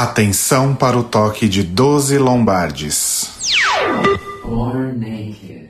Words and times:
Atenção 0.00 0.74
para 0.74 0.96
o 0.96 1.04
toque 1.04 1.46
de 1.46 1.62
12 1.62 2.16
lombardes. 2.16 3.28
Born 4.42 4.94
naked. 4.96 5.68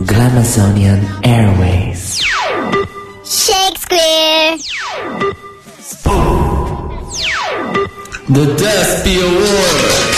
Glamazonian 0.00 1.02
Airways. 1.22 2.20
Shakespeare. 3.22 4.56
The 8.32 8.46
Despy 8.56 9.20
Award. 9.20 10.14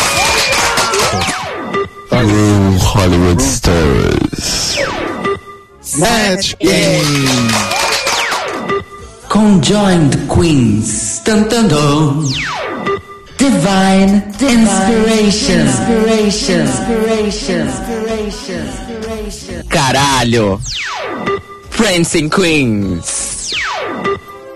Real 2.13 2.79
Hollywood 2.79 3.43
Stars. 3.43 4.77
Match 5.99 6.57
Game! 6.61 7.51
Conjoined 9.29 10.29
Queens. 10.29 11.21
Dun, 11.25 11.49
dun, 13.51 14.21
dun. 14.21 14.31
Divine, 14.41 14.61
Inspiration. 14.61 15.61
Inspiration. 15.61 16.61
Inspiration. 16.61 17.61
Inspiration. 17.67 18.67
Inspiration. 18.67 19.63
Caralho! 19.69 20.61
Prancing 21.71 22.31
Queens! 22.31 23.53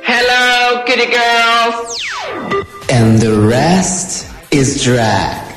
Hello, 0.03 0.85
kitty 0.87 1.11
girls! 1.13 2.03
And 2.91 3.19
the 3.21 3.47
rest 3.49 4.27
is 4.51 4.83
drag. 4.83 5.50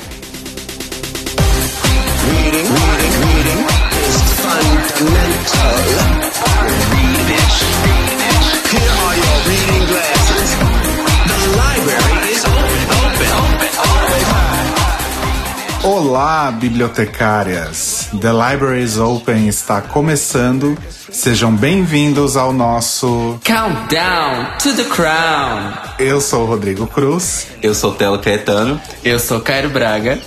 Olá, 16.15 16.51
bibliotecárias! 16.51 18.07
The 18.21 18.31
Library 18.31 18.83
is 18.83 18.99
Open 18.99 19.47
está 19.47 19.81
começando. 19.81 20.77
Sejam 21.11 21.51
bem-vindos 21.55 22.37
ao 22.37 22.53
nosso. 22.53 23.39
Countdown 23.43 24.55
to 24.61 24.75
the 24.75 24.83
crown! 24.83 25.73
Eu 25.97 26.21
sou 26.21 26.43
o 26.43 26.45
Rodrigo 26.45 26.85
Cruz 26.85 27.47
Eu 27.63 27.73
sou 27.73 27.95
Telo 27.95 28.19
Caetano. 28.19 28.79
Eu 29.03 29.17
sou 29.17 29.41
Cairo 29.41 29.71
Braga. 29.71 30.21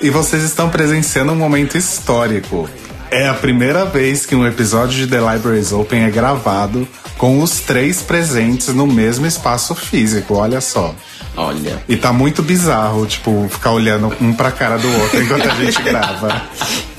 e 0.00 0.08
vocês 0.08 0.44
estão 0.44 0.70
presenciando 0.70 1.32
um 1.32 1.36
momento 1.36 1.76
histórico. 1.76 2.70
É 3.10 3.28
a 3.28 3.34
primeira 3.34 3.84
vez 3.84 4.24
que 4.24 4.36
um 4.36 4.46
episódio 4.46 4.96
de 4.96 5.08
The 5.08 5.18
Library 5.18 5.58
is 5.58 5.72
Open 5.72 6.04
é 6.04 6.10
gravado 6.10 6.86
com 7.18 7.40
os 7.40 7.58
três 7.58 8.02
presentes 8.02 8.68
no 8.68 8.86
mesmo 8.86 9.26
espaço 9.26 9.74
físico, 9.74 10.34
olha 10.34 10.60
só. 10.60 10.94
Olha. 11.36 11.82
E 11.88 11.96
tá 11.96 12.12
muito 12.12 12.42
bizarro, 12.42 13.06
tipo, 13.06 13.48
ficar 13.50 13.72
olhando 13.72 14.12
um 14.20 14.32
pra 14.32 14.50
cara 14.52 14.78
do 14.78 14.88
outro 15.00 15.20
enquanto 15.22 15.48
a 15.48 15.54
gente 15.54 15.80
grava. 15.82 16.42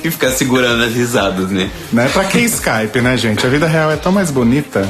E 0.03 0.11
ficar 0.11 0.31
segurando 0.31 0.83
as 0.83 0.94
risadas, 0.94 1.50
né? 1.50 1.69
Né? 1.94 2.09
Pra 2.14 2.25
que 2.25 2.39
Skype, 2.39 3.00
né, 3.02 3.17
gente? 3.17 3.45
A 3.45 3.50
vida 3.50 3.66
real 3.67 3.89
é 3.91 3.95
tão 3.95 4.11
mais 4.11 4.30
bonita. 4.31 4.88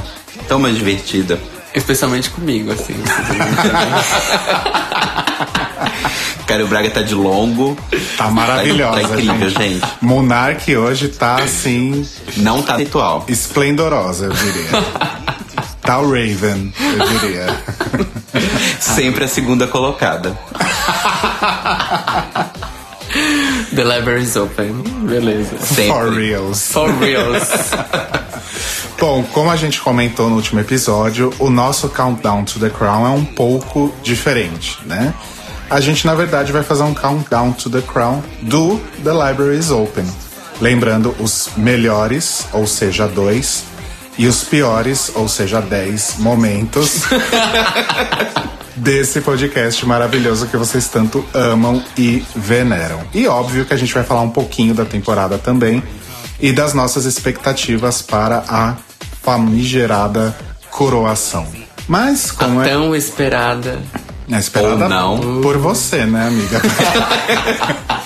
Tão 0.47 0.59
mais 0.59 0.75
divertida. 0.75 1.39
Especialmente 1.73 2.29
comigo, 2.29 2.71
assim. 2.71 2.95
Cara, 6.47 6.63
o 6.63 6.67
Braga 6.67 6.89
tá 6.89 7.01
de 7.01 7.15
longo. 7.15 7.77
Tá 8.17 8.29
maravilhosa, 8.29 9.01
Tá 9.01 9.19
incrível, 9.21 9.49
gente. 9.49 9.85
Monark 10.01 10.75
hoje 10.75 11.07
tá 11.09 11.35
assim, 11.41 12.07
Não 12.37 12.61
tá 12.61 12.77
ritual. 12.77 13.25
esplendorosa, 13.27 14.25
eu 14.25 14.33
diria. 14.33 14.69
Tá 15.85 15.99
o 15.99 16.07
Raven, 16.09 16.73
eu 16.79 17.07
diria. 17.19 17.45
Sempre 18.79 19.25
a 19.25 19.27
segunda 19.27 19.67
colocada. 19.67 20.37
The 23.73 23.83
library 23.83 24.23
is 24.23 24.35
open. 24.35 24.83
Beleza. 25.07 25.57
Sempre. 25.59 25.87
For 25.87 26.11
reals. 26.11 26.71
For 26.71 26.89
reals. 26.99 27.49
Bom, 28.99 29.23
como 29.33 29.51
a 29.51 29.55
gente 29.55 29.81
comentou 29.81 30.29
no 30.29 30.37
último 30.37 30.59
episódio, 30.61 31.33
o 31.39 31.49
nosso 31.49 31.89
Countdown 31.89 32.45
to 32.45 32.59
the 32.59 32.69
Crown 32.69 33.05
é 33.05 33.09
um 33.09 33.25
pouco 33.25 33.93
diferente, 34.01 34.79
né? 34.85 35.13
A 35.69 35.81
gente, 35.81 36.05
na 36.05 36.15
verdade, 36.15 36.51
vai 36.51 36.63
fazer 36.63 36.83
um 36.83 36.93
Countdown 36.93 37.51
to 37.53 37.69
the 37.69 37.81
Crown 37.81 38.23
do 38.41 38.79
The 39.03 39.11
Library 39.11 39.57
is 39.57 39.71
Open. 39.71 40.05
Lembrando 40.61 41.13
os 41.19 41.49
melhores, 41.57 42.47
ou 42.53 42.65
seja, 42.65 43.07
dois, 43.07 43.65
e 44.17 44.27
os 44.27 44.43
piores, 44.43 45.11
ou 45.15 45.27
seja, 45.27 45.59
dez 45.61 46.15
momentos 46.19 47.01
desse 48.75 49.21
podcast 49.21 49.85
maravilhoso 49.85 50.47
que 50.47 50.57
vocês 50.57 50.87
tanto 50.87 51.25
amam 51.33 51.81
e 51.97 52.23
veneram. 52.35 53.01
E 53.13 53.27
óbvio 53.27 53.65
que 53.65 53.73
a 53.73 53.77
gente 53.77 53.93
vai 53.93 54.03
falar 54.03 54.21
um 54.21 54.29
pouquinho 54.29 54.73
da 54.73 54.85
temporada 54.85 55.37
também 55.37 55.81
e 56.39 56.51
das 56.51 56.73
nossas 56.73 57.05
expectativas 57.05 58.01
para 58.01 58.43
a 58.47 58.75
famigerada 59.23 60.35
coroação. 60.69 61.47
Mas 61.87 62.31
como 62.31 62.61
é 62.61 62.69
Tão 62.69 62.95
esperada. 62.95 63.79
é 64.31 64.37
esperada 64.39 64.83
Ou 64.85 64.89
não. 64.89 65.41
por 65.41 65.57
você, 65.57 66.05
né, 66.05 66.27
amiga? 66.27 66.61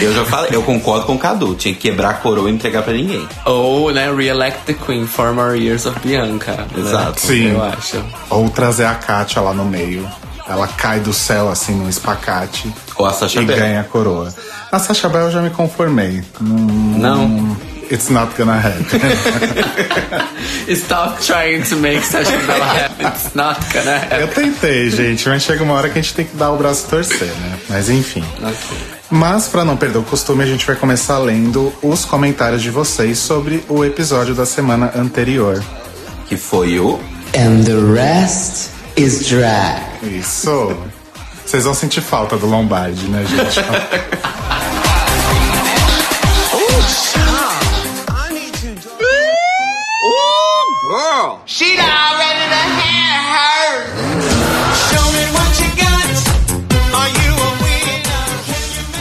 Eu 0.00 0.12
já 0.14 0.24
falei, 0.24 0.50
eu 0.52 0.62
concordo 0.62 1.06
com 1.06 1.14
o 1.14 1.18
Cadu. 1.18 1.54
Tinha 1.54 1.74
que 1.74 1.80
quebrar 1.80 2.10
a 2.10 2.14
coroa 2.14 2.48
e 2.48 2.52
não 2.52 2.56
entregar 2.58 2.82
pra 2.82 2.92
ninguém. 2.92 3.26
Ou, 3.44 3.92
né, 3.92 4.12
re-elect 4.12 4.60
the 4.66 4.72
queen, 4.74 5.06
four 5.06 5.32
more 5.32 5.58
years 5.58 5.86
of 5.86 5.98
Bianca. 6.00 6.52
né? 6.52 6.66
Exato. 6.78 7.20
Sim. 7.20 7.52
Eu 7.52 7.62
acho. 7.64 8.02
Ou 8.30 8.48
trazer 8.50 8.86
a 8.86 8.94
Kátia 8.94 9.40
lá 9.42 9.52
no 9.52 9.64
meio. 9.64 10.08
Ela 10.48 10.66
cai 10.66 10.98
do 11.00 11.12
céu 11.12 11.48
assim 11.48 11.72
num 11.74 11.88
espacate 11.88 12.70
Ou 12.96 13.06
a 13.06 13.12
Sasha 13.12 13.40
e 13.40 13.44
Bell. 13.44 13.56
ganha 13.56 13.80
a 13.80 13.84
coroa. 13.84 14.34
A 14.72 14.78
Sacha 14.78 15.08
Bell 15.08 15.22
eu 15.26 15.30
já 15.30 15.40
me 15.40 15.50
conformei. 15.50 16.22
Hum, 16.40 16.96
Não. 16.98 17.56
It's 17.90 18.08
not 18.08 18.32
gonna 18.36 18.56
happen. 18.58 18.86
Stop 20.74 21.20
trying 21.22 21.62
to 21.64 21.76
make 21.76 22.02
such 22.04 22.26
a 22.32 22.38
bell 22.46 22.62
happen. 22.62 23.06
It's 23.06 23.34
not 23.34 23.60
gonna 23.72 23.96
happen. 23.98 24.20
Eu 24.20 24.28
tentei, 24.28 24.90
gente, 24.90 25.28
mas 25.28 25.42
chega 25.42 25.62
uma 25.62 25.74
hora 25.74 25.88
que 25.90 25.98
a 25.98 26.02
gente 26.02 26.14
tem 26.14 26.24
que 26.24 26.36
dar 26.36 26.50
o 26.52 26.56
braço 26.56 26.86
a 26.86 26.90
torcer, 26.90 27.28
né? 27.28 27.58
Mas 27.68 27.88
enfim. 27.90 28.24
Ok. 28.42 28.78
Mas 29.14 29.46
para 29.46 29.62
não 29.62 29.76
perder 29.76 29.98
o 29.98 30.02
costume, 30.02 30.42
a 30.42 30.46
gente 30.46 30.66
vai 30.66 30.74
começar 30.74 31.18
lendo 31.18 31.70
os 31.82 32.02
comentários 32.02 32.62
de 32.62 32.70
vocês 32.70 33.18
sobre 33.18 33.62
o 33.68 33.84
episódio 33.84 34.34
da 34.34 34.46
semana 34.46 34.90
anterior. 34.96 35.62
Que 36.26 36.38
foi 36.38 36.80
o. 36.80 36.98
And 37.36 37.62
the 37.62 37.76
rest 37.92 38.70
is 38.96 39.28
drag. 39.28 39.82
Isso. 40.02 40.74
Vocês 41.44 41.64
vão 41.64 41.74
sentir 41.74 42.00
falta 42.00 42.38
do 42.38 42.46
Lombardi, 42.46 43.04
né, 43.08 43.22
gente? 43.26 43.60
I 43.60 43.64
need 48.32 48.80
to. 48.80 48.88
Ooh, 50.08 50.88
girl. 50.88 51.42
She 51.44 51.76
already 51.78 52.48
the 52.48 52.64
hair 52.80 53.02
Show 53.92 54.11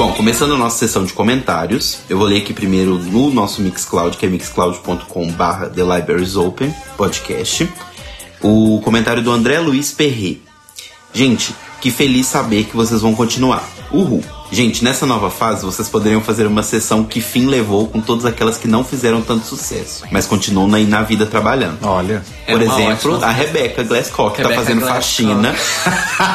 Bom, 0.02 0.14
começando 0.14 0.56
a 0.56 0.58
nossa 0.58 0.80
sessão 0.80 1.06
de 1.06 1.14
comentários, 1.14 2.00
eu 2.10 2.18
vou 2.18 2.26
ler 2.26 2.42
aqui 2.42 2.56
primeiro 2.56 2.98
no 2.98 3.32
nosso 3.32 3.62
Mixcloud, 3.62 4.18
que 4.18 4.26
é 4.26 4.30
mixcloud.com/barra 4.30 5.70
The 5.70 5.84
Libraries 5.84 6.36
Open 6.36 6.74
podcast, 6.98 7.70
o 8.42 8.82
comentário 8.84 9.22
do 9.22 9.30
André 9.30 9.60
Luiz 9.60 9.92
Perret. 9.92 10.42
Gente, 11.14 11.54
que 11.80 11.92
feliz 11.92 12.26
saber 12.26 12.64
que 12.64 12.76
vocês 12.76 13.00
vão 13.00 13.14
continuar. 13.14 13.64
Uhul! 13.92 14.24
Gente, 14.52 14.84
nessa 14.84 15.06
nova 15.06 15.30
fase 15.32 15.64
vocês 15.66 15.88
poderiam 15.88 16.20
fazer 16.22 16.46
uma 16.46 16.62
sessão 16.62 17.06
que 17.06 17.22
fim 17.22 17.48
levou 17.48 17.88
com 17.88 18.02
todas 18.02 18.26
aquelas 18.26 18.58
que 18.58 18.68
não 18.68 18.84
fizeram 18.84 19.22
tanto 19.22 19.46
sucesso, 19.46 20.04
mas 20.12 20.28
continuam 20.28 20.74
aí 20.74 20.86
na 20.86 21.02
vida 21.04 21.26
trabalhando. 21.26 21.78
Olha. 21.84 22.22
É 22.46 22.52
Por 22.52 22.62
uma 22.62 22.74
exemplo, 22.76 23.14
ótima- 23.14 23.28
a 23.28 23.32
Rebecca 23.32 23.82
Glasscock 23.84 24.36
que 24.36 24.42
tá 24.44 24.50
Rebecca 24.50 24.62
fazendo 24.66 24.80
Glasscock. 24.82 25.04
faxina. 25.06 25.56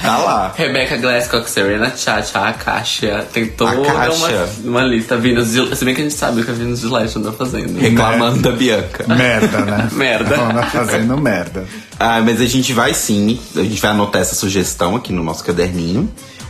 tá 0.00 0.18
lá. 0.18 0.52
Rebecca 0.56 0.96
Glasscock, 0.96 1.50
Serena 1.50 1.92
Chacha, 1.96 2.38
a 2.40 2.52
Kasia. 2.52 3.26
Tem 3.32 3.46
toda 3.46 3.72
A 3.72 4.10
uma, 4.12 4.28
uma 4.64 4.82
lista. 4.82 5.16
Venus 5.16 5.50
de, 5.52 5.76
se 5.76 5.84
bem 5.84 5.94
que 5.96 6.00
a 6.00 6.04
gente 6.04 6.14
sabe 6.14 6.40
o 6.40 6.44
que 6.44 6.50
a 6.50 6.54
Venus 6.54 6.80
de 6.80 6.86
Leste 6.86 7.18
anda 7.18 7.32
fazendo. 7.32 7.78
Reclamando 7.78 8.40
da 8.40 8.52
Bianca. 8.52 9.04
Merda, 9.12 9.58
né? 9.64 9.88
Merda. 9.92 10.34
Ela 10.36 10.62
fazendo 10.66 11.16
merda. 11.18 11.66
Ah, 11.98 12.20
mas 12.20 12.40
a 12.40 12.46
gente 12.46 12.72
vai 12.72 12.94
sim, 12.94 13.40
a 13.56 13.60
gente 13.62 13.80
vai 13.80 13.90
anotar 13.90 14.22
essa 14.22 14.34
sugestão 14.36 14.94
aqui 14.94 15.12
no 15.12 15.22
nosso 15.24 15.42
caderninho. 15.42 16.08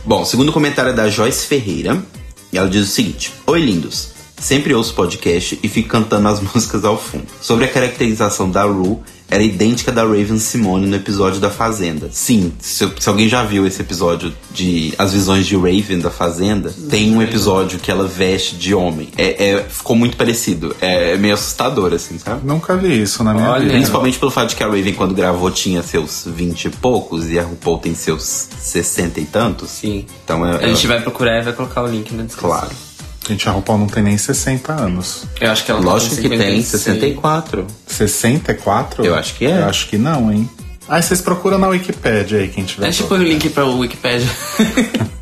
Bom, 0.09 0.25
segundo 0.25 0.51
comentário 0.51 0.89
é 0.89 0.93
da 0.93 1.07
Joyce 1.07 1.45
Ferreira, 1.45 2.03
e 2.51 2.57
ela 2.57 2.67
diz 2.67 2.81
o 2.81 2.91
seguinte: 2.91 3.31
Oi, 3.45 3.61
lindos. 3.61 4.09
Sempre 4.39 4.73
ouço 4.73 4.95
podcast 4.95 5.59
e 5.61 5.69
fico 5.69 5.87
cantando 5.87 6.27
as 6.27 6.39
músicas 6.51 6.83
ao 6.83 6.99
fundo. 6.99 7.27
Sobre 7.39 7.65
a 7.65 7.67
caracterização 7.67 8.49
da 8.49 8.63
Rue, 8.63 8.97
era 9.29 9.43
idêntica 9.43 9.91
da 9.91 10.01
Raven 10.03 10.39
Simone 10.39 10.87
no 10.87 10.95
episódio 10.95 11.39
da 11.39 11.49
Fazenda. 11.49 12.09
Sim, 12.11 12.53
se, 12.59 12.91
se 12.99 13.09
alguém 13.09 13.27
já 13.27 13.43
viu 13.43 13.65
esse 13.67 13.81
episódio 13.81 14.33
de 14.51 14.93
As 14.97 15.13
Visões 15.13 15.45
de 15.45 15.55
Raven 15.55 15.99
da 15.99 16.09
Fazenda, 16.09 16.73
tem 16.89 17.15
um 17.15 17.21
episódio 17.21 17.79
que 17.79 17.91
ela 17.91 18.07
veste 18.07 18.55
de 18.55 18.73
homem. 18.73 19.09
É, 19.17 19.51
é- 19.51 19.63
ficou 19.63 19.95
muito 19.95 20.17
parecido. 20.17 20.75
É, 20.81 21.17
meio 21.17 21.33
assustador, 21.33 21.93
assim, 21.93 22.17
sabe? 22.17 22.45
Nunca 22.45 22.75
vi 22.75 23.01
isso 23.01 23.23
na 23.23 23.33
minha 23.33 23.49
Olha, 23.49 23.61
vida. 23.61 23.73
Principalmente 23.73 24.17
pelo 24.17 24.31
fato 24.31 24.49
de 24.49 24.55
que 24.55 24.63
a 24.63 24.67
Raven, 24.67 24.93
quando 24.93 25.13
gravou, 25.13 25.51
tinha 25.51 25.83
seus 25.83 26.23
20 26.25 26.65
e 26.65 26.69
poucos 26.69 27.29
e 27.29 27.37
a 27.37 27.43
RuPaul 27.43 27.77
tem 27.77 27.93
seus 27.93 28.47
60 28.59 29.19
e 29.19 29.25
tantos. 29.25 29.69
Sim. 29.69 30.05
Então 30.23 30.45
é. 30.45 30.63
A 30.63 30.67
gente 30.67 30.87
vai 30.87 31.01
procurar 31.01 31.39
e 31.39 31.43
vai 31.43 31.53
colocar 31.53 31.83
o 31.83 31.87
link 31.87 32.13
na 32.13 32.23
descrição. 32.23 32.49
Claro. 32.49 32.88
Gente, 33.27 33.47
a 33.47 33.51
RuPaul 33.51 33.79
não 33.79 33.87
tem 33.87 34.01
nem 34.01 34.17
60 34.17 34.73
anos. 34.73 35.25
Eu 35.39 35.51
acho 35.51 35.63
que 35.63 35.71
ela 35.71 35.81
tá 35.81 35.85
Lógico 35.85 36.15
com 36.15 36.21
que 36.21 36.29
tem, 36.29 36.63
56. 36.63 36.67
64. 36.67 37.67
64? 37.87 39.05
Eu 39.05 39.15
acho 39.15 39.35
que 39.35 39.45
é. 39.45 39.59
Eu 39.59 39.65
acho 39.65 39.87
que 39.87 39.97
não, 39.97 40.31
hein? 40.31 40.49
Aí 40.87 41.03
vocês 41.03 41.21
procuram 41.21 41.59
na 41.59 41.67
Wikipédia 41.67 42.39
aí, 42.39 42.47
quem 42.47 42.63
tiver. 42.63 42.87
A 42.87 42.91
gente 42.91 43.07
põe 43.07 43.19
o 43.19 43.23
link 43.23 43.49
pra 43.49 43.65
Wikipedia. 43.65 44.29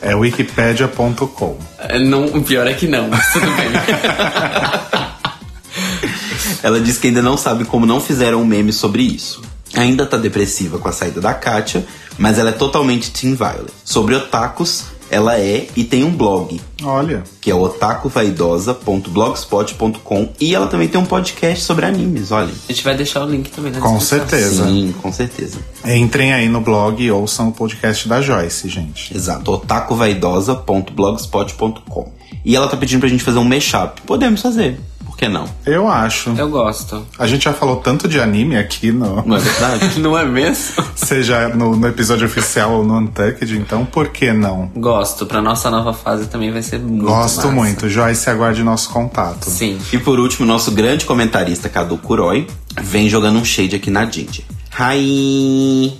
É 0.00 0.14
wikipedia.com. 0.14 1.58
não, 2.06 2.26
o 2.26 2.42
pior 2.42 2.68
é 2.68 2.72
que 2.72 2.86
não, 2.86 3.08
mas 3.08 3.32
tudo 3.32 3.46
bem. 3.46 3.68
Ela 6.62 6.80
diz 6.80 6.98
que 6.98 7.08
ainda 7.08 7.20
não 7.20 7.36
sabe 7.36 7.64
como 7.64 7.84
não 7.84 8.00
fizeram 8.00 8.40
um 8.40 8.44
meme 8.44 8.72
sobre 8.72 9.02
isso. 9.02 9.42
Ainda 9.74 10.06
tá 10.06 10.16
depressiva 10.16 10.78
com 10.78 10.88
a 10.88 10.92
saída 10.92 11.20
da 11.20 11.34
Katia, 11.34 11.84
mas 12.16 12.38
ela 12.38 12.50
é 12.50 12.52
totalmente 12.52 13.10
Team 13.10 13.34
Violet. 13.34 13.72
Sobre 13.84 14.14
otakus, 14.14 14.84
ela 15.10 15.38
é 15.38 15.66
e 15.76 15.84
tem 15.84 16.04
um 16.04 16.10
blog, 16.10 16.58
Olha, 16.82 17.22
que 17.40 17.50
é 17.50 17.54
o 17.54 17.60
otacovaidosa.blogspot.com 17.62 20.28
e 20.40 20.54
ela 20.54 20.66
também 20.66 20.88
tem 20.88 21.00
um 21.00 21.04
podcast 21.04 21.64
sobre 21.64 21.84
animes, 21.86 22.30
olha. 22.30 22.52
A 22.68 22.72
gente 22.72 22.84
vai 22.84 22.96
deixar 22.96 23.24
o 23.24 23.30
link 23.30 23.50
também 23.50 23.72
na 23.72 23.80
com 23.80 23.96
descrição. 23.98 24.28
certeza. 24.28 24.66
Sim, 24.66 24.94
com 25.02 25.12
certeza. 25.12 25.58
Entrem 25.84 26.32
aí 26.32 26.48
no 26.48 26.60
blog 26.60 27.02
e 27.02 27.10
ouçam 27.10 27.48
o 27.48 27.52
podcast 27.52 28.08
da 28.08 28.20
Joyce, 28.20 28.68
gente. 28.68 29.16
Exato, 29.16 29.50
otacovaidosa.blogspot.com. 29.52 32.12
E 32.44 32.54
ela 32.54 32.68
tá 32.68 32.76
pedindo 32.76 33.00
pra 33.00 33.08
gente 33.08 33.24
fazer 33.24 33.38
um 33.38 33.44
mashup. 33.44 34.00
Podemos 34.02 34.40
fazer, 34.40 34.78
que 35.18 35.28
não? 35.28 35.46
Eu 35.66 35.88
acho. 35.88 36.30
Eu 36.38 36.48
gosto. 36.48 37.04
A 37.18 37.26
gente 37.26 37.44
já 37.46 37.52
falou 37.52 37.76
tanto 37.76 38.06
de 38.06 38.20
anime 38.20 38.56
aqui, 38.56 38.92
no, 38.92 39.20
Não 39.26 39.36
é 39.36 39.40
verdade? 39.40 39.98
Não 40.00 40.16
é 40.16 40.24
mesmo? 40.24 40.84
seja 40.94 41.48
no, 41.48 41.74
no 41.76 41.88
episódio 41.88 42.24
oficial 42.26 42.72
ou 42.74 42.84
no 42.84 42.96
Untucked, 42.98 43.52
então 43.56 43.84
por 43.84 44.08
que 44.10 44.32
não? 44.32 44.70
Gosto. 44.76 45.26
Pra 45.26 45.42
nossa 45.42 45.68
nova 45.70 45.92
fase 45.92 46.26
também 46.28 46.52
vai 46.52 46.62
ser 46.62 46.78
muito 46.78 47.04
Gosto 47.04 47.36
massa. 47.38 47.50
muito. 47.50 47.88
Joyce, 47.88 48.30
aguarde 48.30 48.62
nosso 48.62 48.90
contato. 48.90 49.44
Sim. 49.50 49.76
E 49.92 49.98
por 49.98 50.20
último, 50.20 50.46
nosso 50.46 50.70
grande 50.70 51.04
comentarista 51.04 51.68
Cadu 51.68 51.98
Kuroi 51.98 52.46
vem 52.80 53.08
jogando 53.08 53.40
um 53.40 53.44
shade 53.44 53.74
aqui 53.74 53.90
na 53.90 54.08
Ginger. 54.08 54.44
Hi! 54.78 55.92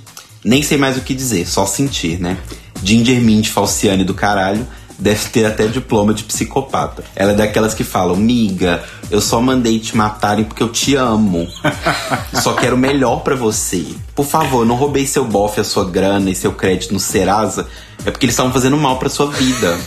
Nem 0.45 0.63
sei 0.63 0.79
mais 0.79 0.97
o 0.97 1.01
que 1.01 1.13
dizer, 1.13 1.45
só 1.47 1.67
sentir, 1.67 2.21
né? 2.21 2.37
Ginger 2.83 3.21
Mint 3.21 3.49
Falciane 3.49 4.05
do 4.05 4.15
caralho 4.15 4.65
deve 4.99 5.29
ter 5.29 5.47
até 5.47 5.67
diploma 5.67 6.13
de 6.13 6.25
psicopata. 6.25 7.05
Ela 7.15 7.33
é 7.33 7.35
daquelas 7.35 7.73
que 7.73 7.85
falam, 7.85 8.17
miga, 8.17 8.83
eu 9.11 9.21
só 9.21 9.41
mandei 9.41 9.79
te 9.79 9.97
matarem 9.97 10.45
porque 10.45 10.63
eu 10.63 10.69
te 10.69 10.97
amo. 10.97 11.47
só 12.43 12.55
quero 12.55 12.75
o 12.75 12.79
melhor 12.79 13.21
pra 13.21 13.37
você. 13.37 13.85
Por 14.15 14.27
favor, 14.27 14.67
não 14.67 14.75
roubei 14.75 15.07
seu 15.07 15.25
bofe, 15.25 15.61
a 15.61 15.65
sua 15.65 15.85
grana 15.85 16.31
e 16.31 16.35
seu 16.35 16.53
crédito 16.53 16.93
no 16.93 17.01
Serasa. 17.01 17.69
É 18.05 18.11
porque 18.11 18.27
eles 18.27 18.35
estavam 18.35 18.53
fazendo 18.53 18.77
mal 18.77 18.99
pra 18.99 19.09
sua 19.09 19.27
vida. 19.27 19.79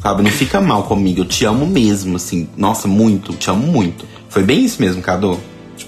Sabe, 0.00 0.22
não 0.22 0.30
fica 0.30 0.60
mal 0.60 0.84
comigo, 0.84 1.20
eu 1.20 1.24
te 1.26 1.44
amo 1.44 1.66
mesmo, 1.66 2.16
assim. 2.16 2.48
Nossa, 2.56 2.88
muito, 2.88 3.34
te 3.34 3.50
amo 3.50 3.66
muito. 3.66 4.06
Foi 4.30 4.42
bem 4.42 4.64
isso 4.64 4.80
mesmo, 4.80 5.02
Cadu? 5.02 5.38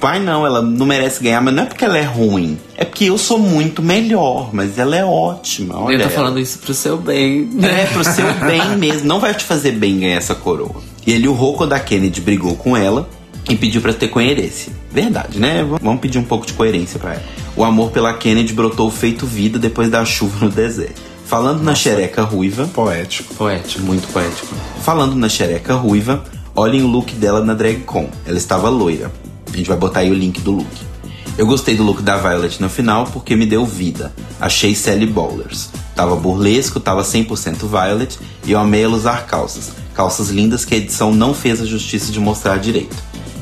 Tipo, 0.03 0.11
ai 0.11 0.19
não, 0.19 0.45
ela 0.45 0.61
não 0.61 0.85
merece 0.85 1.23
ganhar, 1.23 1.41
mas 1.41 1.55
não 1.55 1.63
é 1.63 1.67
porque 1.67 1.85
ela 1.85 1.97
é 1.97 2.03
ruim. 2.03 2.59
É 2.77 2.85
porque 2.85 3.05
eu 3.05 3.17
sou 3.17 3.39
muito 3.39 3.81
melhor, 3.81 4.53
mas 4.53 4.77
ela 4.77 4.97
é 4.97 5.05
ótima. 5.05 5.79
Olha 5.79 5.95
eu 5.95 5.99
tô 6.01 6.07
ela. 6.07 6.13
falando 6.13 6.41
isso 6.41 6.59
pro 6.59 6.75
seu 6.75 6.99
bem. 6.99 7.49
É, 7.63 7.87
pro 7.87 8.03
seu 8.03 8.27
bem 8.45 8.77
mesmo. 8.79 9.07
Não 9.07 9.21
vai 9.21 9.33
te 9.33 9.45
fazer 9.45 9.71
bem 9.71 10.01
ganhar 10.01 10.17
essa 10.17 10.35
coroa. 10.35 10.83
E 11.07 11.13
ele, 11.13 11.29
o 11.29 11.33
Rocco 11.33 11.69
da 11.69 11.79
Kennedy, 11.79 12.21
brigou 12.21 12.57
com 12.57 12.77
ela 12.77 13.09
e 13.49 13.55
pediu 13.55 13.81
pra 13.81 13.93
ter 13.93 14.09
coerência. 14.09 14.73
Verdade, 14.91 15.39
né? 15.39 15.65
Vamos 15.81 16.01
pedir 16.01 16.19
um 16.19 16.25
pouco 16.25 16.45
de 16.47 16.53
coerência 16.53 16.99
pra 16.99 17.13
ela. 17.13 17.23
O 17.55 17.63
amor 17.63 17.93
pela 17.93 18.13
Kennedy 18.13 18.53
brotou 18.53 18.91
feito 18.91 19.25
vida 19.25 19.57
depois 19.57 19.89
da 19.89 20.05
chuva 20.05 20.47
no 20.47 20.51
deserto. 20.51 21.01
Falando 21.27 21.63
na 21.63 21.77
xereca 21.77 22.23
ruiva, 22.23 22.69
Poético. 22.75 23.35
Poético. 23.37 23.85
muito 23.85 24.09
poético. 24.09 24.49
Falando 24.83 25.15
na 25.15 25.29
xereca 25.29 25.75
ruiva, 25.75 26.25
olhem 26.57 26.83
o 26.83 26.89
look 26.89 27.13
dela 27.15 27.41
na 27.45 27.55
DragCon. 27.55 28.11
Ela 28.27 28.37
estava 28.37 28.69
loira. 28.69 29.13
A 29.53 29.57
gente 29.57 29.69
vai 29.69 29.77
botar 29.77 30.01
aí 30.01 30.11
o 30.11 30.15
link 30.15 30.41
do 30.41 30.53
look. 30.53 30.93
Eu 31.39 31.47
gostei 31.47 31.75
do 31.75 31.83
look 31.83 32.03
da 32.03 32.17
Violet 32.17 32.61
no 32.61 32.69
final 32.69 33.07
porque 33.07 33.35
me 33.35 33.47
deu 33.47 33.65
vida. 33.65 34.13
Achei 34.41 34.75
Sally 34.75 35.07
Bowlers. 35.07 35.71
Tava 35.95 36.15
burlesco, 36.17 36.79
tava 36.81 37.03
100% 37.03 37.57
Violet 37.67 38.19
e 38.45 38.53
eu 38.53 38.59
amei 38.59 38.85
ela 38.85 38.95
usar 38.97 39.27
calças. 39.27 39.73
Calças 39.95 40.29
lindas 40.31 40.65
que 40.65 40.75
a 40.75 40.79
edição 40.79 41.13
não 41.13 41.33
fez 41.35 41.61
a 41.61 41.65
justiça 41.65 42.13
de 42.13 42.21
mostrar 42.21 42.59
direito. 42.59 42.97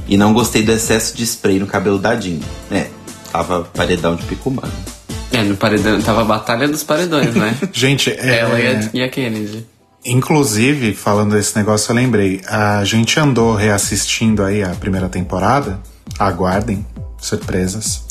E 0.07 0.17
não 0.17 0.33
gostei 0.33 0.62
do 0.62 0.73
excesso 0.73 1.17
de 1.17 1.25
spray 1.25 1.59
no 1.59 1.67
cabelo 1.67 1.99
da 1.99 2.19
Jean. 2.19 2.39
É, 2.71 2.89
tava 3.33 3.62
paredão 3.62 4.17
de 4.17 4.25
picumano. 4.25 4.73
É, 5.33 5.43
no 5.43 5.57
paredão. 5.57 6.01
Tava 6.03 6.23
a 6.23 6.25
batalha 6.25 6.67
dos 6.69 6.83
paredões, 6.83 7.35
né? 7.35 7.57
Gente, 7.73 8.11
é, 8.11 8.39
Ela 8.41 8.59
e 8.61 8.67
a, 8.67 8.91
e 8.95 9.03
a 9.03 9.09
Kennedy. 9.09 9.65
inclusive, 10.05 10.93
falando 10.95 11.35
desse 11.35 11.57
negócio, 11.57 11.91
eu 11.93 11.97
lembrei. 11.97 12.41
A 12.49 12.85
gente 12.85 13.19
andou 13.19 13.55
reassistindo 13.55 14.43
aí 14.43 14.62
a 14.62 14.71
primeira 14.71 15.09
temporada. 15.09 15.79
Aguardem, 16.19 16.85
surpresas. 17.19 18.03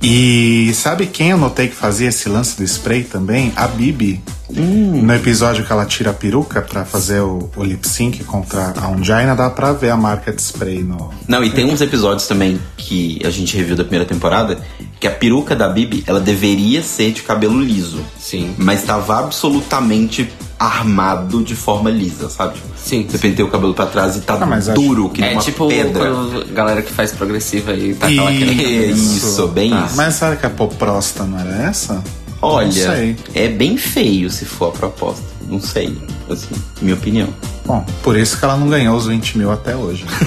E 0.00 0.72
sabe 0.74 1.06
quem 1.06 1.30
eu 1.30 1.36
notei 1.36 1.68
que 1.68 1.74
fazia 1.74 2.08
esse 2.08 2.28
lance 2.28 2.56
do 2.56 2.62
spray 2.62 3.02
também? 3.02 3.52
A 3.56 3.66
Bibi. 3.66 4.20
No 4.50 5.12
episódio 5.12 5.64
que 5.64 5.70
ela 5.70 5.84
tira 5.84 6.10
a 6.10 6.14
peruca 6.14 6.62
pra 6.62 6.84
fazer 6.84 7.20
o, 7.20 7.50
o 7.54 7.64
lip 7.64 7.86
sync 7.86 8.24
contra 8.24 8.72
a 8.80 8.88
Ungina, 8.88 9.34
dá 9.34 9.50
pra 9.50 9.72
ver 9.72 9.90
a 9.90 9.96
marca 9.96 10.32
de 10.32 10.40
spray 10.40 10.82
no. 10.82 11.12
Não, 11.26 11.44
e 11.44 11.50
tem 11.50 11.66
uns 11.66 11.80
episódios 11.80 12.26
também 12.26 12.58
que 12.76 13.20
a 13.24 13.30
gente 13.30 13.56
reviu 13.56 13.76
da 13.76 13.82
primeira 13.82 14.06
temporada 14.06 14.58
que 14.98 15.06
a 15.06 15.10
peruca 15.10 15.54
da 15.54 15.68
Bibi, 15.68 16.02
ela 16.06 16.20
deveria 16.20 16.82
ser 16.82 17.12
de 17.12 17.22
cabelo 17.22 17.60
liso. 17.60 18.00
Sim. 18.18 18.54
Mas 18.56 18.82
tava 18.84 19.18
absolutamente 19.18 20.30
armado 20.58 21.42
de 21.42 21.54
forma 21.54 21.88
lisa, 21.90 22.28
sabe? 22.28 22.58
Sim. 22.76 23.06
Você 23.08 23.18
penteia 23.18 23.46
o 23.46 23.50
cabelo 23.50 23.74
pra 23.74 23.86
trás 23.86 24.16
e 24.16 24.20
tá 24.20 24.34
Ah, 24.40 24.46
mas 24.46 24.68
acho- 24.68 24.80
duro, 24.80 25.08
que 25.10 25.20
nem 25.20 25.30
É 25.30 25.32
uma 25.34 25.42
tipo 25.42 25.68
pedra. 25.68 26.10
a 26.10 26.52
galera 26.52 26.82
que 26.82 26.92
faz 26.92 27.12
progressiva 27.12 27.72
e 27.74 27.94
tá 27.94 28.06
aquela 28.08 28.32
E- 28.32 28.42
aquele 28.42 28.84
É 28.84 28.86
isso, 28.90 29.46
bem 29.48 29.70
Tá. 29.70 29.86
isso. 29.86 29.96
Mas 29.96 30.14
será 30.14 30.36
que 30.36 30.46
a 30.46 30.50
Poprosta 30.50 31.24
não 31.24 31.38
era 31.38 31.68
essa? 31.68 32.02
Olha, 32.40 33.16
é 33.34 33.48
bem 33.48 33.76
feio 33.76 34.30
se 34.30 34.44
for 34.44 34.68
a 34.68 34.72
proposta. 34.72 35.22
Não 35.48 35.60
sei, 35.60 35.96
assim, 36.30 36.54
minha 36.80 36.94
opinião. 36.94 37.28
Bom, 37.68 37.84
por 38.02 38.16
isso 38.16 38.38
que 38.38 38.44
ela 38.44 38.56
não 38.56 38.66
ganhou 38.68 38.96
os 38.96 39.06
20 39.06 39.36
mil 39.38 39.52
até 39.52 39.76
hoje. 39.76 40.04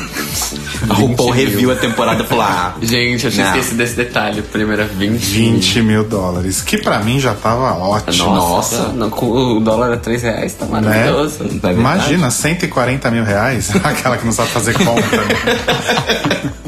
A 0.90 0.94
RuPaul 0.96 1.32
20 1.34 1.38
mil. 1.38 1.50
reviu 1.52 1.72
a 1.72 1.76
temporada 1.76 2.24
e 2.24 2.26
falou: 2.26 2.44
ah, 2.44 2.74
Gente, 2.82 3.26
eu 3.26 3.32
tinha 3.32 3.46
esquecido 3.48 3.78
desse 3.78 3.96
detalhe. 3.96 4.42
Primeira 4.42 4.86
20. 4.86 5.20
20 5.20 5.82
mil 5.84 6.04
dólares. 6.04 6.62
Que 6.62 6.78
pra 6.78 7.00
mim 7.00 7.20
já 7.20 7.34
tava 7.36 7.74
ótimo. 7.78 8.34
Nossa, 8.34 8.78
Nossa. 8.90 8.94
Não, 8.94 9.08
o 9.10 9.60
dólar 9.60 9.94
a 9.94 9.98
3 9.98 10.24
reais, 10.24 10.54
tá 10.56 10.66
Né? 10.66 10.72
maravilhoso. 10.82 11.38
Não 11.62 11.70
é? 11.70 11.74
Imagina, 11.74 12.32
140 12.32 13.12
mil 13.12 13.24
reais? 13.24 13.70
Aquela 13.84 14.18
que 14.18 14.26
não 14.26 14.32
sabe 14.34 14.50
fazer 14.50 14.74
conta. 14.74 15.02
né? 15.02 16.52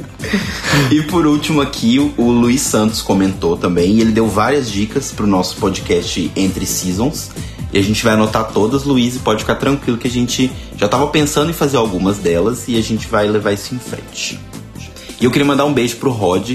E 0.91 1.01
por 1.03 1.25
último 1.27 1.61
aqui, 1.61 1.99
o- 1.99 2.13
o 2.21 2.31
Luiz 2.31 2.61
Santos 2.61 3.01
comentou 3.01 3.55
também, 3.57 3.93
e 3.93 4.01
ele 4.01 4.11
deu 4.11 4.27
várias 4.27 4.69
dicas 4.71 5.11
pro 5.11 5.27
nosso 5.27 5.55
podcast 5.57 6.31
Entre 6.35 6.65
Seasons. 6.65 7.29
E 7.73 7.79
a 7.79 7.81
gente 7.81 8.03
vai 8.03 8.13
anotar 8.13 8.45
todas, 8.53 8.83
Luiz, 8.83 9.15
e 9.15 9.19
pode 9.19 9.39
ficar 9.39 9.55
tranquilo 9.55 9.97
que 9.97 10.07
a 10.07 10.11
gente 10.11 10.51
já 10.77 10.87
tava 10.87 11.07
pensando 11.07 11.49
em 11.49 11.53
fazer 11.53 11.77
algumas 11.77 12.19
delas 12.19 12.65
e 12.67 12.77
a 12.77 12.81
gente 12.81 13.07
vai 13.07 13.27
levar 13.27 13.51
isso 13.51 13.73
em 13.73 13.79
frente. 13.79 14.39
E 15.19 15.25
eu 15.25 15.31
queria 15.31 15.45
mandar 15.45 15.65
um 15.65 15.73
beijo 15.73 15.95
pro 15.97 16.11
Rod, 16.11 16.51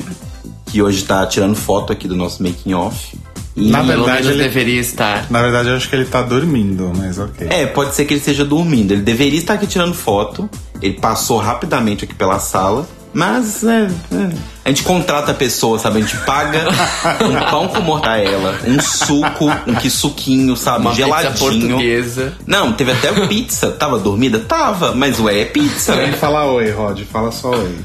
que 0.67 0.81
hoje 0.83 1.03
tá 1.05 1.27
tirando 1.27 1.57
foto 1.57 1.93
aqui 1.93 2.07
do 2.07 2.15
nosso 2.15 2.43
making 2.43 2.73
off. 2.75 3.17
E 3.57 3.69
Na 3.71 3.83
verdade, 3.83 4.29
ele- 4.29 4.43
deveria 4.45 4.81
estar. 4.81 5.27
Na 5.31 5.43
verdade, 5.43 5.69
eu 5.71 5.75
acho 5.77 5.89
que 5.89 5.97
ele 5.97 6.05
tá 6.05 6.23
dormindo, 6.23 6.93
mas 6.97 7.19
ok. 7.19 7.49
É, 7.51 7.67
pode 7.67 7.93
ser 7.97 8.05
que 8.05 8.13
ele 8.15 8.21
esteja 8.21 8.45
dormindo. 8.45 8.93
Ele 8.93 9.03
deveria 9.03 9.39
estar 9.41 9.55
aqui 9.55 9.67
tirando 9.67 9.95
foto. 9.95 10.49
Ele 10.81 10.95
passou 10.95 11.39
rapidamente 11.39 12.05
aqui 12.05 12.15
pela 12.15 12.39
sala. 12.39 12.87
Mas 13.12 13.65
é, 13.65 13.88
é. 14.12 14.31
a 14.65 14.69
gente 14.69 14.83
contrata 14.83 15.33
a 15.33 15.35
pessoa, 15.35 15.79
sabe? 15.79 15.99
A 15.99 16.00
gente 16.03 16.17
paga 16.19 16.65
um 17.25 17.41
pão 17.50 17.69
com 17.69 17.81
mortadela, 17.81 18.59
um 18.67 18.81
suco, 18.81 19.47
um 19.67 19.75
que 19.75 19.91
suquinho, 19.91 20.57
sabe? 20.57 20.81
Uma 20.81 20.91
pizza 20.91 21.05
Geladinho. 21.05 21.69
portuguesa. 21.69 22.35
Não, 22.47 22.73
teve 22.73 22.93
até 22.93 23.27
pizza. 23.27 23.71
Tava 23.71 23.99
dormida? 23.99 24.38
Tava, 24.41 24.93
mas 24.95 25.19
ué, 25.19 25.41
é 25.41 25.45
pizza. 25.47 25.97
Nem 25.97 26.12
fala 26.12 26.45
oi, 26.45 26.71
Rod. 26.71 27.00
Fala 27.05 27.33
só 27.33 27.50
oi. 27.50 27.77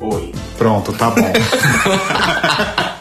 Oi. 0.00 0.32
Pronto, 0.58 0.92
tá 0.92 1.10
bom. 1.10 1.32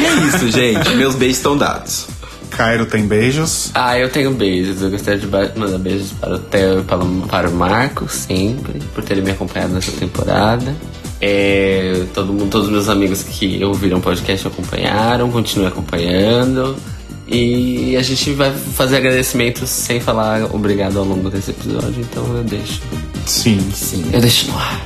E 0.00 0.06
é 0.06 0.14
isso, 0.26 0.50
gente. 0.50 0.94
Meus 0.96 1.14
beijos 1.14 1.38
estão 1.38 1.56
dados. 1.56 2.06
Cairo 2.56 2.86
tem 2.86 3.06
beijos. 3.06 3.70
Ah, 3.74 3.98
eu 3.98 4.08
tenho 4.08 4.30
beijos. 4.32 4.80
Eu 4.82 4.90
gostaria 4.90 5.18
de 5.20 5.26
mandar 5.26 5.78
beijos 5.78 6.12
para 6.12 6.34
o 6.34 6.38
Theo 6.38 6.80
e 6.80 6.82
para, 6.82 7.04
o- 7.04 7.26
para 7.28 7.48
o 7.48 7.52
Marco, 7.54 8.08
sempre, 8.08 8.80
por 8.94 9.02
terem 9.04 9.22
me 9.22 9.30
acompanhado 9.32 9.72
nessa 9.74 9.92
temporada. 9.92 10.74
É, 11.20 12.04
todo 12.12 12.32
mundo, 12.32 12.50
todos 12.50 12.66
os 12.66 12.72
meus 12.72 12.88
amigos 12.88 13.22
que 13.22 13.62
ouviram 13.64 13.98
o 13.98 14.00
podcast 14.00 14.46
acompanharam, 14.46 15.30
continuem 15.30 15.68
acompanhando. 15.68 16.76
E 17.26 17.96
a 17.96 18.02
gente 18.02 18.32
vai 18.32 18.52
fazer 18.52 18.98
agradecimentos 18.98 19.70
sem 19.70 19.98
falar 19.98 20.44
obrigado 20.54 20.98
ao 20.98 21.04
longo 21.06 21.30
desse 21.30 21.52
episódio, 21.52 22.00
então 22.00 22.24
eu 22.36 22.44
deixo. 22.44 22.82
Sim. 23.24 23.58
Sim. 23.74 24.04
Eu 24.12 24.20
deixo 24.20 24.50
no 24.50 24.58
ar. 24.58 24.80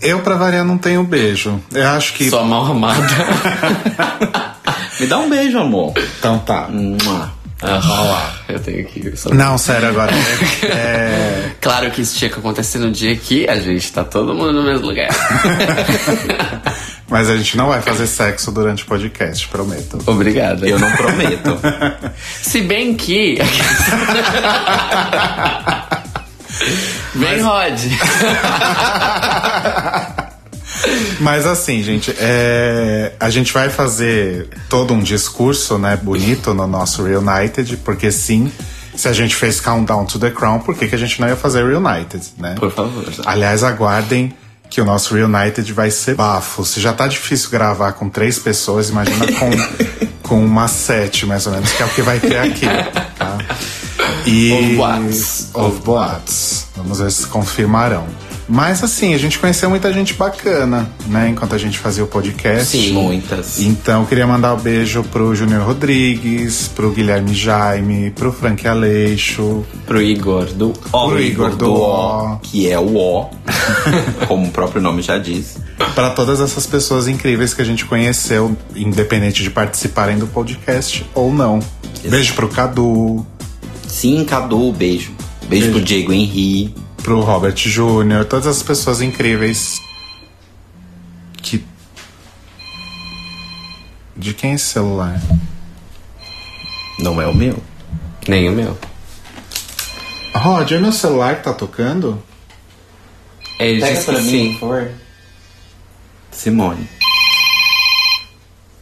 Eu, 0.00 0.20
pra 0.20 0.36
variar, 0.36 0.64
não 0.64 0.78
tenho 0.78 1.02
beijo. 1.04 1.60
Eu 1.72 1.88
acho 1.88 2.14
que. 2.14 2.28
Sou 2.30 2.44
mal 2.44 2.66
amada. 2.66 3.06
Me 5.02 5.08
dá 5.08 5.18
um 5.18 5.28
beijo, 5.28 5.58
amor. 5.58 5.92
Então 6.20 6.38
tá. 6.38 6.68
Mua. 6.70 7.32
Ah, 7.60 8.32
eu 8.48 8.60
tenho 8.60 8.84
que. 8.86 9.16
só- 9.16 9.30
Não, 9.34 9.58
sério, 9.58 9.88
agora. 9.88 10.12
É, 10.64 11.50
Claro 11.60 11.90
que 11.90 12.02
isso 12.02 12.16
tinha 12.16 12.30
que 12.30 12.38
acontecer 12.38 12.78
no 12.78 12.90
dia 12.92 13.16
que 13.16 13.48
a 13.48 13.56
gente 13.56 13.92
tá 13.92 14.04
todo 14.04 14.32
mundo 14.32 14.52
no 14.52 14.62
mesmo 14.62 14.86
lugar. 14.86 15.08
mas 17.10 17.28
a 17.28 17.36
gente 17.36 17.56
não 17.56 17.66
vai 17.66 17.82
fazer 17.82 18.06
sexo 18.06 18.52
durante 18.52 18.84
o 18.84 18.86
podcast, 18.86 19.48
prometo. 19.48 19.98
Obrigada. 20.06 20.68
Eu 20.68 20.78
não 20.78 20.90
prometo. 20.92 21.58
Se 22.42 22.60
bem 22.60 22.94
que. 22.94 23.38
Vem, 27.16 27.40
Rod. 27.42 27.80
Mas 31.20 31.46
assim, 31.46 31.82
gente, 31.82 32.14
é, 32.18 33.12
a 33.18 33.30
gente 33.30 33.52
vai 33.52 33.68
fazer 33.68 34.48
todo 34.68 34.92
um 34.94 35.00
discurso, 35.00 35.78
né, 35.78 35.96
bonito 35.96 36.52
no 36.54 36.66
nosso 36.66 37.02
Reunited, 37.02 37.76
porque 37.78 38.10
sim, 38.10 38.50
se 38.94 39.08
a 39.08 39.12
gente 39.12 39.34
fez 39.34 39.60
Countdown 39.60 40.04
to 40.06 40.18
the 40.18 40.30
Crown, 40.30 40.60
por 40.60 40.74
que, 40.74 40.88
que 40.88 40.94
a 40.94 40.98
gente 40.98 41.20
não 41.20 41.28
ia 41.28 41.36
fazer 41.36 41.64
Reunited, 41.64 42.24
né? 42.38 42.54
Por 42.58 42.70
favor. 42.72 43.04
Aliás, 43.24 43.62
aguardem 43.62 44.34
que 44.68 44.80
o 44.80 44.84
nosso 44.84 45.14
Reunited 45.14 45.70
vai 45.72 45.90
ser 45.90 46.14
bafo. 46.14 46.64
Se 46.64 46.80
já 46.80 46.92
tá 46.92 47.06
difícil 47.06 47.50
gravar 47.50 47.92
com 47.92 48.08
três 48.08 48.38
pessoas, 48.38 48.88
imagina 48.88 49.26
com, 49.32 49.50
com 50.28 50.44
uma 50.44 50.66
sete, 50.66 51.26
mais 51.26 51.46
ou 51.46 51.52
menos, 51.52 51.70
que 51.72 51.82
é 51.82 51.86
o 51.86 51.88
que 51.90 52.02
vai 52.02 52.18
ter 52.18 52.38
aqui, 52.38 52.66
tá? 53.18 53.38
E... 54.26 54.52
Of 54.52 54.76
boatos. 54.76 55.48
Of 55.52 55.80
boatos. 55.82 56.66
Vamos 56.76 57.00
ver 57.00 57.10
se 57.10 57.26
confirmarão. 57.26 58.06
Mas 58.54 58.84
assim, 58.84 59.14
a 59.14 59.18
gente 59.18 59.38
conheceu 59.38 59.70
muita 59.70 59.90
gente 59.94 60.12
bacana, 60.12 60.86
né? 61.06 61.30
Enquanto 61.30 61.54
a 61.54 61.58
gente 61.58 61.78
fazia 61.78 62.04
o 62.04 62.06
podcast. 62.06 62.66
Sim. 62.76 62.92
Muitas. 62.92 63.58
Então, 63.58 64.04
queria 64.04 64.26
mandar 64.26 64.52
um 64.52 64.58
beijo 64.58 65.02
pro 65.04 65.34
Júnior 65.34 65.62
Rodrigues, 65.64 66.68
pro 66.68 66.90
Guilherme 66.90 67.32
Jaime, 67.32 68.10
pro 68.10 68.30
Frank 68.30 68.68
Aleixo, 68.68 69.64
Pro 69.86 70.02
Igor 70.02 70.44
do 70.52 70.74
Ó, 70.92 71.06
Pro 71.08 71.16
o 71.16 71.20
Igor 71.20 71.50
do 71.52 71.56
do 71.56 71.72
O. 71.72 72.34
O, 72.34 72.38
que 72.40 72.68
é 72.70 72.78
o 72.78 72.94
O, 72.94 73.30
como 74.28 74.48
o 74.48 74.50
próprio 74.50 74.82
nome 74.82 75.00
já 75.00 75.16
diz. 75.16 75.56
para 75.94 76.10
todas 76.10 76.38
essas 76.38 76.66
pessoas 76.66 77.08
incríveis 77.08 77.54
que 77.54 77.62
a 77.62 77.64
gente 77.64 77.86
conheceu, 77.86 78.54
independente 78.76 79.42
de 79.42 79.48
participarem 79.48 80.18
do 80.18 80.26
podcast 80.26 81.06
ou 81.14 81.32
não. 81.32 81.58
Beijo 82.04 82.34
pro 82.34 82.48
Cadu, 82.48 83.24
Sim, 83.88 84.26
Cadu, 84.26 84.70
beijo. 84.72 85.12
Beijo, 85.48 85.70
pro 85.70 85.80
Diego 85.80 86.12
Henry. 86.12 86.74
Pro 87.02 87.20
Robert 87.20 87.56
Júnior, 87.56 88.24
todas 88.24 88.46
as 88.46 88.62
pessoas 88.62 89.00
incríveis 89.00 89.80
que. 91.42 91.64
De 94.16 94.32
quem 94.32 94.52
é 94.52 94.54
esse 94.54 94.66
celular? 94.66 95.20
Não 96.98 97.20
é 97.20 97.26
o 97.26 97.34
meu. 97.34 97.62
Nem 98.28 98.48
o 98.48 98.52
meu. 98.52 98.78
Rod, 100.34 100.70
é 100.70 100.78
meu 100.78 100.92
celular 100.92 101.36
que 101.36 101.44
tá 101.44 101.52
tocando? 101.52 102.22
Ele 103.58 103.80
disse 103.80 104.06
que 104.06 104.22
sim. 104.22 104.52
por 104.54 104.60
favor. 104.60 104.90
Simone. 106.30 106.88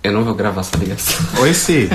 Eu 0.03 0.13
não 0.13 0.25
vou 0.25 0.35
gravar 0.35 0.61
essa 0.61 0.77
ligação. 0.77 1.27
Oi, 1.43 1.53
Si. 1.53 1.89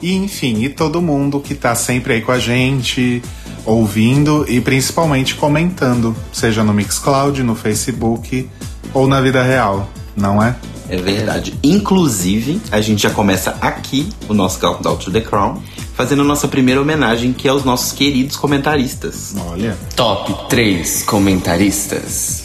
E 0.00 0.14
enfim, 0.14 0.64
e 0.64 0.68
todo 0.68 1.00
mundo 1.00 1.38
que 1.38 1.54
tá 1.54 1.74
sempre 1.74 2.14
aí 2.14 2.22
com 2.22 2.32
a 2.32 2.38
gente, 2.38 3.22
ouvindo 3.64 4.44
e 4.48 4.60
principalmente 4.60 5.34
comentando, 5.34 6.14
seja 6.32 6.64
no 6.64 6.72
Mixcloud, 6.72 7.42
no 7.42 7.54
Facebook 7.54 8.48
ou 8.92 9.06
na 9.06 9.20
vida 9.20 9.42
real, 9.42 9.88
não 10.16 10.42
é? 10.42 10.56
É 10.88 10.96
verdade. 10.96 11.54
Inclusive, 11.62 12.60
a 12.70 12.80
gente 12.80 13.02
já 13.02 13.10
começa 13.10 13.56
aqui 13.60 14.08
o 14.28 14.34
nosso 14.34 14.58
Countdown 14.58 14.96
to 14.96 15.10
the 15.10 15.22
Crown, 15.22 15.62
fazendo 15.94 16.22
a 16.22 16.24
nossa 16.24 16.46
primeira 16.46 16.82
homenagem, 16.82 17.32
que 17.32 17.48
é 17.48 17.50
aos 17.50 17.64
nossos 17.64 17.92
queridos 17.92 18.36
comentaristas. 18.36 19.34
Olha. 19.48 19.76
Top 19.96 20.50
3 20.50 21.04
comentaristas. 21.04 22.44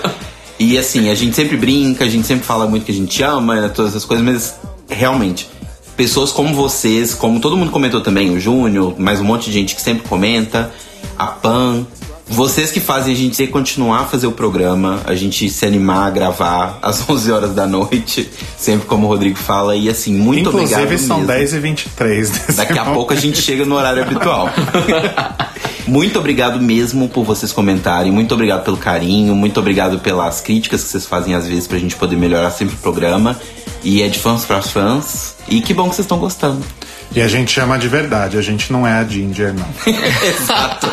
E 0.60 0.78
assim, 0.78 1.10
a 1.10 1.16
gente 1.16 1.36
sempre 1.36 1.56
brinca, 1.56 2.04
a 2.04 2.10
gente 2.10 2.28
sempre 2.28 2.46
fala 2.46 2.68
muito 2.68 2.86
que 2.86 2.92
a 2.92 2.96
gente 2.96 3.24
ama, 3.24 3.62
né, 3.62 3.70
todas 3.70 3.92
essas 3.92 4.04
coisas, 4.04 4.26
mas 4.26 4.56
realmente, 4.90 5.50
pessoas 5.96 6.32
como 6.32 6.54
vocês, 6.54 7.14
como 7.14 7.40
todo 7.40 7.56
mundo 7.56 7.72
comentou 7.72 8.02
também, 8.02 8.30
o 8.32 8.40
Júnior, 8.40 9.00
mais 9.00 9.22
um 9.22 9.24
monte 9.24 9.46
de 9.46 9.54
gente 9.54 9.74
que 9.74 9.82
sempre 9.82 10.08
comenta, 10.08 10.72
a 11.18 11.28
Pan, 11.28 11.86
vocês 12.30 12.72
que 12.72 12.80
fazem 12.80 13.14
a 13.14 13.18
gente 13.18 13.46
continuar 13.48 14.02
a 14.02 14.06
fazer 14.06 14.28
o 14.28 14.32
programa, 14.32 15.02
a 15.06 15.16
gente 15.16 15.50
se 15.50 15.66
animar 15.66 16.08
a 16.08 16.10
gravar 16.12 16.80
às 16.82 17.04
11 17.10 17.32
horas 17.32 17.54
da 17.54 17.66
noite, 17.66 18.30
sempre 18.58 18.86
como 18.88 19.08
o 19.08 19.10
Rodrigo 19.10 19.38
fala, 19.38 19.76
e 19.76 19.90
assim, 19.90 20.14
muito 20.14 20.50
obrigado 20.50 20.84
Inclusive 20.84 21.08
são 21.08 21.18
mesmo. 21.18 21.34
10 21.34 21.54
e 21.54 21.60
23 21.60 22.32
nesse 22.32 22.52
Daqui 22.54 22.78
a 22.78 22.86
pouco 22.86 23.14
a 23.14 23.16
gente 23.16 23.42
chega 23.42 23.66
no 23.66 23.76
horário 23.76 24.04
habitual. 24.04 24.50
muito 25.88 26.20
obrigado 26.20 26.62
mesmo 26.62 27.10
por 27.10 27.24
vocês 27.24 27.52
comentarem. 27.52 28.12
Muito 28.12 28.34
obrigado 28.34 28.64
pelo 28.64 28.78
carinho. 28.78 29.36
Muito 29.36 29.60
obrigado 29.60 30.00
pelas 30.00 30.40
críticas 30.40 30.84
que 30.84 30.90
vocês 30.90 31.06
fazem 31.06 31.34
às 31.34 31.48
vezes 31.48 31.68
pra 31.68 31.80
gente 31.80 31.96
poder 31.96 32.16
melhorar 32.16 32.52
sempre 32.52 32.76
o 32.76 32.80
programa. 32.80 33.40
E 33.84 34.02
é 34.02 34.08
de 34.08 34.20
fãs 34.20 34.46
para 34.46 34.62
fãs. 34.62 35.36
E 35.48 35.62
que 35.62 35.74
bom 35.74 35.90
que 35.90 35.96
vocês 35.96 36.06
estão 36.06 36.20
gostando. 36.20 36.64
E 37.16 37.22
a 37.22 37.28
gente 37.28 37.52
chama 37.52 37.78
de 37.80 37.88
verdade, 37.88 38.38
a 38.38 38.42
gente 38.42 38.72
não 38.72 38.86
é 38.86 38.94
a 38.94 39.04
Ginger, 39.04 39.54
não. 39.54 39.68
Exato. 40.24 40.88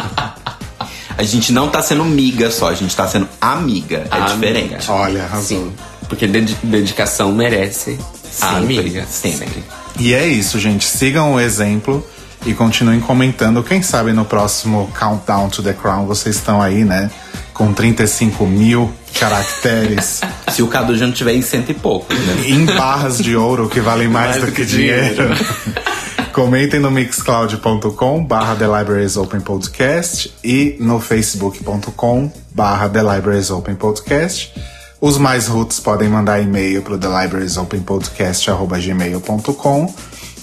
A 1.19 1.23
gente 1.23 1.53
não 1.53 1.69
tá 1.69 1.81
sendo 1.81 2.05
miga 2.05 2.51
só, 2.51 2.69
a 2.71 2.75
gente 2.75 2.95
tá 2.95 3.09
sendo 3.09 3.29
amiga. 3.41 4.07
É 4.11 4.15
Amiga. 4.17 4.35
diferente. 4.35 4.91
Olha, 4.91 5.23
arrasou. 5.25 5.43
Sim, 5.47 5.73
porque 6.09 6.27
dedi- 6.27 6.57
dedicação 6.63 7.33
merece 7.33 7.99
a 8.41 8.55
Sempre, 8.59 8.79
amiga. 8.79 9.07
sempre. 9.11 9.65
E 9.99 10.13
é 10.13 10.27
isso, 10.27 10.59
gente. 10.59 10.85
Sigam 10.87 11.35
o 11.35 11.41
exemplo 11.41 12.07
e 12.45 12.53
continuem 12.53 13.01
comentando. 13.01 13.63
Quem 13.63 13.81
sabe 13.83 14.13
no 14.13 14.25
próximo 14.27 14.91
Countdown 14.99 15.49
to 15.49 15.63
the 15.63 15.73
Crown 15.73 16.05
vocês 16.07 16.37
estão 16.37 16.61
aí, 16.61 16.85
né? 16.85 17.11
Com 17.55 17.73
35 17.73 18.47
mil 18.47 18.93
caracteres 19.19 20.21
Se 20.53 20.63
o 20.63 20.67
Cadu 20.69 20.97
já 20.99 21.07
não 21.07 21.13
tiver 21.15 21.33
em 21.35 21.41
cento 21.41 21.71
e 21.71 21.75
poucos, 21.75 22.15
né? 22.19 22.45
em 22.47 22.67
barras 22.67 23.17
de 23.19 23.35
ouro 23.35 23.67
que 23.71 23.81
valem 23.81 24.09
mais, 24.09 24.43
do, 24.45 24.53
que, 24.53 24.65
dinheiro. 24.67 25.31
Comentem 26.37 26.79
no 26.79 26.91
mixcloud.com 26.91 28.23
barra 28.23 28.55
The 28.57 28.67
Libraries 28.67 29.17
Open 29.17 29.41
Podcast 29.41 30.35
e 30.45 30.77
no 30.79 31.01
facebook.com 31.01 32.31
barra 32.55 32.91
The 32.91 33.01
Libraries 33.01 33.51
Open 33.51 33.75
Podcast. 33.75 34.53
Os 35.01 35.17
mais 35.17 35.47
roots 35.47 35.81
podem 35.81 36.11
mandar 36.11 36.43
e-mail 36.43 36.83
para 36.83 36.93
o 36.93 36.99
The 36.99 37.07
Libraries 37.07 37.57
Open 37.57 37.81
Podcast 37.81 38.51
arroba 38.51 38.79
gmail.com 38.79 39.95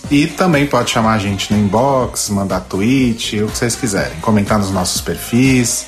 e 0.09 0.25
também 0.25 0.65
pode 0.65 0.89
chamar 0.89 1.13
a 1.13 1.19
gente 1.19 1.53
no 1.53 1.59
inbox, 1.59 2.27
mandar 2.29 2.61
tweet, 2.61 3.43
o 3.43 3.47
que 3.47 3.55
vocês 3.55 3.75
quiserem. 3.75 4.19
Comentar 4.19 4.57
nos 4.57 4.71
nossos 4.71 4.99
perfis. 4.99 5.85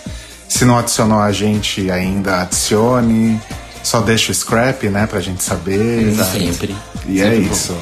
Se 0.47 0.65
não 0.65 0.77
adicionou 0.77 1.19
a 1.19 1.31
gente 1.31 1.89
ainda, 1.89 2.43
adicione. 2.43 3.41
Só 3.81 4.01
deixa 4.01 4.31
o 4.31 4.35
scrap, 4.35 4.87
né, 4.87 5.07
pra 5.07 5.19
gente 5.19 5.41
saber. 5.41 6.13
Sempre. 6.13 6.75
E 7.07 7.23
é 7.23 7.35
isso. 7.35 7.75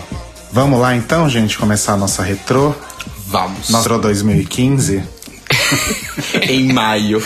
Vamos 0.53 0.79
lá 0.79 0.95
então, 0.95 1.27
gente, 1.27 1.57
começar 1.57 1.93
a 1.93 1.97
nossa 1.97 2.21
retrô. 2.21 2.75
Vamos. 3.25 3.71
Nossa 3.71 3.89
retrô 3.89 3.97
2015. 3.97 5.03
em 6.47 6.71
maio. 6.71 7.19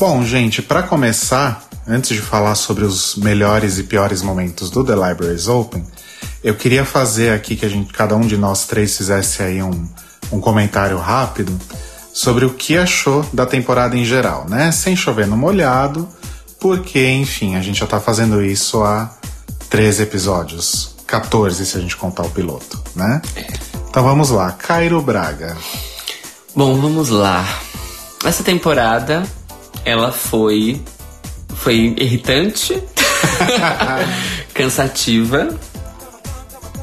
Bom, 0.00 0.24
gente, 0.24 0.62
pra 0.62 0.82
começar, 0.84 1.68
antes 1.86 2.16
de 2.16 2.22
falar 2.22 2.54
sobre 2.54 2.84
os 2.84 3.16
melhores 3.16 3.76
e 3.76 3.82
piores 3.82 4.22
momentos 4.22 4.70
do 4.70 4.82
The 4.82 4.94
Libraries 4.94 5.48
Open, 5.48 5.84
eu 6.42 6.54
queria 6.54 6.86
fazer 6.86 7.34
aqui 7.34 7.56
que 7.56 7.66
a 7.66 7.68
gente, 7.68 7.92
cada 7.92 8.16
um 8.16 8.22
de 8.22 8.38
nós 8.38 8.64
três 8.64 8.96
fizesse 8.96 9.42
aí 9.42 9.62
um, 9.62 9.86
um 10.32 10.40
comentário 10.40 10.96
rápido 10.96 11.54
sobre 12.12 12.44
o 12.44 12.50
que 12.50 12.76
achou 12.76 13.24
da 13.32 13.46
temporada 13.46 13.96
em 13.96 14.04
geral, 14.04 14.46
né? 14.48 14.72
Sem 14.72 14.96
chover 14.96 15.26
no 15.26 15.36
molhado, 15.36 16.08
porque, 16.58 17.08
enfim, 17.08 17.56
a 17.56 17.62
gente 17.62 17.80
já 17.80 17.86
tá 17.86 18.00
fazendo 18.00 18.42
isso 18.44 18.82
há 18.82 19.10
13 19.68 20.02
episódios. 20.02 20.94
14 21.06 21.66
se 21.66 21.76
a 21.76 21.80
gente 21.80 21.96
contar 21.96 22.22
o 22.22 22.30
piloto, 22.30 22.80
né? 22.94 23.20
Então 23.88 24.04
vamos 24.04 24.30
lá, 24.30 24.52
Cairo 24.52 25.00
Braga. 25.02 25.56
Bom, 26.54 26.80
vamos 26.80 27.08
lá. 27.08 27.44
Essa 28.24 28.44
temporada, 28.44 29.22
ela 29.84 30.12
foi. 30.12 30.80
Foi 31.54 31.94
irritante, 31.96 32.82
cansativa, 34.54 35.48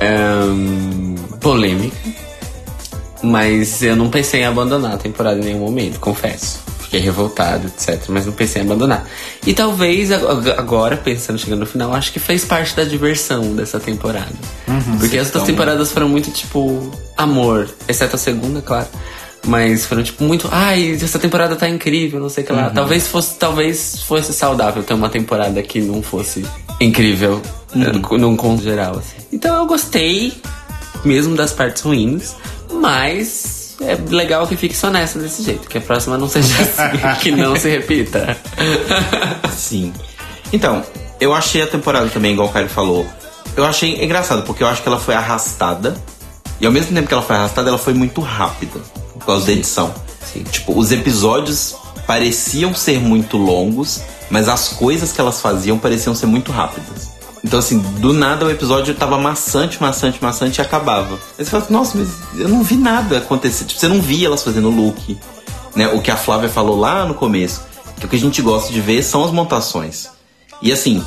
ahn, 0.02 1.16
polêmica. 1.40 2.27
Mas 3.24 3.82
eu 3.82 3.96
não 3.96 4.10
pensei 4.10 4.42
em 4.42 4.46
abandonar 4.46 4.94
a 4.94 4.98
temporada 4.98 5.40
em 5.40 5.44
nenhum 5.44 5.60
momento, 5.60 6.00
confesso. 6.00 6.60
Fiquei 6.80 7.00
revoltado, 7.02 7.68
etc. 7.68 8.02
Mas 8.10 8.26
não 8.26 8.32
pensei 8.32 8.62
em 8.62 8.66
abandonar. 8.66 9.06
E 9.46 9.54
talvez 9.54 10.10
ag- 10.12 10.52
agora, 10.58 10.96
pensando, 10.96 11.38
chegando 11.38 11.60
no 11.62 11.66
final, 11.66 11.94
acho 11.94 12.14
que 12.14 12.20
fez 12.20 12.46
parte 12.46 12.76
da 12.76 12.84
diversão 12.86 13.54
dessa 13.56 13.80
temporada. 13.80 14.32
Porque 15.00 15.18
as 15.18 15.28
outras 15.28 15.44
temporadas 15.44 15.92
foram 15.92 16.08
muito 16.08 16.32
tipo 16.32 16.90
amor, 17.18 17.68
exceto 17.90 18.16
a 18.16 18.20
segunda, 18.20 18.62
claro. 18.62 18.88
Mas 19.46 19.86
foram 19.86 20.02
tipo 20.04 20.24
muito, 20.24 20.48
ai, 20.52 20.98
essa 21.02 21.20
temporada 21.20 21.56
tá 21.56 21.68
incrível, 21.68 22.20
não 22.20 22.30
sei 22.30 22.44
o 22.44 22.48
que 22.48 22.54
lá. 22.54 22.70
Talvez 22.70 23.08
fosse, 23.08 23.36
talvez 23.36 24.02
fosse 24.04 24.32
saudável 24.34 24.82
ter 24.84 24.94
uma 24.94 25.10
temporada 25.10 25.62
que 25.64 25.80
não 25.82 26.02
fosse 26.02 26.46
incrível, 26.80 27.42
eh, 27.76 28.18
num 28.18 28.36
conto 28.38 28.64
geral. 28.64 28.98
assim. 28.98 29.16
Então 29.32 29.56
eu 29.58 29.66
gostei, 29.66 30.34
mesmo 31.04 31.36
das 31.36 31.52
partes 31.54 31.82
ruins, 31.82 32.36
mas 32.72 33.76
é 33.82 33.96
legal 34.10 34.48
que 34.48 34.56
fique 34.56 34.76
só 34.76 34.90
nessa 34.90 35.20
desse 35.20 35.44
jeito, 35.44 35.68
que 35.68 35.78
a 35.78 35.82
próxima 35.82 36.18
não 36.18 36.28
seja 36.28 36.54
assim, 36.62 37.20
que 37.22 37.32
não 37.32 37.56
se 37.56 37.70
repita. 37.70 38.38
Sim. 39.56 39.94
Então, 40.52 40.84
eu 41.20 41.34
achei 41.34 41.62
a 41.62 41.68
temporada 41.68 42.10
também, 42.10 42.34
igual 42.34 42.48
o 42.48 42.52
Caio 42.52 42.70
falou. 42.70 43.06
Eu 43.56 43.66
achei 43.66 44.04
engraçado, 44.04 44.44
porque 44.44 44.64
eu 44.64 44.68
acho 44.68 44.82
que 44.82 44.88
ela 44.88 45.00
foi 45.00 45.16
arrastada. 45.16 45.96
E 46.60 46.66
ao 46.66 46.72
mesmo 46.72 46.94
tempo 46.94 47.08
que 47.08 47.14
ela 47.14 47.24
foi 47.24 47.36
arrastada, 47.36 47.70
ela 47.70 47.78
foi 47.78 47.94
muito 47.94 48.22
rápida. 48.22 48.80
Por 49.14 49.26
causa 49.26 49.46
da 49.46 49.52
edição. 49.52 49.94
Sim. 50.32 50.44
Tipo, 50.44 50.78
os 50.78 50.92
episódios 50.92 51.76
pareciam 52.06 52.74
ser 52.74 53.00
muito 53.00 53.38
longos, 53.38 54.02
mas 54.30 54.48
as 54.48 54.70
coisas 54.70 55.12
que 55.12 55.20
elas 55.20 55.42
faziam 55.42 55.78
pareciam 55.78 56.16
ser 56.16 56.26
muito 56.26 56.52
rápidas. 56.52 57.07
Então, 57.44 57.60
assim, 57.60 57.80
do 57.80 58.14
nada 58.14 58.46
o 58.46 58.52
episódio 58.52 58.94
tava 58.96 59.18
maçante, 59.18 59.82
maçante, 59.82 60.22
maçante 60.22 60.60
e 60.60 60.62
acabava. 60.62 61.16
Aí 61.38 61.46
você 61.46 61.52
fala, 61.52 61.66
nossa, 61.70 61.98
mas 61.98 62.10
eu 62.36 62.50
não 62.50 62.64
vi 62.64 62.76
nada 62.76 63.20
acontecer. 63.20 63.66
Tipo, 63.66 63.80
você 63.80 63.88
não 63.88 64.02
via 64.02 64.28
elas 64.28 64.44
fazendo 64.44 64.70
look. 64.70 65.18
Né? 65.76 65.88
O 65.90 66.02
que 66.02 66.12
a 66.12 66.18
Flávia 66.18 66.50
falou 66.50 66.78
lá 66.78 67.06
no 67.06 67.14
começo. 67.14 67.62
Que 68.00 68.06
o 68.06 68.10
que 68.10 68.16
a 68.16 68.20
gente 68.20 68.42
gosta 68.42 68.72
de 68.72 68.82
ver 68.82 69.04
são 69.04 69.24
as 69.24 69.32
montações. 69.32 70.10
E 70.62 70.72
assim, 70.72 71.04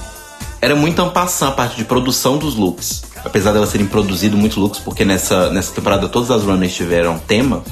era 0.60 0.76
muito 0.76 1.00
ampassã 1.00 1.48
a 1.48 1.52
parte 1.52 1.76
de 1.76 1.84
produção 1.84 2.38
dos 2.38 2.54
looks. 2.54 3.02
Apesar 3.24 3.52
delas 3.52 3.70
serem 3.70 3.86
produzido 3.86 4.36
muitos 4.36 4.56
looks, 4.56 4.80
porque 4.80 5.04
nessa, 5.04 5.50
nessa 5.50 5.72
temporada 5.72 6.08
todas 6.08 6.30
as 6.30 6.42
runners 6.42 6.74
tiveram 6.74 7.18
tema, 7.18 7.62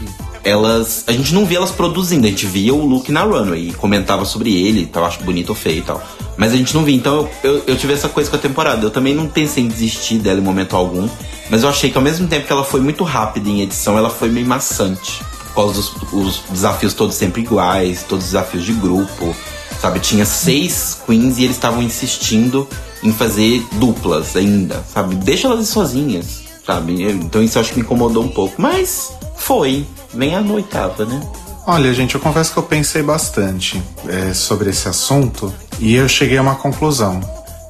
elas. 0.45 1.05
A 1.07 1.13
gente 1.13 1.35
não 1.35 1.45
via 1.45 1.59
elas 1.59 1.71
produzindo, 1.71 2.27
a 2.27 2.31
gente 2.31 2.47
via 2.47 2.75
o 2.75 2.85
look 2.87 3.11
na 3.11 3.23
runway 3.23 3.69
e 3.69 3.73
comentava 3.73 4.25
sobre 4.25 4.55
ele, 4.55 4.87
tal, 4.87 5.05
acho 5.05 5.23
bonito 5.23 5.51
ou 5.51 5.55
feio 5.55 5.79
e 5.79 5.83
tal. 5.83 6.03
Mas 6.37 6.53
a 6.53 6.57
gente 6.57 6.75
não 6.75 6.85
via, 6.85 6.95
então 6.95 7.29
eu, 7.43 7.51
eu, 7.51 7.63
eu 7.69 7.77
tive 7.77 7.93
essa 7.93 8.09
coisa 8.09 8.31
com 8.31 8.37
a 8.37 8.39
temporada. 8.39 8.85
Eu 8.85 8.91
também 8.91 9.15
não 9.15 9.27
pensei 9.27 9.65
em 9.65 9.69
desistir 9.69 10.19
dela 10.19 10.39
em 10.39 10.43
momento 10.43 10.77
algum, 10.77 11.09
mas 11.51 11.63
eu 11.63 11.69
achei 11.69 11.91
que 11.91 11.97
ao 11.97 12.03
mesmo 12.03 12.29
tempo 12.29 12.47
que 12.47 12.53
ela 12.53 12.65
foi 12.65 12.81
muito 12.81 13.05
rápida 13.05 13.49
em 13.49 13.63
edição, 13.63 13.99
ela 13.99 14.11
foi 14.11 14.29
meio 14.29 14.47
maçante. 14.47 15.23
Por 15.49 15.55
causa 15.55 15.75
dos 15.75 15.93
os 16.13 16.43
desafios 16.51 16.95
todos 16.95 17.17
sempre 17.17 17.43
iguais, 17.43 18.05
todos 18.09 18.27
os 18.27 18.33
desafios 18.33 18.65
de 18.65 18.73
grupo. 18.73 19.35
Sabe, 19.81 20.01
tinha 20.01 20.25
seis 20.25 21.01
queens 21.07 21.39
e 21.39 21.45
eles 21.45 21.57
estavam 21.57 21.83
insistindo 21.83 22.67
em 23.03 23.13
fazer 23.13 23.65
duplas 23.75 24.35
ainda, 24.35 24.85
sabe? 24.93 25.15
Deixa 25.15 25.47
elas 25.47 25.69
sozinhas, 25.69 26.43
sabe? 26.67 27.03
Então 27.03 27.43
isso 27.43 27.59
eu 27.59 27.63
acho 27.63 27.71
que 27.71 27.79
me 27.79 27.85
incomodou 27.85 28.25
um 28.25 28.29
pouco. 28.29 28.61
Mas 28.61 29.13
foi. 29.37 29.87
Vem 30.15 30.35
a 30.37 30.41
oitava, 30.41 31.05
né? 31.05 31.21
Olha, 31.67 31.93
gente, 31.93 32.15
eu 32.15 32.21
confesso 32.21 32.53
que 32.53 32.59
eu 32.59 32.63
pensei 32.63 33.03
bastante 33.03 33.83
é, 34.09 34.33
sobre 34.33 34.71
esse 34.71 34.89
assunto 34.89 35.53
e 35.79 35.95
eu 35.95 36.09
cheguei 36.09 36.39
a 36.39 36.43
uma 36.43 36.55
conclusão. 36.55 37.21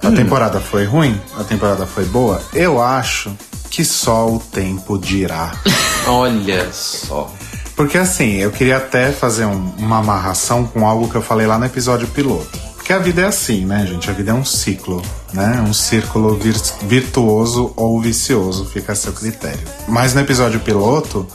A 0.03 0.12
temporada 0.12 0.61
foi 0.61 0.85
ruim? 0.85 1.20
A 1.38 1.42
temporada 1.42 1.85
foi 1.85 2.05
boa? 2.05 2.40
Eu 2.55 2.81
acho 2.81 3.33
que 3.68 3.85
só 3.85 4.29
o 4.29 4.38
tempo 4.38 4.96
dirá. 4.98 5.53
Olha 6.07 6.72
só. 6.72 7.31
Porque 7.74 7.98
assim, 7.98 8.35
eu 8.37 8.51
queria 8.53 8.77
até 8.77 9.11
fazer 9.11 9.44
um- 9.44 9.72
uma 9.79 9.98
amarração 9.98 10.64
com 10.64 10.87
algo 10.87 11.09
que 11.09 11.16
eu 11.16 11.22
falei 11.22 11.46
lá 11.46 11.59
no 11.59 11.64
episódio 11.66 12.07
piloto. 12.09 12.57
Porque 12.77 12.92
a 12.92 12.98
vida 12.98 13.22
é 13.22 13.27
assim, 13.27 13.66
né, 13.66 13.85
gente? 13.87 14.09
A 14.09 14.12
vida 14.12 14.31
é 14.31 14.35
um 14.35 14.44
ciclo, 14.44 15.03
né? 15.35 15.62
Um 15.68 15.72
círculo 15.74 16.37
vir- 16.37 16.57
virtuoso 16.83 17.72
ou 17.77 18.01
vicioso, 18.01 18.64
fica 18.64 18.92
a 18.92 18.96
seu 18.96 19.12
critério. 19.12 19.61
Mas 19.87 20.14
no 20.14 20.20
episódio 20.20 20.59
piloto, 20.61 21.27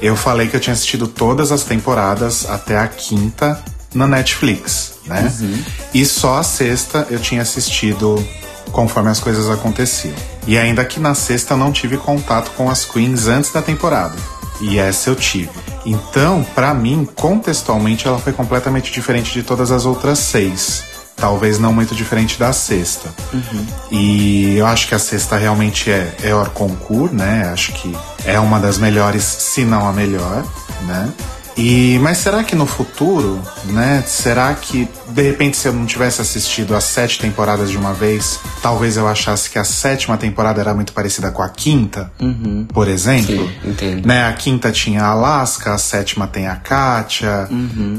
eu 0.00 0.16
falei 0.16 0.48
que 0.48 0.56
eu 0.56 0.60
tinha 0.60 0.72
assistido 0.72 1.06
todas 1.06 1.52
as 1.52 1.64
temporadas 1.64 2.48
até 2.48 2.78
a 2.78 2.88
quinta 2.88 3.62
na 3.94 4.06
Netflix, 4.06 4.94
né? 5.06 5.32
E 5.92 6.04
só 6.04 6.38
a 6.38 6.42
sexta 6.42 7.06
eu 7.10 7.18
tinha 7.18 7.42
assistido 7.42 8.24
conforme 8.72 9.10
as 9.10 9.20
coisas 9.20 9.50
aconteciam. 9.50 10.14
E 10.46 10.56
ainda 10.56 10.84
que 10.84 11.00
na 11.00 11.14
sexta 11.14 11.54
eu 11.54 11.58
não 11.58 11.72
tive 11.72 11.96
contato 11.96 12.50
com 12.56 12.70
as 12.70 12.84
queens 12.84 13.26
antes 13.26 13.52
da 13.52 13.60
temporada. 13.60 14.16
E 14.60 14.78
essa 14.78 15.10
eu 15.10 15.16
tive. 15.16 15.50
Então, 15.84 16.44
pra 16.54 16.74
mim, 16.74 17.08
contextualmente, 17.14 18.06
ela 18.06 18.18
foi 18.18 18.32
completamente 18.32 18.92
diferente 18.92 19.32
de 19.32 19.42
todas 19.42 19.70
as 19.70 19.86
outras 19.86 20.18
seis. 20.18 20.84
Talvez 21.20 21.58
não 21.58 21.72
muito 21.72 21.94
diferente 21.94 22.38
da 22.38 22.52
sexta. 22.52 23.10
E 23.90 24.56
eu 24.56 24.66
acho 24.66 24.88
que 24.88 24.94
a 24.94 24.98
sexta 24.98 25.36
realmente 25.36 25.90
é, 25.90 26.14
é 26.22 26.34
hors 26.34 26.50
concours, 26.52 27.12
né? 27.12 27.50
Acho 27.52 27.72
que 27.72 27.94
é 28.24 28.40
uma 28.40 28.58
das 28.58 28.78
melhores, 28.78 29.22
se 29.22 29.64
não 29.64 29.86
a 29.86 29.92
melhor, 29.92 30.44
né? 30.86 31.12
E, 31.60 31.98
mas 31.98 32.16
será 32.18 32.42
que 32.42 32.56
no 32.56 32.64
futuro, 32.64 33.38
né? 33.66 34.02
Será 34.06 34.54
que 34.54 34.88
de 35.08 35.22
repente 35.22 35.58
se 35.58 35.68
eu 35.68 35.74
não 35.74 35.84
tivesse 35.84 36.20
assistido 36.22 36.74
as 36.74 36.84
sete 36.84 37.18
temporadas 37.18 37.70
de 37.70 37.76
uma 37.76 37.92
vez, 37.92 38.40
talvez 38.62 38.96
eu 38.96 39.06
achasse 39.06 39.50
que 39.50 39.58
a 39.58 39.64
sétima 39.64 40.16
temporada 40.16 40.58
era 40.60 40.72
muito 40.72 40.94
parecida 40.94 41.30
com 41.30 41.42
a 41.42 41.48
quinta, 41.50 42.10
por 42.72 42.88
exemplo? 42.88 43.36
Sim, 43.36 43.50
entendo. 43.70 44.06
Né, 44.06 44.26
a 44.26 44.32
quinta 44.32 44.72
tinha 44.72 45.02
a 45.02 45.08
Alaska, 45.08 45.74
a 45.74 45.78
sétima 45.78 46.26
tem 46.26 46.46
a 46.46 46.56
Katia, 46.56 47.46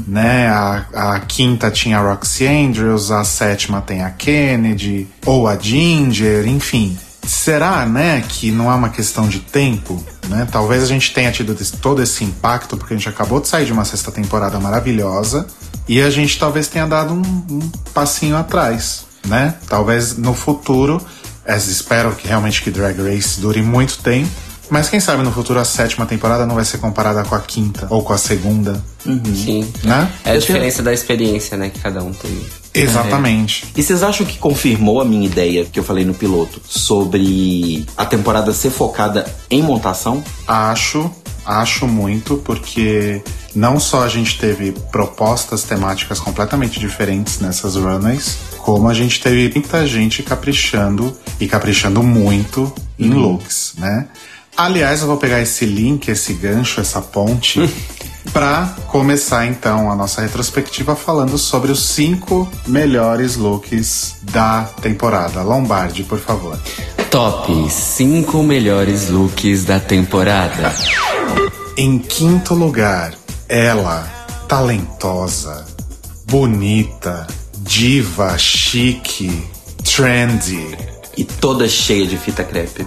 né? 0.08 0.48
A, 0.48 1.14
a 1.14 1.20
quinta 1.20 1.70
tinha 1.70 1.98
a 1.98 2.02
Roxy 2.02 2.46
Andrews, 2.46 3.12
a 3.12 3.22
sétima 3.22 3.80
tem 3.80 4.02
a 4.02 4.10
Kennedy, 4.10 5.06
ou 5.24 5.46
a 5.46 5.56
Ginger, 5.56 6.48
enfim. 6.48 6.98
Será, 7.26 7.86
né, 7.86 8.22
que 8.28 8.50
não 8.50 8.70
é 8.70 8.74
uma 8.74 8.88
questão 8.88 9.28
de 9.28 9.38
tempo, 9.40 10.02
né? 10.28 10.46
Talvez 10.50 10.82
a 10.82 10.86
gente 10.86 11.12
tenha 11.14 11.30
tido 11.30 11.54
todo 11.80 12.02
esse 12.02 12.24
impacto 12.24 12.76
porque 12.76 12.94
a 12.94 12.96
gente 12.96 13.08
acabou 13.08 13.40
de 13.40 13.48
sair 13.48 13.64
de 13.66 13.72
uma 13.72 13.84
sexta 13.84 14.10
temporada 14.10 14.58
maravilhosa 14.58 15.46
e 15.88 16.00
a 16.02 16.10
gente 16.10 16.38
talvez 16.38 16.68
tenha 16.68 16.86
dado 16.86 17.14
um, 17.14 17.22
um 17.50 17.60
passinho 17.94 18.36
atrás, 18.36 19.04
né? 19.26 19.54
Talvez 19.68 20.16
no 20.16 20.34
futuro, 20.34 21.00
as- 21.46 21.68
espero 21.68 22.12
que 22.14 22.26
realmente 22.26 22.60
que 22.62 22.70
Drag 22.70 22.96
Race 23.00 23.40
dure 23.40 23.62
muito 23.62 23.98
tempo. 23.98 24.28
Mas 24.70 24.88
quem 24.88 25.00
sabe 25.00 25.22
no 25.22 25.30
futuro 25.30 25.58
a 25.60 25.64
sétima 25.66 26.06
temporada 26.06 26.46
não 26.46 26.54
vai 26.54 26.64
ser 26.64 26.78
comparada 26.78 27.22
com 27.24 27.34
a 27.34 27.40
quinta 27.40 27.86
ou 27.90 28.02
com 28.02 28.12
a 28.14 28.18
segunda, 28.18 28.82
Sim. 29.04 29.70
né? 29.84 30.10
É 30.24 30.32
a 30.32 30.38
diferença 30.38 30.82
da 30.82 30.94
experiência, 30.94 31.58
né, 31.58 31.68
que 31.68 31.78
cada 31.78 32.02
um 32.02 32.10
tem. 32.12 32.42
Exatamente. 32.74 33.66
E 33.76 33.82
vocês 33.82 34.02
acham 34.02 34.26
que 34.26 34.38
confirmou 34.38 35.00
a 35.00 35.04
minha 35.04 35.26
ideia 35.26 35.64
que 35.64 35.78
eu 35.78 35.84
falei 35.84 36.04
no 36.04 36.14
piloto 36.14 36.60
sobre 36.64 37.84
a 37.96 38.04
temporada 38.04 38.52
ser 38.52 38.70
focada 38.70 39.26
em 39.50 39.62
montação? 39.62 40.24
Acho, 40.46 41.10
acho 41.44 41.86
muito, 41.86 42.36
porque 42.38 43.22
não 43.54 43.78
só 43.78 44.02
a 44.02 44.08
gente 44.08 44.38
teve 44.38 44.72
propostas 44.90 45.62
temáticas 45.62 46.18
completamente 46.18 46.80
diferentes 46.80 47.40
nessas 47.40 47.76
runways, 47.76 48.38
como 48.58 48.88
a 48.88 48.94
gente 48.94 49.20
teve 49.20 49.52
muita 49.54 49.86
gente 49.86 50.22
caprichando 50.22 51.16
e 51.38 51.46
caprichando 51.46 52.02
muito 52.02 52.72
em 52.98 53.10
looks, 53.10 53.74
né? 53.76 54.08
Aliás, 54.56 55.00
eu 55.00 55.06
vou 55.06 55.16
pegar 55.16 55.40
esse 55.40 55.64
link, 55.64 56.08
esse 56.08 56.34
gancho, 56.34 56.80
essa 56.80 57.00
ponte, 57.00 57.60
pra 58.32 58.76
começar 58.88 59.46
então 59.46 59.90
a 59.90 59.96
nossa 59.96 60.20
retrospectiva 60.20 60.94
falando 60.94 61.38
sobre 61.38 61.72
os 61.72 61.82
cinco 61.82 62.48
melhores 62.66 63.36
looks 63.36 64.16
da 64.22 64.64
temporada. 64.80 65.42
Lombardi, 65.42 66.04
por 66.04 66.18
favor. 66.18 66.58
Top 67.10 67.70
5 67.70 68.42
melhores 68.42 69.10
looks 69.10 69.64
da 69.64 69.78
temporada. 69.78 70.74
Em 71.76 71.98
quinto 71.98 72.54
lugar, 72.54 73.12
ela, 73.46 74.02
talentosa, 74.48 75.66
bonita, 76.26 77.26
diva, 77.58 78.38
chique, 78.38 79.46
trendy. 79.84 80.74
E 81.14 81.22
toda 81.22 81.68
cheia 81.68 82.06
de 82.06 82.16
fita 82.16 82.42
crepe. 82.42 82.86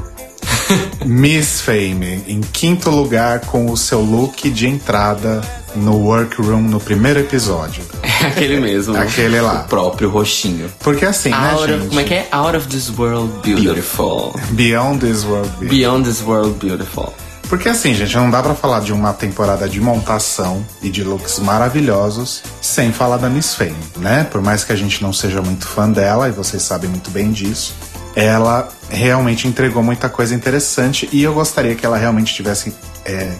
Miss 1.06 1.62
Fame, 1.62 2.24
em 2.28 2.42
quinto 2.42 2.90
lugar, 2.90 3.42
com 3.42 3.70
o 3.72 3.78
seu 3.78 4.02
look 4.02 4.50
de 4.50 4.68
entrada 4.68 5.42
no 5.76 5.98
workroom 5.98 6.62
no 6.62 6.80
primeiro 6.80 7.20
episódio. 7.20 7.84
É 8.02 8.28
aquele 8.28 8.60
mesmo. 8.60 8.96
Aquele 8.98 9.40
lá. 9.42 9.62
O 9.66 9.68
próprio 9.70 10.10
roxinho. 10.10 10.72
Porque 10.80 11.06
assim, 11.06 11.30
né, 11.30 11.52
Out 11.52 11.64
of, 11.64 11.72
gente? 11.74 11.88
como 11.90 12.00
é 12.00 12.04
que 12.04 12.14
é? 12.14 12.28
Out 12.32 12.58
of 12.58 12.68
this 12.68 12.90
world 12.98 13.32
beautiful. 13.44 14.34
Beyond 14.52 15.06
this 15.06 15.24
world. 15.26 15.50
Be- 15.60 15.68
Beyond 15.68 16.08
this 16.10 16.22
world 16.22 16.54
beautiful. 16.66 17.14
Porque 17.50 17.70
assim, 17.70 17.94
gente, 17.94 18.16
não 18.16 18.32
dá 18.32 18.42
pra 18.42 18.56
falar 18.56 18.80
de 18.80 18.92
uma 18.92 19.14
temporada 19.14 19.70
de 19.70 19.80
montação 19.80 20.66
e 20.82 20.90
de 20.90 21.04
looks 21.04 21.38
maravilhosos 21.40 22.42
sem 22.60 22.92
falar 22.92 23.18
da 23.18 23.30
Miss 23.30 23.54
Fame, 23.54 23.76
né? 23.98 24.26
Por 24.32 24.42
mais 24.42 24.64
que 24.64 24.72
a 24.74 24.76
gente 24.76 25.04
não 25.04 25.14
seja 25.14 25.42
muito 25.44 25.68
fã 25.68 25.88
dela, 25.88 26.28
e 26.28 26.32
vocês 26.32 26.64
sabem 26.64 26.90
muito 26.90 27.12
bem 27.12 27.32
disso, 27.32 27.76
ela 28.16 28.70
realmente 28.90 29.48
entregou 29.48 29.84
muita 29.84 30.08
coisa 30.08 30.34
interessante 30.34 31.10
e 31.12 31.22
eu 31.22 31.34
gostaria 31.34 31.76
que 31.76 31.86
ela 31.86 31.98
realmente 31.98 32.34
tivesse 32.34 32.74
é, 33.04 33.34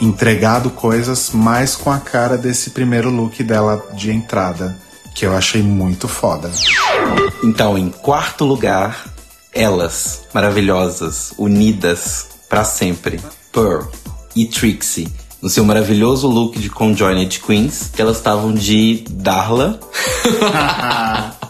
entregado 0.00 0.70
coisas 0.70 1.30
mais 1.30 1.76
com 1.76 1.90
a 1.90 1.98
cara 1.98 2.38
desse 2.38 2.70
primeiro 2.70 3.10
look 3.10 3.42
dela 3.44 3.86
de 3.92 4.10
entrada, 4.10 4.76
que 5.14 5.26
eu 5.26 5.36
achei 5.36 5.62
muito 5.62 6.08
foda. 6.08 6.50
Então, 7.42 7.76
em 7.76 7.90
quarto 7.90 8.44
lugar, 8.44 9.04
elas, 9.52 10.22
maravilhosas, 10.32 11.34
unidas 11.36 12.28
pra 12.48 12.64
sempre, 12.64 13.20
Pearl 13.52 13.86
e 14.34 14.46
Trixie, 14.46 15.12
no 15.42 15.50
seu 15.50 15.64
maravilhoso 15.64 16.26
look 16.26 16.58
de 16.58 16.70
Conjoined 16.70 17.40
Queens, 17.40 17.90
que 17.94 18.00
elas 18.00 18.16
estavam 18.16 18.54
de 18.54 19.04
Darla 19.10 19.78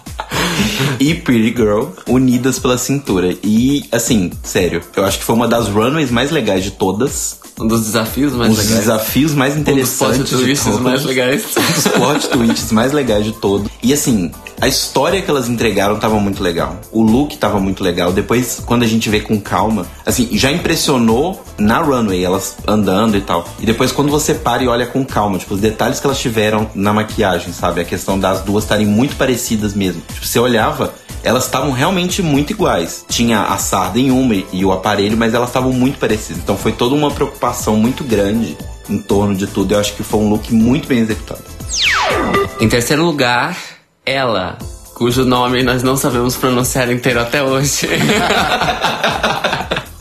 e 1.00 1.14
Pretty 1.14 1.54
Girl 1.56 1.86
unidas 2.06 2.58
pela 2.58 2.78
cintura. 2.78 3.34
E, 3.42 3.84
assim, 3.92 4.30
sério, 4.42 4.82
eu 4.96 5.04
acho 5.04 5.18
que 5.18 5.24
foi 5.24 5.34
uma 5.34 5.48
das 5.48 5.68
runways 5.68 6.10
mais 6.10 6.30
legais 6.30 6.64
de 6.64 6.72
todas. 6.72 7.40
Um 7.58 7.68
dos 7.68 7.82
desafios 7.82 8.32
mais 8.32 8.50
legais. 8.50 8.78
desafios 8.78 9.32
mais 9.34 9.52
Um 9.52 9.58
dos 9.58 9.62
interessantes 9.62 10.30
plot 10.30 10.42
twists 10.44 10.80
mais 10.80 11.04
legais. 11.04 11.44
os 11.76 11.86
plot 11.86 12.28
twists 12.28 12.72
mais 12.72 12.92
legais 12.92 13.24
de 13.24 13.32
todo. 13.32 13.70
E 13.82 13.92
assim, 13.92 14.32
a 14.64 14.66
história 14.66 15.20
que 15.20 15.30
elas 15.30 15.46
entregaram 15.46 15.98
tava 15.98 16.18
muito 16.18 16.42
legal. 16.42 16.80
O 16.90 17.02
look 17.02 17.36
tava 17.36 17.60
muito 17.60 17.84
legal. 17.84 18.14
Depois, 18.14 18.62
quando 18.64 18.82
a 18.82 18.86
gente 18.86 19.10
vê 19.10 19.20
com 19.20 19.38
calma, 19.38 19.86
assim, 20.06 20.30
já 20.32 20.50
impressionou 20.50 21.44
na 21.58 21.82
runway, 21.82 22.24
elas 22.24 22.56
andando 22.66 23.14
e 23.14 23.20
tal. 23.20 23.46
E 23.60 23.66
depois, 23.66 23.92
quando 23.92 24.10
você 24.10 24.32
para 24.32 24.64
e 24.64 24.66
olha 24.66 24.86
com 24.86 25.04
calma, 25.04 25.36
tipo, 25.36 25.52
os 25.52 25.60
detalhes 25.60 26.00
que 26.00 26.06
elas 26.06 26.18
tiveram 26.18 26.70
na 26.74 26.94
maquiagem, 26.94 27.52
sabe? 27.52 27.82
A 27.82 27.84
questão 27.84 28.18
das 28.18 28.40
duas 28.40 28.64
estarem 28.64 28.86
muito 28.86 29.16
parecidas 29.16 29.74
mesmo. 29.74 30.00
Tipo, 30.00 30.26
você 30.26 30.38
olhava, 30.38 30.94
elas 31.22 31.44
estavam 31.44 31.70
realmente 31.70 32.22
muito 32.22 32.54
iguais. 32.54 33.04
Tinha 33.06 33.42
a 33.42 33.58
sarda 33.58 33.98
em 33.98 34.10
uma 34.10 34.34
e 34.50 34.64
o 34.64 34.72
aparelho, 34.72 35.14
mas 35.14 35.34
elas 35.34 35.50
estavam 35.50 35.74
muito 35.74 35.98
parecidas. 35.98 36.42
Então 36.42 36.56
foi 36.56 36.72
toda 36.72 36.94
uma 36.94 37.10
preocupação 37.10 37.76
muito 37.76 38.02
grande 38.02 38.56
em 38.88 38.96
torno 38.96 39.34
de 39.34 39.46
tudo. 39.46 39.74
Eu 39.74 39.80
acho 39.80 39.94
que 39.94 40.02
foi 40.02 40.20
um 40.20 40.30
look 40.30 40.54
muito 40.54 40.88
bem 40.88 41.00
executado. 41.00 41.44
Em 42.58 42.68
terceiro 42.68 43.04
lugar, 43.04 43.73
ela, 44.04 44.58
cujo 44.94 45.24
nome 45.24 45.62
nós 45.62 45.82
não 45.82 45.96
sabemos 45.96 46.36
pronunciar 46.36 46.90
inteiro 46.90 47.20
até 47.20 47.42
hoje. 47.42 47.88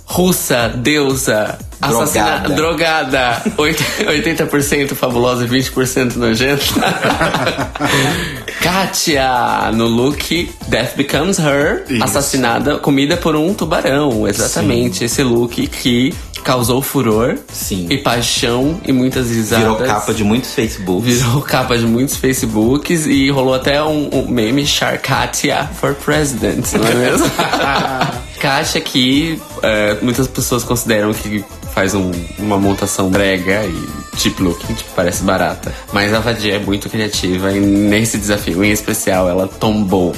Russa, 0.05 0.69
deusa, 0.75 1.57
assassina, 1.81 2.41
drogada, 2.55 3.41
oit- 3.57 3.81
80% 4.05 4.93
fabulosa 4.93 5.43
e 5.43 5.47
20% 5.47 6.17
nojenta. 6.17 6.63
Katia, 8.61 9.71
no 9.73 9.87
look 9.87 10.49
Death 10.67 10.95
Becomes 10.95 11.39
Her, 11.39 11.83
Isso. 11.89 12.03
assassinada, 12.03 12.77
comida 12.77 13.17
por 13.17 13.35
um 13.35 13.55
tubarão. 13.55 14.27
Exatamente, 14.27 15.03
esse 15.03 15.23
look 15.23 15.65
que 15.67 16.13
causou 16.43 16.81
furor 16.81 17.37
Sim. 17.51 17.87
e 17.89 17.97
paixão 17.97 18.79
e 18.85 18.91
muitas 18.91 19.29
risadas. 19.29 19.63
Virou 19.65 19.77
capa 19.87 20.13
de 20.13 20.23
muitos 20.23 20.53
Facebooks. 20.53 21.05
Virou 21.05 21.41
capa 21.41 21.77
de 21.77 21.85
muitos 21.85 22.17
Facebooks 22.17 23.05
e 23.05 23.29
rolou 23.29 23.53
até 23.53 23.81
um, 23.83 24.09
um 24.13 24.27
meme 24.27 24.65
Sharkatia 24.65 25.69
for 25.79 25.93
President, 25.95 26.65
não 26.73 26.87
é 26.87 26.93
mesmo? 26.95 27.31
Katia 28.39 28.81
que 28.81 29.39
é, 29.61 29.97
muitas 30.01 30.27
pessoas 30.27 30.63
consideram 30.63 31.13
que 31.13 31.43
faz 31.73 31.95
um- 31.95 32.11
uma 32.37 32.57
montação 32.57 33.09
brega 33.09 33.63
e 33.65 34.19
cheap 34.19 34.39
looking, 34.43 34.73
tipo, 34.73 34.89
parece 34.95 35.23
barata. 35.23 35.73
Mas 35.93 36.13
a 36.13 36.19
Vadia 36.19 36.55
é 36.55 36.59
muito 36.59 36.89
criativa 36.89 37.51
e 37.53 37.59
nesse 37.59 38.17
desafio 38.17 38.63
em 38.63 38.71
especial 38.71 39.27
ela 39.29 39.47
tombou 39.47 40.13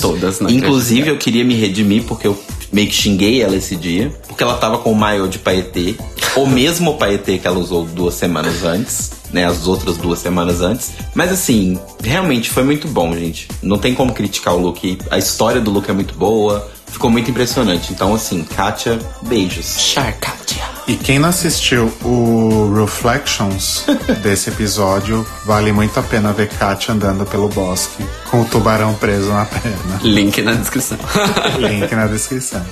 todas 0.00 0.40
na 0.40 0.50
Inclusive, 0.50 1.08
eu 1.08 1.16
queria 1.16 1.44
me 1.44 1.54
redimir 1.54 2.02
porque 2.02 2.26
eu 2.26 2.38
meio 2.72 2.88
que 2.88 2.94
xinguei 2.94 3.42
ela 3.42 3.56
esse 3.56 3.76
dia. 3.76 4.12
Porque 4.26 4.42
ela 4.42 4.56
tava 4.56 4.78
com 4.78 4.92
o 4.92 4.94
maiô 4.94 5.26
de 5.26 5.38
paetê. 5.38 5.96
o 6.36 6.46
mesmo 6.46 6.94
paetê 6.96 7.38
que 7.38 7.46
ela 7.46 7.58
usou 7.58 7.84
duas 7.84 8.14
semanas 8.14 8.64
antes. 8.64 9.18
Né, 9.30 9.44
as 9.44 9.66
outras 9.66 9.98
duas 9.98 10.20
semanas 10.20 10.62
antes. 10.62 10.92
Mas 11.14 11.30
assim, 11.30 11.78
realmente 12.02 12.48
foi 12.48 12.62
muito 12.62 12.88
bom, 12.88 13.14
gente. 13.14 13.46
Não 13.62 13.76
tem 13.76 13.94
como 13.94 14.14
criticar 14.14 14.54
o 14.54 14.58
look. 14.58 14.98
A 15.10 15.18
história 15.18 15.60
do 15.60 15.70
look 15.70 15.86
é 15.90 15.92
muito 15.92 16.14
boa. 16.14 16.66
Ficou 16.90 17.10
muito 17.10 17.30
impressionante. 17.30 17.92
Então, 17.92 18.14
assim, 18.14 18.42
Kátia, 18.44 18.98
beijos. 19.22 19.78
Sharkatia. 19.78 20.64
E 20.86 20.96
quem 20.96 21.18
não 21.18 21.28
assistiu 21.28 21.92
o 22.02 22.72
Reflections 22.74 23.84
desse 24.22 24.48
episódio, 24.48 25.26
vale 25.44 25.70
muito 25.70 25.98
a 26.00 26.02
pena 26.02 26.32
ver 26.32 26.48
Katia 26.48 26.94
andando 26.94 27.26
pelo 27.26 27.48
bosque 27.48 28.04
com 28.30 28.40
o 28.40 28.44
tubarão 28.44 28.94
preso 28.94 29.28
na 29.28 29.44
perna. 29.44 30.00
Link 30.02 30.40
na 30.40 30.54
descrição. 30.54 30.98
Link 31.60 31.94
na 31.94 32.06
descrição. 32.06 32.64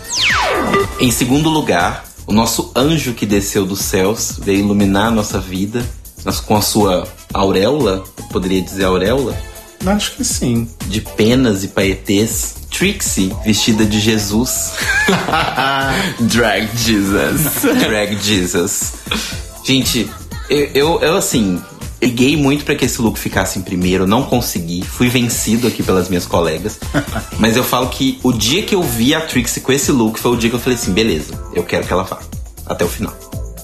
Em 0.99 1.11
segundo 1.11 1.51
lugar, 1.51 2.05
o 2.27 2.33
nosso 2.33 2.73
anjo 2.75 3.13
que 3.13 3.27
desceu 3.27 3.67
dos 3.67 3.81
céus 3.81 4.39
veio 4.41 4.61
iluminar 4.61 5.09
a 5.09 5.11
nossa 5.11 5.39
vida 5.39 5.85
com 6.47 6.57
a 6.57 6.63
sua 6.63 7.07
auréola, 7.33 8.03
poderia 8.33 8.61
dizer 8.61 8.85
auréola, 8.85 9.37
Acho 9.87 10.13
que 10.13 10.25
sim. 10.25 10.69
de 10.87 11.01
penas 11.01 11.65
e 11.65 11.69
paetês. 11.69 12.57
Trixie, 12.71 13.33
vestida 13.45 13.87
de 13.87 14.01
Jesus. 14.01 14.73
Drag 16.21 16.69
Jesus. 16.77 17.63
Drag 17.79 18.19
Jesus. 18.21 18.93
Gente, 19.65 20.11
eu, 20.51 20.71
eu, 20.75 21.01
eu, 21.01 21.17
assim, 21.17 21.63
liguei 22.03 22.37
muito 22.37 22.65
pra 22.65 22.75
que 22.75 22.85
esse 22.85 23.01
look 23.01 23.19
ficasse 23.19 23.59
em 23.59 23.63
primeiro, 23.63 24.07
não 24.07 24.25
consegui, 24.25 24.83
fui 24.83 25.09
vencido 25.09 25.67
aqui 25.67 25.83
pelas 25.83 26.09
minhas 26.09 26.27
colegas. 26.27 26.79
Mas 27.39 27.57
eu 27.57 27.65
falo 27.65 27.89
que 27.89 28.19
o 28.23 28.33
dia 28.33 28.63
que 28.63 28.75
eu 28.75 28.83
vi 28.83 29.15
a 29.15 29.21
Trixie 29.21 29.61
com 29.61 29.73
esse 29.73 29.91
look 29.91 30.19
foi 30.19 30.33
o 30.33 30.37
dia 30.37 30.51
que 30.51 30.57
eu 30.57 30.61
falei 30.61 30.79
assim: 30.79 30.93
beleza, 30.93 31.33
eu 31.55 31.65
quero 31.65 31.87
que 31.87 31.93
ela 31.93 32.03
vá 32.03 32.19
até 32.67 32.85
o 32.85 32.89
final, 32.89 33.15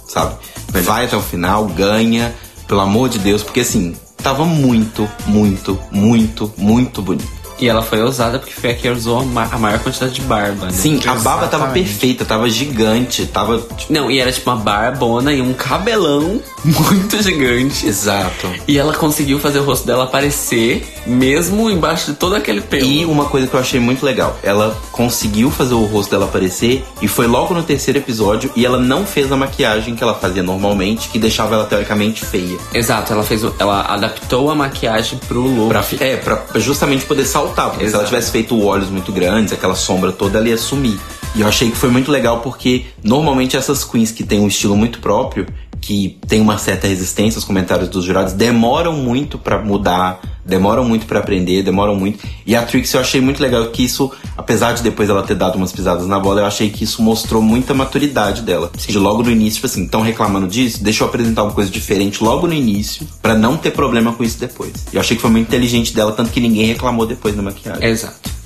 sabe? 0.09 0.37
Vai 0.69 1.05
até 1.05 1.17
o 1.17 1.23
final, 1.23 1.67
ganha, 1.67 2.35
pelo 2.67 2.81
amor 2.81 3.09
de 3.09 3.19
Deus, 3.19 3.43
porque 3.43 3.61
assim, 3.61 3.95
tava 4.23 4.45
muito, 4.45 5.09
muito, 5.27 5.79
muito, 5.91 6.53
muito 6.57 7.03
bonito. 7.03 7.42
E 7.63 7.69
ela 7.69 7.81
foi 7.81 8.03
ousada 8.03 8.41
porque 8.41 8.53
foi 8.53 8.71
a 8.71 8.75
que 8.75 8.89
usou 8.89 9.21
a 9.21 9.25
ma- 9.25 9.49
a 9.51 9.57
maior 9.57 9.79
quantidade 9.79 10.13
de 10.15 10.21
barba, 10.23 10.67
né? 10.67 10.73
Sim, 10.73 10.99
a 11.07 11.15
barba 11.15 11.47
tava 11.47 11.65
Exatamente. 11.65 11.89
perfeita, 11.91 12.25
tava 12.25 12.51
gigante, 12.51 13.25
tava. 13.27 13.59
tipo, 13.77 13.93
Não, 13.93 14.11
e 14.11 14.19
era 14.19 14.33
tipo 14.33 14.51
uma 14.51 14.57
barbona 14.57 15.33
e 15.33 15.41
um 15.41 15.53
cabelão 15.55 16.41
muito 16.65 17.23
gigante. 17.23 17.87
Exato. 17.87 18.53
E 18.67 18.77
ela 18.77 18.93
conseguiu 18.95 19.39
fazer 19.39 19.61
o 19.61 19.65
rosto 19.65 19.87
dela 19.87 20.05
aparecer, 20.05 20.85
mesmo 21.07 21.71
embaixo 21.71 22.11
de 22.11 22.17
todo 22.17 22.35
aquele 22.35 22.61
pelo. 22.61 22.85
E 22.85 23.05
uma 23.05 23.27
coisa 23.27 23.47
que 23.47 23.55
eu 23.55 23.61
achei 23.61 23.79
muito 23.79 24.05
legal, 24.05 24.37
ela 24.43 24.77
conseguiu 24.91 25.51
fazer 25.51 25.75
o 25.75 25.85
rosto 25.85 26.11
dela 26.11 26.25
aparecer 26.25 26.85
e 27.01 27.07
foi 27.07 27.29
logo 27.29 27.55
no 27.55 27.63
terceiro 27.63 27.99
episódio 28.01 28.51
e 28.57 28.67
ela 28.67 28.79
não 28.79 29.07
fez 29.07 29.31
a 29.31 29.37
maquiagem 29.37 29.95
que 29.95 30.03
ela 30.03 30.15
fazia 30.15 30.43
normalmente, 30.43 31.09
que 31.11 31.19
deixava 31.19 31.55
ela 31.55 31.65
teoricamente 31.65 32.25
feia. 32.25 32.59
Exato, 32.75 33.13
ela 33.13 33.23
fez 33.23 33.45
o- 33.45 33.55
ela 33.59 33.83
adaptou 33.83 34.51
a 34.51 34.55
maquiagem 34.57 35.19
pro 35.29 35.41
look. 35.43 35.69
Pra, 35.69 35.85
é, 36.01 36.17
pra 36.17 36.43
justamente 36.59 37.05
poder 37.05 37.25
porque 37.71 37.85
se 37.85 37.91
Exato. 37.91 38.03
ela 38.03 38.09
tivesse 38.09 38.31
feito 38.31 38.61
olhos 38.63 38.89
muito 38.91 39.13
grandes, 39.13 39.53
aquela 39.53 39.75
sombra 39.75 40.13
toda, 40.13 40.39
ela 40.39 40.49
ia 40.49 40.59
sumir. 40.59 40.99
E 41.35 41.41
eu 41.41 41.49
achei 41.49 41.71
que 41.71 41.77
foi 41.77 41.91
muito 41.91 42.11
legal 42.11 42.41
porque 42.41 42.85
normalmente 43.03 43.57
essas 43.57 43.83
queens 43.85 44.11
que 44.11 44.23
têm 44.23 44.41
um 44.41 44.49
estilo 44.49 44.77
muito 44.77 44.99
próprio, 45.01 45.47
que 45.81 46.19
tem 46.29 46.41
uma 46.41 46.59
certa 46.59 46.87
resistência 46.87 47.39
aos 47.39 47.45
comentários 47.45 47.89
dos 47.89 48.05
jurados, 48.05 48.33
demoram 48.35 48.93
muito 48.93 49.37
pra 49.37 49.61
mudar, 49.61 50.21
demoram 50.45 50.85
muito 50.85 51.07
pra 51.07 51.19
aprender, 51.19 51.63
demoram 51.63 51.97
muito. 51.97 52.25
E 52.47 52.55
a 52.55 52.63
Trix 52.63 52.95
eu 52.95 53.01
achei 53.01 53.21
muito 53.21 53.43
legal 53.43 53.67
que 53.67 53.83
isso, 53.83 54.13
apesar 54.37 54.75
de 54.75 54.83
depois 54.83 55.11
ela 55.11 55.23
ter 55.23 55.35
dado 55.35 55.57
umas 55.57 55.73
pisadas 55.73 56.07
na 56.07 56.21
bola, 56.21 56.43
eu 56.43 56.47
achei 56.47 56.71
que 56.71 56.85
isso 56.85 57.03
mostrou 57.03 57.43
muita 57.43 57.75
maturidade 57.75 58.43
dela. 58.43 58.71
De 58.77 58.97
logo 58.97 59.23
no 59.23 59.31
início, 59.31 59.55
tipo 59.55 59.67
assim, 59.67 59.85
estão 59.85 60.03
reclamando 60.03 60.47
disso, 60.47 60.85
deixa 60.85 61.03
eu 61.03 61.09
apresentar 61.09 61.43
uma 61.43 61.53
coisa 61.53 61.71
diferente 61.71 62.23
logo 62.23 62.47
no 62.47 62.55
início, 62.55 63.07
pra 63.21 63.35
não 63.35 63.57
ter 63.57 63.73
problema 63.73 64.13
com 64.13 64.23
isso 64.23 64.39
depois. 64.39 64.73
E 64.93 64.97
eu 64.97 65.01
achei 65.01 65.17
que 65.17 65.23
foi 65.23 65.31
muito 65.31 65.49
inteligente 65.49 65.95
dela, 65.95 66.13
tanto 66.13 66.31
que 66.31 66.41
ninguém 66.41 66.67
reclamou 66.67 67.07
depois 67.07 67.35
da 67.35 67.43
maquiagem. 67.43 67.85
Exato. 67.85 68.42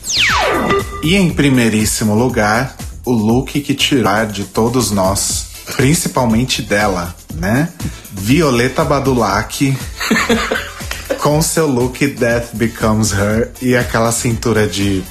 E 1.02 1.14
em 1.16 1.30
primeiríssimo 1.30 2.14
lugar, 2.14 2.76
o 3.04 3.12
look 3.12 3.60
que 3.60 3.74
tirar 3.74 4.26
de 4.26 4.44
todos 4.44 4.90
nós, 4.90 5.46
principalmente 5.76 6.62
dela, 6.62 7.14
né? 7.34 7.68
Violeta 8.12 8.84
Badulac 8.84 9.76
com 11.20 11.40
seu 11.40 11.66
look 11.66 12.06
Death 12.06 12.54
Becomes 12.54 13.12
Her 13.12 13.52
e 13.60 13.76
aquela 13.76 14.10
cintura 14.10 14.66
de 14.66 15.02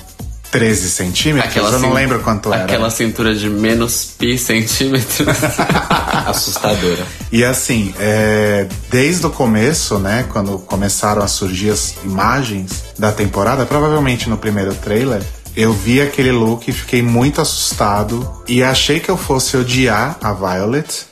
13 0.56 0.90
centímetros. 0.90 1.74
eu 1.74 1.80
não 1.80 1.92
lembro 1.92 2.20
quanto 2.22 2.54
era. 2.54 2.64
Aquela 2.64 2.90
cintura 2.90 3.36
de 3.36 3.50
menos 3.50 4.06
pi 4.18 4.38
centímetros. 4.38 5.28
Assustadora. 6.26 7.06
E 7.30 7.44
assim, 7.44 7.94
é, 8.00 8.66
desde 8.90 9.26
o 9.26 9.30
começo, 9.30 10.00
né, 10.00 10.26
quando 10.30 10.58
começaram 10.60 11.22
a 11.22 11.28
surgir 11.28 11.72
as 11.72 11.96
imagens 12.06 12.86
da 12.98 13.12
temporada, 13.12 13.66
provavelmente 13.66 14.30
no 14.30 14.38
primeiro 14.38 14.74
trailer, 14.76 15.22
eu 15.58 15.74
vi 15.74 16.02
aquele 16.02 16.32
look 16.32 16.70
e 16.70 16.72
fiquei 16.72 17.02
muito 17.02 17.42
assustado 17.42 18.44
e 18.48 18.64
achei 18.64 19.00
que 19.00 19.10
eu 19.10 19.18
fosse 19.18 19.58
odiar 19.58 20.18
a 20.22 20.34
Violet, 20.34 21.06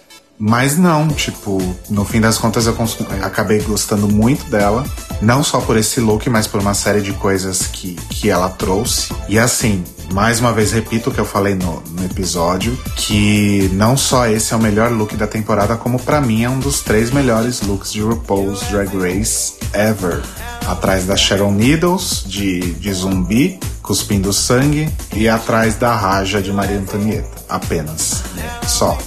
mas 0.45 0.77
não, 0.77 1.07
tipo, 1.07 1.57
no 1.89 2.03
fim 2.03 2.19
das 2.19 2.37
contas 2.37 2.67
eu 2.67 2.75
acabei 3.21 3.61
gostando 3.61 4.09
muito 4.09 4.43
dela, 4.49 4.83
não 5.21 5.41
só 5.41 5.61
por 5.61 5.77
esse 5.77 6.01
look, 6.01 6.29
mas 6.29 6.47
por 6.47 6.59
uma 6.59 6.73
série 6.73 7.01
de 7.01 7.13
coisas 7.13 7.67
que, 7.67 7.93
que 8.09 8.29
ela 8.29 8.49
trouxe. 8.49 9.13
E 9.29 9.39
assim, 9.39 9.81
mais 10.11 10.41
uma 10.41 10.51
vez 10.51 10.73
repito 10.73 11.09
o 11.09 11.13
que 11.13 11.19
eu 11.19 11.23
falei 11.23 11.55
no, 11.55 11.81
no 11.91 12.03
episódio, 12.03 12.77
que 12.97 13.69
não 13.71 13.95
só 13.95 14.27
esse 14.27 14.53
é 14.53 14.57
o 14.57 14.59
melhor 14.59 14.91
look 14.91 15.15
da 15.15 15.27
temporada, 15.27 15.77
como 15.77 15.97
pra 15.97 16.19
mim 16.19 16.43
é 16.43 16.49
um 16.49 16.59
dos 16.59 16.81
três 16.81 17.09
melhores 17.09 17.61
looks 17.61 17.93
de 17.93 18.01
RuPaul's 18.01 18.63
Drag 18.69 18.89
Race 18.97 19.53
ever. 19.71 20.21
Atrás 20.67 21.05
da 21.05 21.15
Sharon 21.15 21.51
Needles, 21.51 22.21
de, 22.27 22.73
de 22.73 22.91
zumbi, 22.91 23.61
cuspindo 23.81 24.33
sangue, 24.33 24.89
e 25.15 25.29
atrás 25.29 25.75
da 25.75 25.95
Raja 25.95 26.41
de 26.41 26.51
Maria 26.51 26.79
Antonieta. 26.79 27.31
Apenas. 27.47 28.23
Só. 28.67 28.97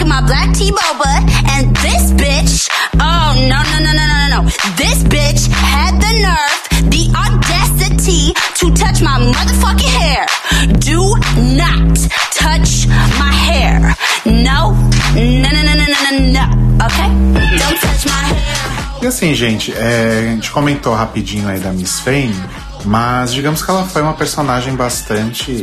Drinking 0.00 0.08
my 0.08 0.26
black 0.26 0.54
tea 0.54 0.70
boba, 0.70 1.20
and 1.50 1.74
this 1.76 2.12
bitch, 2.12 2.68
oh 2.94 3.34
no, 3.48 3.62
no, 3.70 3.78
no, 3.78 3.92
no, 3.92 4.06
no, 4.06 4.42
no. 4.42 4.48
This 4.76 5.02
bitch 5.04 5.48
had 5.52 5.94
the 6.00 6.12
nerve, 6.24 6.90
the 6.90 7.10
audacity 7.16 8.32
to 8.54 8.74
touch 8.74 9.02
my 9.02 9.18
motherfucking 9.18 9.94
hair. 10.00 10.26
Do 10.78 11.16
not 11.56 11.98
touch 12.32 12.86
my 13.18 13.32
hair. 13.32 13.94
No, 14.24 14.72
no, 15.14 15.50
no, 15.50 15.62
no, 15.62 15.74
no, 15.74 15.86
no, 15.86 16.10
no, 16.10 16.32
no. 16.32 16.86
Okay? 16.86 17.08
Don't 17.58 17.78
touch 17.80 18.06
my 18.06 18.22
hair. 18.30 19.02
E 19.02 19.06
assim, 19.06 19.34
gente, 19.34 19.72
é, 19.72 20.26
a 20.28 20.34
gente 20.34 20.50
comentou 20.50 20.94
rapidinho 20.94 21.48
aí 21.48 21.58
da 21.58 21.72
Miss 21.72 22.00
Fame, 22.00 22.34
mas 22.84 23.32
digamos 23.32 23.62
que 23.62 23.70
ela 23.70 23.84
foi 23.84 24.02
uma 24.02 24.14
personagem 24.14 24.74
bastante. 24.74 25.62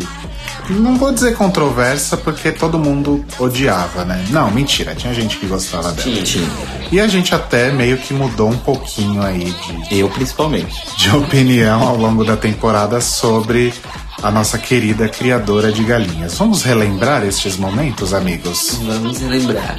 Não 0.70 0.98
vou 0.98 1.14
dizer 1.14 1.36
controversa, 1.36 2.18
porque 2.18 2.52
todo 2.52 2.78
mundo 2.78 3.24
odiava, 3.40 4.04
né? 4.04 4.26
Não, 4.30 4.52
mentira, 4.52 4.94
tinha 4.96 5.14
gente 5.14 5.38
que 5.38 5.46
gostava 5.46 5.92
dela. 5.94 6.22
Tinha. 6.24 6.50
E 6.92 7.00
a 7.00 7.08
gente 7.08 7.34
até 7.34 7.72
meio 7.72 7.98
que 7.98 8.14
mudou 8.14 8.50
um 8.50 8.58
pouquinho 8.58 9.22
aí 9.24 9.54
de, 9.90 10.00
Eu 10.00 10.10
principalmente. 10.10 10.76
de 10.98 11.16
opinião 11.16 11.88
ao 11.88 11.96
longo 11.96 12.26
da 12.26 12.36
temporada 12.36 13.00
sobre 13.00 13.74
a 14.22 14.30
nossa 14.32 14.58
querida 14.58 15.08
criadora 15.08 15.72
de 15.72 15.84
galinhas. 15.84 16.38
Vamos 16.38 16.64
relembrar 16.64 17.24
estes 17.26 17.56
momentos, 17.56 18.14
amigos? 18.14 18.78
Vamos 18.84 19.22
lembrar. 19.22 19.78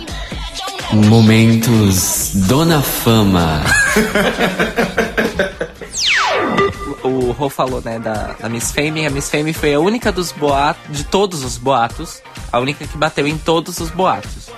Momentos 0.93 2.31
Dona 2.35 2.81
Fama. 2.81 3.63
o 7.03 7.31
Rô 7.33 7.49
falou, 7.49 7.81
né, 7.81 7.99
da, 7.99 8.35
da 8.41 8.49
Miss 8.49 8.73
Fame. 8.73 9.07
A 9.07 9.11
Miss 9.11 9.31
Fame 9.31 9.53
foi 9.53 9.75
a 9.75 9.81
única 9.81 10.11
dos 10.13 10.33
boatos, 10.33 10.97
de 10.97 11.05
todos 11.05 11.43
os 11.45 11.57
boatos, 11.57 12.23
a 12.53 12.59
única 12.59 12.87
que 12.87 12.97
bateu 12.97 13.27
em 13.27 13.37
todos 13.39 13.79
os 13.81 13.91
boatos. 13.91 14.49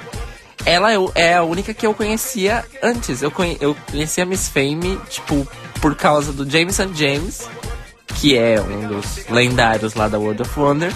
Ela 0.67 0.93
eu- 0.93 1.11
é 1.15 1.35
a 1.37 1.43
única 1.43 1.73
que 1.73 1.87
eu 1.87 1.95
conhecia 1.95 2.65
antes. 2.83 3.23
Eu, 3.23 3.31
conhe, 3.31 3.57
eu 3.61 3.75
conhecia 3.91 4.25
a 4.25 4.27
Miss 4.27 4.49
Fame, 4.49 5.01
tipo, 5.09 5.47
por 5.81 5.95
causa 5.95 6.33
do 6.33 6.49
Jameson 6.49 6.93
James, 6.95 7.49
que 8.17 8.37
é 8.37 8.61
um 8.61 8.87
dos 8.89 9.27
lendários 9.29 9.95
lá 9.95 10.07
da 10.09 10.19
World 10.19 10.43
of 10.43 10.59
Wonder. 10.61 10.93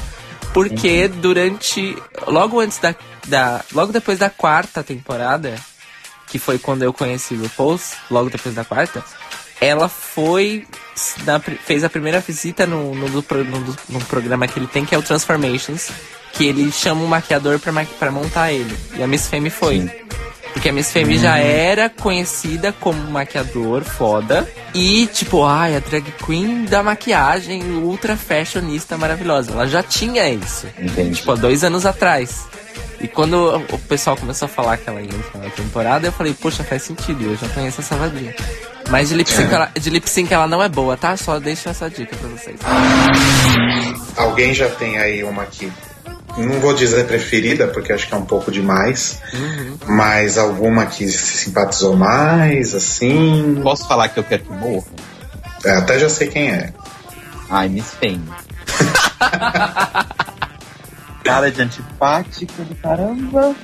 Porque 0.53 1.09
durante. 1.09 1.97
Logo 2.27 2.61
antes 2.61 2.79
da, 2.79 2.95
da. 3.27 3.65
Logo 3.73 3.93
depois 3.93 4.19
da 4.19 4.29
quarta 4.31 4.83
temporada, 4.85 5.55
que 6.29 6.39
foi 6.39 6.59
quando 6.59 6.83
eu 6.83 6.93
conheci 6.93 7.35
o 7.35 7.43
RuPaul's, 7.43 7.95
logo 8.11 8.31
depois 8.31 8.55
da 8.55 8.65
quarta, 8.65 9.03
ela 9.61 9.89
foi. 9.89 10.67
Fez 11.65 11.85
a 11.85 11.91
primeira 11.91 12.21
visita 12.21 12.67
no, 12.67 12.95
no, 12.95 13.09
no 13.09 13.25
no- 13.89 14.05
programa 14.07 14.47
que 14.47 14.59
ele 14.59 14.67
tem, 14.67 14.85
que 14.85 14.95
é 14.95 14.99
o 14.99 15.03
Transformations, 15.03 15.91
que 16.33 16.47
ele 16.47 16.71
chama 16.73 17.03
um 17.03 17.07
maquiador 17.07 17.59
pra, 17.59 17.73
pra 17.99 18.11
montar 18.11 18.53
ele. 18.53 18.77
E 18.97 19.03
a 19.03 19.07
Miss 19.07 19.27
Fame 19.29 19.51
foi. 19.51 19.91
Porque 20.55 20.69
a 20.69 20.73
Miss 20.73 20.91
Fame 20.93 21.19
já 21.19 21.37
era 21.37 21.91
conhecida 21.91 22.73
como 22.81 22.99
maquiador 23.11 23.83
foda. 23.83 24.49
E, 24.73 25.07
tipo, 25.09 25.45
ai, 25.45 25.77
a 25.77 25.81
drag 25.81 26.11
queen 26.25 26.65
da 26.65 26.83
maquiagem 26.83 27.63
ultra 27.83 28.17
fashionista 28.17 28.97
maravilhosa. 28.97 29.53
Ela 29.53 29.67
já 29.67 29.83
tinha 29.83 30.27
isso. 30.31 30.67
Entendi. 30.79 31.17
Tipo, 31.17 31.33
há 31.33 31.35
dois 31.35 31.65
anos 31.65 31.85
atrás. 31.85 32.47
E 33.01 33.09
quando 33.09 33.57
o 33.71 33.79
pessoal 33.81 34.17
começou 34.17 34.47
a 34.47 34.49
falar 34.49 34.79
que 34.79 34.89
ela 34.89 35.03
ia 35.03 35.09
entrar 35.09 35.43
na 35.43 35.51
temporada, 35.51 36.07
eu 36.07 36.13
falei, 36.13 36.33
poxa, 36.33 36.65
faz 36.65 36.83
sentido, 36.83 37.25
eu 37.25 37.37
já 37.37 37.49
conheço 37.49 37.81
essa 37.81 37.97
vadia. 37.97 38.35
Mas 38.89 39.09
de 39.09 39.15
lip 39.17 39.31
sync, 39.31 39.53
ela, 39.53 39.71
de 39.79 39.91
lip 39.91 40.09
sync 40.09 40.33
ela 40.33 40.47
não 40.47 40.63
é 40.63 40.69
boa, 40.69 40.97
tá? 40.97 41.17
Só 41.17 41.39
deixo 41.41 41.69
essa 41.69 41.91
dica 41.91 42.17
pra 42.17 42.29
vocês. 42.29 42.59
Alguém 44.17 44.55
já 44.55 44.69
tem 44.71 44.99
aí 44.99 45.25
uma 45.25 45.45
que. 45.47 45.71
Não 46.37 46.61
vou 46.61 46.75
dizer 46.75 47.07
preferida, 47.07 47.69
porque 47.69 47.93
acho 47.93 48.09
que 48.09 48.15
é 48.15 48.17
um 48.17 48.25
pouco 48.25 48.51
demais. 48.51 49.21
Mas 49.87 50.37
alguma 50.37 50.87
que 50.87 51.07
se 51.09 51.45
simpatizou 51.45 51.97
mais, 51.97 52.75
assim. 52.75 53.61
Posso 53.63 53.87
falar 53.87 54.09
que 54.09 54.19
eu 54.19 54.25
quero 54.25 54.45
que 54.45 54.53
morra? 54.53 54.87
É, 55.65 55.73
até 55.73 55.99
já 55.99 56.09
sei 56.09 56.29
quem 56.29 56.51
é. 56.51 56.73
Ai, 57.49 57.69
Miss 57.69 57.93
Fame. 57.93 58.25
Cara 61.25 61.51
de 61.51 61.63
antipática 61.63 62.63
do 62.65 62.75
caramba. 62.75 63.55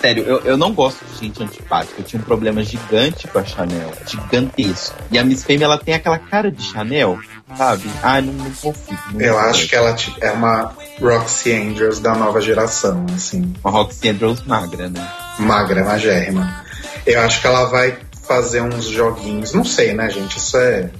Sério, 0.00 0.24
eu, 0.24 0.40
eu 0.40 0.56
não 0.56 0.72
gosto 0.72 1.04
de 1.04 1.26
gente 1.26 1.42
antipática. 1.42 2.00
Eu 2.00 2.04
tinha 2.04 2.20
um 2.20 2.24
problema 2.24 2.64
gigante 2.64 3.28
com 3.28 3.38
a 3.38 3.44
Chanel. 3.44 3.92
Gigantesco. 4.04 4.96
E 5.12 5.18
a 5.18 5.24
Miss 5.24 5.44
Fame, 5.44 5.62
ela 5.62 5.78
tem 5.78 5.94
aquela 5.94 6.18
cara 6.18 6.50
de 6.50 6.60
Chanel, 6.60 7.20
sabe? 7.56 7.90
Ai, 8.02 8.22
não, 8.22 8.32
não 8.32 8.50
consigo. 8.50 8.98
não 9.12 9.20
Eu 9.20 9.38
acho 9.38 9.68
que 9.68 9.74
ela 9.74 9.96
é 10.20 10.30
uma 10.30 10.72
Roxy 11.00 11.52
Angels 11.52 12.00
da 12.00 12.14
nova 12.14 12.40
geração, 12.40 13.06
assim. 13.14 13.54
Uma 13.62 13.70
Roxy 13.70 14.08
Andrews 14.08 14.42
magra, 14.44 14.88
né? 14.88 15.12
Magra, 15.38 15.84
magérrima. 15.84 16.64
Eu 17.06 17.20
acho 17.20 17.40
que 17.40 17.46
ela 17.46 17.64
vai 17.66 17.98
fazer 18.22 18.62
uns 18.62 18.86
joguinhos. 18.86 19.52
Não 19.52 19.64
sei, 19.64 19.94
né, 19.94 20.08
gente? 20.10 20.38
Isso 20.38 20.56
é, 20.56 20.90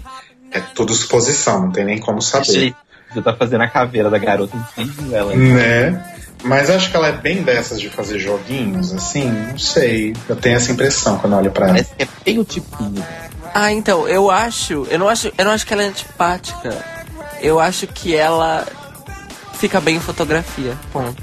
É 0.51 0.61
tudo 0.61 0.93
suposição, 0.93 1.63
não 1.63 1.73
tem 1.73 1.85
nem 1.85 1.99
como 1.99 2.21
saber. 2.21 2.75
Você 3.13 3.23
tá 3.23 3.35
fazendo 3.35 3.63
a 3.63 3.69
caveira 3.69 4.09
da 4.09 4.19
garota 4.19 4.57
entendendo 4.57 5.15
ela. 5.15 5.35
Né? 5.35 6.12
Mas 6.45 6.69
acho 6.71 6.91
que 6.91 6.97
ela 6.97 7.09
é 7.09 7.13
bem 7.13 7.43
dessas 7.43 7.81
de 7.81 7.89
fazer 7.89 8.19
joguinhos, 8.19 8.93
assim, 8.93 9.31
não 9.31 9.59
sei. 9.59 10.15
Eu 10.29 10.37
tenho 10.37 10.57
essa 10.57 10.73
impressão 10.73 11.19
quando 11.19 11.35
eu 11.35 11.39
olho 11.39 11.51
pra 11.51 11.67
ela. 11.67 11.75
Parece 11.75 11.95
que 11.95 12.03
é 12.03 12.09
bem 12.25 12.39
o 12.39 12.45
tipinho. 12.45 13.05
Ah, 13.55 13.73
então, 13.73 14.09
eu 14.09 14.31
acho. 14.31 14.87
Eu 14.91 14.99
não 14.99 15.09
acho, 15.09 15.33
eu 15.37 15.45
não 15.45 15.53
acho 15.53 15.67
que 15.67 15.73
ela 15.73 15.83
é 15.83 15.87
antipática. 15.87 16.85
Eu 17.41 17.61
acho 17.61 17.87
que 17.87 18.15
ela 18.15 18.67
fica 19.55 19.81
bem 19.81 19.97
em 19.97 20.01
fotografia. 20.01 20.77
Ponto. 20.93 21.23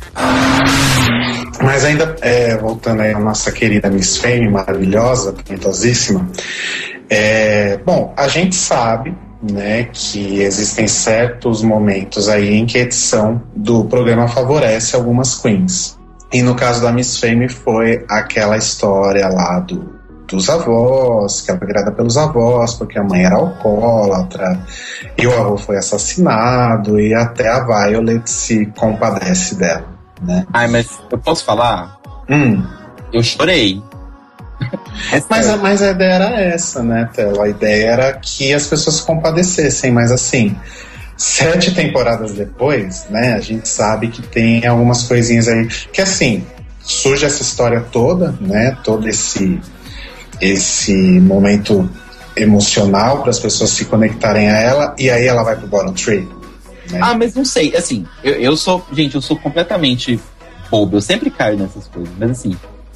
Mas 1.62 1.84
ainda, 1.84 2.16
é, 2.22 2.56
voltando 2.58 3.02
aí 3.02 3.12
à 3.12 3.20
nossa 3.20 3.52
querida 3.52 3.90
Miss 3.90 4.18
Fame, 4.18 4.50
maravilhosa, 4.50 5.34
talentosíssima. 5.34 6.30
É, 7.10 7.78
bom, 7.78 8.14
a 8.16 8.28
gente 8.28 8.56
sabe 8.56 9.14
né, 9.42 9.86
que 9.86 10.42
existem 10.42 10.88
certos 10.88 11.62
momentos 11.62 12.28
aí 12.28 12.56
em 12.56 12.66
que 12.66 12.78
a 12.78 12.82
edição 12.82 13.42
do 13.56 13.86
programa 13.86 14.28
favorece 14.28 14.96
algumas 14.96 15.36
queens. 15.36 15.98
E 16.32 16.42
no 16.42 16.56
caso 16.56 16.82
da 16.82 16.92
Miss 16.92 17.18
Fame 17.18 17.50
foi 17.50 18.06
aquela 18.08 18.58
história 18.58 19.28
lá 19.28 19.60
do, 19.60 20.00
dos 20.28 20.50
avós, 20.50 21.42
que 21.42 21.50
ela 21.50 21.60
foi 21.60 21.68
criada 21.68 21.92
pelos 21.92 22.18
avós, 22.18 22.76
porque 22.76 23.00
a 23.00 23.04
mãe 23.04 23.26
era 23.26 23.36
alcoólatra, 23.36 24.60
e 25.18 25.26
o 25.26 25.34
avô 25.34 25.58
foi 25.58 25.78
assassinado, 25.78 27.00
e 27.00 27.14
até 27.16 27.48
a 27.50 27.66
Violet 27.66 28.30
se 28.30 28.68
compadece 28.78 29.56
dela, 29.56 29.88
né? 30.22 30.46
Ai, 30.54 30.68
mas 30.68 31.00
eu 31.10 31.18
posso 31.18 31.44
falar? 31.44 31.98
Hum, 32.30 32.64
Eu 33.12 33.24
chorei. 33.24 33.82
É 35.12 35.22
Mas, 35.30 35.48
a, 35.48 35.58
mas 35.58 35.82
a 35.82 35.92
ideia 35.92 36.14
era 36.14 36.42
essa, 36.42 36.84
né, 36.84 37.10
Telo? 37.14 37.42
A 37.42 37.50
ideia 37.50 37.92
era 37.92 38.14
que 38.14 38.54
as 38.54 38.68
pessoas 38.68 38.98
se 38.98 39.04
compadecessem, 39.04 39.92
mas 39.92 40.12
assim, 40.12 40.56
sete 41.18 41.74
temporadas 41.74 42.34
depois, 42.34 43.06
né, 43.10 43.34
a 43.34 43.40
gente 43.40 43.68
sabe 43.68 44.10
que 44.10 44.22
tem 44.22 44.66
algumas 44.66 45.04
coisinhas 45.04 45.48
aí. 45.48 45.68
Que 45.92 46.02
assim, 46.02 46.46
surge 46.82 47.26
essa 47.26 47.42
história 47.42 47.82
toda, 47.92 48.36
né, 48.40 48.78
todo 48.84 49.08
esse, 49.08 49.60
esse 50.40 50.94
momento 50.94 51.90
emocional 52.36 53.22
para 53.22 53.32
as 53.32 53.40
pessoas 53.40 53.72
se 53.72 53.86
conectarem 53.86 54.50
a 54.50 54.58
ela, 54.58 54.96
e 54.98 55.10
aí 55.10 55.26
ela 55.26 55.44
vai 55.44 55.56
pro 55.56 55.68
bottom 55.68 55.94
tree. 55.94 56.28
Né? 56.92 57.00
Ah, 57.02 57.14
mas 57.14 57.36
não 57.36 57.46
sei, 57.46 57.76
assim, 57.76 58.06
eu, 58.24 58.34
eu 58.36 58.58
sou, 58.58 58.86
gente, 58.94 59.16
eu 59.16 59.22
sou 59.22 59.38
completamente 59.38 60.20
bobo, 60.72 60.98
eu 60.98 61.02
sempre 61.02 61.30
caio 61.30 61.58
nessas 61.58 61.88
coisas, 61.88 62.14
mas 62.18 62.32
assim, 62.32 62.56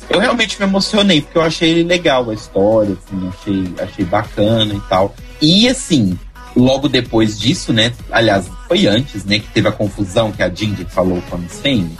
eu 0.09 0.19
realmente 0.19 0.59
me 0.59 0.65
emocionei, 0.65 1.21
porque 1.21 1.37
eu 1.37 1.41
achei 1.41 1.83
legal 1.83 2.29
a 2.29 2.33
história, 2.33 2.95
assim, 2.95 3.29
achei, 3.29 3.73
achei 3.79 4.05
bacana 4.05 4.73
e 4.73 4.79
tal. 4.81 5.15
E 5.41 5.67
assim, 5.67 6.17
logo 6.55 6.87
depois 6.87 7.39
disso, 7.39 7.73
né, 7.73 7.91
aliás, 8.11 8.49
foi 8.67 8.87
antes, 8.87 9.25
né, 9.25 9.39
que 9.39 9.47
teve 9.49 9.67
a 9.67 9.71
confusão 9.71 10.31
que 10.31 10.43
a 10.43 10.49
Ginger 10.49 10.87
falou 10.87 11.21
com 11.29 11.35
a 11.35 11.39
Miss 11.39 11.59
Fame. 11.59 11.97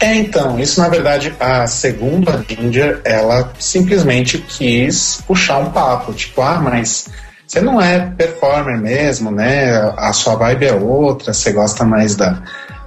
É, 0.00 0.14
então, 0.14 0.58
isso 0.58 0.80
na 0.80 0.88
verdade, 0.88 1.34
a 1.38 1.66
segunda 1.66 2.44
Ginger, 2.48 3.00
ela 3.04 3.52
simplesmente 3.58 4.38
quis 4.38 5.22
puxar 5.26 5.58
um 5.58 5.70
papo, 5.70 6.12
tipo, 6.12 6.40
ah, 6.40 6.58
mas 6.58 7.08
você 7.46 7.60
não 7.60 7.80
é 7.80 7.98
performer 7.98 8.78
mesmo, 8.78 9.30
né? 9.30 9.74
A 9.96 10.12
sua 10.12 10.36
vibe 10.36 10.66
é 10.66 10.74
outra, 10.74 11.32
você 11.32 11.50
gosta 11.52 11.84
mais 11.84 12.14
da, 12.14 12.42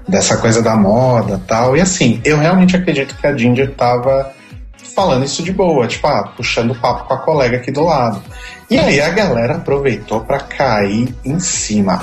dessa 0.08 0.38
coisa 0.38 0.62
da 0.62 0.76
moda 0.76 1.42
tal. 1.48 1.76
E 1.76 1.82
assim, 1.82 2.22
eu 2.24 2.38
realmente 2.38 2.76
acredito 2.76 3.16
que 3.16 3.26
a 3.26 3.36
Ginger 3.36 3.74
tava 3.74 4.32
falando 4.94 5.26
isso 5.26 5.44
de 5.44 5.52
boa, 5.52 5.88
tipo, 5.88 6.08
ah, 6.08 6.32
puxando 6.36 6.76
papo 6.76 7.08
com 7.08 7.14
a 7.14 7.18
colega 7.18 7.58
aqui 7.58 7.72
do 7.72 7.84
lado. 7.84 8.22
E 8.70 8.78
aí 8.78 9.02
a 9.02 9.10
galera 9.10 9.56
aproveitou 9.56 10.22
pra 10.22 10.40
cair 10.40 11.14
em 11.26 11.40
cima. 11.40 12.02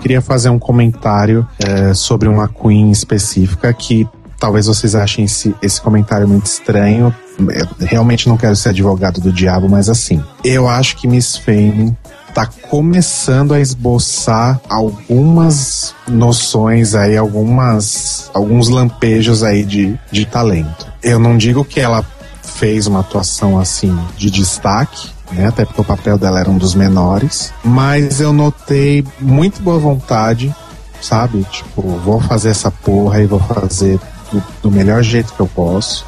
Queria 0.00 0.22
fazer 0.22 0.48
um 0.48 0.58
comentário 0.58 1.46
é, 1.58 1.92
sobre 1.92 2.28
uma 2.28 2.48
Queen 2.48 2.90
específica 2.90 3.72
que 3.74 4.08
talvez 4.38 4.66
vocês 4.66 4.94
achem 4.94 5.24
esse, 5.24 5.54
esse 5.60 5.80
comentário 5.80 6.26
muito 6.26 6.46
estranho. 6.46 7.14
Eu 7.38 7.86
realmente 7.86 8.28
não 8.28 8.36
quero 8.36 8.56
ser 8.56 8.70
advogado 8.70 9.20
do 9.20 9.32
diabo, 9.32 9.68
mas 9.68 9.90
assim, 9.90 10.24
eu 10.42 10.66
acho 10.68 10.96
que 10.96 11.06
Miss 11.06 11.36
Fame 11.36 11.96
tá 12.36 12.46
começando 12.68 13.54
a 13.54 13.60
esboçar 13.60 14.60
algumas 14.68 15.94
noções 16.06 16.94
aí, 16.94 17.16
algumas 17.16 18.30
alguns 18.34 18.68
lampejos 18.68 19.42
aí 19.42 19.64
de, 19.64 19.98
de 20.12 20.26
talento. 20.26 20.86
Eu 21.02 21.18
não 21.18 21.38
digo 21.38 21.64
que 21.64 21.80
ela 21.80 22.04
fez 22.42 22.86
uma 22.86 23.00
atuação 23.00 23.58
assim 23.58 23.98
de 24.18 24.30
destaque, 24.30 25.08
né? 25.32 25.46
Até 25.46 25.64
porque 25.64 25.80
o 25.80 25.84
papel 25.84 26.18
dela 26.18 26.38
era 26.38 26.50
um 26.50 26.58
dos 26.58 26.74
menores, 26.74 27.54
mas 27.64 28.20
eu 28.20 28.34
notei 28.34 29.02
muito 29.18 29.62
boa 29.62 29.78
vontade, 29.78 30.54
sabe? 31.00 31.42
Tipo, 31.50 31.80
vou 31.80 32.20
fazer 32.20 32.50
essa 32.50 32.70
porra 32.70 33.22
e 33.22 33.26
vou 33.26 33.40
fazer 33.40 33.98
do, 34.30 34.42
do 34.64 34.70
melhor 34.70 35.02
jeito 35.02 35.32
que 35.32 35.40
eu 35.40 35.48
posso. 35.48 36.04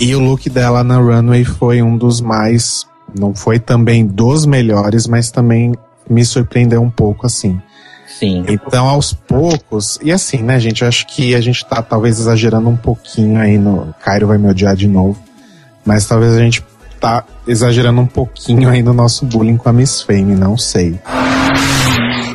E 0.00 0.12
o 0.12 0.18
look 0.18 0.50
dela 0.50 0.82
na 0.82 0.96
runway 0.96 1.44
foi 1.44 1.82
um 1.82 1.96
dos 1.96 2.20
mais. 2.20 2.84
Não 3.18 3.34
foi 3.34 3.58
também 3.58 4.06
dos 4.06 4.46
melhores, 4.46 5.06
mas 5.06 5.30
também 5.30 5.74
me 6.08 6.24
surpreendeu 6.24 6.82
um 6.82 6.90
pouco 6.90 7.26
assim. 7.26 7.60
Sim. 8.06 8.44
Então, 8.48 8.88
aos 8.88 9.12
poucos, 9.12 9.98
e 10.02 10.12
assim, 10.12 10.42
né, 10.42 10.58
gente, 10.60 10.82
eu 10.82 10.88
acho 10.88 11.06
que 11.06 11.34
a 11.34 11.40
gente 11.40 11.64
tá 11.64 11.80
talvez 11.80 12.18
exagerando 12.18 12.68
um 12.68 12.76
pouquinho 12.76 13.40
aí 13.40 13.56
no. 13.56 13.94
Cairo 14.04 14.26
vai 14.26 14.36
me 14.36 14.48
odiar 14.48 14.76
de 14.76 14.86
novo, 14.86 15.16
mas 15.86 16.06
talvez 16.06 16.34
a 16.34 16.40
gente 16.40 16.62
tá 17.00 17.24
exagerando 17.46 18.00
um 18.00 18.06
pouquinho 18.06 18.68
aí 18.68 18.82
no 18.82 18.92
nosso 18.92 19.24
bullying 19.24 19.56
com 19.56 19.68
a 19.68 19.72
Miss 19.72 20.02
Fame, 20.02 20.34
não 20.34 20.58
sei. 20.58 20.98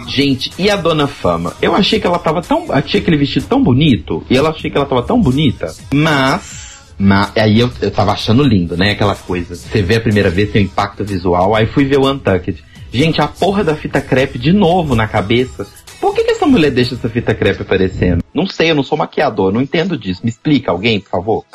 Gente, 0.07 0.51
e 0.57 0.69
a 0.69 0.75
Dona 0.75 1.07
Fama? 1.07 1.53
Eu 1.61 1.75
achei 1.75 1.99
que 1.99 2.07
ela 2.07 2.17
tava 2.17 2.41
tão. 2.41 2.65
Achei 2.69 3.01
aquele 3.01 3.17
vestido 3.17 3.47
tão 3.47 3.61
bonito. 3.61 4.23
E 4.29 4.37
ela 4.37 4.49
achei 4.49 4.71
que 4.71 4.77
ela 4.77 4.85
tava 4.85 5.03
tão 5.03 5.19
bonita. 5.19 5.73
Mas. 5.93 6.64
Mas 6.97 7.31
aí 7.35 7.59
eu, 7.59 7.69
eu 7.81 7.91
tava 7.91 8.11
achando 8.11 8.43
lindo, 8.43 8.77
né? 8.77 8.91
Aquela 8.91 9.15
coisa. 9.15 9.55
Você 9.55 9.81
vê 9.81 9.95
a 9.95 10.01
primeira 10.01 10.29
vez, 10.29 10.51
tem 10.51 10.63
um 10.63 10.65
impacto 10.65 11.03
visual. 11.03 11.55
Aí 11.55 11.65
fui 11.65 11.85
ver 11.85 11.97
o 11.97 12.09
Untucked. 12.09 12.63
Gente, 12.91 13.19
a 13.19 13.27
porra 13.27 13.63
da 13.63 13.75
fita 13.75 13.99
crepe 13.99 14.39
de 14.39 14.53
novo 14.53 14.95
na 14.95 15.07
cabeça. 15.07 15.67
Por 15.99 16.13
que, 16.13 16.23
que 16.23 16.31
essa 16.31 16.45
mulher 16.45 16.71
deixa 16.71 16.95
essa 16.95 17.09
fita 17.09 17.33
crepe 17.33 17.61
aparecendo? 17.61 18.23
Não 18.33 18.45
sei, 18.45 18.71
eu 18.71 18.75
não 18.75 18.83
sou 18.83 18.97
maquiador, 18.97 19.51
não 19.51 19.61
entendo 19.61 19.97
disso. 19.97 20.21
Me 20.23 20.29
explica 20.29 20.71
alguém, 20.71 20.99
por 20.99 21.09
favor. 21.09 21.45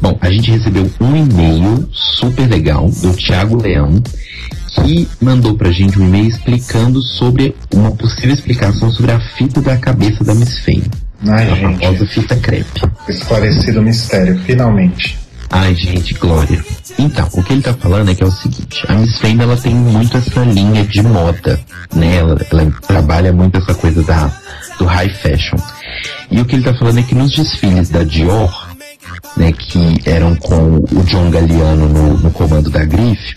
Bom, 0.00 0.18
a 0.20 0.30
gente 0.30 0.50
recebeu 0.50 0.90
um 1.00 1.16
e-mail 1.16 1.88
super 1.92 2.48
legal 2.48 2.88
do 2.90 3.14
Thiago 3.14 3.62
Leão 3.62 4.02
que 4.84 5.08
mandou 5.20 5.56
pra 5.56 5.70
gente 5.70 5.98
um 5.98 6.06
e-mail 6.06 6.28
explicando 6.28 7.00
sobre 7.00 7.54
uma 7.72 7.90
possível 7.92 8.34
explicação 8.34 8.90
sobre 8.90 9.12
a 9.12 9.20
fita 9.20 9.60
da 9.62 9.76
cabeça 9.76 10.22
da 10.22 10.34
Miss 10.34 10.58
Fame. 10.58 10.84
Ai, 11.26 11.50
a 11.50 11.54
gente. 11.54 11.80
famosa 11.80 12.06
fita 12.06 12.36
crepe. 12.36 12.82
Esclarecido 13.08 13.80
o 13.80 13.82
mistério, 13.82 14.38
finalmente. 14.40 15.18
Ai, 15.50 15.74
gente, 15.74 16.14
glória. 16.14 16.64
Então, 16.98 17.28
o 17.32 17.42
que 17.42 17.52
ele 17.52 17.62
tá 17.62 17.72
falando 17.74 18.10
é 18.10 18.14
que 18.14 18.22
é 18.22 18.26
o 18.26 18.30
seguinte, 18.30 18.84
a 18.88 18.94
Miss 18.94 19.18
Fame, 19.18 19.42
ela 19.42 19.56
tem 19.56 19.74
muito 19.74 20.16
essa 20.16 20.40
linha 20.40 20.84
de 20.84 21.02
moda, 21.02 21.60
né? 21.94 22.16
Ela, 22.16 22.36
ela 22.50 22.72
trabalha 22.86 23.32
muito 23.32 23.58
essa 23.58 23.74
coisa 23.74 24.02
da, 24.02 24.30
do 24.78 24.84
high 24.84 25.08
fashion. 25.08 25.58
E 26.30 26.40
o 26.40 26.44
que 26.44 26.56
ele 26.56 26.64
tá 26.64 26.74
falando 26.74 26.98
é 26.98 27.02
que 27.02 27.14
nos 27.14 27.32
desfiles 27.32 27.90
da 27.90 28.02
Dior, 28.02 28.68
né, 29.36 29.52
que 29.52 30.00
eram 30.04 30.34
com 30.36 30.78
o 30.78 31.02
John 31.04 31.30
Galliano 31.30 31.88
no, 31.88 32.18
no 32.18 32.30
comando 32.30 32.70
da 32.70 32.84
grife, 32.84 33.34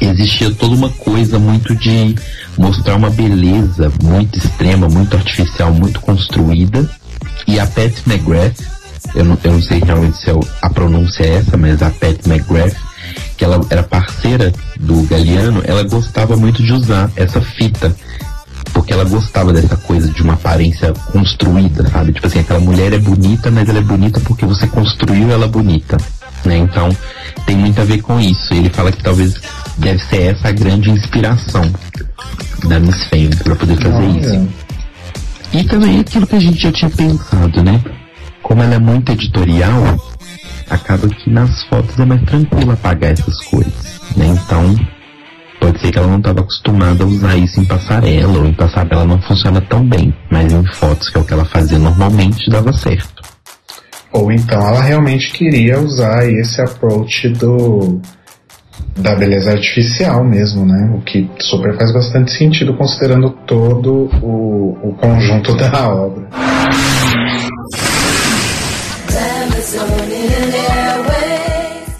existia 0.00 0.50
toda 0.52 0.74
uma 0.74 0.88
coisa 0.90 1.38
muito 1.38 1.74
de 1.74 2.14
mostrar 2.56 2.96
uma 2.96 3.10
beleza 3.10 3.92
muito 4.02 4.38
extrema, 4.38 4.88
muito 4.88 5.16
artificial, 5.16 5.72
muito 5.72 6.00
construída. 6.00 6.88
E 7.46 7.58
a 7.58 7.66
Pat 7.66 7.92
McGrath, 8.06 8.60
eu 9.14 9.24
não, 9.24 9.38
eu 9.42 9.52
não 9.52 9.62
sei 9.62 9.80
realmente 9.80 10.16
se 10.18 10.30
é 10.30 10.34
a 10.62 10.70
pronúncia 10.70 11.24
é 11.24 11.34
essa, 11.36 11.56
mas 11.56 11.82
a 11.82 11.90
Pat 11.90 12.26
McGrath, 12.26 12.76
que 13.36 13.44
ela 13.44 13.60
era 13.70 13.82
parceira 13.82 14.52
do 14.78 15.02
Galliano, 15.02 15.62
ela 15.64 15.82
gostava 15.82 16.36
muito 16.36 16.62
de 16.62 16.72
usar 16.72 17.10
essa 17.16 17.40
fita. 17.40 17.94
Porque 18.72 18.92
ela 18.92 19.04
gostava 19.04 19.52
dessa 19.52 19.76
coisa 19.76 20.08
de 20.08 20.22
uma 20.22 20.32
aparência 20.32 20.94
construída, 21.12 21.86
sabe? 21.90 22.12
Tipo 22.12 22.26
assim, 22.26 22.38
aquela 22.38 22.60
mulher 22.60 22.92
é 22.94 22.98
bonita, 22.98 23.50
mas 23.50 23.68
ela 23.68 23.80
é 23.80 23.82
bonita 23.82 24.18
porque 24.20 24.46
você 24.46 24.66
construiu 24.66 25.30
ela 25.30 25.46
bonita. 25.46 25.98
Né? 26.44 26.56
Então, 26.58 26.88
tem 27.46 27.56
muito 27.56 27.80
a 27.80 27.84
ver 27.84 28.00
com 28.00 28.18
isso. 28.20 28.54
Ele 28.54 28.70
fala 28.70 28.90
que 28.90 29.02
talvez 29.02 29.34
deve 29.76 30.02
ser 30.04 30.22
essa 30.32 30.48
a 30.48 30.52
grande 30.52 30.90
inspiração 30.90 31.70
da 32.64 32.80
Miss 32.80 33.04
Fame 33.04 33.34
para 33.36 33.56
poder 33.56 33.76
fazer 33.76 34.06
isso. 34.06 34.48
E 35.52 35.64
também 35.64 36.00
aquilo 36.00 36.26
que 36.26 36.36
a 36.36 36.40
gente 36.40 36.62
já 36.62 36.72
tinha 36.72 36.90
pensado, 36.90 37.62
né? 37.62 37.80
Como 38.42 38.62
ela 38.62 38.74
é 38.74 38.78
muito 38.78 39.12
editorial, 39.12 39.98
acaba 40.70 41.06
que 41.08 41.30
nas 41.30 41.62
fotos 41.64 41.98
é 41.98 42.04
mais 42.04 42.22
tranquilo 42.22 42.72
apagar 42.72 43.12
essas 43.12 43.38
cores, 43.44 44.00
né? 44.16 44.26
Então, 44.26 44.74
pode 45.60 45.78
ser 45.80 45.92
que 45.92 45.98
ela 45.98 46.08
não 46.08 46.18
estava 46.18 46.40
acostumada 46.40 47.04
a 47.04 47.06
usar 47.06 47.36
isso 47.36 47.60
em 47.60 47.64
passarela, 47.64 48.38
ou 48.38 48.46
em 48.46 48.54
passarela 48.54 49.04
não 49.04 49.20
funciona 49.22 49.60
tão 49.60 49.86
bem, 49.86 50.14
mas 50.30 50.52
em 50.52 50.64
fotos, 50.72 51.10
que 51.10 51.18
é 51.18 51.20
o 51.20 51.24
que 51.24 51.32
ela 51.34 51.44
fazia 51.44 51.78
normalmente, 51.78 52.50
dava 52.50 52.72
certo. 52.72 53.22
Ou 54.12 54.32
então 54.32 54.60
ela 54.60 54.82
realmente 54.82 55.32
queria 55.32 55.78
usar 55.80 56.26
esse 56.26 56.60
approach 56.60 57.28
do 57.30 58.00
da 58.96 59.14
beleza 59.14 59.50
artificial 59.52 60.24
mesmo, 60.24 60.66
né? 60.66 60.90
O 60.94 61.00
que 61.00 61.30
super 61.40 61.76
faz 61.76 61.92
bastante 61.92 62.32
sentido 62.32 62.74
considerando 62.74 63.30
todo 63.46 64.10
o, 64.22 64.78
o 64.82 64.94
conjunto 64.94 65.54
da 65.56 65.88
obra. 65.88 66.28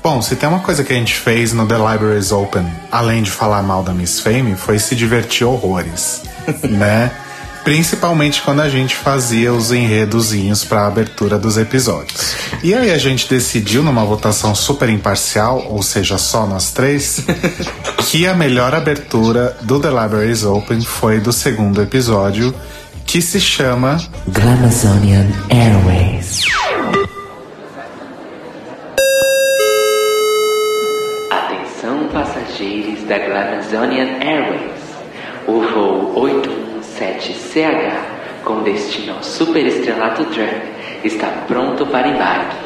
Bom, 0.02 0.20
se 0.20 0.34
tem 0.34 0.48
uma 0.48 0.58
coisa 0.58 0.82
que 0.82 0.92
a 0.92 0.96
gente 0.96 1.14
fez 1.14 1.52
no 1.52 1.66
The 1.66 1.76
Libraries 1.76 2.32
Open, 2.32 2.66
além 2.90 3.22
de 3.22 3.30
falar 3.30 3.62
mal 3.62 3.82
da 3.82 3.92
Miss 3.92 4.20
Fame, 4.20 4.56
foi 4.56 4.78
se 4.78 4.96
divertir 4.96 5.46
horrores, 5.46 6.22
né? 6.68 7.10
Principalmente 7.64 8.42
quando 8.42 8.60
a 8.60 8.68
gente 8.68 8.96
fazia 8.96 9.52
os 9.52 9.70
enredozinhos 9.70 10.64
para 10.64 10.80
a 10.80 10.86
abertura 10.88 11.38
dos 11.38 11.56
episódios. 11.56 12.34
E 12.62 12.74
aí 12.74 12.90
a 12.90 12.98
gente 12.98 13.28
decidiu 13.28 13.84
numa 13.84 14.04
votação 14.04 14.54
super 14.54 14.88
imparcial, 14.88 15.66
ou 15.68 15.80
seja, 15.82 16.18
só 16.18 16.44
nós 16.44 16.72
três, 16.72 17.24
que 18.10 18.26
a 18.26 18.34
melhor 18.34 18.74
abertura 18.74 19.56
do 19.62 19.78
The 19.78 19.90
Libraries 19.90 20.44
Open 20.44 20.80
foi 20.80 21.20
do 21.20 21.32
segundo 21.32 21.80
episódio, 21.80 22.52
que 23.06 23.22
se 23.22 23.40
chama 23.40 23.98
Glamazonian 24.26 25.28
Airways. 25.48 26.42
Atenção 31.30 32.08
passageiros 32.08 33.04
da 33.04 33.18
Glamazonian 33.18 34.18
Airways. 34.20 34.72
O 35.46 35.60
voo 35.60 36.12
817CH 37.02 38.44
com 38.44 38.62
destino 38.62 39.14
ao 39.14 39.22
superestrelato 39.22 40.24
Drunk 40.24 40.62
está 41.04 41.26
pronto 41.46 41.86
para 41.86 42.08
embarque. 42.08 42.56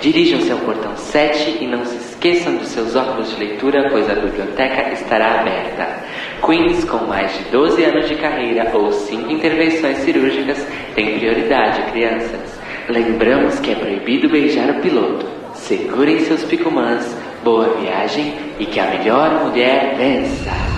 Dirijam-se 0.00 0.50
ao 0.50 0.58
portão 0.58 0.96
7 0.96 1.58
e 1.60 1.66
não 1.66 1.84
se 1.84 1.96
esqueçam 1.96 2.56
dos 2.56 2.68
seus 2.68 2.96
óculos 2.96 3.30
de 3.30 3.36
leitura, 3.36 3.88
pois 3.90 4.08
a 4.10 4.14
biblioteca 4.14 4.92
estará 4.92 5.40
aberta. 5.40 6.02
Queens 6.44 6.84
com 6.84 7.06
mais 7.06 7.32
de 7.38 7.44
12 7.44 7.84
anos 7.84 8.08
de 8.08 8.16
carreira 8.16 8.70
ou 8.74 8.90
5 8.90 9.30
intervenções 9.30 9.98
cirúrgicas 9.98 10.66
têm 10.94 11.18
prioridade, 11.18 11.82
crianças. 11.92 12.60
Lembramos 12.88 13.60
que 13.60 13.70
é 13.70 13.74
proibido 13.74 14.28
beijar 14.28 14.70
o 14.70 14.80
piloto. 14.80 15.26
Segurem 15.54 16.18
seus 16.20 16.42
picumãs, 16.44 17.16
boa 17.44 17.68
viagem 17.76 18.34
e 18.58 18.66
que 18.66 18.80
a 18.80 18.86
melhor 18.86 19.44
mulher 19.44 19.94
vença. 19.96 20.71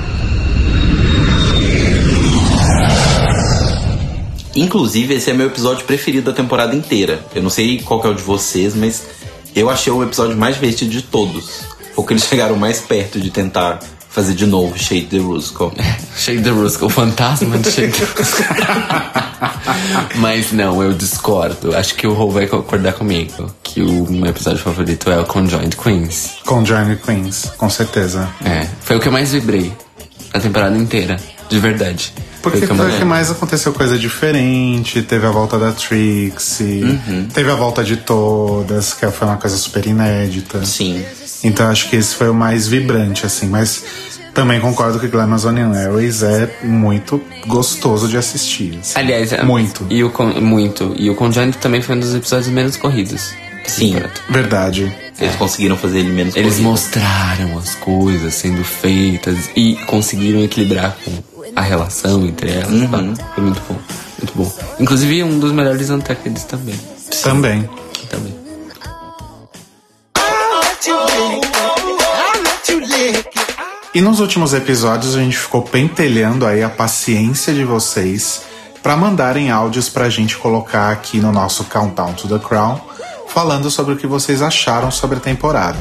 Inclusive, 4.56 5.14
esse 5.14 5.30
é 5.30 5.34
meu 5.34 5.46
episódio 5.46 5.84
preferido 5.84 6.30
da 6.30 6.36
temporada 6.36 6.74
inteira. 6.74 7.24
Eu 7.34 7.42
não 7.42 7.50
sei 7.50 7.80
qual 7.80 8.00
que 8.00 8.06
é 8.06 8.10
o 8.10 8.14
de 8.14 8.22
vocês, 8.22 8.74
mas 8.74 9.02
eu 9.54 9.68
achei 9.68 9.92
o 9.92 10.02
episódio 10.02 10.36
mais 10.36 10.54
divertido 10.54 10.90
de 10.90 11.02
todos. 11.02 11.62
Foi 11.94 12.04
o 12.04 12.06
que 12.06 12.12
eles 12.12 12.24
chegaram 12.24 12.56
mais 12.56 12.80
perto 12.80 13.20
de 13.20 13.30
tentar 13.30 13.80
fazer 14.08 14.34
de 14.34 14.46
novo 14.46 14.78
Shade 14.78 15.06
the 15.06 15.18
Rusical. 15.18 15.72
Shade 16.16 16.42
the 16.42 16.50
Rusical, 16.50 16.86
o 16.86 16.90
fantasma 16.90 17.58
de 17.58 17.70
Shade 17.70 17.92
the 17.92 18.04
Rusical. 18.04 18.56
Mas 20.16 20.52
não, 20.52 20.82
eu 20.82 20.92
discordo. 20.92 21.74
Acho 21.76 21.96
que 21.96 22.06
o 22.06 22.12
Rô 22.14 22.30
vai 22.30 22.46
concordar 22.46 22.92
comigo. 22.92 23.52
Que 23.62 23.82
o 23.82 24.10
meu 24.10 24.30
episódio 24.30 24.60
favorito 24.60 25.10
é 25.10 25.18
o 25.18 25.24
Conjoined 25.24 25.76
Queens. 25.76 26.36
Conjoined 26.44 27.00
Queens, 27.02 27.52
com 27.56 27.68
certeza. 27.68 28.28
É, 28.44 28.68
foi 28.82 28.96
o 28.96 29.00
que 29.00 29.08
eu 29.08 29.12
mais 29.12 29.32
vibrei 29.32 29.72
a 30.32 30.38
temporada 30.38 30.76
inteira, 30.76 31.16
de 31.48 31.58
verdade. 31.58 32.12
Porque 32.42 32.58
foi 32.58 32.64
o 32.64 32.68
que 32.68 32.72
eu 32.72 32.76
foi 32.76 32.84
o 32.86 32.88
mais- 32.88 32.98
que 32.98 33.04
mais 33.04 33.30
aconteceu 33.30 33.72
coisa 33.72 33.98
diferente, 33.98 35.02
teve 35.02 35.26
a 35.26 35.30
volta 35.30 35.58
da 35.58 35.72
Trixie, 35.72 36.82
Uhum. 36.84 37.28
teve 37.32 37.50
a 37.50 37.54
volta 37.54 37.82
de 37.82 37.96
todas, 37.96 38.92
que 38.94 39.06
foi 39.10 39.26
uma 39.28 39.36
coisa 39.36 39.56
super 39.56 39.86
inédita. 39.86 40.64
Sim. 40.64 41.04
Então 41.42 41.68
acho 41.68 41.88
que 41.88 41.96
esse 41.96 42.14
foi 42.14 42.28
o 42.28 42.34
mais 42.34 42.66
vibrante, 42.68 43.24
assim, 43.26 43.46
mas 43.46 43.82
também 44.34 44.60
concordo 44.60 44.98
que 44.98 45.06
Glamazonian 45.08 45.72
Airways 45.74 46.22
é 46.22 46.50
muito 46.62 47.20
gostoso 47.46 48.08
de 48.08 48.16
assistir. 48.16 48.78
assim. 48.80 48.98
Aliás, 48.98 49.32
é- 49.32 49.42
Muito. 49.42 49.86
E 49.90 50.02
o 50.02 50.10
Con- 50.10 50.40
muito. 50.40 50.94
E 50.98 51.08
o 51.10 51.14
Conjoined 51.14 51.56
também 51.58 51.80
foi 51.82 51.96
um 51.96 52.00
dos 52.00 52.14
episódios 52.14 52.48
menos 52.48 52.76
corridos. 52.76 53.32
Sim. 53.66 53.96
Verdade. 54.28 54.94
Eles 55.18 55.36
conseguiram 55.36 55.76
fazer 55.76 56.00
ele 56.00 56.10
menos 56.10 56.34
Eles 56.36 56.54
corrido. 56.54 56.68
mostraram 56.70 57.56
as 57.58 57.74
coisas 57.76 58.34
sendo 58.34 58.62
feitas 58.64 59.36
e 59.56 59.76
conseguiram 59.86 60.42
equilibrar 60.42 60.96
com 61.04 61.12
a 61.54 61.60
relação 61.60 62.24
entre 62.26 62.50
elas. 62.50 62.70
Uhum. 62.70 62.90
sabe? 62.90 63.24
Foi 63.34 63.44
muito 63.44 63.62
bom. 63.68 63.78
Muito 64.18 64.32
bom. 64.34 64.52
Inclusive 64.80 65.22
um 65.22 65.38
dos 65.38 65.52
melhores 65.52 65.90
Untuckeds 65.90 66.44
também. 66.44 66.78
Também. 67.22 67.68
Também. 68.08 68.44
E 73.94 74.00
nos 74.00 74.18
últimos 74.18 74.52
episódios 74.52 75.14
a 75.14 75.20
gente 75.20 75.36
ficou 75.36 75.62
pentelhando 75.62 76.44
aí 76.46 76.64
a 76.64 76.68
paciência 76.68 77.54
de 77.54 77.64
vocês 77.64 78.42
para 78.82 78.96
mandarem 78.96 79.50
áudios 79.50 79.88
pra 79.88 80.10
gente 80.10 80.36
colocar 80.36 80.90
aqui 80.90 81.18
no 81.18 81.30
nosso 81.30 81.64
Countdown 81.64 82.12
to 82.14 82.28
the 82.28 82.38
Crown, 82.44 82.80
falando 83.28 83.70
sobre 83.70 83.94
o 83.94 83.96
que 83.96 84.06
vocês 84.06 84.42
acharam 84.42 84.90
sobre 84.90 85.18
a 85.18 85.20
temporada. 85.20 85.78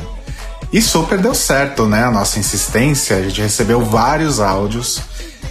E 0.71 0.81
super 0.81 1.17
deu 1.19 1.35
certo, 1.35 1.85
né? 1.85 2.03
A 2.03 2.11
nossa 2.11 2.39
insistência, 2.39 3.17
a 3.17 3.21
gente 3.21 3.41
recebeu 3.41 3.81
vários 3.81 4.39
áudios 4.39 5.01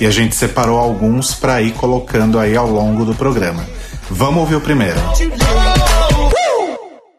e 0.01 0.07
a 0.07 0.11
gente 0.11 0.35
separou 0.35 0.79
alguns 0.79 1.35
para 1.35 1.61
ir 1.63 1.73
colocando 1.73 2.39
aí 2.39 2.57
ao 2.57 2.69
longo 2.69 3.05
do 3.05 3.15
programa. 3.15 3.65
Vamos 4.11 4.41
ouvir 4.41 4.57
o 4.57 4.61
primeiro. 4.61 4.99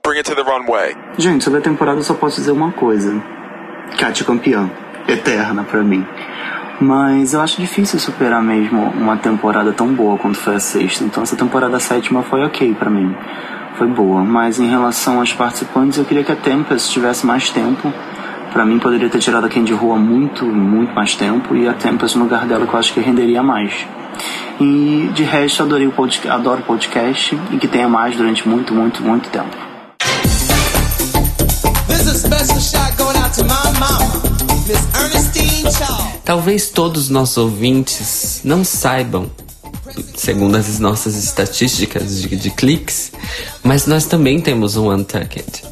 Bring 0.06 0.18
it 0.18 0.30
to 0.30 0.36
the 0.36 0.44
runway. 0.44 0.96
Gente, 1.18 1.44
sobre 1.44 1.60
a 1.60 1.62
temporada 1.62 2.00
eu 2.00 2.04
só 2.04 2.14
posso 2.14 2.38
dizer 2.38 2.52
uma 2.52 2.72
coisa. 2.72 3.14
Kátia 3.98 4.26
campeã. 4.26 4.70
Eterna 5.08 5.64
pra 5.64 5.82
mim. 5.82 6.06
Mas 6.80 7.34
eu 7.34 7.42
acho 7.42 7.62
difícil 7.62 8.00
superar 8.00 8.44
mesmo 8.44 8.82
uma 8.96 9.16
temporada 9.18 9.72
tão 9.72 9.94
boa 9.94 10.18
quanto 10.18 10.38
foi 10.38 10.56
a 10.56 10.60
sexta. 10.60 11.04
Então 11.04 11.24
essa 11.24 11.36
temporada 11.36 11.80
sétima 11.80 12.24
foi 12.24 12.44
ok 12.44 12.74
pra 12.74 12.90
mim. 12.90 13.16
Foi 13.78 13.88
boa. 13.88 14.24
Mas 14.24 14.60
em 14.60 14.68
relação 14.68 15.20
aos 15.20 15.34
participantes, 15.34 15.98
eu 15.98 16.06
queria 16.06 16.24
que 16.24 16.32
a 16.32 16.36
Tempest 16.36 16.92
tivesse 16.92 17.26
mais 17.26 17.50
tempo. 17.50 17.92
Pra 18.54 18.64
mim 18.64 18.78
poderia 18.78 19.10
ter 19.10 19.18
tirado 19.18 19.48
a 19.48 19.50
Candy 19.50 19.74
Rua 19.74 19.98
muito, 19.98 20.46
muito 20.46 20.94
mais 20.94 21.16
tempo. 21.16 21.56
E 21.56 21.68
a 21.68 21.74
Tempest 21.74 22.16
no 22.16 22.26
lugar 22.26 22.46
dela 22.46 22.68
que 22.68 22.74
eu 22.74 22.80
acho 22.80 22.94
que 22.94 23.00
renderia 23.00 23.42
mais. 23.42 23.74
E 24.62 25.10
de 25.12 25.24
resto, 25.24 25.64
adorei 25.64 25.88
o 25.88 25.92
podcast, 25.92 26.30
adoro 26.30 26.62
o 26.62 26.64
podcast 26.64 27.36
e 27.52 27.58
que 27.58 27.68
tenha 27.68 27.90
mais 27.90 28.16
durante 28.16 28.48
muito, 28.48 28.72
muito, 28.72 29.02
muito 29.02 29.28
tempo. 29.30 29.58
Talvez 36.24 36.70
todos 36.70 37.06
os 37.06 37.10
nossos 37.10 37.38
ouvintes 37.38 38.42
não 38.44 38.64
saibam, 38.64 39.32
segundo 40.16 40.56
as 40.56 40.78
nossas 40.78 41.16
estatísticas 41.16 42.22
de, 42.22 42.36
de 42.36 42.52
cliques, 42.52 43.12
mas 43.64 43.88
nós 43.88 44.06
também 44.06 44.40
temos 44.40 44.78
um 44.78 44.92
Untucked, 44.94 45.64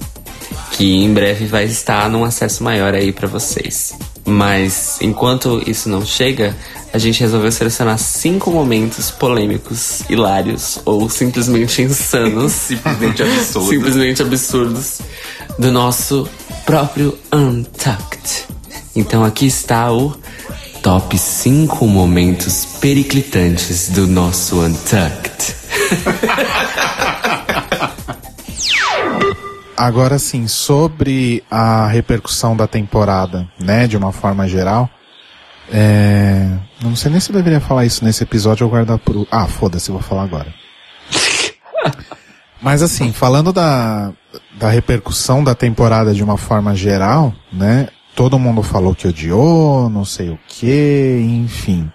que 0.72 1.04
em 1.04 1.14
breve 1.14 1.46
vai 1.46 1.66
estar 1.66 2.10
num 2.10 2.24
acesso 2.24 2.64
maior 2.64 2.94
aí 2.94 3.12
pra 3.12 3.28
vocês. 3.28 3.94
Mas 4.26 4.98
enquanto 5.02 5.62
isso 5.66 5.90
não 5.90 6.06
chega, 6.06 6.56
a 6.94 6.98
gente 6.98 7.20
resolveu 7.22 7.52
selecionar 7.52 7.98
cinco 7.98 8.52
momentos 8.52 9.10
polêmicos, 9.10 10.02
hilários 10.10 10.80
ou 10.86 11.10
simplesmente 11.10 11.82
insanos, 11.82 12.52
Simplesmente 12.70 13.24
absurdos. 13.24 13.70
simplesmente 13.70 14.22
absurdos 14.22 15.00
do 15.58 15.72
nosso 15.72 16.28
próprio 16.66 17.18
Untucked. 17.34 18.46
Então 18.96 19.24
aqui 19.24 19.48
está 19.48 19.92
o 19.92 20.16
top 20.84 21.18
5 21.18 21.86
momentos 21.88 22.66
periclitantes 22.80 23.90
do 23.90 24.06
nosso 24.08 24.60
Untucked. 24.60 25.56
Agora 29.82 30.20
sim, 30.20 30.48
sobre 30.48 31.44
a 31.50 31.88
repercussão 31.88 32.56
da 32.56 32.68
temporada, 32.68 33.50
né, 33.60 33.88
de 33.88 33.98
uma 33.98 34.12
forma 34.12 34.48
geral, 34.48 34.88
é... 35.74 36.48
não 36.84 36.96
sei 36.96 37.10
nem 37.10 37.20
se 37.20 37.32
eu 37.32 37.36
deveria 37.36 37.60
falar 37.60 37.84
isso 37.84 38.06
nesse 38.06 38.22
episódio 38.22 38.64
ou 38.64 38.70
guardar 38.70 39.00
pro... 39.00 39.28
Ah, 39.32 39.48
foda-se, 39.48 39.90
eu 39.90 39.94
vou 39.94 40.04
falar 40.04 40.22
agora. 40.22 40.54
Mas 42.62 42.84
assim, 42.84 43.12
falando 43.12 43.52
da, 43.52 44.14
da 44.56 44.70
repercussão 44.70 45.44
da 45.44 45.56
temporada 45.56 46.14
de 46.14 46.24
uma 46.24 46.38
forma 46.38 46.76
geral, 46.76 47.34
né, 47.52 47.88
todo 48.16 48.38
mundo 48.38 48.62
falou 48.62 48.94
que 48.94 49.08
odiou, 49.08 49.90
não 49.90 50.06
sei 50.06 50.30
o 50.30 50.38
que, 50.48 51.26
enfim. 51.28 51.92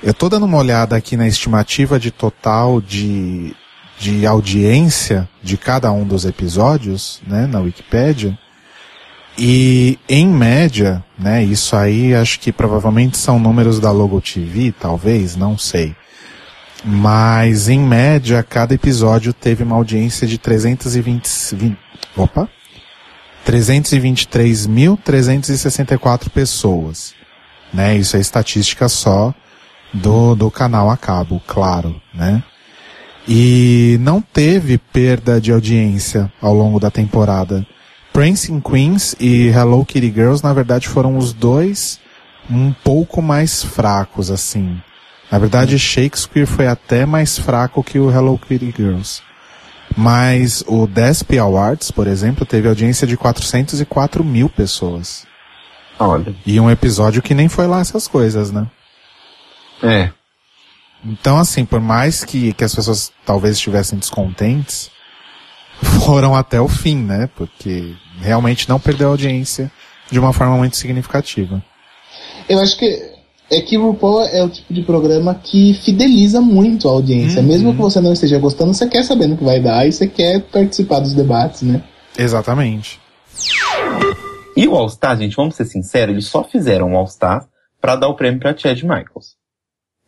Eu 0.00 0.14
tô 0.14 0.28
dando 0.28 0.46
uma 0.46 0.58
olhada 0.58 0.94
aqui 0.94 1.16
na 1.16 1.26
estimativa 1.26 1.98
de 1.98 2.12
total 2.12 2.80
de, 2.80 3.56
de 3.98 4.26
audiência 4.26 5.28
de 5.42 5.56
cada 5.56 5.90
um 5.92 6.04
dos 6.04 6.24
episódios, 6.24 7.20
né, 7.26 7.46
na 7.46 7.60
Wikipédia. 7.60 8.38
E 9.36 9.98
em 10.08 10.26
média, 10.26 11.04
né, 11.18 11.42
isso 11.44 11.76
aí 11.76 12.14
acho 12.14 12.40
que 12.40 12.52
provavelmente 12.52 13.16
são 13.18 13.38
números 13.38 13.78
da 13.80 13.90
Logo 13.90 14.20
TV, 14.20 14.72
talvez, 14.78 15.36
não 15.36 15.56
sei. 15.58 15.94
Mas 16.84 17.68
em 17.68 17.80
média, 17.80 18.42
cada 18.42 18.74
episódio 18.74 19.32
teve 19.32 19.62
uma 19.64 19.76
audiência 19.76 20.26
de 20.26 20.38
320, 20.38 21.54
vin- 21.56 21.76
opa, 22.16 22.48
323.364 23.44 26.30
pessoas. 26.30 27.14
Né? 27.72 27.96
Isso 27.96 28.16
é 28.16 28.20
estatística 28.20 28.88
só 28.88 29.32
do, 29.92 30.34
do 30.34 30.50
canal 30.50 30.90
a 30.90 30.96
cabo, 30.96 31.40
claro, 31.46 32.00
né? 32.14 32.42
E 33.28 33.98
não 34.00 34.22
teve 34.22 34.78
perda 34.78 35.38
de 35.38 35.52
audiência 35.52 36.32
ao 36.40 36.54
longo 36.54 36.80
da 36.80 36.90
temporada. 36.90 37.66
Prancing 38.10 38.58
Queens 38.58 39.14
e 39.20 39.48
Hello 39.48 39.84
Kitty 39.84 40.10
Girls, 40.10 40.42
na 40.42 40.54
verdade, 40.54 40.88
foram 40.88 41.18
os 41.18 41.34
dois 41.34 42.00
um 42.50 42.72
pouco 42.72 43.20
mais 43.20 43.62
fracos, 43.62 44.30
assim. 44.30 44.80
Na 45.30 45.38
verdade, 45.38 45.78
Shakespeare 45.78 46.46
foi 46.46 46.66
até 46.66 47.04
mais 47.04 47.38
fraco 47.38 47.84
que 47.84 47.98
o 47.98 48.10
Hello 48.10 48.38
Kitty 48.38 48.72
Girls. 48.74 49.20
Mas 49.94 50.64
o 50.66 50.86
Desp 50.86 51.38
Awards, 51.38 51.90
por 51.90 52.06
exemplo, 52.06 52.46
teve 52.46 52.66
audiência 52.66 53.06
de 53.06 53.16
404 53.16 54.24
mil 54.24 54.48
pessoas. 54.48 55.26
Olha. 55.98 56.34
E 56.46 56.58
um 56.58 56.70
episódio 56.70 57.20
que 57.20 57.34
nem 57.34 57.48
foi 57.48 57.66
lá 57.66 57.80
essas 57.80 58.08
coisas, 58.08 58.50
né? 58.50 58.66
É. 59.82 60.10
Então, 61.04 61.38
assim, 61.38 61.64
por 61.64 61.80
mais 61.80 62.24
que, 62.24 62.52
que 62.52 62.64
as 62.64 62.74
pessoas 62.74 63.12
talvez 63.24 63.56
estivessem 63.56 63.98
descontentes, 63.98 64.90
foram 66.04 66.34
até 66.34 66.60
o 66.60 66.68
fim, 66.68 66.96
né? 66.96 67.28
Porque 67.36 67.94
realmente 68.20 68.68
não 68.68 68.80
perdeu 68.80 69.08
audiência 69.08 69.70
de 70.10 70.18
uma 70.18 70.32
forma 70.32 70.56
muito 70.56 70.76
significativa. 70.76 71.62
Eu 72.48 72.58
acho 72.60 72.76
que 72.78 73.18
é 73.50 73.60
que 73.60 73.78
o 73.78 73.90
RuPaul 73.90 74.24
é 74.24 74.42
o 74.42 74.48
tipo 74.48 74.72
de 74.72 74.82
programa 74.82 75.34
que 75.34 75.74
fideliza 75.74 76.40
muito 76.40 76.88
a 76.88 76.92
audiência. 76.92 77.42
Mesmo 77.42 77.72
que 77.72 77.80
você 77.80 78.00
não 78.00 78.12
esteja 78.12 78.38
gostando, 78.38 78.74
você 78.74 78.86
quer 78.86 79.02
saber 79.04 79.26
no 79.26 79.36
que 79.36 79.44
vai 79.44 79.60
dar 79.60 79.86
e 79.86 79.92
você 79.92 80.06
quer 80.06 80.42
participar 80.42 81.00
dos 81.00 81.14
debates, 81.14 81.62
né? 81.62 81.82
Exatamente. 82.16 83.00
E 84.56 84.66
o 84.66 84.74
All 84.74 84.88
Star, 84.88 85.16
gente, 85.16 85.36
vamos 85.36 85.54
ser 85.54 85.64
sinceros, 85.64 86.12
eles 86.12 86.26
só 86.26 86.42
fizeram 86.44 86.92
o 86.92 86.96
All 86.96 87.06
Star 87.06 87.46
pra 87.80 87.96
dar 87.96 88.08
o 88.08 88.16
prêmio 88.16 88.40
pra 88.40 88.56
Chad 88.56 88.82
Michaels. 88.82 89.36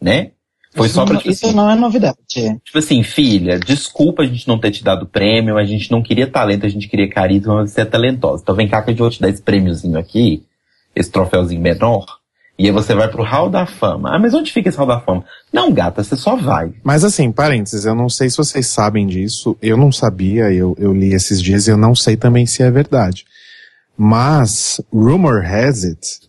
Né? 0.00 0.32
Foi 0.74 0.86
Isso 0.86 0.94
só 0.94 1.04
pra, 1.04 1.14
não- 1.14 1.20
tipo 1.20 1.32
isso 1.32 1.46
assim, 1.46 1.54
não 1.56 1.68
é 1.70 1.74
novidade. 1.74 2.16
tipo 2.28 2.78
assim, 2.78 3.02
filha, 3.02 3.58
desculpa 3.58 4.22
a 4.22 4.26
gente 4.26 4.46
não 4.46 4.58
ter 4.58 4.70
te 4.70 4.84
dado 4.84 5.02
o 5.02 5.08
prêmio, 5.08 5.56
a 5.58 5.64
gente 5.64 5.90
não 5.90 6.00
queria 6.02 6.28
talento, 6.28 6.64
a 6.64 6.68
gente 6.68 6.86
queria 6.86 7.10
carisma, 7.10 7.56
mas 7.56 7.72
você 7.72 7.80
é 7.80 7.84
talentosa. 7.84 8.42
Então 8.42 8.54
vem 8.54 8.68
cá 8.68 8.80
que 8.80 8.92
eu 8.92 8.96
vou 8.96 9.10
te 9.10 9.20
dar 9.20 9.28
esse 9.28 9.42
prêmiozinho 9.42 9.98
aqui, 9.98 10.44
esse 10.94 11.10
troféuzinho 11.10 11.60
menor, 11.60 12.06
e 12.56 12.66
aí 12.66 12.70
você 12.72 12.94
vai 12.94 13.08
pro 13.08 13.24
Hall 13.24 13.50
da 13.50 13.66
Fama. 13.66 14.14
Ah, 14.14 14.18
mas 14.18 14.32
onde 14.32 14.52
fica 14.52 14.68
esse 14.68 14.78
Hall 14.78 14.86
da 14.86 15.00
Fama? 15.00 15.24
Não, 15.52 15.72
gata, 15.72 16.04
você 16.04 16.14
só 16.14 16.36
vai. 16.36 16.72
Mas 16.84 17.02
assim, 17.02 17.32
parênteses, 17.32 17.84
eu 17.84 17.94
não 17.96 18.08
sei 18.08 18.30
se 18.30 18.36
vocês 18.36 18.68
sabem 18.68 19.08
disso, 19.08 19.56
eu 19.60 19.76
não 19.76 19.90
sabia, 19.90 20.52
eu, 20.52 20.76
eu 20.78 20.92
li 20.92 21.12
esses 21.14 21.42
dias 21.42 21.66
e 21.66 21.70
eu 21.72 21.76
não 21.76 21.96
sei 21.96 22.16
também 22.16 22.46
se 22.46 22.62
é 22.62 22.70
verdade. 22.70 23.24
Mas, 23.96 24.80
rumor 24.92 25.44
has 25.44 25.84
it, 25.84 26.20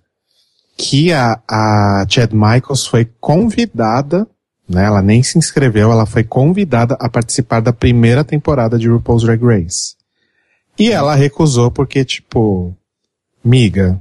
que 0.78 1.14
a, 1.14 1.40
a 1.50 2.06
Chad 2.10 2.32
Michaels 2.34 2.88
foi 2.88 3.10
convidada, 3.20 4.28
né, 4.72 4.86
ela 4.86 5.02
nem 5.02 5.22
se 5.22 5.38
inscreveu, 5.38 5.92
ela 5.92 6.06
foi 6.06 6.24
convidada 6.24 6.96
a 7.00 7.10
participar 7.10 7.60
da 7.60 7.74
primeira 7.74 8.24
temporada 8.24 8.78
de 8.78 8.88
RuPaul's 8.88 9.24
Drag 9.24 9.44
Race. 9.44 9.96
E 10.80 10.92
ela 10.92 11.14
recusou 11.14 11.70
porque, 11.70 12.04
tipo, 12.06 12.76
miga, 13.44 14.00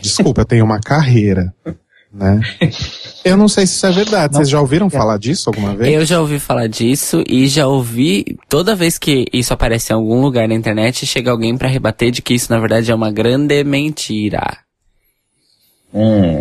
desculpa, 0.00 0.42
eu 0.42 0.46
tenho 0.46 0.64
uma 0.64 0.80
carreira, 0.80 1.52
né? 2.12 2.40
Eu 3.24 3.36
não 3.36 3.48
sei 3.48 3.66
se 3.66 3.74
isso 3.74 3.86
é 3.86 3.90
verdade. 3.90 4.36
Vocês 4.36 4.48
já 4.48 4.60
ouviram 4.60 4.88
falar 4.88 5.18
disso 5.18 5.50
alguma 5.50 5.74
vez? 5.74 5.92
Eu 5.92 6.04
já 6.04 6.20
ouvi 6.20 6.38
falar 6.38 6.68
disso 6.68 7.22
e 7.26 7.48
já 7.48 7.66
ouvi 7.66 8.38
toda 8.48 8.74
vez 8.74 8.98
que 8.98 9.26
isso 9.32 9.52
aparece 9.52 9.92
em 9.92 9.96
algum 9.96 10.20
lugar 10.22 10.48
na 10.48 10.54
internet, 10.54 11.04
chega 11.04 11.30
alguém 11.30 11.58
pra 11.58 11.68
rebater 11.68 12.10
de 12.10 12.22
que 12.22 12.34
isso 12.34 12.52
na 12.52 12.60
verdade 12.60 12.90
é 12.90 12.94
uma 12.94 13.10
grande 13.10 13.62
mentira. 13.64 14.58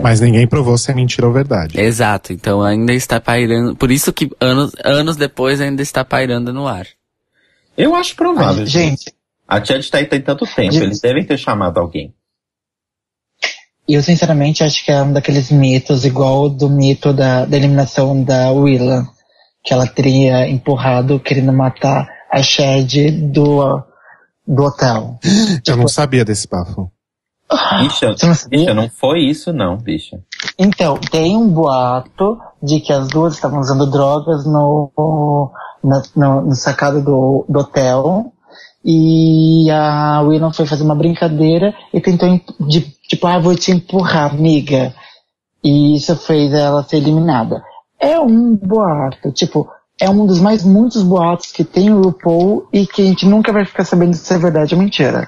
Mas 0.02 0.20
ninguém 0.20 0.48
provou 0.48 0.78
se 0.78 0.92
é 0.92 0.94
mentira 0.94 1.28
ou 1.28 1.34
verdade. 1.34 1.80
Exato, 1.80 2.34
então 2.34 2.62
ainda 2.62 2.94
está 2.94 3.20
pairando, 3.20 3.76
por 3.76 3.92
isso 3.92 4.12
que 4.12 4.30
anos, 4.40 4.74
anos 4.84 5.16
depois 5.16 5.62
ainda 5.62 5.82
está 5.82 6.04
pairando 6.04 6.52
no 6.52 6.68
ar. 6.68 6.88
Eu 7.78 7.96
acho 7.96 8.16
provável. 8.16 8.62
Ai, 8.62 8.68
gente. 8.68 9.14
A 9.48 9.64
Chad 9.64 9.88
tá 9.90 10.00
aí 10.00 10.06
tem 10.06 10.22
tanto 10.22 10.46
tempo, 10.46 10.72
Gente. 10.72 10.84
eles 10.84 11.00
devem 11.00 11.24
ter 11.24 11.38
chamado 11.38 11.80
alguém. 11.80 12.14
E 13.88 13.94
eu 13.94 14.02
sinceramente 14.02 14.64
acho 14.64 14.84
que 14.84 14.92
é 14.92 15.02
um 15.04 15.14
daqueles 15.14 15.52
mitos, 15.52 16.06
igual 16.06 16.50
do 16.50 16.68
mito 16.68 17.14
da, 17.14 17.46
da 17.46 17.56
eliminação 17.56 18.24
da 18.24 18.52
Willa, 18.52 19.08
que 19.64 19.72
ela 19.72 19.86
teria 19.86 20.50
empurrado 20.50 21.20
querendo 21.20 21.54
matar 21.54 22.08
a 22.32 22.42
Shed 22.42 23.12
do, 23.12 23.84
do 24.48 24.64
hotel. 24.64 25.20
Eu 25.68 25.78
não 25.78 25.88
sabia 25.88 26.26
desse 26.26 26.48
bafo. 26.48 26.92
Bicha, 27.80 28.16
bicha, 28.50 28.74
não 28.74 28.90
foi 28.90 29.20
isso 29.20 29.54
não, 29.54 29.78
bicha. 29.78 30.20
Então, 30.58 30.98
tem 30.98 31.38
um 31.38 31.48
boato 31.48 32.40
de 32.62 32.80
que 32.80 32.92
as 32.92 33.08
duas 33.08 33.34
estavam 33.36 33.60
usando 33.60 33.86
drogas 33.90 34.46
no, 34.46 35.52
na- 35.84 36.02
no, 36.16 36.42
no 36.42 36.56
sacado 36.56 37.02
do, 37.04 37.46
do 37.48 37.60
hotel. 37.60 38.32
E 38.84 39.70
a 39.72 40.22
Willan 40.22 40.54
foi 40.54 40.66
fazer 40.66 40.84
uma 40.84 40.96
brincadeira 40.96 41.74
e 41.94 42.00
tentou, 42.00 42.40
de, 42.68 42.82
tipo, 43.08 43.26
ah, 43.28 43.40
vou 43.40 43.56
te 43.56 43.72
empurrar, 43.72 44.32
amiga. 44.32 44.94
E 45.64 45.96
isso 45.96 46.16
fez 46.16 46.54
ela 46.54 46.84
ser 46.84 46.98
eliminada. 46.98 47.64
É 48.00 48.20
um 48.20 48.56
boato, 48.56 49.32
tipo, 49.32 49.68
é 50.00 50.10
um 50.10 50.26
dos 50.28 50.40
mais 50.40 50.64
muitos 50.64 51.02
boatos 51.02 51.52
que 51.52 51.64
tem 51.64 51.92
o 51.92 52.02
RuPaul 52.02 52.68
e 52.72 52.86
que 52.86 53.02
a 53.02 53.06
gente 53.06 53.26
nunca 53.26 53.52
vai 53.52 53.66
ficar 53.66 53.86
sabendo 53.86 54.14
se 54.16 54.32
é 54.34 54.38
verdade 54.38 54.76
ou 54.76 54.82
mentira. 54.82 55.28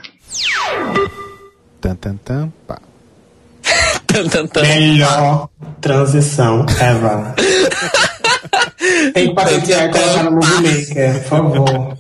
Tan, 1.87 1.95
tan, 1.95 2.19
tan, 2.19 2.51
pá. 2.67 2.75
Melhor 4.61 5.47
transição 5.79 6.65
ever. 6.81 7.33
Tem 9.13 9.29
que 9.29 9.33
patentear 9.33 9.87
e 9.87 9.91
colocar 9.93 10.23
no 10.23 10.31
Movie 10.31 10.67
Maker, 10.67 11.13
por 11.13 11.23
favor. 11.29 11.97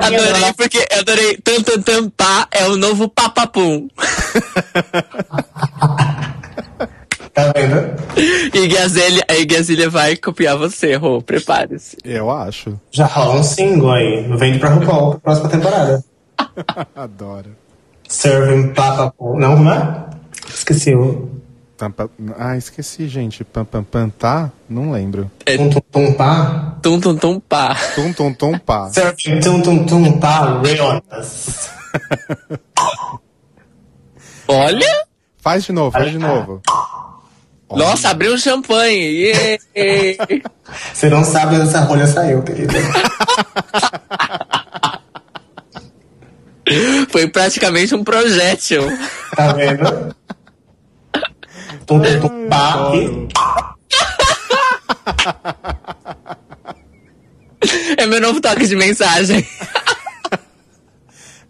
Adorei, 0.00 0.52
porque 0.56 0.86
adorei. 0.96 1.38
Tam, 1.38 1.60
tam, 1.64 1.82
tam, 1.82 2.08
pá, 2.10 2.46
é 2.52 2.68
o 2.68 2.76
novo 2.76 3.08
papapum. 3.08 3.88
Tá 7.34 7.52
vendo? 7.52 7.94
E 8.54 8.68
Gazélia, 8.68 9.24
a 9.28 9.44
Gazélia 9.44 9.90
vai 9.90 10.16
copiar 10.16 10.56
você, 10.56 10.94
Rô, 10.94 11.20
prepare-se. 11.20 11.96
Eu 12.04 12.30
acho. 12.30 12.78
Já 12.92 13.06
rola 13.06 13.40
um 13.40 13.42
single 13.42 13.90
aí. 13.90 14.22
Vende 14.36 14.60
pra 14.60 14.70
RuPaul 14.70 15.10
pra 15.12 15.20
próxima 15.20 15.48
temporada. 15.48 16.04
Adoro. 16.94 17.50
Serving 18.08 18.72
Papa. 18.72 19.12
Não, 19.18 19.56
como 19.56 19.72
é? 19.72 20.04
Esqueci 20.48 20.94
o. 20.94 21.28
Ah, 22.38 22.56
esqueci, 22.56 23.08
gente. 23.08 23.42
Pam, 23.42 23.64
pam, 23.64 23.82
pam, 23.82 24.08
tá? 24.08 24.52
Não 24.70 24.92
lembro. 24.92 25.28
Tum 25.44 25.70
tum 25.70 25.80
tum 25.90 26.12
pá. 26.12 26.76
Tum 26.80 27.00
tum 27.00 27.16
tum 27.16 27.40
pá. 27.40 27.76
Tum, 27.96 28.12
tum, 28.12 28.32
tum, 28.32 28.58
pá. 28.58 28.90
Serving 28.94 29.40
tum 29.40 29.60
tum 29.60 29.84
tum 29.84 30.20
pá. 30.20 30.62
Realness. 30.62 31.68
Olha! 34.46 35.04
Faz 35.38 35.64
de 35.64 35.72
novo, 35.72 35.90
faz 35.90 36.10
de 36.10 36.18
novo. 36.18 36.62
Nossa, 37.76 38.10
abriu 38.10 38.34
um 38.34 38.38
champanhe. 38.38 39.32
Yay! 39.32 39.58
Você 40.92 41.08
não 41.08 41.24
sabe 41.24 41.56
onde 41.56 41.68
essa 41.68 41.80
rolha 41.80 42.06
saiu, 42.06 42.42
querida. 42.42 42.72
Foi 47.10 47.28
praticamente 47.28 47.94
um 47.94 48.02
projétil. 48.02 48.84
Tá 49.36 49.52
vendo? 49.52 50.16
Tum 51.86 52.00
pá. 52.48 52.90
E 52.94 53.28
É 57.96 58.06
meu 58.06 58.20
novo 58.20 58.40
toque 58.40 58.66
de 58.66 58.76
mensagem. 58.76 59.46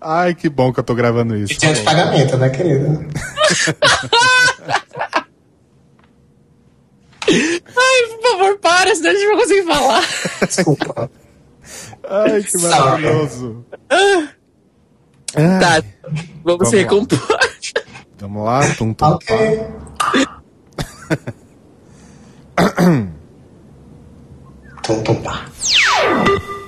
Ai, 0.00 0.34
que 0.34 0.48
bom 0.50 0.72
que 0.72 0.80
eu 0.80 0.84
tô 0.84 0.94
gravando 0.94 1.34
isso. 1.34 1.58
tinha 1.58 1.72
de 1.72 1.80
pagamento, 1.80 2.36
né, 2.36 2.50
querida? 2.50 3.06
Ai, 7.26 8.18
por 8.20 8.58
a 9.02 9.12
gente 9.12 9.24
não 9.26 9.36
vai 9.36 9.44
conseguir 9.44 9.66
falar. 9.66 10.04
Desculpa. 10.46 11.10
Ai, 12.08 12.42
que 12.42 12.58
maravilhoso. 12.58 13.64
Tá, 15.32 15.82
vamos 16.44 16.68
se 16.68 16.76
lá. 16.76 16.82
recompor. 16.82 17.18
Vamos 18.18 18.44
lá, 18.44 18.60
tum, 18.76 18.94
tum, 18.94 19.06
Ok. 19.06 19.60
Tum 24.82 25.02
tum 25.02 25.14
pá. 25.22 25.44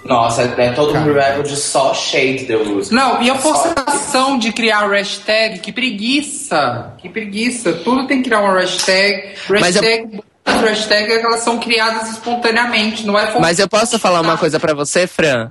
Nossa, 0.04 0.42
é 0.42 0.72
todo 0.72 0.94
um 0.94 1.02
revival 1.04 1.42
de 1.42 1.56
só 1.56 1.92
shade 1.92 2.44
deu 2.46 2.62
luz. 2.64 2.90
Não, 2.90 3.20
e 3.22 3.28
a 3.28 3.34
forçação 3.34 4.38
de 4.38 4.52
criar 4.52 4.88
hashtag, 4.88 5.58
que 5.58 5.72
preguiça. 5.72 6.94
Que 6.98 7.08
preguiça. 7.08 7.72
Tudo 7.72 8.06
tem 8.06 8.18
que 8.22 8.28
criar 8.28 8.40
uma 8.40 8.54
hashtag. 8.58 9.34
Mas 9.50 9.74
eu- 9.76 9.82
Hashtag, 9.82 10.22
as 10.46 10.60
hashtags 10.62 11.22
elas 11.22 11.40
são 11.40 11.58
criadas 11.58 12.08
espontaneamente, 12.10 13.04
não 13.04 13.18
é 13.18 13.38
Mas 13.38 13.58
eu 13.58 13.68
posso 13.68 13.98
falar 13.98 14.20
uma 14.20 14.38
coisa 14.38 14.60
pra 14.60 14.72
você, 14.72 15.06
Fran? 15.06 15.50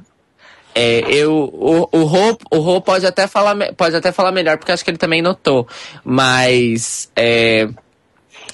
É, 0.74 1.00
eu, 1.08 1.32
o, 1.54 1.88
o 1.92 2.04
Rô, 2.04 2.38
o 2.52 2.58
Rô 2.58 2.82
pode 2.82 3.06
até 3.06 3.28
falar, 3.28 3.56
pode 3.78 3.96
até 3.96 4.12
falar 4.12 4.32
melhor, 4.32 4.58
porque 4.58 4.72
acho 4.72 4.84
que 4.84 4.90
ele 4.90 4.98
também 4.98 5.22
notou. 5.22 5.66
Mas 6.04 7.10
é, 7.16 7.70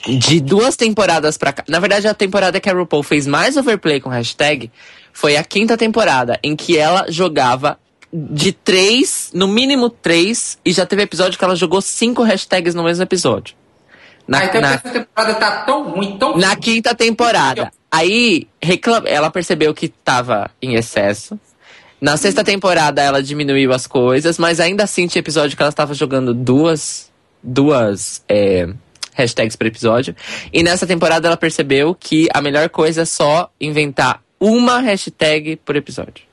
de 0.08 0.40
duas 0.40 0.76
temporadas 0.76 1.38
pra 1.38 1.52
cá. 1.52 1.64
Na 1.68 1.80
verdade, 1.80 2.08
a 2.08 2.14
temporada 2.14 2.60
que 2.60 2.70
a 2.70 2.74
RuPaul 2.74 3.04
fez 3.04 3.26
mais 3.26 3.58
overplay 3.58 4.00
com 4.00 4.10
hashtag 4.10 4.72
foi 5.14 5.36
a 5.36 5.44
quinta 5.44 5.76
temporada, 5.76 6.40
em 6.44 6.56
que 6.56 6.78
ela 6.78 7.06
jogava 7.10 7.80
de 8.14 8.52
três, 8.52 9.32
no 9.34 9.48
mínimo 9.48 9.90
três, 9.90 10.60
e 10.66 10.72
já 10.72 10.86
teve 10.86 11.02
episódio 11.02 11.40
que 11.40 11.46
ela 11.46 11.56
jogou 11.56 11.82
cinco 11.82 12.24
hashtags 12.24 12.76
no 12.76 12.84
mesmo 12.84 13.04
episódio. 13.04 13.56
Na, 14.32 14.40
Ah, 14.40 14.46
então 14.46 14.62
na- 14.62 14.74
essa 14.76 14.90
temporada 14.90 15.34
tá 15.36 15.52
tão 15.64 15.90
ruim, 15.92 16.18
tão 16.18 16.38
na 16.38 16.56
quinta 16.56 16.96
temporada. 16.96 17.70
Aí 17.92 18.48
reclam... 18.62 19.04
ela 19.06 19.30
percebeu 19.30 19.74
que 19.74 19.90
tava 19.90 20.50
em 20.62 20.76
excesso. 20.76 21.38
Na 22.00 22.16
sexta 22.16 22.42
temporada 22.42 23.02
ela 23.02 23.22
diminuiu 23.22 23.74
as 23.74 23.86
coisas, 23.86 24.38
mas 24.40 24.62
ainda 24.62 24.86
assim 24.86 25.06
tinha 25.06 25.20
episódio 25.20 25.58
que 25.58 25.62
ela 25.62 25.70
estava 25.70 25.94
jogando 25.94 26.34
duas, 26.34 27.12
duas 27.44 28.24
é, 28.30 28.70
hashtags 29.14 29.58
por 29.58 29.68
episódio. 29.68 30.16
E 30.54 30.64
nessa 30.64 30.88
temporada 30.88 31.28
ela 31.28 31.36
percebeu 31.36 31.94
que 31.94 32.30
a 32.34 32.42
melhor 32.42 32.70
coisa 32.70 33.02
é 33.02 33.06
só 33.06 33.52
inventar 33.60 34.22
uma 34.40 34.80
hashtag 34.80 35.58
por 35.58 35.76
episódio. 35.76 36.24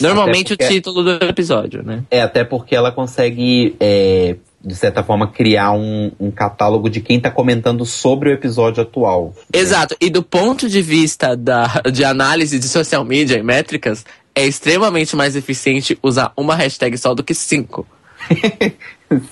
Normalmente 0.00 0.52
Até 0.52 0.64
o 0.64 0.66
porque- 0.68 0.74
título 0.74 1.02
do 1.18 1.24
episódio, 1.24 1.82
né? 1.82 2.02
É, 2.10 2.20
até 2.20 2.44
porque 2.44 2.74
ela 2.76 2.92
consegue, 2.92 3.74
é, 3.80 4.36
de 4.64 4.74
certa 4.74 5.02
forma, 5.02 5.28
criar 5.28 5.72
um, 5.72 6.10
um 6.18 6.30
catálogo 6.30 6.88
de 6.88 7.00
quem 7.00 7.20
tá 7.20 7.30
comentando 7.30 7.84
sobre 7.84 8.30
o 8.30 8.32
episódio 8.32 8.82
atual. 8.82 9.34
Exato. 9.52 9.94
E 10.00 10.08
do 10.08 10.22
ponto 10.22 10.68
de 10.68 10.80
vista 10.80 11.36
da, 11.36 11.82
de 11.92 12.04
análise 12.04 12.58
de 12.58 12.68
social 12.68 13.04
media 13.04 13.36
e 13.36 13.42
métricas, 13.42 14.04
é 14.34 14.46
extremamente 14.46 15.14
mais 15.14 15.36
eficiente 15.36 15.98
usar 16.02 16.32
uma 16.36 16.54
hashtag 16.54 16.96
só 16.96 17.14
do 17.14 17.22
que 17.22 17.34
cinco. 17.34 17.86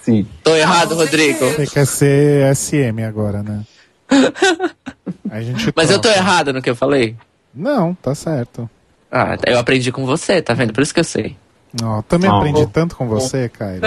Sim. 0.02 0.26
Tô 0.44 0.54
errado, 0.54 0.94
Rodrigo. 0.94 1.46
Você 1.46 1.66
quer 1.66 1.86
ser 1.86 2.54
SM 2.54 3.02
agora, 3.08 3.42
né? 3.42 3.62
A 5.30 5.40
gente 5.40 5.72
Mas 5.74 5.90
eu 5.90 5.96
tô 5.96 6.08
troca. 6.08 6.18
errado 6.18 6.52
no 6.52 6.60
que 6.60 6.68
eu 6.68 6.76
falei? 6.76 7.16
Não, 7.54 7.94
tá 7.94 8.14
certo. 8.14 8.68
Ah, 9.10 9.36
eu 9.46 9.58
aprendi 9.58 9.90
com 9.90 10.04
você, 10.04 10.40
tá 10.42 10.52
vendo? 10.54 10.72
Por 10.72 10.82
isso 10.82 10.92
que 10.92 11.00
eu 11.00 11.04
sei. 11.04 11.36
Ó, 11.82 12.02
também 12.02 12.28
Ó. 12.30 12.38
aprendi 12.38 12.66
tanto 12.66 12.96
com 12.96 13.06
você, 13.08 13.48
Caio. 13.48 13.80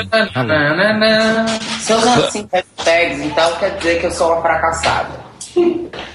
Se 1.79 1.91
eu 1.93 2.01
não 2.01 2.31
cinco 2.31 2.49
hashtags, 2.51 3.19
então 3.21 3.55
quer 3.57 3.77
dizer 3.77 3.99
que 3.99 4.07
eu 4.07 4.11
sou 4.11 4.31
uma 4.33 4.41
fracassada. 4.41 5.25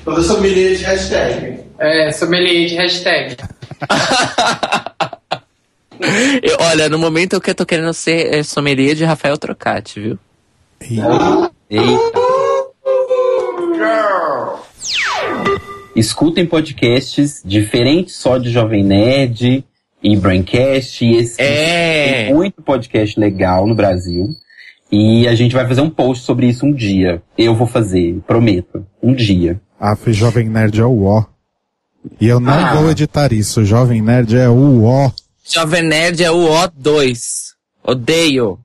Eu 0.07 0.23
sou 0.23 0.41
de 0.41 0.85
hashtag. 0.85 1.61
É, 1.79 2.11
sommelier 2.13 2.67
de 2.67 2.75
hashtag. 2.75 3.37
Eu- 6.43 6.57
olha, 6.61 6.89
no 6.89 6.99
momento 6.99 7.41
que 7.41 7.51
eu 7.51 7.55
tô 7.55 7.67
querendo 7.67 7.93
ser 7.93 8.35
é, 8.35 8.43
sommelier 8.43 8.95
de 8.95 9.05
Rafael 9.05 9.37
Trocati, 9.37 10.01
viu? 10.01 10.19
Eita. 10.81 11.51
Escutem 15.95 16.47
podcasts 16.47 17.43
diferentes 17.45 18.17
só 18.17 18.39
de 18.39 18.51
Jovem 18.51 18.83
Nerd 18.83 19.65
e 20.03 20.17
Braincast. 20.17 21.05
E 21.05 21.17
esse 21.17 21.41
É. 21.41 22.25
Tem 22.27 22.35
muito 22.35 22.63
podcast 22.63 23.19
legal 23.19 23.67
no 23.67 23.75
Brasil. 23.75 24.29
E 24.93 25.29
a 25.29 25.35
gente 25.35 25.55
vai 25.55 25.67
fazer 25.69 25.81
um 25.83 25.91
post 25.91 26.25
sobre 26.25 26.47
isso 26.49 26.67
um 26.67 26.73
dia. 26.73 27.23
Eu 27.39 27.55
vou 27.55 27.67
fazer, 27.67 28.19
prometo. 28.27 28.85
Um 29.03 29.15
dia. 29.15 29.61
A 29.79 29.97
Jovem 30.09 30.49
Nerd 30.49 30.81
é 30.81 30.85
o 30.85 31.05
ó. 31.05 31.25
E 32.21 32.27
eu 32.27 32.41
não 32.41 32.53
Ah. 32.53 32.75
vou 32.75 32.91
editar 32.91 33.33
isso. 33.33 33.65
Jovem 33.65 34.03
Nerd 34.03 34.37
é 34.37 34.49
o 34.49 34.85
ó. 34.85 35.11
Jovem 35.45 35.83
Nerd 35.83 36.23
é 36.25 36.31
o 36.31 36.49
O2. 36.49 37.51
Odeio. 37.85 38.59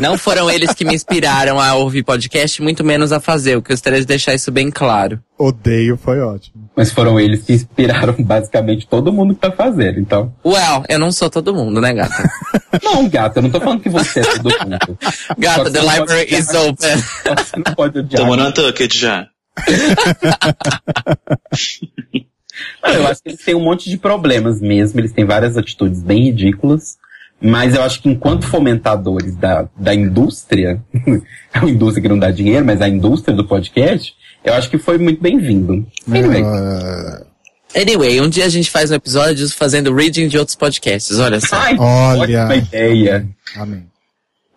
Não 0.00 0.16
foram 0.16 0.48
eles 0.48 0.72
que 0.74 0.84
me 0.84 0.94
inspiraram 0.94 1.58
a 1.60 1.74
ouvir 1.74 2.04
podcast, 2.04 2.62
muito 2.62 2.84
menos 2.84 3.10
a 3.12 3.18
fazer. 3.20 3.54
Eu 3.54 3.62
gostaria 3.62 3.98
de 4.00 4.06
deixar 4.06 4.32
isso 4.34 4.50
bem 4.52 4.70
claro. 4.70 5.20
Odeio 5.36 5.96
foi 5.96 6.20
ótimo. 6.20 6.61
Mas 6.74 6.90
foram 6.90 7.20
eles 7.20 7.42
que 7.42 7.52
inspiraram 7.52 8.14
basicamente 8.24 8.86
todo 8.86 9.12
mundo 9.12 9.34
que 9.34 9.40
tá 9.40 9.52
fazendo, 9.52 10.00
então. 10.00 10.34
Well, 10.44 10.84
eu 10.88 10.98
não 10.98 11.12
sou 11.12 11.28
todo 11.28 11.54
mundo, 11.54 11.80
né, 11.80 11.92
gata? 11.92 12.30
Não, 12.82 13.06
gata, 13.06 13.38
eu 13.38 13.42
não 13.42 13.50
tô 13.50 13.60
falando 13.60 13.80
que 13.82 13.90
você 13.90 14.20
é 14.20 14.22
todo 14.22 14.44
mundo. 14.44 14.98
Gata, 15.38 15.70
the 15.70 15.80
library 15.82 16.34
is 16.34 16.48
odiar- 16.48 16.68
open. 16.68 17.36
Você 17.36 17.56
não 17.56 17.74
pode 17.74 17.98
odiar. 17.98 18.26
Tô 18.26 18.34
no 18.34 18.52
Tucket 18.52 18.94
já. 18.94 19.28
Eu 22.82 23.06
acho 23.06 23.22
que 23.22 23.28
eles 23.28 23.44
têm 23.44 23.54
um 23.54 23.60
monte 23.64 23.90
de 23.90 23.98
problemas 23.98 24.60
mesmo, 24.60 24.98
eles 25.00 25.12
têm 25.12 25.24
várias 25.24 25.56
atitudes 25.56 26.02
bem 26.02 26.24
ridículas, 26.24 26.96
mas 27.40 27.74
eu 27.74 27.82
acho 27.82 28.00
que 28.00 28.08
enquanto 28.08 28.46
fomentadores 28.46 29.36
da, 29.36 29.68
da 29.76 29.94
indústria, 29.94 30.82
é 31.52 31.58
uma 31.58 31.70
indústria 31.70 32.02
que 32.02 32.08
não 32.08 32.18
dá 32.18 32.30
dinheiro, 32.30 32.64
mas 32.64 32.80
a 32.80 32.88
indústria 32.88 33.36
do 33.36 33.46
podcast, 33.46 34.14
eu 34.44 34.54
acho 34.54 34.68
que 34.70 34.78
foi 34.78 34.98
muito 34.98 35.20
bem-vindo. 35.22 35.86
Anyway, 36.08 36.42
Anyway, 37.74 38.20
um 38.20 38.28
dia 38.28 38.44
a 38.44 38.48
gente 38.50 38.70
faz 38.70 38.90
um 38.90 38.94
episódio 38.94 39.48
fazendo 39.50 39.94
reading 39.94 40.28
de 40.28 40.36
outros 40.38 40.54
podcasts, 40.54 41.18
olha 41.18 41.40
só. 41.40 41.56
Ai, 41.56 41.74
Olha. 41.78 42.42
ótima 42.44 42.56
ideia. 42.56 43.26
Amém. 43.56 43.86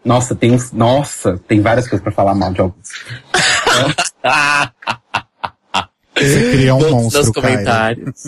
Nossa, 0.04 0.36
tem 0.36 0.52
uns, 0.52 0.72
nossa, 0.74 1.40
tem 1.48 1.62
várias 1.62 1.88
coisas 1.88 2.04
pra 2.04 2.12
falar 2.12 2.36
mal 2.36 2.52
de 2.52 2.60
alguns. 2.62 2.90
Você 6.18 6.52
cria 6.52 6.76
um 6.76 6.80
Todos 6.80 6.94
monstro, 6.94 7.22
nos 7.24 7.32
Caio. 7.32 7.46
comentários. 7.48 8.24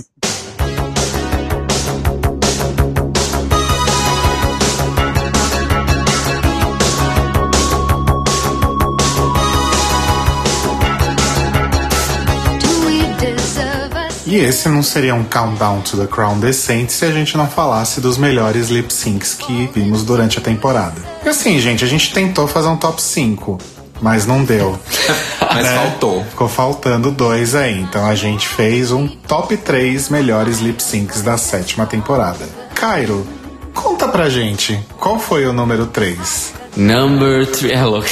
E 14.27 14.35
esse 14.35 14.67
não 14.67 14.83
seria 14.83 15.15
um 15.15 15.23
countdown 15.23 15.79
to 15.79 15.95
the 15.95 16.05
crown 16.05 16.37
decente 16.37 16.91
se 16.91 17.05
a 17.05 17.11
gente 17.11 17.37
não 17.37 17.47
falasse 17.47 18.01
dos 18.01 18.17
melhores 18.17 18.67
lip 18.67 18.93
syncs 18.93 19.33
que 19.33 19.69
vimos 19.73 20.03
durante 20.03 20.37
a 20.37 20.41
temporada. 20.41 21.01
E 21.25 21.29
assim, 21.29 21.57
gente, 21.61 21.85
a 21.85 21.87
gente 21.87 22.13
tentou 22.13 22.45
fazer 22.45 22.67
um 22.67 22.75
top 22.75 23.01
5, 23.01 23.57
mas 24.01 24.25
não 24.25 24.43
deu. 24.43 24.77
Mas 25.39 25.69
faltou. 25.69 26.25
Ficou 26.25 26.49
faltando 26.49 27.09
dois 27.09 27.55
aí. 27.55 27.79
Então 27.79 28.05
a 28.05 28.13
gente 28.13 28.45
fez 28.47 28.91
um 28.91 29.07
top 29.07 29.55
3 29.55 30.09
melhores 30.09 30.59
lip 30.59 30.83
syncs 30.83 31.21
da 31.21 31.37
sétima 31.37 31.85
temporada. 31.85 32.45
Cairo, 32.75 33.25
conta 33.73 34.09
pra 34.09 34.29
gente, 34.29 34.77
qual 34.99 35.17
foi 35.17 35.47
o 35.47 35.53
número 35.53 35.87
3? 35.87 36.53
Number 36.75 37.47
3. 37.47 37.73
É 37.73 37.83
louco. 37.85 38.09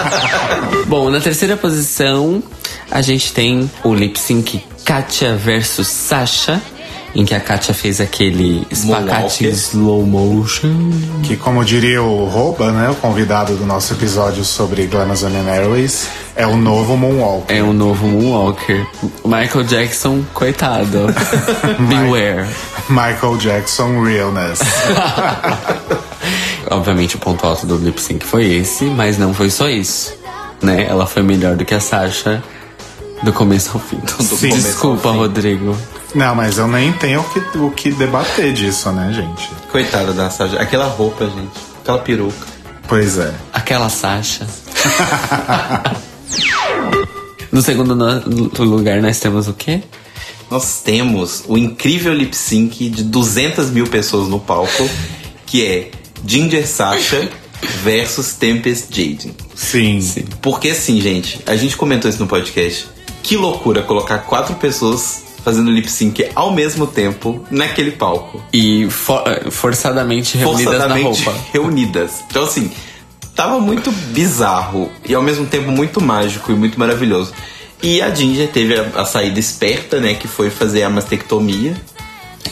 Bom, 0.86 1.10
na 1.10 1.20
terceira 1.20 1.56
posição, 1.56 2.42
a 2.92 3.00
gente 3.00 3.32
tem 3.32 3.70
o 3.82 3.94
lip 3.94 4.20
sync 4.20 4.62
Katia 4.84 5.34
versus 5.34 5.88
Sasha, 5.88 6.60
em 7.14 7.24
que 7.24 7.34
a 7.34 7.40
Katia 7.40 7.72
fez 7.72 8.02
aquele 8.02 8.66
espacate 8.70 9.46
slow 9.48 10.04
motion. 10.04 10.90
Que, 11.22 11.36
como 11.36 11.64
diria 11.64 12.02
o 12.02 12.26
Roba, 12.26 12.70
né, 12.70 12.90
o 12.90 12.94
convidado 12.94 13.56
do 13.56 13.64
nosso 13.64 13.94
episódio 13.94 14.44
sobre 14.44 14.86
Glamazonian 14.86 15.48
Airways, 15.48 16.08
é 16.36 16.46
o 16.46 16.54
novo 16.54 16.94
Moonwalker. 16.96 17.56
É 17.56 17.62
o 17.62 17.72
novo 17.72 18.06
Moonwalker. 18.06 18.86
Michael 19.24 19.64
Jackson, 19.64 20.22
coitado. 20.34 21.06
Beware. 21.88 22.46
Michael 22.90 23.38
Jackson 23.38 24.02
Realness. 24.02 24.60
Obviamente 26.70 27.16
o 27.16 27.18
ponto 27.18 27.46
alto 27.46 27.66
do 27.66 27.78
lip 27.78 28.00
sync 28.00 28.24
foi 28.24 28.52
esse, 28.52 28.84
mas 28.84 29.16
não 29.16 29.32
foi 29.32 29.50
só 29.50 29.68
isso. 29.68 30.12
Né? 30.60 30.86
Ela 30.86 31.06
foi 31.06 31.22
melhor 31.22 31.56
do 31.56 31.64
que 31.64 31.74
a 31.74 31.80
Sasha 31.80 32.42
do 33.22 33.32
começo 33.32 33.70
ao 33.74 33.80
fim. 33.80 33.96
Do 33.98 34.22
Sim. 34.22 34.48
começo 34.50 34.66
Desculpa, 34.68 35.08
ao 35.08 35.14
fim. 35.14 35.20
Rodrigo. 35.20 35.76
Não, 36.14 36.34
mas 36.34 36.58
eu 36.58 36.66
nem 36.68 36.92
tenho 36.92 37.20
o 37.20 37.24
que, 37.24 37.58
o 37.58 37.70
que 37.70 37.90
debater 37.92 38.52
disso, 38.52 38.90
né, 38.92 39.12
gente? 39.12 39.48
Coitada 39.70 40.12
da 40.12 40.28
Sasha. 40.30 40.60
Aquela 40.60 40.86
roupa, 40.86 41.24
gente. 41.26 41.50
Aquela 41.80 41.98
peruca. 41.98 42.46
Pois 42.86 43.18
é. 43.18 43.32
Aquela 43.52 43.88
Sasha. 43.88 44.46
no 47.50 47.62
segundo 47.62 47.94
no- 47.94 48.64
lugar 48.64 49.00
nós 49.00 49.18
temos 49.20 49.48
o 49.48 49.52
quê? 49.54 49.82
Nós 50.50 50.82
temos 50.84 51.44
o 51.48 51.56
incrível 51.56 52.12
lip 52.12 52.36
sync 52.36 52.90
de 52.90 53.02
200 53.04 53.70
mil 53.70 53.86
pessoas 53.86 54.28
no 54.28 54.38
palco, 54.38 54.88
que 55.46 55.64
é 55.64 55.90
Ginger 56.26 56.66
Sasha 56.68 57.30
versus 57.82 58.34
Tempest 58.34 58.88
Jaden. 58.90 59.34
Sim. 59.54 60.00
Porque 60.42 60.68
assim, 60.68 61.00
gente, 61.00 61.40
a 61.46 61.56
gente 61.56 61.74
comentou 61.76 62.10
isso 62.10 62.20
no 62.20 62.26
podcast. 62.26 62.86
Que 63.22 63.36
loucura 63.36 63.82
colocar 63.82 64.18
quatro 64.18 64.54
pessoas 64.56 65.22
fazendo 65.44 65.70
lip 65.70 65.90
sync 65.90 66.28
ao 66.34 66.52
mesmo 66.52 66.86
tempo 66.86 67.44
naquele 67.50 67.90
palco. 67.92 68.42
E 68.52 68.88
for- 68.90 69.24
forçadamente 69.50 70.36
reunidas 70.38 70.64
Forçadamente 70.64 71.24
na 71.24 71.30
roupa. 71.32 71.44
reunidas. 71.52 72.10
Então 72.30 72.44
assim, 72.44 72.70
tava 73.34 73.58
muito 73.60 73.90
bizarro 73.90 74.90
e 75.08 75.14
ao 75.14 75.22
mesmo 75.22 75.46
tempo 75.46 75.70
muito 75.70 76.00
mágico 76.00 76.52
e 76.52 76.54
muito 76.54 76.78
maravilhoso. 76.78 77.32
E 77.82 78.00
a 78.00 78.14
Ginger 78.14 78.48
teve 78.48 78.78
a, 78.78 79.00
a 79.00 79.04
saída 79.04 79.40
esperta, 79.40 79.98
né, 79.98 80.14
que 80.14 80.28
foi 80.28 80.50
fazer 80.50 80.84
a 80.84 80.90
mastectomia. 80.90 81.74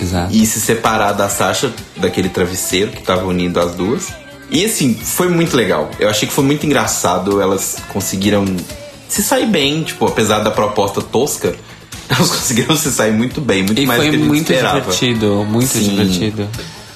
Exato. 0.01 0.35
E 0.35 0.45
se 0.47 0.61
separar 0.61 1.13
da 1.13 1.29
Sasha, 1.29 1.73
daquele 1.97 2.29
travesseiro 2.29 2.91
que 2.91 3.03
tava 3.03 3.27
unindo 3.27 3.61
as 3.61 3.75
duas. 3.75 4.09
E 4.51 4.65
assim, 4.65 4.95
foi 4.95 5.29
muito 5.29 5.57
legal. 5.57 5.89
Eu 6.01 6.09
achei 6.09 6.27
que 6.27 6.35
foi 6.35 6.43
muito 6.43 6.67
engraçado. 6.67 7.41
Elas 7.41 7.77
conseguiram 7.93 8.45
se 9.11 9.23
sair 9.23 9.47
bem, 9.47 9.83
tipo, 9.83 10.07
apesar 10.07 10.39
da 10.39 10.51
proposta 10.51 11.03
tosca, 11.03 11.55
elas 12.09 12.29
conseguiram 12.31 12.77
se 12.77 12.91
sair 12.91 13.13
muito 13.13 13.41
bem, 13.41 13.63
muito 13.63 13.81
E 13.81 13.87
mais 13.87 14.01
foi 14.01 14.07
do 14.07 14.11
que 14.13 14.17
a 14.17 14.21
gente 14.21 14.29
muito 14.29 14.51
esperava. 14.53 14.81
divertido, 14.81 15.45
muito 15.45 15.69
Sim. 15.69 15.89
divertido. 15.91 16.49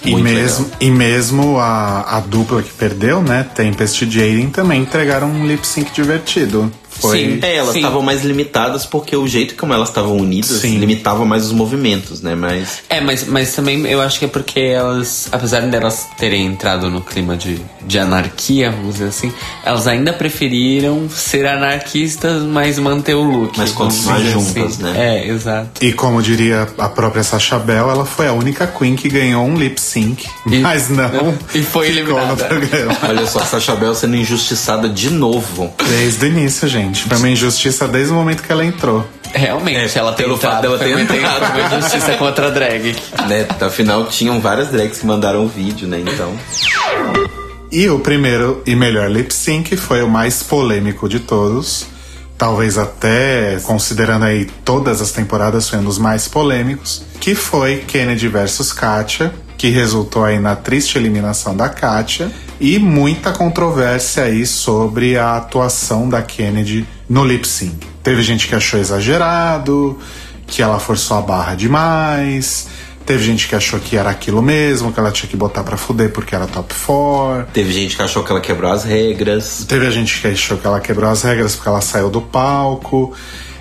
E 0.06 0.10
Muito 0.10 0.24
mesmo, 0.24 0.70
e 0.80 0.90
mesmo 0.90 1.58
a, 1.58 2.18
a 2.18 2.20
dupla 2.20 2.62
que 2.62 2.70
perdeu, 2.74 3.22
né? 3.22 3.46
Tempest 3.54 4.04
e 4.04 4.10
Jaden 4.10 4.50
também 4.50 4.82
entregaram 4.82 5.28
um 5.30 5.46
lip 5.46 5.66
sync 5.66 5.90
divertido. 5.94 6.70
Foi. 7.00 7.38
É, 7.42 7.56
elas 7.56 7.74
estavam 7.74 8.02
mais 8.02 8.24
limitadas 8.24 8.86
porque 8.86 9.16
o 9.16 9.26
jeito 9.26 9.54
como 9.54 9.72
elas 9.72 9.88
estavam 9.88 10.16
unidas 10.16 10.62
limitava 10.64 11.24
mais 11.24 11.46
os 11.46 11.52
movimentos, 11.52 12.20
né? 12.20 12.34
Mas 12.34 12.82
É, 12.88 13.00
mas, 13.00 13.26
mas 13.26 13.54
também 13.54 13.86
eu 13.86 14.00
acho 14.00 14.18
que 14.18 14.24
é 14.24 14.28
porque 14.28 14.60
elas, 14.60 15.28
apesar 15.32 15.62
delas 15.62 16.06
terem 16.18 16.46
entrado 16.46 16.90
no 16.90 17.00
clima 17.00 17.36
de, 17.36 17.60
de 17.86 17.98
anarquia, 17.98 18.70
vamos 18.70 18.94
dizer 18.94 19.08
assim, 19.08 19.32
elas 19.64 19.86
ainda 19.86 20.12
preferiram 20.12 21.08
ser 21.08 21.46
anarquistas, 21.46 22.42
mas 22.42 22.78
manter 22.78 23.14
o 23.14 23.22
look. 23.22 23.56
Mas 23.56 23.72
continuar 23.72 24.20
juntas, 24.20 24.78
né? 24.78 24.94
É, 24.96 25.28
exato. 25.28 25.84
E 25.84 25.92
como 25.92 26.22
diria 26.22 26.68
a 26.78 26.88
própria 26.88 27.22
Sacha 27.22 27.58
Bell, 27.58 27.90
ela 27.90 28.04
foi 28.04 28.26
a 28.26 28.32
única 28.32 28.66
Queen 28.66 28.96
que 28.96 29.08
ganhou 29.08 29.44
um 29.44 29.56
lip 29.56 29.80
sync. 29.80 30.26
Mas 30.44 30.88
não. 30.88 31.34
E 31.54 31.62
foi 31.62 31.88
eliminada. 31.88 32.44
programa. 32.44 32.96
olha 33.08 33.26
só, 33.26 33.40
a 33.40 33.44
Sacha 33.44 33.76
Bell 33.76 33.94
sendo 33.94 34.16
injustiçada 34.16 34.88
de 34.88 35.10
novo. 35.10 35.72
Desde 35.88 36.24
o 36.24 36.28
início, 36.28 36.66
gente. 36.68 36.83
Foi 36.92 37.16
uma 37.16 37.28
injustiça 37.28 37.86
desde 37.88 38.12
o 38.12 38.16
momento 38.16 38.42
que 38.42 38.50
ela 38.52 38.64
entrou. 38.64 39.06
Realmente, 39.32 39.98
ela 39.98 40.12
tem 40.12 40.26
pelo 40.26 40.38
fato 40.38 40.62
dela 40.62 40.78
ter 40.78 40.98
entrado. 40.98 41.58
uma 41.58 41.78
injustiça 41.78 42.14
contra 42.18 42.46
a 42.48 42.50
drag. 42.50 42.94
né? 43.28 43.46
Afinal, 43.60 44.06
tinham 44.06 44.40
várias 44.40 44.68
drags 44.68 44.98
que 44.98 45.06
mandaram 45.06 45.44
o 45.44 45.48
vídeo, 45.48 45.88
né? 45.88 46.00
Então. 46.00 46.32
E 47.72 47.88
o 47.88 47.98
primeiro 47.98 48.62
e 48.64 48.76
melhor 48.76 49.10
lip 49.10 49.34
sync 49.34 49.76
foi 49.76 50.02
o 50.02 50.08
mais 50.08 50.42
polêmico 50.42 51.08
de 51.08 51.18
todos. 51.18 51.86
Talvez 52.38 52.78
até, 52.78 53.58
considerando 53.62 54.24
aí 54.24 54.44
todas 54.64 55.00
as 55.00 55.10
temporadas, 55.10 55.68
foi 55.68 55.78
um 55.80 55.84
dos 55.84 55.98
mais 55.98 56.28
polêmicos. 56.28 57.02
Que 57.20 57.34
foi 57.34 57.78
Kennedy 57.78 58.28
versus 58.28 58.72
Katia, 58.72 59.32
que 59.56 59.68
resultou 59.70 60.24
aí 60.24 60.38
na 60.38 60.54
triste 60.54 60.98
eliminação 60.98 61.56
da 61.56 61.68
Katia. 61.68 62.30
E 62.64 62.78
muita 62.78 63.30
controvérsia 63.30 64.24
aí 64.24 64.46
sobre 64.46 65.18
a 65.18 65.36
atuação 65.36 66.08
da 66.08 66.22
Kennedy 66.22 66.86
no 67.06 67.22
lip 67.22 67.46
sync. 67.46 67.86
Teve 68.02 68.22
gente 68.22 68.48
que 68.48 68.54
achou 68.54 68.80
exagerado, 68.80 69.98
que 70.46 70.62
ela 70.62 70.78
forçou 70.78 71.18
a 71.18 71.20
barra 71.20 71.54
demais. 71.54 72.66
Teve 73.04 73.22
gente 73.22 73.46
que 73.46 73.54
achou 73.54 73.78
que 73.78 73.98
era 73.98 74.08
aquilo 74.08 74.40
mesmo, 74.40 74.90
que 74.90 74.98
ela 74.98 75.10
tinha 75.10 75.28
que 75.28 75.36
botar 75.36 75.62
pra 75.62 75.76
fuder 75.76 76.10
porque 76.10 76.34
era 76.34 76.46
top 76.46 76.74
4. 76.86 77.52
Teve 77.52 77.70
gente 77.70 77.96
que 77.96 78.02
achou 78.02 78.24
que 78.24 78.32
ela 78.32 78.40
quebrou 78.40 78.72
as 78.72 78.82
regras. 78.82 79.66
Teve 79.68 79.86
a 79.86 79.90
gente 79.90 80.18
que 80.18 80.26
achou 80.26 80.56
que 80.56 80.66
ela 80.66 80.80
quebrou 80.80 81.10
as 81.10 81.20
regras 81.20 81.54
porque 81.54 81.68
ela 81.68 81.82
saiu 81.82 82.08
do 82.08 82.22
palco. 82.22 83.12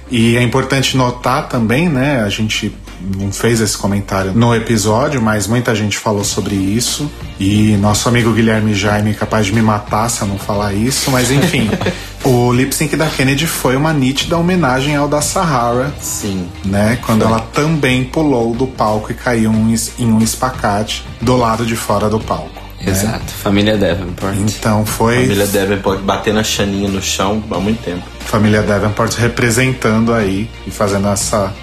E 0.10 0.38
é 0.38 0.42
importante 0.42 0.96
notar 0.96 1.50
também, 1.50 1.90
né? 1.90 2.22
A 2.22 2.30
gente 2.30 2.74
não 3.18 3.32
fez 3.32 3.60
esse 3.60 3.78
comentário 3.78 4.34
no 4.34 4.56
episódio, 4.56 5.22
mas 5.22 5.48
muita 5.48 5.76
gente 5.76 5.98
falou 5.98 6.24
sobre 6.24 6.56
isso. 6.56 7.10
E 7.40 7.76
nosso 7.78 8.08
amigo 8.08 8.32
Guilherme 8.32 8.74
Jaime 8.74 9.12
é 9.12 9.14
capaz 9.14 9.46
de 9.46 9.54
me 9.54 9.62
matar 9.62 10.10
se 10.10 10.22
eu 10.22 10.28
não 10.28 10.38
falar 10.38 10.74
isso, 10.74 11.12
mas 11.12 11.30
enfim. 11.32 11.70
o 12.24 12.54
lip 12.54 12.74
sync 12.74 12.96
da 12.96 13.08
Kennedy 13.08 13.48
foi 13.48 13.76
uma 13.76 13.92
nítida 13.92 14.38
homenagem 14.38 14.96
ao 14.96 15.08
da 15.08 15.22
Sahara. 15.22 15.94
Sim. 16.00 16.48
Né? 16.64 16.98
Quando 17.06 17.24
ela 17.24 17.40
também 17.40 18.04
pulou 18.06 18.54
do 18.54 18.68
palco 18.68 19.12
e 19.12 19.16
caiu 19.16 19.52
em 19.52 20.12
um 20.12 20.20
espacate 20.20 21.04
do 21.22 21.36
lado 21.36 21.66
de 21.66 21.76
fora 21.76 22.10
do 22.10 22.20
palco. 22.20 22.62
né? 22.82 22.92
Exato, 22.92 23.32
família 23.34 23.78
Davenport. 23.78 24.36
Então 24.38 24.86
foi. 24.86 25.24
Família 25.24 25.48
Devon 25.48 25.78
pode 25.82 26.02
bater 26.04 26.34
na 26.34 26.44
chaninha 26.44 26.90
no 26.90 27.02
chão 27.02 27.44
há 27.52 27.60
muito 27.60 27.84
tempo. 27.84 28.04
Família 28.20 28.62
Davenport 28.62 29.14
representando 29.16 30.14
aí 30.14 30.50
e 30.66 30.72
fazendo 30.72 31.08
essa 31.08 31.54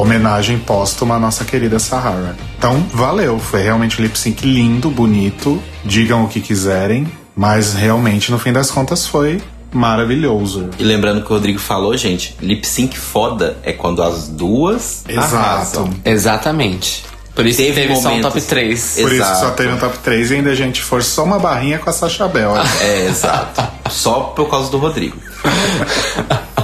homenagem 0.00 0.58
póstuma 0.58 1.16
à 1.16 1.18
nossa 1.18 1.44
querida 1.44 1.78
Sahara. 1.78 2.36
Então, 2.58 2.84
valeu. 2.92 3.38
Foi 3.38 3.62
realmente 3.62 4.00
um 4.00 4.04
lip 4.04 4.18
sync 4.18 4.46
lindo, 4.46 4.90
bonito. 4.90 5.62
Digam 5.84 6.24
o 6.24 6.28
que 6.28 6.40
quiserem, 6.40 7.06
mas 7.34 7.74
realmente, 7.74 8.30
no 8.30 8.38
fim 8.38 8.52
das 8.52 8.70
contas, 8.70 9.06
foi 9.06 9.40
maravilhoso. 9.72 10.70
E 10.78 10.82
lembrando 10.82 11.22
que 11.22 11.30
o 11.30 11.34
Rodrigo 11.34 11.58
falou, 11.58 11.96
gente, 11.96 12.36
lip 12.40 12.66
sync 12.66 12.98
foda 12.98 13.58
é 13.62 13.72
quando 13.72 14.02
as 14.02 14.28
duas 14.28 15.04
Exato. 15.08 15.36
arrasam. 15.36 15.90
Exatamente. 16.04 17.04
Por 17.34 17.46
isso 17.46 17.58
que 17.58 17.72
teve 17.72 17.94
só 17.94 18.12
um 18.12 18.20
top 18.20 18.40
3. 18.40 18.94
Por 18.96 19.12
isso 19.12 19.22
Exato. 19.22 19.40
só 19.40 19.50
teve 19.52 19.72
um 19.72 19.78
top 19.78 19.96
3 19.98 20.32
e 20.32 20.34
ainda 20.34 20.50
a 20.50 20.54
gente 20.56 20.82
forçou 20.82 21.24
uma 21.24 21.38
barrinha 21.38 21.78
com 21.78 21.88
a 21.88 21.92
Sacha 21.92 22.26
Bell. 22.26 22.52
É, 22.80 23.06
exato. 23.06 23.62
Só 23.88 24.32
por 24.34 24.50
causa 24.50 24.68
do 24.72 24.78
Rodrigo. 24.78 25.16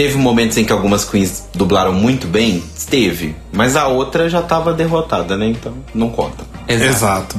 Teve 0.00 0.16
momentos 0.16 0.56
em 0.56 0.64
que 0.64 0.72
algumas 0.72 1.04
queens 1.04 1.46
dublaram 1.54 1.92
muito 1.92 2.26
bem? 2.26 2.62
Teve. 2.88 3.36
Mas 3.52 3.76
a 3.76 3.86
outra 3.86 4.30
já 4.30 4.40
tava 4.40 4.72
derrotada, 4.72 5.36
né? 5.36 5.44
Então 5.48 5.74
não 5.94 6.08
conta. 6.08 6.42
Exato. 6.66 7.36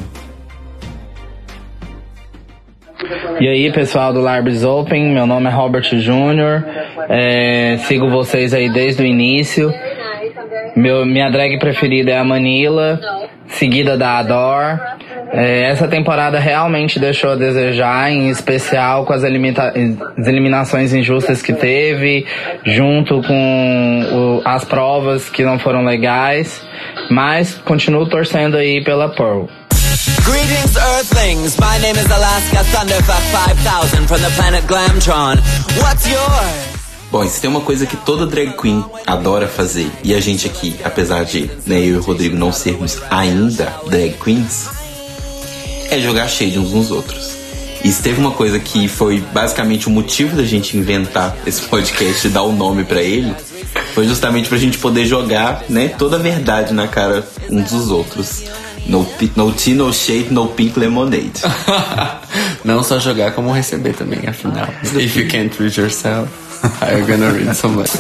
E 3.40 3.48
aí, 3.48 3.74
pessoal 3.74 4.14
do 4.14 4.20
Libraries 4.20 4.64
Open, 4.64 5.12
meu 5.12 5.26
nome 5.26 5.48
é 5.48 5.50
Robert 5.52 5.86
Júnior, 5.98 6.64
é, 7.10 7.78
sigo 7.80 8.12
vocês 8.12 8.54
aí 8.54 8.72
desde 8.72 9.02
o 9.02 9.08
início. 9.08 9.74
Meu, 10.76 11.04
minha 11.04 11.32
drag 11.32 11.58
preferida 11.58 12.12
é 12.12 12.20
a 12.20 12.24
Manila, 12.24 13.00
seguida 13.48 13.98
da 13.98 14.20
Ador. 14.20 14.80
É, 15.34 15.70
essa 15.72 15.88
temporada 15.88 16.38
realmente 16.40 17.00
deixou 17.00 17.32
a 17.32 17.36
desejar, 17.36 18.12
em 18.12 18.30
especial 18.30 19.06
com 19.06 19.14
as, 19.14 19.24
as 19.24 20.28
eliminações 20.28 20.94
injustas 20.94 21.42
que 21.42 21.54
teve, 21.54 22.26
junto 22.66 23.22
com 23.24 24.04
o- 24.12 24.42
as 24.44 24.66
provas 24.66 25.30
que 25.30 25.44
não 25.44 25.58
foram 25.58 25.86
legais, 25.86 26.62
mas 27.10 27.54
continuo 27.64 28.10
torcendo 28.10 28.58
aí 28.58 28.84
pela 28.84 29.08
Pearl. 29.08 29.46
Greetings, 30.26 30.76
Earthlings. 30.76 31.58
My 31.58 31.80
name 31.80 31.98
is 31.98 32.12
Alaska 32.12 32.64
Thunderfuck 32.66 33.22
5000 33.32 34.08
from 34.08 34.18
the 34.20 34.30
planet 34.36 34.64
Glamtron. 34.68 35.38
What's 35.82 36.08
yours? 36.08 36.82
Bom, 37.12 37.24
e 37.24 37.28
se 37.30 37.42
tem 37.42 37.50
uma 37.50 37.62
coisa 37.62 37.86
que 37.86 37.96
toda 37.98 38.26
drag 38.26 38.54
queen 38.58 38.84
adora 39.06 39.48
fazer, 39.48 39.90
e 40.04 40.14
a 40.14 40.20
gente 40.22 40.48
aqui, 40.48 40.76
apesar 40.84 41.24
de 41.26 41.50
né, 41.68 41.80
eu 41.80 41.84
e 41.84 41.96
o 41.98 42.02
Rodrigo 42.02 42.38
não 42.38 42.52
sermos 42.54 43.02
ainda 43.10 43.74
drag 43.90 44.14
queens, 44.24 44.70
é 45.92 46.02
jogar 46.02 46.28
shade 46.28 46.58
uns 46.58 46.72
nos 46.72 46.90
outros. 46.90 47.32
Se 47.84 48.02
teve 48.02 48.20
uma 48.20 48.32
coisa 48.32 48.58
que 48.60 48.88
foi 48.88 49.20
basicamente 49.34 49.88
o 49.88 49.90
motivo 49.92 50.36
da 50.36 50.44
gente 50.44 50.78
inventar 50.78 51.36
esse 51.46 51.62
podcast 51.64 52.26
e 52.26 52.30
dar 52.30 52.44
o 52.44 52.52
nome 52.54 52.86
pra 52.86 53.02
ele, 53.02 53.36
foi 53.94 54.08
justamente 54.08 54.48
pra 54.48 54.58
gente 54.58 54.78
poder 54.78 55.06
jogar 55.06 55.66
né, 55.68 55.90
toda 55.90 56.16
a 56.16 56.20
verdade 56.20 56.74
na 56.74 56.88
cara 56.88 57.28
uns 57.50 57.72
dos 57.72 57.90
outros. 57.92 58.44
No, 58.88 59.08
no 59.36 59.52
tea, 59.52 59.76
no 59.76 59.94
shade, 59.94 60.28
no 60.32 60.48
pink 60.48 60.80
lemonade. 60.80 61.34
Não 62.64 62.82
só 62.82 63.00
jogar, 63.00 63.32
como 63.34 63.52
receber 63.52 63.94
também, 63.94 64.22
afinal. 64.28 64.68
If 64.84 65.16
you 65.16 65.28
can't 65.28 65.56
read 65.60 65.78
yourself, 65.80 66.32
you 66.98 67.06
gonna 67.06 67.32
read 67.32 67.56
somebody? 67.56 67.92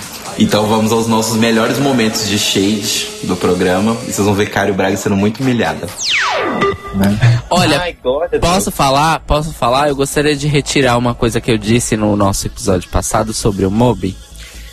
Então 0.38 0.66
vamos 0.66 0.90
aos 0.92 1.06
nossos 1.06 1.36
melhores 1.36 1.78
momentos 1.78 2.28
de 2.28 2.38
shade 2.38 3.08
do 3.22 3.36
programa. 3.36 3.96
E 4.06 4.12
vocês 4.12 4.26
vão 4.26 4.34
ver 4.34 4.50
Cário 4.50 4.74
Braga 4.74 4.96
sendo 4.96 5.16
muito 5.16 5.40
humilhada. 5.40 5.86
Olha, 7.50 7.80
Ai, 7.80 7.96
glória 8.02 8.36
a 8.36 8.40
posso 8.40 8.70
falar? 8.70 9.20
Posso 9.20 9.52
falar? 9.52 9.88
Eu 9.88 9.96
gostaria 9.96 10.36
de 10.36 10.46
retirar 10.46 10.96
uma 10.96 11.14
coisa 11.14 11.40
que 11.40 11.50
eu 11.50 11.58
disse 11.58 11.96
no 11.96 12.16
nosso 12.16 12.46
episódio 12.46 12.88
passado 12.90 13.32
sobre 13.32 13.64
o 13.64 13.70
Moby. 13.70 14.16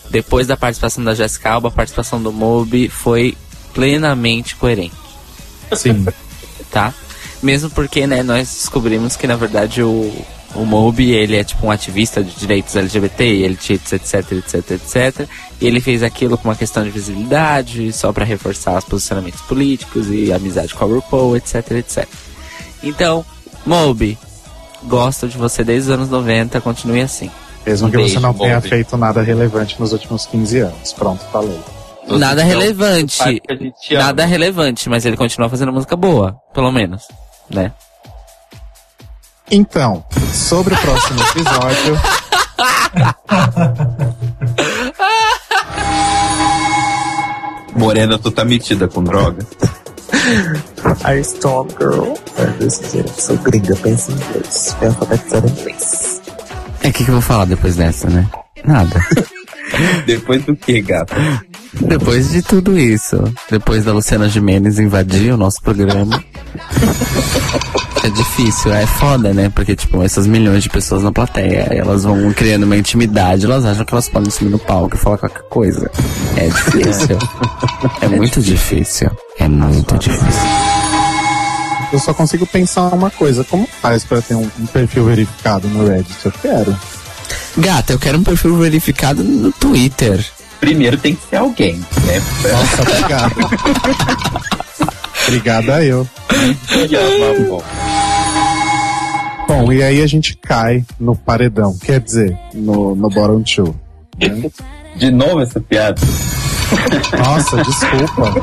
Depois 0.10 0.48
da 0.48 0.58
participação 0.58 1.04
da 1.04 1.14
Jessica 1.14 1.52
Alba, 1.52 1.70
a 1.70 1.72
participação 1.72 2.22
do 2.22 2.32
Moby 2.32 2.90
foi 2.90 3.38
plenamente 3.74 4.56
coerente. 4.56 4.96
Sim. 5.74 6.06
Tá? 6.70 6.94
Mesmo 7.42 7.70
porque, 7.70 8.06
né, 8.06 8.22
nós 8.24 8.48
descobrimos 8.48 9.16
que 9.16 9.26
na 9.26 9.36
verdade 9.36 9.82
o, 9.82 10.14
o 10.56 10.66
Moby, 10.66 11.12
ele 11.12 11.38
é 11.38 11.44
tipo 11.44 11.66
um 11.66 11.72
ativista 11.72 12.24
de 12.24 12.32
direitos 12.36 12.76
LGBT, 12.76 13.24
ele 13.24 13.58
cheats, 13.60 13.92
etc, 13.94 14.32
etc, 14.34 14.72
etc. 14.72 15.28
E 15.60 15.68
ele 15.68 15.80
fez 15.80 16.04
aquilo 16.04 16.38
com 16.38 16.50
uma 16.50 16.56
questão 16.56 16.84
de 16.84 16.90
visibilidade, 16.90 17.92
só 17.94 18.12
pra 18.12 18.26
reforçar 18.26 18.78
os 18.78 18.86
posicionamentos 18.86 19.42
políticos 19.42 20.08
e 20.10 20.32
amizade 20.34 20.74
com 20.74 20.84
a 20.84 20.88
RuPaul, 20.88 21.38
etc, 21.38 21.72
etc. 21.72 22.08
Então, 22.84 23.24
Moby, 23.66 24.18
gosto 24.84 25.28
de 25.28 25.38
você 25.38 25.64
desde 25.64 25.90
os 25.90 25.96
anos 25.96 26.10
90, 26.10 26.60
continue 26.62 27.02
assim. 27.02 27.30
Mesmo 27.66 27.88
Um 27.88 27.92
que 27.92 27.98
você 27.98 28.04
beijo, 28.06 28.20
não 28.20 28.34
tenha 28.34 28.56
Moby. 28.56 28.70
feito 28.70 28.98
nada 28.98 29.22
relevante 29.22 29.80
nos 29.80 29.94
últimos 29.94 30.26
15 30.26 30.60
anos. 30.60 30.94
Pronto, 30.94 31.24
falei. 31.32 31.60
Nada 32.10 32.42
Então, 32.44 32.60
relevante. 32.60 33.42
Nada 33.92 34.26
relevante, 34.26 34.90
mas 34.90 35.06
ele 35.06 35.16
continua 35.16 35.48
fazendo 35.48 35.72
música 35.72 35.96
boa, 35.96 36.36
pelo 36.54 36.72
menos, 36.72 37.04
né? 37.50 37.72
Então, 39.54 40.02
sobre 40.34 40.74
o 40.74 40.78
próximo 40.78 41.20
episódio. 41.36 42.00
Morena, 47.76 48.18
tu 48.18 48.32
tá 48.32 48.46
metida 48.46 48.88
com 48.88 49.04
droga? 49.04 49.46
You 51.06 51.20
strong 51.20 51.70
girl? 51.78 52.14
Sou 53.18 53.38
gringa, 53.40 53.76
pensa 53.76 54.14
em 54.14 54.16
inglês. 54.16 54.76
Fui 54.80 54.88
alfabetizada 54.88 55.48
em 55.48 55.52
inglês. 55.52 56.22
É 56.84 56.88
o 56.88 56.94
que, 56.94 57.04
que 57.04 57.10
eu 57.10 57.16
vou 57.16 57.22
falar 57.22 57.46
depois 57.46 57.76
dessa, 57.76 58.10
né? 58.10 58.26
Nada. 58.64 59.06
Depois 60.06 60.44
do 60.44 60.54
que, 60.56 60.82
gata? 60.82 61.16
Depois 61.74 62.30
de 62.30 62.42
tudo 62.42 62.78
isso. 62.78 63.18
Depois 63.50 63.86
da 63.86 63.94
Luciana 63.94 64.28
Gimenez 64.28 64.80
invadir 64.80 65.34
o 65.34 65.38
nosso 65.38 65.62
programa. 65.62 66.22
É 68.04 68.10
difícil, 68.10 68.74
é 68.74 68.88
foda, 68.88 69.32
né? 69.32 69.52
Porque, 69.54 69.76
tipo, 69.76 70.02
essas 70.02 70.26
milhões 70.26 70.64
de 70.64 70.70
pessoas 70.70 71.04
na 71.04 71.12
plateia, 71.12 71.68
elas 71.72 72.04
vão 72.04 72.34
criando 72.34 72.64
uma 72.64 72.76
intimidade, 72.76 73.46
elas 73.46 73.64
acham 73.64 73.86
que 73.86 73.94
elas 73.94 74.10
podem 74.10 74.32
subir 74.32 74.50
no 74.50 74.58
palco 74.58 74.96
e 74.96 74.98
falar 75.00 75.20
qualquer 75.20 75.44
coisa. 75.44 75.90
É 76.36 76.48
difícil. 76.48 77.18
É, 78.02 78.08
muito 78.08 78.42
difícil. 78.42 79.12
É 79.38 79.48
muito 79.48 79.98
difícil. 80.00 80.42
Eu 81.94 82.00
só 82.00 82.14
consigo 82.14 82.48
pensar 82.48 82.88
uma 82.94 83.12
coisa: 83.12 83.44
como 83.44 83.68
faz 83.68 84.04
pra 84.04 84.20
ter 84.22 84.34
um, 84.34 84.50
um 84.60 84.66
perfil 84.66 85.06
verificado 85.06 85.68
no 85.68 85.88
Reddit? 85.88 86.26
Eu 86.26 86.32
quero. 86.32 86.76
Gata, 87.58 87.94
eu 87.94 88.00
quero 88.00 88.18
um 88.18 88.24
perfil 88.24 88.58
verificado 88.58 89.24
no 89.24 89.52
Twitter. 89.52 90.26
Primeiro 90.60 90.98
tem 90.98 91.16
que 91.16 91.30
ser 91.30 91.36
alguém, 91.36 91.76
né? 91.76 92.22
Nossa, 92.52 92.82
obrigado. 92.82 93.36
Obrigada 95.28 95.84
eu. 95.84 96.08
Bom, 99.48 99.72
e 99.72 99.84
aí 99.84 100.02
a 100.02 100.08
gente 100.08 100.36
cai 100.38 100.84
no 101.00 101.16
paredão, 101.16 101.78
quer 101.78 102.00
dizer, 102.00 102.38
no, 102.54 102.96
no 102.96 103.10
bottom 103.10 103.42
two. 103.44 103.76
né? 104.20 104.50
De 104.96 105.12
novo 105.12 105.42
essa 105.42 105.60
piada? 105.60 106.02
Nossa, 107.26 107.58
desculpa. 107.64 108.34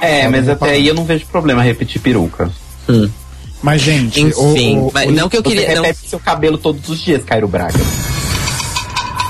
É, 0.00 0.28
mas 0.28 0.48
até 0.48 0.70
aí 0.70 0.86
eu 0.86 0.94
não 0.94 1.04
vejo 1.04 1.26
problema 1.26 1.62
repetir 1.62 2.00
peruca. 2.00 2.50
Mas, 3.62 3.80
gente, 3.80 4.20
Enfim, 4.20 4.78
o- 4.78 4.88
o- 4.88 4.90
mas 4.92 5.08
o- 5.08 5.12
não 5.12 5.28
que 5.28 5.36
eu 5.38 5.42
queria. 5.42 5.66
Você 5.68 5.74
Não, 5.74 5.82
repete 5.82 6.08
seu 6.08 6.20
cabelo 6.20 6.58
todos 6.58 6.88
os 6.88 7.00
dias, 7.00 7.24
Cairo 7.24 7.48
Braga. 7.48 7.78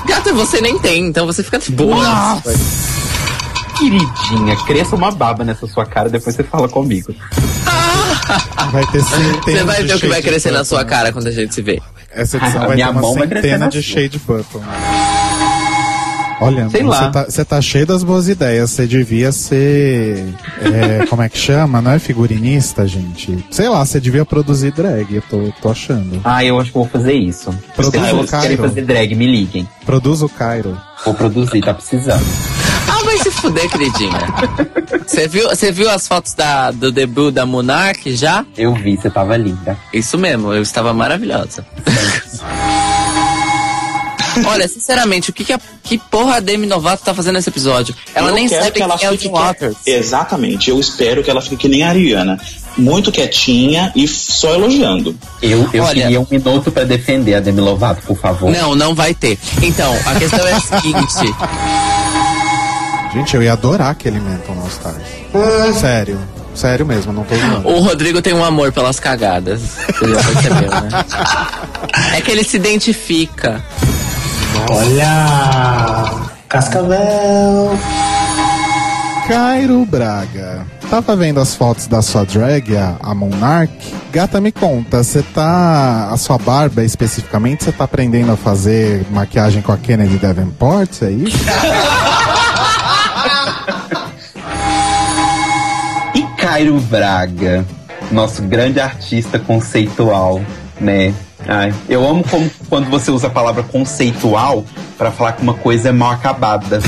gata, 0.07 0.33
você 0.33 0.59
nem 0.61 0.77
tem, 0.77 1.05
então 1.07 1.25
você 1.25 1.41
fica 1.41 1.57
de 1.57 1.71
boa. 1.71 2.41
Queridinha, 3.77 4.55
cresça 4.65 4.95
uma 4.95 5.11
baba 5.11 5.43
nessa 5.43 5.67
sua 5.67 5.85
cara, 5.85 6.09
depois 6.09 6.35
você 6.35 6.43
fala 6.43 6.67
comigo. 6.67 7.13
Vai 8.71 8.85
ter 8.87 9.03
centenas 9.03 9.43
Você 9.45 9.63
vai 9.63 9.83
ver 9.83 9.95
o 9.95 9.99
que 9.99 10.07
vai 10.07 10.21
crescer 10.21 10.51
na 10.51 10.65
sua 10.65 10.83
cara 10.83 11.11
quando 11.11 11.27
a 11.27 11.31
gente 11.31 11.53
se 11.53 11.61
vê. 11.61 11.79
Essa 12.11 12.37
edição 12.37 12.63
A 12.63 12.67
vai 12.67 12.75
minha 12.75 12.87
ter 12.87 12.91
uma 12.93 13.01
mão 13.01 13.13
vai 13.13 13.27
crescer 13.27 13.47
centena 13.49 13.65
na 13.65 13.69
de 13.69 13.83
shade 13.83 14.19
button. 14.25 14.61
Olha, 16.41 16.69
Sei 16.69 16.83
você 16.83 17.43
tá, 17.43 17.55
tá 17.55 17.61
cheio 17.61 17.85
das 17.85 18.03
boas 18.03 18.27
ideias. 18.27 18.71
Você 18.71 18.85
devia 18.85 19.31
ser. 19.31 20.25
é, 20.61 21.05
como 21.07 21.21
é 21.21 21.29
que 21.29 21.37
chama? 21.37 21.81
Não 21.81 21.91
é 21.91 21.99
figurinista, 21.99 22.85
gente? 22.87 23.45
Sei 23.49 23.69
lá, 23.69 23.85
você 23.85 23.99
devia 23.99 24.25
produzir 24.25 24.71
drag, 24.71 25.15
eu 25.15 25.21
tô, 25.29 25.53
tô 25.61 25.69
achando. 25.69 26.19
Ah, 26.23 26.43
eu 26.43 26.59
acho 26.59 26.71
que 26.71 26.77
eu 26.77 26.81
vou 26.81 26.91
fazer 26.91 27.13
isso. 27.13 27.51
Produz 27.75 27.95
o 27.95 28.15
vocês 28.17 28.29
querem 28.29 28.57
Cairo. 28.57 28.63
fazer 28.63 28.81
drag, 28.81 29.15
me 29.15 29.27
liguem. 29.27 29.67
Produz 29.85 30.21
o 30.21 30.29
Cairo. 30.29 30.77
Vou 31.05 31.13
produzir, 31.13 31.61
tá 31.61 31.73
precisando. 31.73 32.25
Vai 33.15 33.23
se 33.23 33.31
fuder, 33.31 33.69
queridinha. 33.69 34.19
Você 35.07 35.27
viu, 35.27 35.47
você 35.47 35.71
viu 35.71 35.89
as 35.89 36.05
fotos 36.07 36.33
da, 36.33 36.71
do 36.71 36.91
debut 36.91 37.33
da 37.33 37.45
Monarch 37.45 38.13
já? 38.15 38.45
Eu 38.57 38.73
vi, 38.73 38.97
você 38.97 39.09
tava 39.09 39.37
linda. 39.37 39.77
Isso 39.93 40.17
mesmo, 40.17 40.53
eu 40.53 40.61
estava 40.61 40.93
maravilhosa. 40.93 41.65
Olha, 44.45 44.67
sinceramente, 44.67 45.29
o 45.29 45.33
que, 45.33 45.45
que, 45.45 45.53
a, 45.53 45.59
que 45.81 45.97
porra 45.97 46.35
a 46.35 46.39
Demi 46.41 46.67
Novato 46.67 47.03
tá 47.05 47.13
fazendo 47.13 47.35
nesse 47.35 47.47
episódio? 47.49 47.95
Ela 48.13 48.29
Eu 48.29 48.35
nem 48.35 48.49
sabe 48.49 48.71
que 48.71 48.81
ela 48.81 48.97
quem 48.97 49.07
é 49.07 49.09
o 49.09 49.13
fique 49.13 49.23
Jim 49.27 49.31
Waters. 49.31 49.77
Exatamente, 49.85 50.69
eu 50.69 50.77
espero 50.77 51.23
que 51.23 51.29
ela 51.31 51.41
fique 51.41 51.55
que 51.55 51.69
nem 51.69 51.83
a 51.83 51.89
Ariana. 51.89 52.37
Muito 52.77 53.13
quietinha 53.13 53.93
e 53.95 54.05
só 54.05 54.53
elogiando. 54.53 55.17
Eu, 55.41 55.69
eu 55.71 55.83
Olha- 55.83 56.01
queria 56.01 56.19
um 56.19 56.27
minuto 56.29 56.69
pra 56.69 56.83
defender 56.83 57.35
a 57.35 57.39
Demi 57.39 57.61
Lovato, 57.61 58.01
por 58.05 58.17
favor. 58.17 58.51
Não, 58.51 58.75
não 58.75 58.93
vai 58.93 59.13
ter. 59.13 59.39
Então, 59.61 59.95
a 60.05 60.15
questão 60.15 60.45
é 60.45 60.51
a 60.51 60.59
seguinte. 60.59 61.33
Gente, 63.15 63.33
eu 63.33 63.41
ia 63.41 63.53
adorar 63.53 63.91
aquele 63.91 64.19
Mental 64.19 64.57
All 64.59 64.67
Stars. 64.67 65.77
Sério. 65.79 66.19
Sério 66.53 66.85
mesmo, 66.85 67.13
não 67.13 67.23
tô 67.23 67.33
zoando. 67.35 67.67
O 67.67 67.79
Rodrigo 67.79 68.21
tem 68.21 68.33
um 68.33 68.43
amor 68.43 68.73
pelas 68.73 68.99
cagadas. 68.99 69.61
Você 69.61 70.13
já 70.13 70.23
percebeu, 70.23 70.69
né? 70.69 70.89
É 72.17 72.21
que 72.21 72.29
ele 72.29 72.43
se 72.43 72.57
identifica. 72.57 73.63
Olha! 74.69 76.27
Cascavel! 76.49 77.77
Cairo 79.29 79.85
Braga. 79.85 80.65
Tava 80.89 81.15
vendo 81.15 81.39
as 81.39 81.55
fotos 81.55 81.87
da 81.87 82.01
sua 82.01 82.25
drag, 82.25 82.75
a, 82.75 82.95
a 83.01 83.15
Monarch? 83.15 83.73
Gata, 84.11 84.39
me 84.39 84.51
conta, 84.51 85.03
você 85.03 85.21
tá. 85.21 86.09
A 86.11 86.17
sua 86.17 86.37
barba 86.37 86.83
especificamente, 86.83 87.63
você 87.63 87.71
tá 87.71 87.85
aprendendo 87.85 88.31
a 88.31 88.37
fazer 88.37 89.05
maquiagem 89.09 89.61
com 89.61 89.71
a 89.71 89.77
Kennedy 89.77 90.17
Davenport? 90.17 91.01
É 91.01 91.11
isso? 91.11 91.37
Cairo 96.55 96.79
Braga, 96.79 97.65
nosso 98.09 98.41
grande 98.41 98.79
artista 98.79 99.37
conceitual, 99.37 100.41
né? 100.79 101.13
Ai, 101.45 101.73
eu 101.89 102.07
amo 102.07 102.23
como 102.23 102.49
quando 102.69 102.89
você 102.89 103.11
usa 103.11 103.27
a 103.27 103.29
palavra 103.29 103.61
conceitual 103.61 104.63
pra 104.97 105.11
falar 105.11 105.33
que 105.33 105.41
uma 105.41 105.55
coisa 105.55 105.89
é 105.89 105.91
mal 105.91 106.11
acabada. 106.11 106.79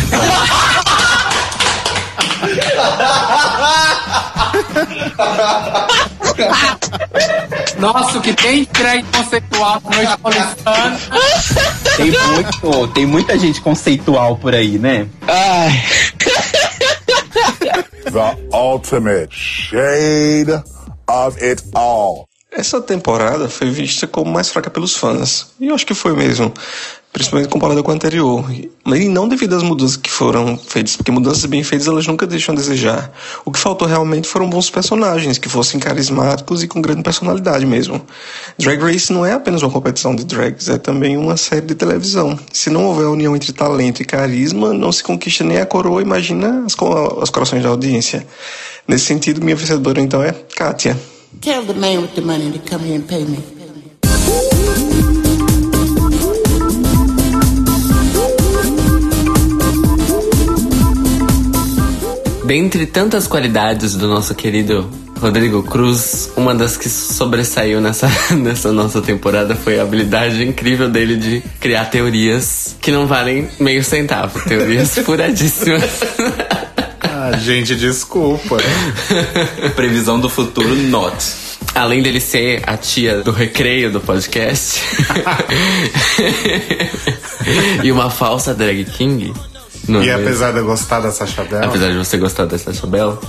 Nossa, 7.77 8.19
o 8.19 8.21
que 8.21 8.33
tem 8.33 8.65
drag 8.71 9.03
conceitual 9.11 9.81
no 9.83 9.91
noite 9.91 10.17
paulistana. 10.17 10.97
Tem 11.97 12.11
muito, 12.11 12.87
tem 12.93 13.05
muita 13.05 13.37
gente 13.37 13.59
conceitual 13.59 14.37
por 14.37 14.55
aí, 14.55 14.79
né? 14.79 15.07
Ai. 15.27 15.83
The 18.17 18.35
ultimate 18.51 19.31
shade 19.31 20.49
of 21.07 21.37
it 21.39 21.63
all. 21.75 22.27
Essa 22.51 22.81
temporada 22.81 23.47
foi 23.47 23.69
vista 23.69 24.07
como 24.07 24.31
mais 24.31 24.49
fraca 24.49 24.71
pelos 24.71 24.95
fãs. 24.95 25.51
E 25.59 25.67
eu 25.67 25.75
acho 25.75 25.85
que 25.85 25.93
foi 25.93 26.15
mesmo. 26.15 26.51
Principalmente 27.17 27.49
comparada 27.49 27.81
com 27.81 27.89
a 27.89 27.95
anterior. 27.95 28.45
E 28.51 29.09
não 29.09 29.27
devido 29.27 29.55
às 29.55 29.63
mudanças 29.63 29.97
que 29.97 30.07
foram 30.07 30.55
feitas, 30.55 30.95
porque 30.95 31.09
mudanças 31.09 31.43
bem 31.45 31.63
feitas 31.63 31.87
elas 31.87 32.05
nunca 32.05 32.27
deixam 32.27 32.53
a 32.53 32.55
desejar. 32.55 33.11
O 33.43 33.51
que 33.51 33.57
faltou 33.57 33.87
realmente 33.87 34.27
foram 34.27 34.47
bons 34.47 34.69
personagens, 34.69 35.39
que 35.39 35.49
fossem 35.49 35.79
carismáticos 35.79 36.61
e 36.61 36.67
com 36.67 36.79
grande 36.79 37.01
personalidade 37.01 37.65
mesmo. 37.65 37.99
Drag 38.55 38.79
Race 38.79 39.11
não 39.11 39.25
é 39.25 39.33
apenas 39.33 39.63
uma 39.63 39.71
competição 39.71 40.15
de 40.15 40.23
drags, 40.23 40.69
é 40.69 40.77
também 40.77 41.17
uma 41.17 41.35
série 41.37 41.65
de 41.65 41.73
televisão. 41.73 42.37
Se 42.53 42.69
não 42.69 42.85
houver 42.85 43.07
união 43.07 43.35
entre 43.35 43.51
talento 43.51 43.99
e 43.99 44.05
carisma, 44.05 44.71
não 44.71 44.91
se 44.91 45.03
conquista 45.03 45.43
nem 45.43 45.57
a 45.57 45.65
coroa, 45.65 46.03
imagina 46.03 46.65
as, 46.67 46.75
os 47.19 47.29
corações 47.31 47.63
da 47.63 47.69
audiência. 47.69 48.27
Nesse 48.87 49.05
sentido, 49.05 49.43
minha 49.43 49.55
vencedora 49.55 49.99
então 49.99 50.21
é 50.21 50.33
Kátia. 50.55 50.95
Tell 51.41 51.65
the 51.65 51.73
man 51.73 51.99
with 51.99 52.13
the 52.13 52.21
money 52.21 52.51
to 52.51 52.59
come 52.59 52.87
here 52.87 52.97
and 52.97 53.07
pay 53.07 53.25
me. 53.25 53.56
Dentre 62.47 62.85
tantas 62.85 63.27
qualidades 63.27 63.93
do 63.95 64.07
nosso 64.07 64.33
querido 64.33 64.89
Rodrigo 65.19 65.61
Cruz, 65.63 66.31
uma 66.37 66.55
das 66.55 66.77
que 66.77 66.87
sobressaiu 66.87 67.81
nessa, 67.81 68.09
nessa 68.39 68.71
nossa 68.71 69.01
temporada 69.01 69.53
foi 69.53 69.77
a 69.77 69.81
habilidade 69.81 70.41
incrível 70.41 70.89
dele 70.89 71.17
de 71.17 71.43
criar 71.59 71.83
teorias 71.89 72.77
que 72.79 72.89
não 72.89 73.05
valem 73.05 73.49
meio 73.59 73.83
centavo. 73.83 74.39
Teorias 74.47 74.95
furadíssimas. 75.03 75.99
Ah, 77.01 77.35
gente, 77.37 77.75
desculpa. 77.75 78.55
Previsão 79.75 80.17
do 80.17 80.29
futuro, 80.29 80.73
not. 80.73 81.17
Além 81.75 82.01
dele 82.01 82.21
ser 82.21 82.63
a 82.65 82.77
tia 82.77 83.21
do 83.23 83.31
recreio 83.33 83.91
do 83.91 83.99
podcast 83.99 84.81
e 87.83 87.91
uma 87.91 88.09
falsa 88.09 88.53
drag 88.53 88.85
king. 88.85 89.33
Não 89.87 90.03
E 90.03 90.09
é 90.09 90.13
apesar 90.13 90.51
de 90.51 90.59
eu 90.59 90.65
gostar 90.65 90.99
da 90.99 91.11
Sacha 91.11 91.43
Bell, 91.43 91.63
Apesar 91.63 91.91
de 91.91 91.97
você 91.97 92.17
gostar 92.17 92.45
dessa 92.45 92.73
Chabel, 92.73 93.19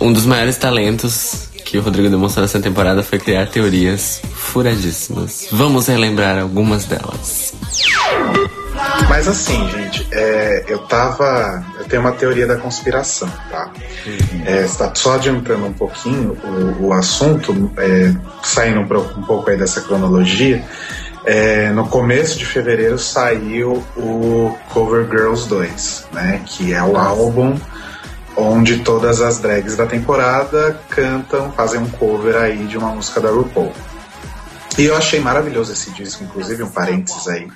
um 0.00 0.12
dos 0.12 0.26
maiores 0.26 0.56
talentos 0.56 1.48
que 1.64 1.78
o 1.78 1.82
Rodrigo 1.82 2.10
demonstrou 2.10 2.42
nessa 2.42 2.60
temporada 2.60 3.02
foi 3.02 3.18
criar 3.18 3.46
teorias 3.46 4.20
furadíssimas. 4.34 5.48
Vamos 5.50 5.86
relembrar 5.88 6.38
algumas 6.38 6.84
delas. 6.84 7.54
Mas 9.08 9.28
assim, 9.28 9.68
gente, 9.70 10.06
é, 10.12 10.64
eu 10.68 10.78
tava. 10.80 11.64
Eu 11.78 11.84
tenho 11.84 12.02
uma 12.02 12.12
teoria 12.12 12.46
da 12.46 12.56
conspiração, 12.56 13.28
tá? 13.50 13.70
É, 14.44 14.64
está 14.64 14.92
só 14.94 15.14
adiantando 15.14 15.66
um 15.66 15.72
pouquinho 15.72 16.36
o, 16.44 16.86
o 16.86 16.92
assunto, 16.92 17.70
é, 17.76 18.14
saindo 18.42 18.80
um, 18.80 19.18
um 19.18 19.22
pouco 19.22 19.50
aí 19.50 19.56
dessa 19.56 19.80
cronologia. 19.80 20.64
É, 21.24 21.70
no 21.70 21.88
começo 21.88 22.38
de 22.38 22.44
fevereiro 22.44 22.98
saiu 22.98 23.82
o 23.96 24.56
Cover 24.70 25.08
Girls 25.08 25.48
2, 25.48 26.06
né? 26.12 26.42
Que 26.44 26.74
é 26.74 26.82
o 26.82 26.96
álbum 26.96 27.58
onde 28.36 28.78
todas 28.80 29.20
as 29.20 29.38
drags 29.38 29.76
da 29.76 29.86
temporada 29.86 30.78
cantam, 30.90 31.52
fazem 31.52 31.80
um 31.80 31.88
cover 31.88 32.36
aí 32.36 32.66
de 32.66 32.76
uma 32.76 32.90
música 32.90 33.20
da 33.20 33.30
RuPaul. 33.30 33.72
E 34.76 34.86
eu 34.86 34.96
achei 34.96 35.20
maravilhoso 35.20 35.72
esse 35.72 35.90
disco, 35.92 36.24
inclusive 36.24 36.64
um 36.64 36.68
parênteses 36.68 37.28
aí, 37.28 37.46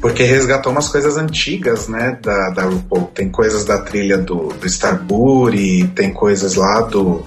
porque 0.00 0.22
resgatou 0.22 0.72
umas 0.72 0.88
coisas 0.88 1.18
antigas, 1.18 1.86
né, 1.86 2.18
da, 2.22 2.50
da 2.50 2.62
RuPaul. 2.62 3.10
Tem 3.14 3.28
coisas 3.28 3.64
da 3.66 3.78
trilha 3.78 4.16
do, 4.16 4.48
do 4.48 4.66
Starbury, 4.66 5.86
tem 5.94 6.12
coisas 6.14 6.54
lá 6.54 6.80
do, 6.80 7.26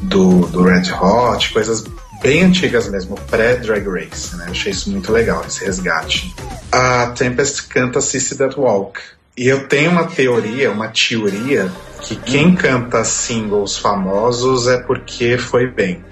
do, 0.00 0.46
do 0.46 0.62
Red 0.62 0.90
Hot, 0.90 1.52
coisas 1.52 1.84
bem 2.26 2.42
antigas 2.42 2.88
mesmo, 2.88 3.14
pré-Drag 3.30 3.86
Race, 3.88 4.34
né? 4.34 4.46
Eu 4.48 4.50
achei 4.50 4.72
isso 4.72 4.90
muito 4.90 5.12
legal, 5.12 5.44
esse 5.46 5.64
resgate. 5.64 6.34
A 6.72 7.06
Tempest 7.16 7.68
canta 7.68 8.00
Sissy 8.00 8.36
That 8.36 8.58
Walk. 8.58 8.98
E 9.36 9.46
eu 9.46 9.68
tenho 9.68 9.92
uma 9.92 10.06
teoria, 10.06 10.72
uma 10.72 10.88
teoria, 10.88 11.70
que 12.00 12.16
quem 12.16 12.56
canta 12.56 13.04
singles 13.04 13.78
famosos 13.78 14.66
é 14.66 14.78
porque 14.78 15.38
foi 15.38 15.68
bem. 15.70 16.04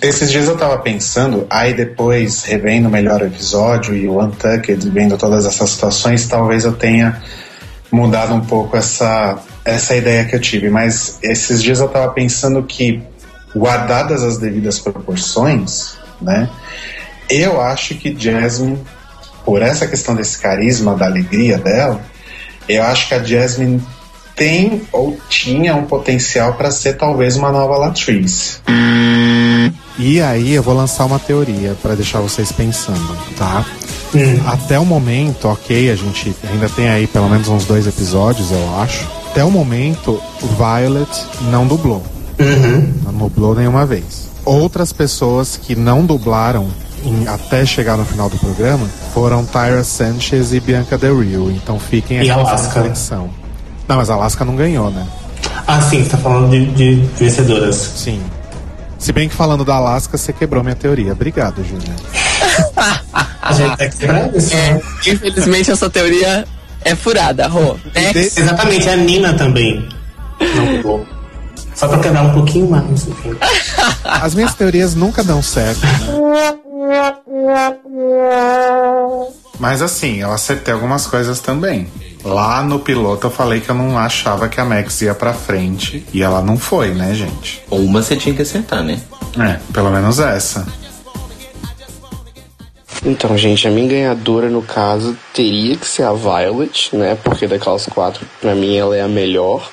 Esses 0.00 0.30
dias 0.30 0.46
eu 0.46 0.56
tava 0.56 0.78
pensando, 0.78 1.48
aí 1.50 1.74
depois, 1.74 2.44
revendo 2.44 2.88
melhor 2.88 3.22
o 3.22 3.26
episódio 3.26 3.96
e 3.96 4.06
o 4.06 4.22
Untucked, 4.22 4.88
vendo 4.88 5.18
todas 5.18 5.46
essas 5.46 5.70
situações, 5.70 6.28
talvez 6.28 6.64
eu 6.64 6.74
tenha 6.74 7.20
mudado 7.90 8.34
um 8.34 8.40
pouco 8.40 8.76
essa, 8.76 9.42
essa 9.64 9.96
ideia 9.96 10.24
que 10.24 10.36
eu 10.36 10.40
tive. 10.40 10.70
Mas 10.70 11.18
esses 11.24 11.60
dias 11.60 11.80
eu 11.80 11.88
tava 11.88 12.12
pensando 12.12 12.62
que, 12.62 13.02
guardadas 13.54 14.22
as 14.22 14.38
devidas 14.38 14.78
proporções, 14.78 15.94
né, 16.20 16.48
eu 17.28 17.60
acho 17.60 17.94
que 17.94 18.14
Jasmine, 18.18 18.78
por 19.44 19.62
essa 19.62 19.86
questão 19.86 20.14
desse 20.14 20.38
carisma, 20.38 20.94
da 20.94 21.06
alegria 21.06 21.58
dela, 21.58 22.00
eu 22.68 22.82
acho 22.82 23.08
que 23.08 23.14
a 23.14 23.22
Jasmine 23.22 23.82
tem 24.34 24.82
ou 24.92 25.18
tinha 25.28 25.74
um 25.74 25.84
potencial 25.84 26.54
para 26.54 26.70
ser 26.70 26.94
talvez 26.94 27.36
uma 27.36 27.52
nova 27.52 27.76
Latrice. 27.76 28.58
E 29.98 30.20
aí 30.20 30.54
eu 30.54 30.62
vou 30.62 30.74
lançar 30.74 31.04
uma 31.04 31.18
teoria 31.18 31.76
para 31.82 31.94
deixar 31.94 32.20
vocês 32.20 32.50
pensando, 32.50 33.16
tá? 33.36 33.64
Até 34.46 34.78
o 34.78 34.84
momento, 34.84 35.48
ok, 35.48 35.90
a 35.90 35.94
gente 35.94 36.34
ainda 36.50 36.68
tem 36.68 36.88
aí 36.88 37.06
pelo 37.06 37.28
menos 37.28 37.48
uns 37.48 37.64
dois 37.64 37.86
episódios, 37.86 38.50
eu 38.50 38.80
acho. 38.80 39.06
Até 39.30 39.44
o 39.44 39.50
momento, 39.50 40.20
Violet 40.58 41.10
não 41.50 41.66
dublou. 41.66 42.02
Não 43.04 43.12
dublou 43.12 43.54
nenhuma 43.54 43.84
vez. 43.86 44.30
Outras 44.44 44.92
pessoas 44.92 45.56
que 45.56 45.74
não 45.76 46.04
dublaram 46.04 46.68
em- 47.04 47.26
até 47.28 47.64
chegar 47.64 47.96
no 47.96 48.04
final 48.04 48.28
do 48.28 48.36
programa 48.38 48.86
foram 49.14 49.44
Tyra 49.44 49.84
Sanchez 49.84 50.52
e 50.52 50.60
Bianca 50.60 50.98
Del 50.98 51.20
Rio. 51.20 51.50
Então 51.50 51.78
fiquem 51.78 52.18
aí 52.20 52.28
E 52.28 52.32
com 52.32 52.40
essa 52.40 52.50
Alaska. 52.50 52.74
reflexão. 52.80 53.30
Não, 53.88 53.96
mas 53.96 54.10
a 54.10 54.14
Alaska 54.14 54.44
não 54.44 54.56
ganhou, 54.56 54.90
né? 54.90 55.06
Ah, 55.66 55.80
sim, 55.80 56.02
você 56.02 56.10
tá 56.10 56.18
falando 56.18 56.50
de, 56.50 56.66
de 56.66 56.94
vencedoras. 57.16 57.74
Sim. 57.96 58.20
Se 58.98 59.12
bem 59.12 59.28
que 59.28 59.34
falando 59.34 59.64
da 59.64 59.74
Alaska, 59.74 60.16
você 60.16 60.32
quebrou 60.32 60.62
minha 60.62 60.76
teoria. 60.76 61.12
Obrigado, 61.12 61.62
Júnior. 61.64 61.96
A 63.42 63.52
gente 63.52 63.76
tá 63.76 63.88
quebrando 63.88 64.36
isso. 64.38 64.54
É, 64.54 64.80
infelizmente 65.06 65.70
essa 65.70 65.90
teoria 65.90 66.44
é 66.84 66.94
furada, 66.94 67.48
Rô. 67.48 67.76
Next. 67.94 68.40
Exatamente, 68.40 68.88
a 68.88 68.96
Nina 68.96 69.34
também. 69.34 69.88
Não. 70.84 71.04
Só 71.74 71.88
pra 71.88 71.98
quebrar 71.98 72.22
um 72.22 72.32
pouquinho 72.32 72.68
mais. 72.68 73.06
Enfim. 73.06 73.36
As 74.04 74.34
minhas 74.34 74.54
teorias 74.54 74.94
nunca 74.94 75.22
dão 75.24 75.42
certo, 75.42 75.80
né? 75.80 76.58
Mas 79.58 79.80
assim, 79.80 80.16
eu 80.16 80.32
acertei 80.32 80.74
algumas 80.74 81.06
coisas 81.06 81.40
também. 81.40 81.88
Lá 82.24 82.62
no 82.62 82.78
piloto 82.78 83.26
eu 83.26 83.30
falei 83.30 83.60
que 83.60 83.68
eu 83.68 83.74
não 83.74 83.98
achava 83.98 84.48
que 84.48 84.60
a 84.60 84.64
Max 84.64 85.00
ia 85.02 85.14
pra 85.14 85.32
frente. 85.32 86.04
E 86.12 86.22
ela 86.22 86.40
não 86.42 86.56
foi, 86.56 86.92
né, 86.92 87.14
gente? 87.14 87.62
Uma 87.70 88.02
você 88.02 88.16
tinha 88.16 88.34
que 88.34 88.42
acertar, 88.42 88.82
né? 88.82 89.00
É, 89.38 89.58
pelo 89.72 89.90
menos 89.90 90.18
essa. 90.18 90.66
Então, 93.04 93.36
gente, 93.36 93.66
a 93.66 93.70
minha 93.70 93.88
ganhadora, 93.88 94.48
no 94.48 94.62
caso, 94.62 95.16
teria 95.34 95.76
que 95.76 95.86
ser 95.86 96.04
a 96.04 96.12
Violet, 96.12 96.94
né? 96.94 97.16
Porque 97.22 97.48
daquelas 97.48 97.86
quatro, 97.86 98.24
pra 98.40 98.54
mim, 98.54 98.76
ela 98.76 98.96
é 98.96 99.00
a 99.00 99.08
melhor. 99.08 99.68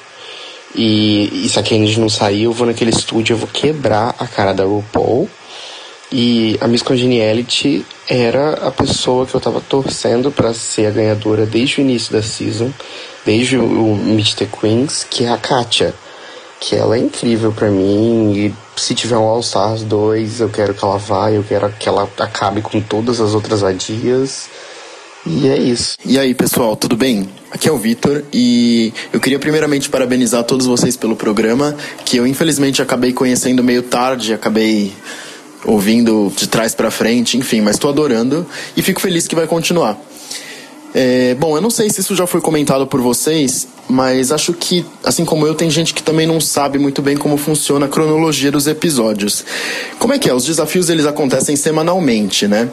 E, 0.75 1.45
e 1.45 1.49
se 1.49 1.59
a 1.59 1.63
Kennedy 1.63 1.99
não 1.99 2.09
sair, 2.09 2.43
eu 2.43 2.53
vou 2.53 2.67
naquele 2.67 2.91
estúdio, 2.91 3.33
eu 3.33 3.37
vou 3.37 3.49
quebrar 3.51 4.15
a 4.19 4.27
cara 4.27 4.53
da 4.53 4.63
RuPaul. 4.63 5.29
E 6.11 6.57
a 6.59 6.67
Miss 6.67 6.81
Congeniality 6.81 7.85
era 8.07 8.53
a 8.67 8.71
pessoa 8.71 9.27
que 9.27 9.35
eu 9.35 9.39
tava 9.39 9.61
torcendo 9.61 10.31
pra 10.31 10.53
ser 10.55 10.87
a 10.87 10.91
ganhadora 10.91 11.45
desde 11.45 11.79
o 11.79 11.81
início 11.81 12.11
da 12.11 12.23
season, 12.23 12.71
desde 13.23 13.57
o, 13.57 13.95
the 14.35 14.47
Queens, 14.47 15.05
que 15.07 15.25
é 15.25 15.29
a 15.29 15.37
Katia. 15.37 15.93
Que 16.59 16.75
ela 16.75 16.95
é 16.95 16.99
incrível 16.99 17.51
pra 17.51 17.69
mim. 17.69 18.33
E 18.35 18.55
se 18.75 18.95
tiver 18.95 19.17
um 19.17 19.23
All 19.23 19.39
Stars 19.39 19.83
2, 19.83 20.41
eu 20.41 20.49
quero 20.49 20.73
que 20.73 20.83
ela 20.83 20.97
vá, 20.97 21.31
eu 21.31 21.43
quero 21.43 21.71
que 21.79 21.87
ela 21.87 22.09
acabe 22.17 22.61
com 22.61 22.81
todas 22.81 23.21
as 23.21 23.35
outras 23.35 23.63
adias. 23.63 24.49
E 25.25 25.47
é 25.47 25.57
isso. 25.57 25.97
E 26.05 26.17
aí, 26.17 26.33
pessoal, 26.33 26.75
tudo 26.75 26.95
bem? 26.95 27.29
Aqui 27.51 27.67
é 27.67 27.71
o 27.71 27.77
Vitor 27.77 28.23
e 28.31 28.93
eu 29.11 29.19
queria 29.19 29.39
primeiramente 29.39 29.89
parabenizar 29.89 30.43
todos 30.43 30.65
vocês 30.65 30.95
pelo 30.95 31.15
programa, 31.15 31.75
que 32.05 32.17
eu 32.17 32.25
infelizmente 32.25 32.81
acabei 32.81 33.11
conhecendo 33.11 33.63
meio 33.63 33.83
tarde, 33.83 34.33
acabei 34.33 34.93
ouvindo 35.65 36.31
de 36.35 36.47
trás 36.47 36.73
pra 36.73 36.89
frente, 36.89 37.37
enfim, 37.37 37.61
mas 37.61 37.77
tô 37.77 37.89
adorando 37.89 38.45
e 38.77 38.81
fico 38.81 39.01
feliz 39.01 39.27
que 39.27 39.35
vai 39.35 39.45
continuar. 39.45 39.99
É, 40.93 41.35
bom, 41.35 41.55
eu 41.55 41.61
não 41.61 41.69
sei 41.69 41.89
se 41.89 42.01
isso 42.01 42.15
já 42.15 42.25
foi 42.25 42.41
comentado 42.41 42.87
por 42.87 42.99
vocês, 42.99 43.67
mas 43.87 44.31
acho 44.31 44.53
que, 44.53 44.85
assim 45.03 45.23
como 45.23 45.45
eu, 45.45 45.53
tem 45.53 45.69
gente 45.69 45.93
que 45.93 46.01
também 46.01 46.25
não 46.25 46.41
sabe 46.41 46.79
muito 46.79 47.01
bem 47.01 47.15
como 47.15 47.37
funciona 47.37 47.85
a 47.85 47.89
cronologia 47.89 48.51
dos 48.51 48.67
episódios. 48.67 49.45
Como 49.99 50.13
é 50.13 50.19
que 50.19 50.29
é? 50.29 50.33
Os 50.33 50.45
desafios 50.45 50.89
eles 50.89 51.05
acontecem 51.05 51.55
semanalmente, 51.55 52.47
né? 52.47 52.69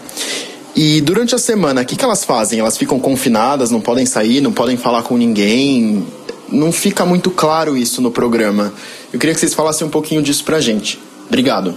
E 0.77 1.01
durante 1.01 1.35
a 1.35 1.39
semana, 1.39 1.81
o 1.81 1.87
que, 1.87 1.97
que 1.97 2.05
elas 2.05 2.22
fazem? 2.22 2.61
Elas 2.61 2.77
ficam 2.77 3.01
confinadas, 3.01 3.70
não 3.70 3.81
podem 3.81 4.05
sair, 4.05 4.43
não 4.43 4.53
podem 4.53 4.77
falar 4.77 5.03
com 5.05 5.16
ninguém. 5.16 6.07
Não 6.53 6.70
fica 6.70 7.07
muito 7.07 7.31
claro 7.31 7.79
isso 7.79 8.03
no 8.03 8.11
programa. 8.11 8.74
Eu 9.11 9.18
queria 9.18 9.33
que 9.33 9.41
vocês 9.41 9.55
falassem 9.55 9.87
um 9.87 9.91
pouquinho 9.91 10.22
disso 10.22 10.45
pra 10.45 10.61
gente. 10.61 10.99
Obrigado. 11.27 11.74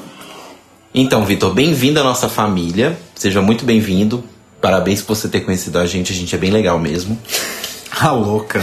Então, 0.93 1.23
Vitor, 1.23 1.53
bem-vindo 1.53 1.97
à 1.97 2.03
nossa 2.03 2.27
família. 2.27 2.99
Seja 3.15 3.41
muito 3.41 3.63
bem-vindo. 3.63 4.21
Parabéns 4.59 5.01
por 5.01 5.15
você 5.15 5.29
ter 5.29 5.41
conhecido 5.41 5.79
a 5.79 5.85
gente. 5.85 6.11
A 6.11 6.15
gente 6.15 6.35
é 6.35 6.37
bem 6.37 6.51
legal 6.51 6.77
mesmo. 6.77 7.17
A 7.89 8.11
louca. 8.11 8.61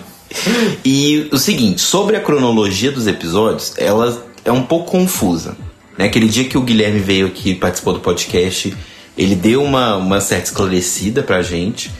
e 0.84 1.30
o 1.32 1.38
seguinte, 1.38 1.80
sobre 1.80 2.14
a 2.14 2.20
cronologia 2.20 2.92
dos 2.92 3.06
episódios, 3.06 3.72
ela 3.78 4.22
é 4.44 4.52
um 4.52 4.64
pouco 4.64 4.90
confusa. 4.90 5.56
Né? 5.96 6.04
Aquele 6.04 6.28
dia 6.28 6.44
que 6.44 6.58
o 6.58 6.60
Guilherme 6.60 6.98
veio 7.00 7.26
aqui 7.26 7.52
e 7.52 7.54
participou 7.54 7.94
do 7.94 8.00
podcast, 8.00 8.76
ele 9.16 9.34
deu 9.34 9.62
uma, 9.62 9.96
uma 9.96 10.20
certa 10.20 10.46
esclarecida 10.46 11.22
pra 11.22 11.42
gente. 11.42 11.90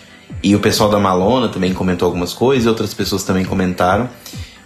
E 0.42 0.54
o 0.54 0.60
pessoal 0.60 0.90
da 0.90 0.98
Malona 0.98 1.48
também 1.48 1.72
comentou 1.72 2.06
algumas 2.06 2.32
coisas, 2.32 2.66
outras 2.66 2.92
pessoas 2.92 3.24
também 3.24 3.44
comentaram. 3.44 4.08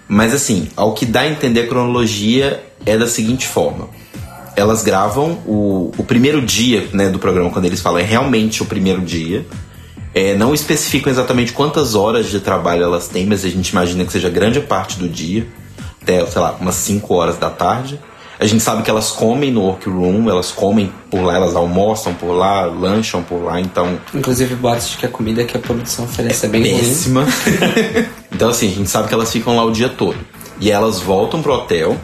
Mas 0.09 0.35
assim, 0.35 0.69
ao 0.75 0.93
que 0.93 1.07
dá 1.07 1.21
a 1.21 1.29
entender 1.29 1.61
a 1.61 1.67
cronologia 1.69 2.63
é 2.85 2.99
da 2.99 3.07
seguinte 3.07 3.47
forma. 3.47 3.89
Elas 4.57 4.83
gravam 4.83 5.39
o, 5.47 5.93
o 5.97 6.03
primeiro 6.03 6.43
dia 6.43 6.89
né, 6.93 7.09
do 7.09 7.19
programa, 7.19 7.51
quando 7.51 7.67
eles 7.67 7.81
falam 7.81 8.01
é 8.01 8.03
realmente 8.03 8.63
o 8.63 8.67
primeiro 8.67 9.01
dia. 9.01 9.47
É, 10.13 10.35
não 10.35 10.53
especificam 10.53 11.11
exatamente 11.11 11.53
quantas 11.53 11.95
horas 11.95 12.29
de 12.29 12.41
trabalho 12.41 12.83
elas 12.83 13.07
têm, 13.07 13.27
mas 13.27 13.45
a 13.45 13.49
gente 13.49 13.69
imagina 13.69 14.05
que 14.05 14.11
seja 14.11 14.29
grande 14.29 14.61
parte 14.61 14.99
do 14.99 15.09
dia, 15.09 15.47
até, 16.03 16.27
sei 16.27 16.43
lá, 16.43 16.57
umas 16.61 16.75
5 16.75 17.15
horas 17.15 17.39
da 17.39 17.49
tarde. 17.49 18.01
A 18.41 18.47
gente 18.47 18.63
sabe 18.63 18.83
que 18.83 18.89
elas 18.89 19.11
comem 19.11 19.53
no 19.53 19.61
workroom, 19.61 20.31
elas 20.31 20.51
comem 20.51 20.91
por 21.11 21.21
lá, 21.21 21.37
elas 21.37 21.55
almoçam 21.55 22.15
por 22.15 22.33
lá, 22.33 22.65
lancham 22.65 23.23
por 23.23 23.45
lá, 23.45 23.61
então 23.61 24.01
Inclusive, 24.15 24.55
boatos 24.55 24.89
de 24.89 24.97
que 24.97 25.05
a 25.05 25.11
comida 25.11 25.45
que 25.45 25.59
a 25.59 25.61
produção 25.61 26.07
oferece 26.07 26.47
é 26.47 26.49
bem 26.49 26.63
ruim. 26.63 26.79
péssima. 26.79 27.27
então, 28.33 28.49
assim, 28.49 28.69
a 28.69 28.75
gente 28.75 28.89
sabe 28.89 29.09
que 29.09 29.15
elas 29.15 29.31
ficam 29.31 29.55
lá 29.55 29.63
o 29.63 29.71
dia 29.71 29.91
todo. 29.91 30.17
E 30.59 30.71
elas 30.71 31.01
voltam 31.01 31.43
pro 31.43 31.53
hotel. 31.53 31.99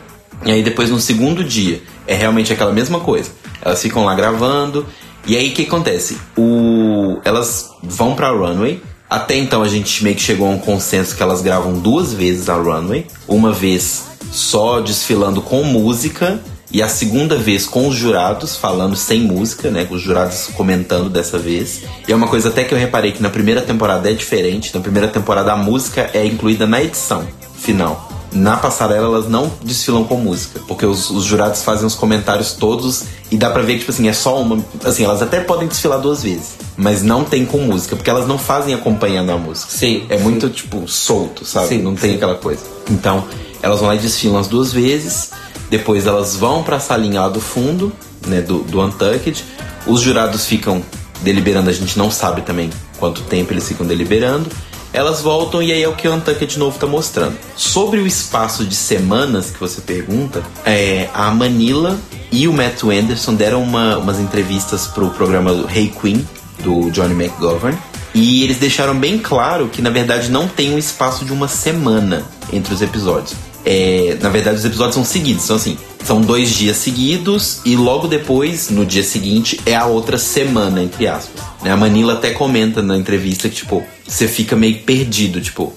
E 0.44 0.52
aí, 0.52 0.62
depois, 0.62 0.90
no 0.90 1.00
segundo 1.00 1.42
dia, 1.42 1.82
é 2.06 2.14
realmente 2.14 2.52
aquela 2.52 2.72
mesma 2.72 3.00
coisa. 3.00 3.30
Elas 3.62 3.80
ficam 3.80 4.04
lá 4.04 4.14
gravando. 4.14 4.86
E 5.26 5.34
aí, 5.38 5.48
o 5.50 5.54
que 5.54 5.62
acontece? 5.62 6.18
O... 6.36 7.18
Elas 7.24 7.70
vão 7.82 8.14
pra 8.14 8.28
runway. 8.28 8.82
Até 9.16 9.34
então, 9.34 9.62
a 9.62 9.68
gente 9.68 10.04
meio 10.04 10.14
que 10.14 10.20
chegou 10.20 10.46
a 10.46 10.50
um 10.50 10.58
consenso 10.58 11.16
que 11.16 11.22
elas 11.22 11.40
gravam 11.40 11.72
duas 11.72 12.12
vezes 12.12 12.50
a 12.50 12.54
runway. 12.54 13.06
Uma 13.26 13.50
vez 13.50 14.08
só 14.30 14.78
desfilando 14.78 15.40
com 15.40 15.64
música. 15.64 16.38
E 16.70 16.82
a 16.82 16.88
segunda 16.88 17.38
vez 17.38 17.64
com 17.64 17.88
os 17.88 17.94
jurados, 17.94 18.58
falando 18.58 18.94
sem 18.94 19.22
música, 19.22 19.70
né? 19.70 19.86
Com 19.86 19.94
os 19.94 20.02
jurados 20.02 20.50
comentando 20.54 21.08
dessa 21.08 21.38
vez. 21.38 21.80
E 22.06 22.12
é 22.12 22.14
uma 22.14 22.28
coisa 22.28 22.50
até 22.50 22.62
que 22.62 22.74
eu 22.74 22.78
reparei 22.78 23.12
que 23.12 23.22
na 23.22 23.30
primeira 23.30 23.62
temporada 23.62 24.10
é 24.10 24.12
diferente. 24.12 24.74
Na 24.74 24.82
primeira 24.82 25.08
temporada 25.08 25.50
a 25.50 25.56
música 25.56 26.10
é 26.12 26.26
incluída 26.26 26.66
na 26.66 26.82
edição 26.82 27.26
final. 27.56 28.15
Na 28.32 28.56
passarela 28.56 29.06
elas 29.06 29.28
não 29.28 29.50
desfilam 29.62 30.04
com 30.04 30.16
música, 30.16 30.60
porque 30.66 30.84
os, 30.84 31.10
os 31.10 31.24
jurados 31.24 31.62
fazem 31.62 31.86
os 31.86 31.94
comentários 31.94 32.52
todos 32.52 33.04
e 33.30 33.36
dá 33.36 33.50
pra 33.50 33.62
ver 33.62 33.74
que, 33.74 33.78
tipo 33.80 33.90
assim, 33.90 34.08
é 34.08 34.12
só 34.12 34.40
uma. 34.40 34.64
Assim, 34.84 35.04
elas 35.04 35.22
até 35.22 35.40
podem 35.40 35.66
desfilar 35.66 36.00
duas 36.00 36.22
vezes, 36.22 36.54
mas 36.76 37.02
não 37.02 37.24
tem 37.24 37.44
com 37.44 37.58
música, 37.58 37.96
porque 37.96 38.10
elas 38.10 38.26
não 38.26 38.38
fazem 38.38 38.74
acompanhando 38.74 39.30
a 39.30 39.38
música. 39.38 39.70
Sim. 39.70 40.06
É 40.08 40.18
muito, 40.18 40.48
tipo, 40.48 40.86
solto, 40.86 41.44
sabe? 41.44 41.68
Sim, 41.68 41.82
não 41.82 41.94
tem 41.94 42.14
aquela 42.14 42.34
coisa. 42.34 42.62
Então, 42.90 43.24
elas 43.62 43.80
vão 43.80 43.88
lá 43.88 43.94
e 43.94 43.98
desfilam 43.98 44.38
as 44.38 44.48
duas 44.48 44.72
vezes, 44.72 45.30
depois 45.70 46.06
elas 46.06 46.36
vão 46.36 46.62
pra 46.62 46.78
salinha 46.78 47.22
lá 47.22 47.28
do 47.28 47.40
fundo, 47.40 47.92
né, 48.26 48.40
do, 48.40 48.58
do 48.58 48.80
Untucked. 48.80 49.44
Os 49.86 50.00
jurados 50.00 50.46
ficam 50.46 50.82
deliberando, 51.22 51.70
a 51.70 51.72
gente 51.72 51.98
não 51.98 52.10
sabe 52.10 52.42
também 52.42 52.70
quanto 52.98 53.22
tempo 53.22 53.52
eles 53.52 53.66
ficam 53.66 53.86
deliberando. 53.86 54.48
Elas 54.96 55.20
voltam 55.20 55.62
e 55.62 55.70
aí 55.70 55.82
é 55.82 55.88
o 55.88 55.94
que 55.94 56.08
o 56.08 56.14
Untucked 56.14 56.54
de 56.54 56.58
novo 56.58 56.78
tá 56.78 56.86
mostrando. 56.86 57.36
Sobre 57.54 58.00
o 58.00 58.06
espaço 58.06 58.64
de 58.64 58.74
semanas 58.74 59.50
que 59.50 59.60
você 59.60 59.82
pergunta, 59.82 60.42
é, 60.64 61.10
a 61.12 61.30
Manila 61.30 61.98
e 62.32 62.48
o 62.48 62.52
Matt 62.54 62.82
Anderson 62.82 63.34
deram 63.34 63.62
uma- 63.62 63.98
umas 63.98 64.18
entrevistas 64.18 64.86
pro 64.86 65.10
programa 65.10 65.52
do 65.52 65.68
Hey 65.70 65.92
Queen, 66.00 66.26
do 66.64 66.90
Johnny 66.90 67.12
McGovern. 67.12 67.76
E 68.14 68.42
eles 68.42 68.56
deixaram 68.56 68.98
bem 68.98 69.18
claro 69.18 69.68
que 69.68 69.82
na 69.82 69.90
verdade 69.90 70.30
não 70.30 70.48
tem 70.48 70.72
um 70.74 70.78
espaço 70.78 71.26
de 71.26 71.32
uma 71.32 71.46
semana 71.46 72.24
entre 72.50 72.72
os 72.72 72.80
episódios. 72.80 73.34
É, 73.68 74.16
na 74.22 74.28
verdade, 74.28 74.58
os 74.58 74.64
episódios 74.64 74.94
são 74.94 75.04
seguidos. 75.04 75.42
Então, 75.44 75.56
assim, 75.56 75.76
são 76.04 76.20
dois 76.20 76.50
dias 76.50 76.76
seguidos 76.76 77.60
e 77.64 77.74
logo 77.74 78.06
depois, 78.06 78.70
no 78.70 78.86
dia 78.86 79.02
seguinte, 79.02 79.60
é 79.66 79.74
a 79.74 79.86
outra 79.86 80.16
semana, 80.18 80.80
entre 80.80 81.08
aspas. 81.08 81.42
Né? 81.62 81.72
A 81.72 81.76
Manila 81.76 82.12
até 82.12 82.30
comenta 82.30 82.80
na 82.80 82.96
entrevista 82.96 83.48
que, 83.48 83.56
tipo, 83.56 83.82
você 84.06 84.28
fica 84.28 84.54
meio 84.54 84.78
perdido, 84.82 85.40
tipo, 85.40 85.74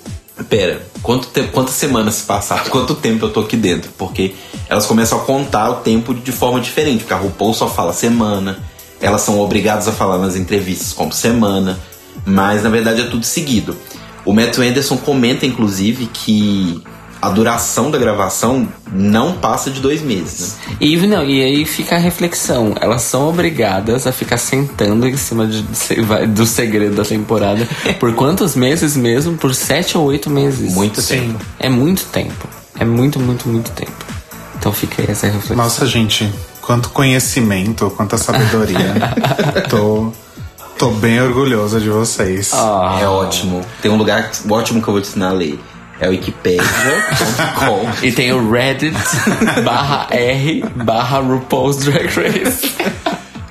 pera, 0.48 0.84
quanto 1.02 1.30
tempo, 1.30 1.52
quantas 1.52 1.74
semanas 1.74 2.16
se 2.16 2.24
passaram? 2.26 2.66
Quanto 2.70 2.94
tempo 2.94 3.26
eu 3.26 3.32
tô 3.32 3.40
aqui 3.40 3.58
dentro? 3.58 3.90
Porque 3.98 4.36
elas 4.70 4.86
começam 4.86 5.18
a 5.18 5.22
contar 5.22 5.72
o 5.72 5.76
tempo 5.78 6.14
de 6.14 6.32
forma 6.32 6.62
diferente, 6.62 7.00
porque 7.00 7.14
a 7.14 7.18
RuPaul 7.18 7.56
só 7.56 7.68
fala 7.68 7.92
semana, 7.92 8.60
elas 9.02 9.22
são 9.22 9.40
obrigadas 9.40 9.88
a 9.88 9.92
falar 9.92 10.20
nas 10.20 10.36
entrevistas 10.36 10.94
como 10.94 11.12
semana, 11.12 11.80
mas 12.24 12.64
na 12.64 12.70
verdade 12.70 13.02
é 13.02 13.06
tudo 13.06 13.26
seguido. 13.26 13.76
O 14.26 14.32
Matt 14.32 14.60
Anderson 14.60 14.98
comenta, 14.98 15.46
inclusive, 15.46 16.06
que 16.06 16.84
a 17.22 17.30
duração 17.30 17.92
da 17.92 17.98
gravação 17.98 18.68
não 18.92 19.34
passa 19.34 19.70
de 19.70 19.80
dois 19.82 20.02
meses. 20.02 20.56
Né? 20.68 20.76
E, 20.80 20.98
não, 21.08 21.24
e 21.24 21.44
aí 21.44 21.66
fica 21.66 21.96
a 21.96 22.00
reflexão. 22.00 22.74
Elas 22.80 23.02
são 23.02 23.28
obrigadas 23.28 24.08
a 24.08 24.12
ficar 24.12 24.38
sentando 24.38 25.08
em 25.08 25.18
cima 25.18 25.46
de- 25.46 25.64
do 26.28 26.46
segredo 26.46 26.96
da 26.96 27.04
temporada. 27.04 27.68
Por 28.00 28.14
quantos 28.14 28.56
meses 28.56 28.96
mesmo? 28.96 29.36
Por 29.38 29.54
sete 29.54 29.98
ou 29.98 30.06
oito 30.06 30.30
meses. 30.30 30.74
Muito 30.74 31.02
tempo. 31.06 31.40
É 31.60 31.70
muito 31.70 32.06
tempo. 32.06 32.48
É 32.80 32.86
muito, 32.86 33.20
muito, 33.20 33.50
muito 33.50 33.72
tempo. 33.72 33.92
Então 34.58 34.72
fica 34.72 35.02
aí 35.02 35.08
essa 35.12 35.26
reflexão. 35.28 35.58
Nossa, 35.58 35.86
gente, 35.86 36.30
quanto 36.62 36.90
conhecimento, 36.90 37.90
quanta 37.98 38.18
sabedoria. 38.18 38.96
tô, 39.70 40.12
tô 40.78 40.92
bem 40.92 41.22
orgulhosa 41.22 41.80
de 41.82 41.90
vocês. 41.90 42.52
É 43.00 43.08
ótimo. 43.08 43.62
Tem 43.82 43.92
um 43.92 43.98
lugar 43.98 44.32
ótimo 44.50 44.82
que 44.82 44.88
eu 44.88 44.94
vou 44.94 45.02
te 45.02 45.10
ensinar 45.10 45.30
a 45.30 45.34
ler. 45.34 45.60
É 46.00 46.08
o 46.08 46.12
wikipedia.com. 46.12 47.90
E 48.02 48.12
tem 48.12 48.32
o 48.32 48.50
Reddit 48.52 48.96
barra 49.64 50.08
R 50.12 50.64
barra 50.76 51.20
RuPaul's 51.20 51.78
Drag 51.78 52.08
Race. 52.08 52.72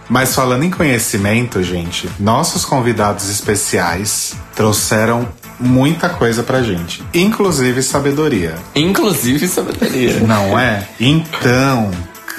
Mas 0.08 0.34
falando 0.34 0.64
em 0.64 0.70
conhecimento, 0.70 1.62
gente, 1.62 2.08
nossos 2.18 2.64
convidados 2.64 3.28
especiais 3.28 4.34
trouxeram 4.56 5.28
muita 5.60 6.08
coisa 6.08 6.42
pra 6.42 6.62
gente, 6.62 7.02
inclusive 7.12 7.82
sabedoria. 7.82 8.54
Inclusive 8.74 9.46
sabedoria. 9.46 10.20
Não 10.20 10.58
é? 10.58 10.88
Então, 10.98 11.90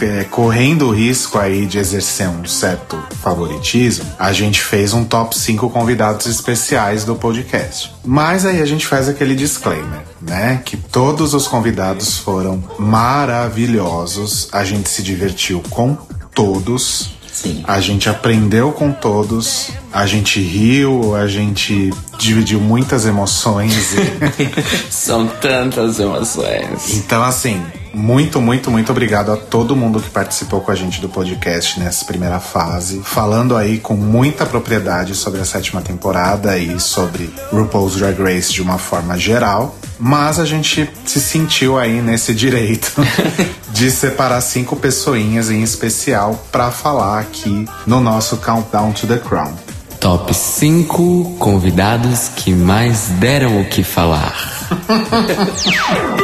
é, 0.02 0.24
correndo 0.26 0.88
o 0.88 0.92
risco 0.92 1.38
aí 1.38 1.66
de 1.66 1.78
exercer 1.78 2.28
um 2.30 2.46
certo 2.46 2.98
favoritismo, 3.22 4.06
a 4.18 4.32
gente 4.34 4.62
fez 4.62 4.94
um 4.94 5.04
top 5.04 5.38
5 5.38 5.70
convidados 5.70 6.26
especiais 6.26 7.04
do 7.04 7.16
podcast. 7.16 7.92
Mas 8.06 8.46
aí 8.46 8.62
a 8.62 8.66
gente 8.66 8.86
faz 8.88 9.08
aquele 9.10 9.36
disclaimer, 9.36 10.02
né? 10.22 10.62
Que 10.64 10.78
todos 10.78 11.34
os 11.34 11.48
convidados 11.48 12.18
foram 12.18 12.64
maravilhosos, 12.78 14.48
a 14.52 14.64
gente 14.64 14.90
se 14.90 15.02
divertiu 15.04 15.62
com 15.70 15.98
todos. 16.34 17.12
Sim. 17.32 17.64
A 17.68 17.80
gente 17.80 18.10
aprendeu 18.10 18.72
com 18.74 18.92
todos, 18.92 19.70
a 19.94 20.06
gente 20.06 20.42
riu, 20.42 21.16
a 21.16 21.26
gente 21.28 21.90
dividiu 22.18 22.60
muitas 22.60 23.06
emoções. 23.06 23.94
e- 23.94 24.50
São 24.92 25.26
tantas 25.28 26.00
emoções. 26.00 26.96
então, 26.98 27.24
assim, 27.24 27.64
muito, 27.94 28.42
muito, 28.42 28.70
muito 28.70 28.92
obrigado 28.92 29.32
a 29.32 29.38
todo 29.38 29.76
mundo 29.76 30.00
que 30.00 30.10
participou 30.10 30.62
com 30.62 30.72
a 30.72 30.76
gente 30.76 31.02
do 31.02 31.10
podcast 31.10 31.80
nessa 31.80 32.06
primeira 32.06 32.40
fase, 32.40 33.02
falando 33.04 33.56
aí 33.56 33.80
com 33.80 33.96
muita 33.96 34.46
propriedade 34.46 35.16
sobre 35.16 35.42
a 35.42 35.46
sétima 35.46 35.82
temporada 35.82 36.58
e 36.58 36.80
sobre 36.80 37.34
RuPaul's 37.52 37.96
Drag 37.96 38.22
Race 38.22 38.54
de 38.54 38.62
uma 38.62 38.78
forma 38.78 39.18
geral. 39.18 39.76
Mas 39.98 40.40
a 40.40 40.46
gente 40.46 40.90
se 41.06 41.20
sentiu 41.20 41.78
aí 41.78 42.02
nesse 42.02 42.34
direito 42.34 42.94
de 43.72 43.92
separar 43.92 44.42
cinco 44.42 44.76
pessoinhas 44.76 45.50
em 45.50 45.62
especial 45.62 46.46
para 46.52 46.72
falar 46.72 47.20
aqui 47.20 47.66
no 47.86 48.00
nosso 48.00 48.38
Countdown 48.38 48.94
to 48.94 49.08
the 49.08 49.18
Crown. 49.18 49.54
Top 50.00 50.34
5 50.34 51.36
convidados 51.38 52.30
que 52.30 52.54
mais 52.54 53.10
deram 53.20 53.60
o 53.60 53.66
que 53.66 53.84
falar. 53.84 54.34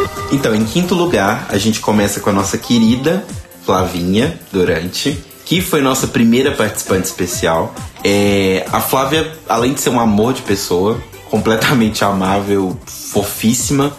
Então, 0.36 0.54
em 0.54 0.66
quinto 0.66 0.94
lugar, 0.94 1.48
a 1.48 1.58
gente 1.58 1.80
começa 1.80 2.20
com 2.20 2.30
a 2.30 2.34
nossa 2.34 2.58
querida 2.58 3.26
Flavinha 3.66 4.38
Durante, 4.52 5.18
que 5.46 5.62
foi 5.62 5.80
nossa 5.80 6.08
primeira 6.08 6.52
participante 6.52 7.06
especial. 7.06 7.74
É, 8.04 8.68
a 8.70 8.82
Flávia, 8.82 9.32
além 9.48 9.74
de 9.74 9.80
ser 9.80 9.92
um 9.92 10.00
amor 10.00 10.34
de 10.34 10.42
pessoa, 10.42 11.02
completamente 11.32 12.04
amável, 12.04 12.78
fofíssima, 12.86 13.96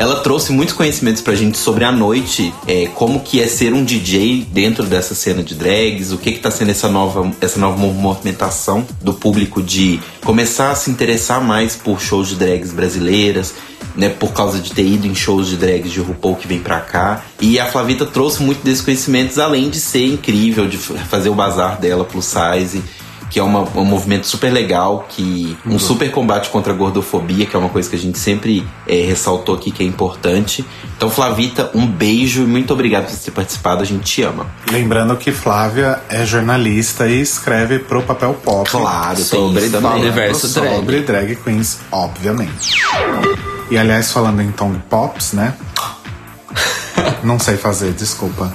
ela 0.00 0.20
trouxe 0.20 0.50
muitos 0.50 0.74
conhecimentos 0.74 1.20
pra 1.20 1.34
gente 1.34 1.58
sobre 1.58 1.84
a 1.84 1.92
noite, 1.92 2.54
é, 2.66 2.86
como 2.94 3.20
que 3.20 3.38
é 3.38 3.46
ser 3.46 3.74
um 3.74 3.84
DJ 3.84 4.46
dentro 4.50 4.84
dessa 4.84 5.14
cena 5.14 5.42
de 5.42 5.54
drags, 5.54 6.10
o 6.10 6.16
que 6.16 6.32
que 6.32 6.38
tá 6.38 6.50
sendo 6.50 6.70
essa 6.70 6.88
nova, 6.88 7.30
essa 7.38 7.60
nova 7.60 7.76
movimentação 7.76 8.86
do 9.02 9.12
público 9.12 9.62
de 9.62 10.00
começar 10.24 10.70
a 10.70 10.74
se 10.74 10.90
interessar 10.90 11.44
mais 11.44 11.76
por 11.76 12.00
shows 12.00 12.30
de 12.30 12.36
drags 12.36 12.72
brasileiras, 12.72 13.52
né, 13.94 14.08
por 14.08 14.32
causa 14.32 14.58
de 14.58 14.72
ter 14.72 14.86
ido 14.86 15.06
em 15.06 15.14
shows 15.14 15.48
de 15.48 15.58
drags 15.58 15.92
de 15.92 16.00
RuPaul 16.00 16.36
que 16.36 16.48
vem 16.48 16.60
pra 16.60 16.80
cá. 16.80 17.22
E 17.38 17.60
a 17.60 17.66
Flavita 17.66 18.06
trouxe 18.06 18.42
muito 18.42 18.64
desses 18.64 18.82
conhecimentos, 18.82 19.38
além 19.38 19.68
de 19.68 19.78
ser 19.78 20.06
incrível, 20.06 20.66
de 20.66 20.78
fazer 20.78 21.28
o 21.28 21.34
bazar 21.34 21.78
dela 21.78 22.06
plus 22.06 22.24
size, 22.24 22.82
que 23.30 23.38
é 23.38 23.42
uma- 23.42 23.60
um 23.76 23.84
movimento 23.84 24.26
super 24.26 24.52
legal, 24.52 25.06
que 25.08 25.56
um 25.64 25.78
super 25.78 26.10
combate 26.10 26.50
contra 26.50 26.72
a 26.72 26.76
gordofobia, 26.76 27.46
que 27.46 27.54
é 27.54 27.58
uma 27.58 27.68
coisa 27.68 27.88
que 27.88 27.94
a 27.96 27.98
gente 27.98 28.18
sempre 28.18 28.66
eh, 28.88 29.04
ressaltou 29.06 29.54
aqui 29.54 29.70
que 29.70 29.82
é 29.82 29.86
importante. 29.86 30.64
Então, 30.96 31.08
Flavita, 31.08 31.70
um 31.74 31.86
beijo 31.86 32.42
e 32.42 32.46
muito 32.46 32.72
obrigado 32.72 33.06
por 33.08 33.16
ter 33.16 33.30
participado, 33.30 33.82
a 33.82 33.86
gente 33.86 34.02
te 34.02 34.22
ama. 34.22 34.46
Lembrando 34.70 35.16
que 35.16 35.30
Flávia 35.32 36.00
é 36.08 36.26
jornalista 36.26 37.06
e 37.06 37.20
escreve 37.20 37.78
pro 37.78 38.02
papel 38.02 38.34
pop. 38.34 38.68
Claro, 38.68 39.14
tem 39.16 39.24
sobre 39.24 39.62
isso 39.62 39.70
também. 39.72 40.00
Universo 40.00 40.48
drag. 40.48 40.74
sobre 40.76 41.00
drag 41.02 41.36
queens, 41.36 41.78
obviamente. 41.92 42.74
E 43.70 43.78
aliás, 43.78 44.10
falando 44.10 44.42
em 44.42 44.50
Tongue 44.50 44.82
Pops, 44.90 45.32
né? 45.34 45.54
Não 47.22 47.38
sei 47.38 47.56
fazer, 47.56 47.92
desculpa. 47.92 48.52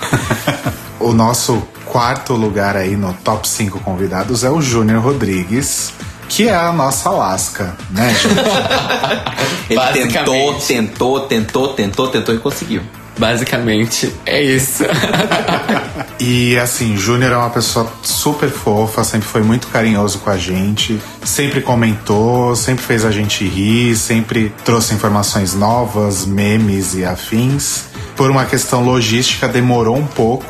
o 1.00 1.12
nosso 1.12 1.62
quarto 1.90 2.34
lugar 2.34 2.76
aí 2.76 2.96
no 2.96 3.12
top 3.12 3.46
5 3.48 3.80
convidados 3.80 4.44
é 4.44 4.50
o 4.50 4.60
Júnior 4.62 5.02
Rodrigues, 5.02 5.92
que 6.28 6.48
é 6.48 6.54
a 6.54 6.72
nossa 6.72 7.08
Alaska, 7.08 7.76
né, 7.90 8.14
gente? 8.14 8.38
Ele 9.68 9.78
Basicamente. 9.78 10.12
tentou, 10.12 10.54
tentou, 10.54 11.20
tentou, 11.20 11.68
tentou, 11.74 12.08
tentou 12.08 12.34
e 12.34 12.38
conseguiu. 12.38 12.82
Basicamente, 13.18 14.12
é 14.24 14.40
isso. 14.40 14.84
E 16.22 16.58
assim, 16.58 16.98
Júnior 16.98 17.32
é 17.32 17.36
uma 17.38 17.48
pessoa 17.48 17.90
super 18.02 18.50
fofa, 18.50 19.02
sempre 19.02 19.26
foi 19.26 19.40
muito 19.40 19.68
carinhoso 19.68 20.18
com 20.18 20.28
a 20.28 20.36
gente, 20.36 21.00
sempre 21.24 21.62
comentou, 21.62 22.54
sempre 22.54 22.84
fez 22.84 23.06
a 23.06 23.10
gente 23.10 23.42
rir, 23.42 23.96
sempre 23.96 24.52
trouxe 24.66 24.92
informações 24.92 25.54
novas, 25.54 26.26
memes 26.26 26.94
e 26.94 27.06
afins. 27.06 27.84
Por 28.16 28.30
uma 28.30 28.44
questão 28.44 28.84
logística, 28.84 29.48
demorou 29.48 29.96
um 29.96 30.06
pouco, 30.06 30.44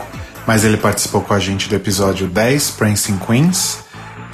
mas 0.50 0.64
ele 0.64 0.76
participou 0.76 1.20
com 1.20 1.32
a 1.32 1.38
gente 1.38 1.68
do 1.68 1.76
episódio 1.76 2.26
10, 2.26 2.72
Prince 2.72 3.12
Queens, 3.24 3.84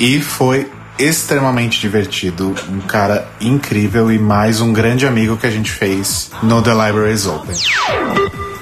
e 0.00 0.18
foi 0.18 0.72
extremamente 0.98 1.78
divertido. 1.78 2.54
Um 2.70 2.80
cara 2.80 3.28
incrível 3.38 4.10
e 4.10 4.18
mais 4.18 4.62
um 4.62 4.72
grande 4.72 5.06
amigo 5.06 5.36
que 5.36 5.46
a 5.46 5.50
gente 5.50 5.70
fez 5.70 6.30
no 6.42 6.62
The 6.62 6.70
Libraries 6.70 7.26
Open. 7.26 7.54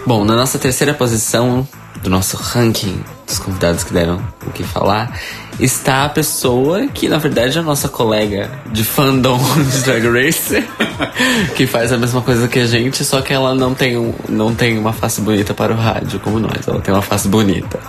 Bom, 0.04 0.24
na 0.24 0.34
nossa 0.34 0.58
terceira 0.58 0.92
posição 0.94 1.64
do 2.02 2.10
nosso 2.10 2.36
ranking, 2.36 3.04
dos 3.26 3.38
convidados 3.38 3.84
que 3.84 3.92
deram 3.92 4.20
o 4.46 4.50
que 4.50 4.62
falar, 4.62 5.18
está 5.58 6.04
a 6.04 6.08
pessoa 6.08 6.86
que, 6.88 7.08
na 7.08 7.18
verdade, 7.18 7.56
é 7.56 7.60
a 7.60 7.64
nossa 7.64 7.88
colega 7.88 8.50
de 8.72 8.84
fandom 8.84 9.38
de 9.70 9.82
Drag 9.82 10.06
Race, 10.08 10.64
que 11.56 11.66
faz 11.66 11.92
a 11.92 11.96
mesma 11.96 12.20
coisa 12.22 12.48
que 12.48 12.58
a 12.58 12.66
gente, 12.66 13.04
só 13.04 13.20
que 13.20 13.32
ela 13.32 13.54
não 13.54 13.74
tem, 13.74 13.96
um, 13.96 14.14
não 14.28 14.54
tem 14.54 14.78
uma 14.78 14.92
face 14.92 15.20
bonita 15.20 15.54
para 15.54 15.72
o 15.72 15.76
rádio, 15.76 16.20
como 16.20 16.38
nós. 16.38 16.66
Ela 16.66 16.80
tem 16.80 16.92
uma 16.92 17.02
face 17.02 17.28
bonita 17.28 17.80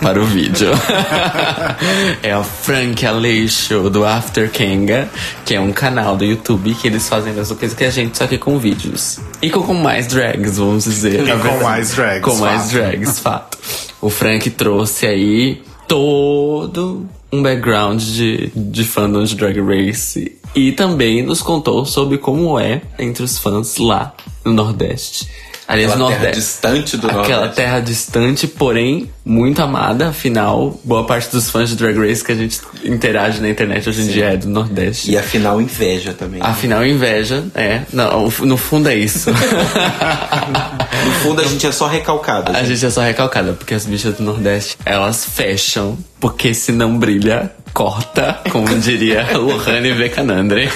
para 0.00 0.20
o 0.20 0.24
vídeo. 0.24 0.70
é 2.22 2.32
a 2.32 2.42
Frank 2.42 3.04
Aleixo 3.04 3.88
do 3.90 4.04
After 4.04 4.50
Kenga, 4.50 5.08
que 5.44 5.54
é 5.54 5.60
um 5.60 5.72
canal 5.72 6.16
do 6.16 6.24
YouTube 6.24 6.74
que 6.74 6.86
eles 6.86 7.08
fazem 7.08 7.32
a 7.32 7.34
mesma 7.34 7.56
coisa 7.56 7.74
que 7.74 7.84
a 7.84 7.90
gente, 7.90 8.16
só 8.16 8.26
que 8.26 8.38
com 8.38 8.58
vídeos. 8.58 9.20
E 9.40 9.50
com, 9.50 9.62
com 9.62 9.74
mais 9.74 10.06
drags, 10.06 10.58
vamos 10.58 10.84
dizer. 10.84 11.26
E 11.26 11.38
com 11.38 11.62
mais 11.62 11.94
drags, 11.94 12.22
Com 12.22 12.36
mais 12.36 12.62
fato. 12.62 12.72
drags, 12.72 13.18
fato. 13.18 13.58
O 14.00 14.10
Frank 14.10 14.50
trouxe 14.50 15.06
aí 15.06 15.62
todo 15.88 17.06
um 17.32 17.42
background 17.42 18.00
de, 18.00 18.52
de 18.54 18.84
fandom 18.84 19.24
de 19.24 19.34
Drag 19.34 19.58
Race 19.60 20.36
e 20.54 20.70
também 20.72 21.22
nos 21.22 21.42
contou 21.42 21.84
sobre 21.84 22.16
como 22.16 22.58
é 22.58 22.82
entre 22.98 23.24
os 23.24 23.38
fãs 23.38 23.76
lá 23.76 24.14
no 24.44 24.52
Nordeste. 24.52 25.28
Aliás, 25.66 25.92
Aquela 25.92 26.08
terra 26.08 26.18
Nordeste. 26.20 26.40
distante 26.40 26.96
do 26.98 27.06
Aquela 27.06 27.22
Nordeste. 27.28 27.56
terra 27.56 27.80
distante, 27.80 28.46
porém 28.46 29.10
muito 29.24 29.62
amada. 29.62 30.08
Afinal, 30.10 30.78
boa 30.84 31.04
parte 31.06 31.30
dos 31.30 31.48
fãs 31.50 31.70
de 31.70 31.76
Drag 31.76 31.96
Race 31.98 32.22
que 32.22 32.32
a 32.32 32.34
gente 32.34 32.60
interage 32.84 33.40
na 33.40 33.48
internet 33.48 33.88
hoje 33.88 34.02
em 34.02 34.06
dia 34.08 34.26
é 34.32 34.36
do 34.36 34.48
Nordeste. 34.48 35.10
E 35.10 35.16
afinal, 35.16 35.60
inveja 35.60 36.12
também. 36.12 36.40
Afinal, 36.42 36.84
inveja, 36.84 37.44
é. 37.54 37.82
Não, 37.92 38.28
no 38.42 38.56
fundo 38.56 38.88
é 38.88 38.94
isso. 38.96 39.30
No 41.04 41.10
fundo, 41.20 41.40
a 41.42 41.44
gente 41.44 41.66
é 41.66 41.72
só 41.72 41.86
recalcada. 41.86 42.56
A 42.56 42.62
gente 42.64 42.84
é 42.84 42.90
só 42.90 43.02
recalcada, 43.02 43.52
porque 43.52 43.74
as 43.74 43.84
bichas 43.84 44.14
do 44.16 44.22
Nordeste, 44.22 44.76
elas 44.86 45.24
fecham, 45.24 45.98
porque 46.20 46.54
se 46.54 46.72
não 46.72 46.98
brilha, 46.98 47.52
corta, 47.74 48.40
como 48.52 48.78
diria 48.78 49.36
Lohane 49.36 49.92
Vekanandre. 49.92 50.70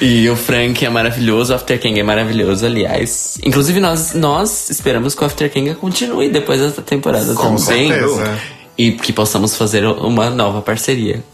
e 0.00 0.28
o 0.28 0.36
Frank 0.36 0.84
é 0.84 0.90
maravilhoso, 0.90 1.54
o 1.54 1.56
After 1.56 1.80
King 1.80 1.98
é 1.98 2.02
maravilhoso, 2.02 2.66
aliás. 2.66 3.38
Inclusive, 3.42 3.80
nós, 3.80 4.12
nós 4.12 4.68
esperamos 4.68 5.14
que 5.14 5.22
o 5.22 5.26
After 5.26 5.50
King 5.50 5.74
continue 5.74 6.28
depois 6.28 6.60
dessa 6.60 6.82
temporada 6.82 7.32
Com 7.34 7.56
também. 7.56 7.88
certeza. 7.88 8.38
E 8.76 8.92
que 8.92 9.10
possamos 9.10 9.56
fazer 9.56 9.86
uma 9.86 10.28
nova 10.28 10.60
parceria. 10.60 11.24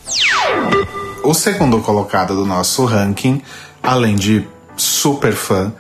O 1.25 1.35
segundo 1.35 1.81
colocado 1.81 2.37
do 2.37 2.47
nosso 2.47 2.85
ranking, 2.85 3.43
além 3.83 4.15
de 4.15 4.47
super 4.77 5.33
fã, 5.33 5.73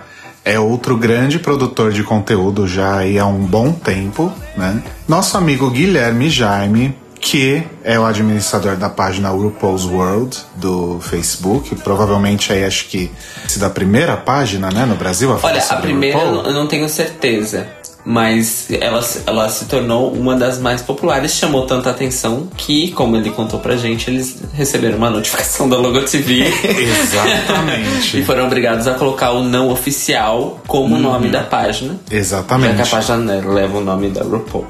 é 0.44 0.58
outro 0.58 0.96
grande 0.96 1.38
produtor 1.38 1.92
de 1.92 2.02
conteúdo 2.02 2.66
já 2.66 3.00
há 3.02 3.26
um 3.26 3.46
bom 3.46 3.70
tempo, 3.70 4.32
né? 4.56 4.82
Nosso 5.06 5.38
amigo 5.38 5.70
Guilherme 5.70 6.28
Jaime, 6.28 6.96
que 7.22 7.62
é 7.84 7.98
o 7.98 8.04
administrador 8.04 8.76
da 8.76 8.90
página 8.90 9.30
RuPaul's 9.30 9.84
World 9.84 10.36
do 10.56 10.98
Facebook, 11.00 11.74
provavelmente 11.76 12.52
aí 12.52 12.64
acho 12.64 12.88
que 12.88 13.12
se 13.46 13.60
da 13.60 13.70
primeira 13.70 14.16
página, 14.16 14.70
né, 14.72 14.84
no 14.84 14.96
Brasil 14.96 15.32
a 15.32 15.38
Olha, 15.40 15.62
a 15.62 15.76
primeira 15.76 16.18
eu 16.18 16.52
não 16.52 16.66
tenho 16.66 16.88
certeza. 16.88 17.68
Mas 18.04 18.66
ela, 18.70 19.00
ela 19.26 19.48
se 19.48 19.66
tornou 19.66 20.12
uma 20.12 20.34
das 20.34 20.58
mais 20.58 20.82
populares, 20.82 21.32
chamou 21.36 21.66
tanta 21.66 21.90
atenção 21.90 22.48
que, 22.56 22.90
como 22.92 23.16
ele 23.16 23.30
contou 23.30 23.60
pra 23.60 23.76
gente, 23.76 24.10
eles 24.10 24.42
receberam 24.54 24.96
uma 24.98 25.08
notificação 25.08 25.68
da 25.70 25.76
Logo 25.76 26.00
TV. 26.02 26.42
Exatamente. 26.46 28.18
e 28.20 28.24
foram 28.24 28.46
obrigados 28.46 28.86
a 28.88 28.94
colocar 28.94 29.30
o 29.30 29.42
não 29.44 29.70
oficial 29.70 30.60
como 30.66 30.98
nome 30.98 31.28
da 31.28 31.42
página. 31.42 31.96
Exatamente. 32.10 32.76
Já 32.76 32.82
que 32.82 32.88
a 32.88 32.90
página 32.90 33.16
né, 33.18 33.42
leva 33.44 33.78
o 33.78 33.80
nome 33.80 34.08
da 34.10 34.22
RuPaul. 34.24 34.66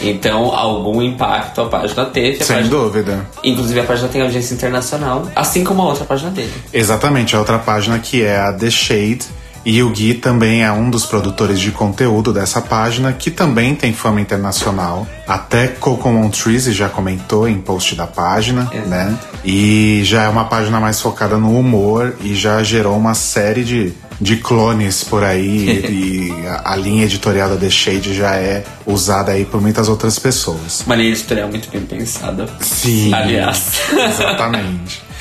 Então, 0.00 0.54
algum 0.54 1.00
impacto 1.00 1.60
a 1.62 1.66
página 1.66 2.04
teve. 2.06 2.42
A 2.42 2.44
Sem 2.44 2.56
página- 2.56 2.70
dúvida. 2.76 3.26
Inclusive, 3.44 3.80
a 3.80 3.84
página 3.84 4.08
tem 4.08 4.22
audiência 4.22 4.54
internacional, 4.54 5.26
assim 5.34 5.62
como 5.64 5.82
a 5.82 5.86
outra 5.86 6.04
página 6.04 6.30
dele. 6.30 6.52
Exatamente, 6.72 7.34
a 7.36 7.38
outra 7.38 7.58
página 7.58 7.98
que 7.98 8.22
é 8.22 8.36
a 8.38 8.52
The 8.52 8.70
Shade. 8.70 9.20
E 9.64 9.82
o 9.82 9.90
Gui 9.90 10.14
também 10.14 10.64
é 10.64 10.72
um 10.72 10.90
dos 10.90 11.06
produtores 11.06 11.60
de 11.60 11.70
conteúdo 11.70 12.32
dessa 12.32 12.60
página, 12.60 13.12
que 13.12 13.30
também 13.30 13.74
tem 13.74 13.92
fama 13.92 14.20
internacional. 14.20 15.06
Até 15.26 15.68
Coco 15.68 16.10
Montrese 16.10 16.72
já 16.72 16.88
comentou 16.88 17.48
em 17.48 17.58
post 17.58 17.94
da 17.94 18.06
página, 18.06 18.68
né? 18.86 19.16
E 19.44 20.02
já 20.04 20.24
é 20.24 20.28
uma 20.28 20.44
página 20.44 20.80
mais 20.80 21.00
focada 21.00 21.36
no 21.38 21.56
humor 21.58 22.16
e 22.20 22.34
já 22.34 22.62
gerou 22.62 22.96
uma 22.96 23.14
série 23.14 23.62
de, 23.62 23.92
de 24.20 24.36
clones 24.36 25.04
por 25.04 25.22
aí. 25.22 26.32
e 26.42 26.46
a, 26.46 26.72
a 26.72 26.76
linha 26.76 27.04
editorial 27.04 27.48
da 27.48 27.56
The 27.56 27.70
Shade 27.70 28.14
já 28.14 28.34
é 28.34 28.64
usada 28.84 29.30
aí 29.30 29.44
por 29.44 29.60
muitas 29.60 29.88
outras 29.88 30.18
pessoas. 30.18 30.82
Uma 30.84 30.96
linha 30.96 31.10
editorial 31.10 31.48
muito 31.48 31.70
bem 31.70 31.82
pensada. 31.82 32.48
Sim. 32.60 33.14
Aliás. 33.14 33.80
Exatamente. 33.92 35.02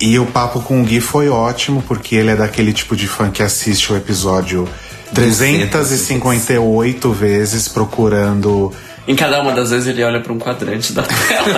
E 0.00 0.18
o 0.18 0.26
papo 0.26 0.60
com 0.60 0.80
o 0.80 0.84
Gui 0.84 1.00
foi 1.00 1.28
ótimo, 1.28 1.82
porque 1.86 2.16
ele 2.16 2.30
é 2.30 2.36
daquele 2.36 2.72
tipo 2.72 2.96
de 2.96 3.06
fã 3.06 3.30
que 3.30 3.42
assiste 3.42 3.92
o 3.92 3.96
episódio 3.96 4.68
358 5.14 7.12
vezes 7.12 7.68
procurando. 7.68 8.72
Em 9.06 9.14
cada 9.14 9.40
uma 9.40 9.52
das 9.52 9.70
vezes 9.70 9.88
ele 9.88 10.02
olha 10.02 10.20
pra 10.20 10.32
um 10.32 10.38
quadrante 10.38 10.92
da 10.92 11.02
tela. 11.02 11.52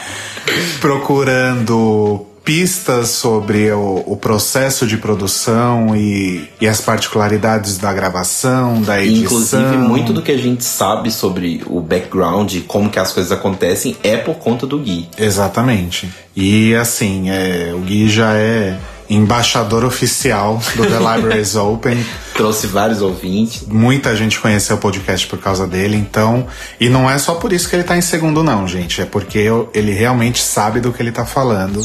procurando 0.80 2.26
pistas 2.44 3.08
sobre 3.10 3.70
o, 3.70 4.02
o 4.06 4.16
processo 4.16 4.86
de 4.86 4.96
produção 4.96 5.94
e, 5.96 6.48
e 6.60 6.66
as 6.66 6.80
particularidades 6.80 7.78
da 7.78 7.92
gravação, 7.92 8.82
da 8.82 9.02
edição. 9.02 9.22
Inclusive, 9.22 9.76
muito 9.76 10.12
do 10.12 10.22
que 10.22 10.32
a 10.32 10.38
gente 10.38 10.64
sabe 10.64 11.10
sobre 11.10 11.62
o 11.66 11.80
background 11.80 12.54
e 12.54 12.60
como 12.60 12.90
que 12.90 12.98
as 12.98 13.12
coisas 13.12 13.30
acontecem 13.32 13.96
é 14.02 14.16
por 14.16 14.36
conta 14.36 14.66
do 14.66 14.78
Gui. 14.78 15.08
Exatamente. 15.18 16.08
E 16.34 16.74
assim, 16.74 17.30
é, 17.30 17.72
o 17.74 17.80
Gui 17.80 18.08
já 18.08 18.34
é 18.34 18.78
embaixador 19.10 19.84
oficial 19.84 20.62
do 20.76 20.86
The 20.86 20.98
Libraries 20.98 21.56
Open. 21.56 22.02
Trouxe 22.34 22.66
vários 22.68 23.02
ouvintes. 23.02 23.66
Muita 23.66 24.14
gente 24.16 24.38
conheceu 24.40 24.76
o 24.76 24.78
podcast 24.78 25.26
por 25.26 25.38
causa 25.38 25.66
dele, 25.66 25.96
então. 25.96 26.46
E 26.78 26.88
não 26.88 27.10
é 27.10 27.18
só 27.18 27.34
por 27.34 27.52
isso 27.52 27.68
que 27.68 27.76
ele 27.76 27.82
tá 27.84 27.96
em 27.96 28.00
segundo, 28.00 28.42
não, 28.42 28.66
gente. 28.68 29.02
É 29.02 29.04
porque 29.04 29.38
eu- 29.38 29.68
ele 29.74 29.92
realmente 29.92 30.40
sabe 30.40 30.80
do 30.80 30.92
que 30.92 31.02
ele 31.02 31.12
tá 31.12 31.26
falando. 31.26 31.82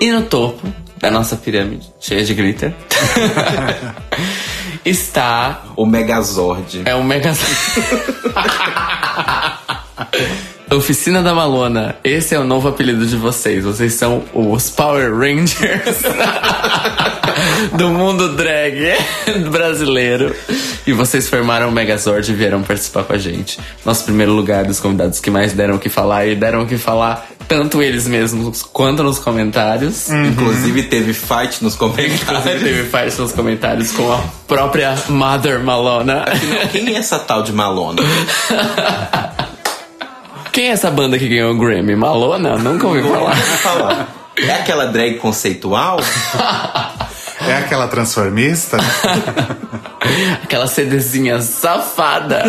E 0.00 0.10
no 0.10 0.22
topo 0.22 0.66
da 0.98 1.10
nossa 1.10 1.36
pirâmide, 1.36 1.86
cheia 2.00 2.24
de 2.24 2.32
glitter, 2.34 2.74
está. 4.84 5.64
O 5.76 5.84
Megazord. 5.84 6.82
É 6.86 6.94
o 6.94 7.04
Megazord. 7.04 7.54
Oficina 10.74 11.22
da 11.22 11.32
Malona. 11.32 11.94
Esse 12.02 12.34
é 12.34 12.38
o 12.38 12.44
novo 12.44 12.66
apelido 12.68 13.06
de 13.06 13.16
vocês. 13.16 13.64
Vocês 13.64 13.94
são 13.94 14.24
os 14.34 14.68
Power 14.68 15.16
Rangers 15.16 16.02
do 17.72 17.88
mundo 17.88 18.34
drag 18.34 18.96
brasileiro. 19.50 20.34
E 20.84 20.92
vocês 20.92 21.28
formaram 21.28 21.68
o 21.68 21.72
Megazord 21.72 22.30
e 22.30 22.34
vieram 22.34 22.62
participar 22.62 23.04
com 23.04 23.12
a 23.12 23.18
gente. 23.18 23.60
Nosso 23.84 24.04
primeiro 24.04 24.32
lugar 24.32 24.64
dos 24.64 24.80
convidados 24.80 25.20
que 25.20 25.30
mais 25.30 25.52
deram 25.52 25.76
o 25.76 25.78
que 25.78 25.88
falar 25.88 26.26
e 26.26 26.34
deram 26.34 26.62
o 26.62 26.66
que 26.66 26.76
falar 26.76 27.28
tanto 27.46 27.80
eles 27.80 28.08
mesmos 28.08 28.62
quanto 28.62 29.04
nos 29.04 29.20
comentários. 29.20 30.10
Inclusive 30.10 30.82
teve 30.84 31.14
fight 31.14 31.62
nos 31.62 31.74
Inclusive 31.74 32.18
comentários. 32.18 32.62
teve 32.62 32.84
fight 32.84 33.20
nos 33.20 33.32
comentários 33.32 33.92
com 33.92 34.12
a 34.12 34.20
própria 34.48 34.96
Mother 35.08 35.60
Malona. 35.60 36.24
Quem 36.72 36.94
é 36.94 36.98
essa 36.98 37.20
tal 37.20 37.44
de 37.44 37.52
Malona? 37.52 38.02
Quem 40.56 40.68
é 40.68 40.70
essa 40.70 40.90
banda 40.90 41.18
que 41.18 41.28
ganhou 41.28 41.52
o 41.52 41.58
Grammy? 41.58 41.94
Malona? 41.94 42.56
Nunca 42.56 42.86
ouvi 42.86 43.02
falar. 43.02 43.36
falar. 43.36 44.08
É 44.38 44.54
aquela 44.54 44.86
drag 44.86 45.18
conceitual? 45.18 45.98
É 47.46 47.58
aquela 47.58 47.86
transformista? 47.88 48.78
Aquela 50.42 50.66
CDzinha 50.66 51.42
safada. 51.42 52.42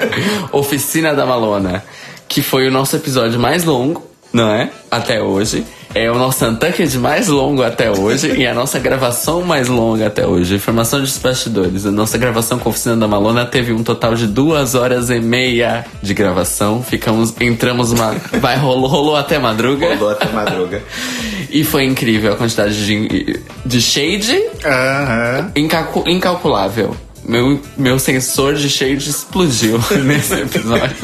Oficina 0.52 1.14
da 1.14 1.24
Malona. 1.24 1.82
Que 2.28 2.42
foi 2.42 2.68
o 2.68 2.70
nosso 2.70 2.94
episódio 2.94 3.40
mais 3.40 3.64
longo, 3.64 4.05
não 4.36 4.50
é? 4.52 4.70
Até 4.90 5.22
hoje. 5.22 5.64
É 5.94 6.10
o 6.10 6.14
nosso 6.18 6.44
Untucked 6.44 6.98
mais 6.98 7.26
longo 7.26 7.62
até 7.62 7.90
hoje 7.90 8.30
e 8.36 8.46
a 8.46 8.52
nossa 8.52 8.78
gravação 8.78 9.40
mais 9.42 9.66
longa 9.66 10.08
até 10.08 10.26
hoje. 10.26 10.56
Informação 10.56 11.00
dos 11.00 11.16
bastidores. 11.16 11.86
A 11.86 11.90
nossa 11.90 12.18
gravação 12.18 12.58
com 12.58 12.68
a 12.68 12.70
Oficina 12.70 12.94
da 12.98 13.08
Malona 13.08 13.46
teve 13.46 13.72
um 13.72 13.82
total 13.82 14.14
de 14.14 14.26
duas 14.26 14.74
horas 14.74 15.08
e 15.08 15.18
meia 15.20 15.86
de 16.02 16.12
gravação. 16.12 16.82
Ficamos, 16.82 17.32
entramos 17.40 17.92
uma. 17.92 18.14
Vai, 18.40 18.58
rolou, 18.58 18.90
rolou 18.90 19.16
até 19.16 19.38
madruga. 19.38 19.94
Rolou 19.94 20.10
até 20.10 20.26
madruga. 20.30 20.82
E 21.50 21.64
foi 21.64 21.84
incrível 21.84 22.34
a 22.34 22.36
quantidade 22.36 22.84
de, 22.84 23.40
de 23.64 23.80
shade. 23.80 24.38
Incalcu- 25.56 26.04
incalculável. 26.06 26.94
meu, 27.26 27.58
meu 27.74 27.98
sensor 27.98 28.54
de 28.54 28.68
shade 28.68 29.08
explodiu 29.08 29.80
nesse 30.04 30.34
episódio. 30.34 30.94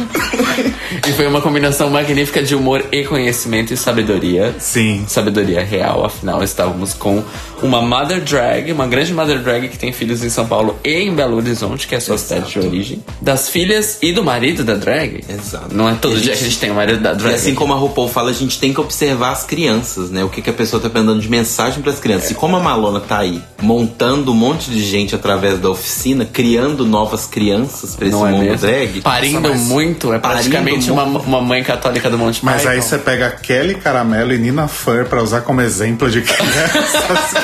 E 1.09 1.12
foi 1.12 1.27
uma 1.27 1.40
combinação 1.40 1.89
magnífica 1.90 2.43
de 2.43 2.55
humor 2.55 2.85
e 2.93 3.05
conhecimento 3.05 3.73
e 3.73 3.77
sabedoria. 3.77 4.55
Sim. 4.59 5.05
Sabedoria 5.06 5.62
real, 5.64 6.05
afinal 6.05 6.43
estávamos 6.43 6.93
com 6.94 7.23
uma 7.62 7.81
mother 7.81 8.20
drag, 8.20 8.73
uma 8.73 8.86
grande 8.86 9.12
mother 9.12 9.39
drag 9.40 9.69
que 9.69 9.78
tem 9.78 9.93
filhos 9.93 10.23
em 10.24 10.28
São 10.28 10.47
Paulo 10.47 10.77
e 10.85 10.90
em 11.02 11.14
Belo 11.14 11.36
Horizonte, 11.36 11.86
que 11.86 11.94
é 11.94 11.98
a 11.98 12.01
sua 12.01 12.19
cidade 12.19 12.51
de 12.51 12.59
origem. 12.59 13.02
Das 13.20 13.48
filhas 13.48 13.98
e 14.02 14.12
do 14.12 14.24
marido 14.24 14.64
da 14.64 14.74
drag. 14.74 15.23
Exato. 15.28 15.74
Não 15.74 15.89
é 15.89 15.94
todo 15.94 16.14
E 16.14 16.19
a 16.19 16.20
dia 16.20 16.24
gente- 16.35 16.39
que 16.39 16.44
a 16.44 16.48
gente 16.48 16.59
tem 16.59 16.70
o 16.70 16.74
marido 16.74 17.01
da 17.01 17.12
E 17.12 17.16
drag. 17.16 17.35
assim 17.35 17.55
como 17.55 17.73
a 17.73 17.77
RuPaul 17.77 18.09
fala, 18.09 18.31
a 18.31 18.35
gente 18.35 18.59
tem 18.59 18.73
que 18.74 18.81
observar 18.81 19.31
as 19.32 19.44
crianças, 19.44 20.10
né? 20.10 20.24
O 20.24 20.28
que, 20.28 20.43
que 20.43 20.51
a 20.51 20.52
pessoa 20.52 20.82
tá 20.82 20.89
mandando 20.93 21.20
de 21.20 21.28
mensagem 21.28 21.82
pras 21.82 21.98
crianças. 22.01 22.31
E 22.31 22.35
como 22.35 22.56
a 22.56 22.60
Malona 22.60 23.01
tá 23.01 23.19
aí 23.19 23.40
montando 23.60 24.32
um 24.32 24.35
monte 24.35 24.70
de 24.70 24.82
gente 24.85 25.14
através 25.14 25.59
da 25.59 25.70
oficina, 25.70 26.24
criando 26.24 26.85
novas 26.85 27.27
crianças 27.27 27.94
pra 27.94 28.06
esse 28.09 28.16
é 28.16 28.19
mundo 28.19 28.39
mesmo? 28.43 28.59
drag. 28.66 29.01
Parindo 29.02 29.40
Nossa, 29.48 29.55
muito, 29.60 30.12
é 30.12 30.19
praticamente 30.19 30.81
Uma, 30.90 31.04
uma 31.04 31.40
mãe 31.40 31.62
católica 31.62 32.09
do 32.10 32.18
Monte 32.18 32.44
Mas 32.44 32.66
aí 32.66 32.76
Python. 32.76 32.88
você 32.88 32.98
pega 32.98 33.30
Kelly 33.30 33.74
Caramelo 33.76 34.32
e 34.32 34.38
Nina 34.38 34.66
Fur 34.68 35.04
pra 35.06 35.22
usar 35.22 35.42
como 35.42 35.60
exemplo 35.60 36.10
de 36.10 36.22
crianças. 36.22 37.34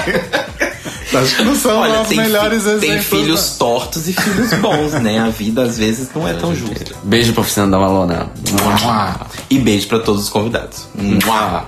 Acho 1.14 1.36
que 1.36 1.42
não 1.42 1.54
são 1.56 1.78
Olha, 1.80 2.02
os 2.02 2.08
tem, 2.08 2.18
melhores 2.18 2.62
fi- 2.64 2.68
exemplos. 2.68 2.80
tem 2.90 3.00
filhos 3.02 3.56
tortos 3.58 4.08
e 4.08 4.12
filhos 4.12 4.52
bons, 4.54 4.92
né? 4.92 5.18
A 5.18 5.30
vida 5.30 5.62
às 5.62 5.78
vezes 5.78 6.08
não 6.14 6.28
é 6.28 6.34
tão 6.34 6.54
justa. 6.54 6.94
Beijo 7.02 7.32
pra 7.32 7.40
oficina 7.40 7.66
da 7.66 7.78
Malona. 7.78 8.28
E 9.48 9.58
beijo 9.58 9.88
pra 9.88 10.00
todos 10.00 10.24
os 10.24 10.28
convidados. 10.28 10.86
Mua. 10.94 11.66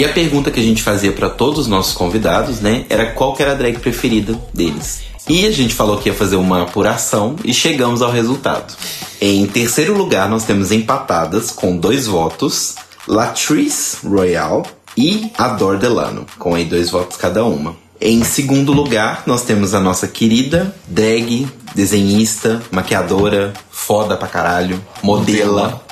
E 0.00 0.04
a 0.06 0.08
pergunta 0.08 0.50
que 0.50 0.58
a 0.58 0.62
gente 0.62 0.82
fazia 0.82 1.12
pra 1.12 1.28
todos 1.28 1.58
os 1.58 1.66
nossos 1.66 1.92
convidados, 1.92 2.58
né, 2.58 2.86
era 2.88 3.10
qual 3.10 3.34
que 3.34 3.42
era 3.42 3.52
a 3.52 3.54
drag 3.54 3.80
preferida 3.80 4.34
deles. 4.54 5.02
E 5.28 5.46
a 5.46 5.50
gente 5.50 5.74
falou 5.74 5.98
que 5.98 6.08
ia 6.08 6.14
fazer 6.14 6.36
uma 6.36 6.62
apuração 6.62 7.36
e 7.44 7.52
chegamos 7.52 8.00
ao 8.00 8.10
resultado. 8.10 8.74
Em 9.20 9.46
terceiro 9.46 9.94
lugar, 9.94 10.26
nós 10.26 10.44
temos 10.44 10.72
empatadas 10.72 11.50
com 11.50 11.76
dois 11.76 12.06
votos, 12.06 12.76
Latrice 13.06 13.98
Royale 14.02 14.62
e 14.96 15.30
Adore 15.36 15.76
Delano, 15.76 16.24
com 16.38 16.54
aí 16.54 16.64
dois 16.64 16.88
votos 16.88 17.18
cada 17.18 17.44
uma. 17.44 17.76
Em 18.00 18.24
segundo 18.24 18.72
lugar, 18.72 19.24
nós 19.26 19.42
temos 19.42 19.74
a 19.74 19.80
nossa 19.80 20.08
querida 20.08 20.74
drag, 20.88 21.46
desenhista, 21.74 22.62
maquiadora, 22.70 23.52
foda 23.70 24.16
pra 24.16 24.28
caralho, 24.28 24.82
modela, 25.02 25.84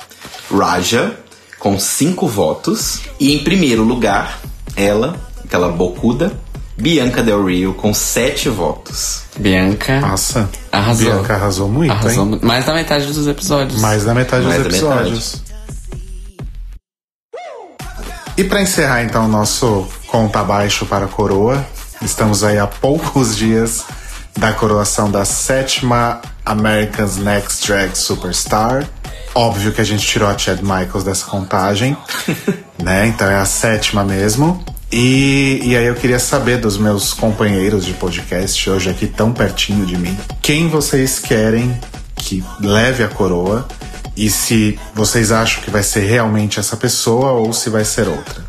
Raja, 0.51 1.15
com 1.59 1.77
cinco 1.79 2.27
votos. 2.27 3.01
E 3.19 3.33
em 3.33 3.43
primeiro 3.43 3.83
lugar, 3.83 4.39
ela, 4.75 5.19
aquela 5.43 5.69
bocuda, 5.69 6.31
Bianca 6.77 7.21
Del 7.21 7.45
Rio, 7.45 7.73
com 7.73 7.93
sete 7.93 8.47
votos. 8.49 9.23
Bianca. 9.37 9.99
Nossa, 9.99 10.49
Arrasou. 10.71 11.11
Bianca 11.11 11.33
arrasou 11.35 11.67
muito, 11.69 11.91
Arrasou 11.91 12.25
hein? 12.25 12.39
Mais 12.41 12.65
da 12.65 12.73
metade 12.73 13.05
dos 13.11 13.27
episódios. 13.27 13.81
Mais 13.81 14.05
da 14.05 14.13
metade 14.13 14.45
Mais 14.45 14.63
dos 14.63 14.79
da 14.79 14.87
metade. 14.87 15.09
episódios. 15.09 15.41
E 18.37 18.43
pra 18.45 18.61
encerrar 18.61 19.03
então 19.03 19.25
o 19.25 19.27
nosso 19.27 19.85
conta 20.07 20.39
abaixo 20.39 20.85
para 20.85 21.05
a 21.05 21.07
coroa, 21.09 21.65
estamos 22.01 22.41
aí 22.43 22.57
a 22.57 22.65
poucos 22.65 23.35
dias 23.35 23.83
da 24.37 24.53
coroação 24.53 25.11
da 25.11 25.25
sétima 25.25 26.21
America's 26.45 27.17
Next 27.17 27.67
Drag 27.67 27.93
Superstar. 27.97 28.87
Óbvio 29.33 29.71
que 29.71 29.81
a 29.81 29.83
gente 29.83 30.05
tirou 30.05 30.27
a 30.27 30.37
Chad 30.37 30.59
Michaels 30.61 31.03
dessa 31.03 31.25
contagem, 31.25 31.95
né? 32.81 33.07
Então 33.07 33.27
é 33.27 33.35
a 33.35 33.45
sétima 33.45 34.03
mesmo. 34.03 34.63
E, 34.91 35.61
e 35.63 35.77
aí 35.77 35.85
eu 35.85 35.95
queria 35.95 36.17
saber 36.17 36.57
dos 36.57 36.77
meus 36.77 37.13
companheiros 37.13 37.85
de 37.85 37.93
podcast 37.93 38.69
hoje 38.69 38.89
aqui 38.89 39.05
tão 39.05 39.31
pertinho 39.31 39.85
de 39.85 39.95
mim, 39.95 40.17
quem 40.41 40.67
vocês 40.67 41.19
querem 41.19 41.79
que 42.15 42.43
leve 42.59 43.03
a 43.03 43.07
coroa 43.07 43.67
e 44.17 44.29
se 44.29 44.77
vocês 44.93 45.31
acham 45.31 45.63
que 45.63 45.69
vai 45.69 45.83
ser 45.83 46.01
realmente 46.01 46.59
essa 46.59 46.75
pessoa 46.75 47.31
ou 47.31 47.53
se 47.53 47.69
vai 47.69 47.85
ser 47.85 48.07
outra. 48.07 48.43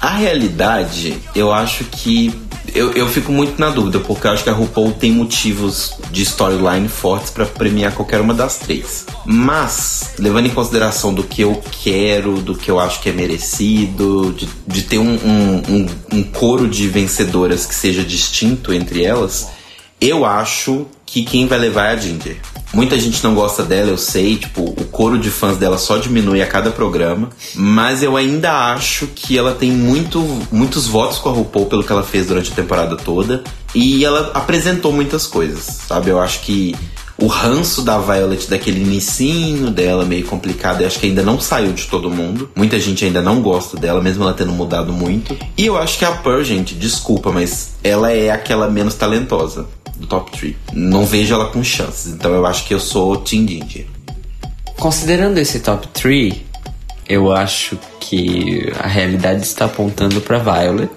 A 0.00 0.10
realidade, 0.10 1.18
eu 1.34 1.52
acho 1.52 1.84
que. 1.84 2.32
Eu, 2.76 2.92
eu 2.92 3.08
fico 3.08 3.32
muito 3.32 3.58
na 3.58 3.70
dúvida, 3.70 3.98
porque 4.00 4.26
eu 4.26 4.32
acho 4.32 4.44
que 4.44 4.50
a 4.50 4.52
RuPaul 4.52 4.92
tem 4.92 5.10
motivos 5.10 5.94
de 6.10 6.20
storyline 6.20 6.88
fortes 6.88 7.30
pra 7.30 7.46
premiar 7.46 7.94
qualquer 7.94 8.20
uma 8.20 8.34
das 8.34 8.58
três. 8.58 9.06
Mas, 9.24 10.10
levando 10.18 10.44
em 10.44 10.50
consideração 10.50 11.14
do 11.14 11.24
que 11.24 11.40
eu 11.40 11.58
quero, 11.82 12.42
do 12.42 12.54
que 12.54 12.70
eu 12.70 12.78
acho 12.78 13.00
que 13.00 13.08
é 13.08 13.12
merecido, 13.12 14.30
de, 14.36 14.46
de 14.66 14.82
ter 14.82 14.98
um, 14.98 15.14
um, 15.14 15.62
um, 15.66 15.86
um 16.18 16.22
coro 16.22 16.68
de 16.68 16.86
vencedoras 16.86 17.64
que 17.64 17.74
seja 17.74 18.04
distinto 18.04 18.74
entre 18.74 19.02
elas, 19.02 19.48
eu 19.98 20.26
acho 20.26 20.86
que 21.06 21.24
quem 21.24 21.46
vai 21.46 21.58
levar 21.58 21.86
é 21.86 21.92
a 21.92 21.96
Ginger. 21.96 22.36
Muita 22.72 22.98
gente 22.98 23.22
não 23.22 23.34
gosta 23.34 23.62
dela, 23.62 23.90
eu 23.90 23.96
sei, 23.96 24.36
tipo, 24.36 24.62
o 24.62 24.84
coro 24.86 25.18
de 25.18 25.30
fãs 25.30 25.56
dela 25.56 25.78
só 25.78 25.96
diminui 25.98 26.42
a 26.42 26.46
cada 26.46 26.70
programa, 26.70 27.30
mas 27.54 28.02
eu 28.02 28.16
ainda 28.16 28.72
acho 28.72 29.06
que 29.06 29.38
ela 29.38 29.54
tem 29.54 29.70
muito, 29.70 30.20
muitos 30.50 30.86
votos 30.86 31.18
com 31.18 31.28
a 31.28 31.32
RuPaul 31.32 31.66
pelo 31.66 31.84
que 31.84 31.92
ela 31.92 32.02
fez 32.02 32.26
durante 32.26 32.52
a 32.52 32.54
temporada 32.54 32.96
toda, 32.96 33.42
e 33.74 34.04
ela 34.04 34.32
apresentou 34.34 34.92
muitas 34.92 35.26
coisas, 35.26 35.64
sabe? 35.86 36.10
Eu 36.10 36.20
acho 36.20 36.40
que 36.40 36.74
o 37.18 37.28
ranço 37.28 37.82
da 37.82 37.98
Violet, 37.98 38.48
daquele 38.48 38.82
inicinho 38.82 39.70
dela 39.70 40.04
meio 40.04 40.26
complicado, 40.26 40.82
eu 40.82 40.86
acho 40.86 40.98
que 40.98 41.06
ainda 41.06 41.22
não 41.22 41.40
saiu 41.40 41.72
de 41.72 41.86
todo 41.86 42.10
mundo. 42.10 42.50
Muita 42.54 42.78
gente 42.78 43.04
ainda 43.04 43.22
não 43.22 43.40
gosta 43.40 43.78
dela, 43.78 44.02
mesmo 44.02 44.22
ela 44.22 44.34
tendo 44.34 44.52
mudado 44.52 44.92
muito. 44.92 45.36
E 45.56 45.64
eu 45.64 45.78
acho 45.78 45.98
que 45.98 46.04
a 46.04 46.12
Pearl, 46.12 46.42
gente, 46.42 46.74
desculpa, 46.74 47.32
mas 47.32 47.70
ela 47.82 48.12
é 48.12 48.30
aquela 48.30 48.68
menos 48.68 48.94
talentosa 48.94 49.66
do 49.98 50.06
top 50.06 50.30
3. 50.32 50.54
Não 50.72 51.04
vejo 51.04 51.34
ela 51.34 51.46
com 51.46 51.62
chances, 51.64 52.12
então 52.12 52.32
eu 52.34 52.44
acho 52.46 52.64
que 52.66 52.74
eu 52.74 52.80
sou 52.80 53.16
Team 53.18 53.46
Ginger. 53.46 53.86
Considerando 54.78 55.38
esse 55.38 55.60
top 55.60 55.88
3, 55.88 56.34
eu 57.08 57.32
acho 57.32 57.78
que 58.00 58.72
a 58.78 58.86
realidade 58.86 59.42
está 59.42 59.64
apontando 59.64 60.20
para 60.20 60.38
Violet 60.38 60.90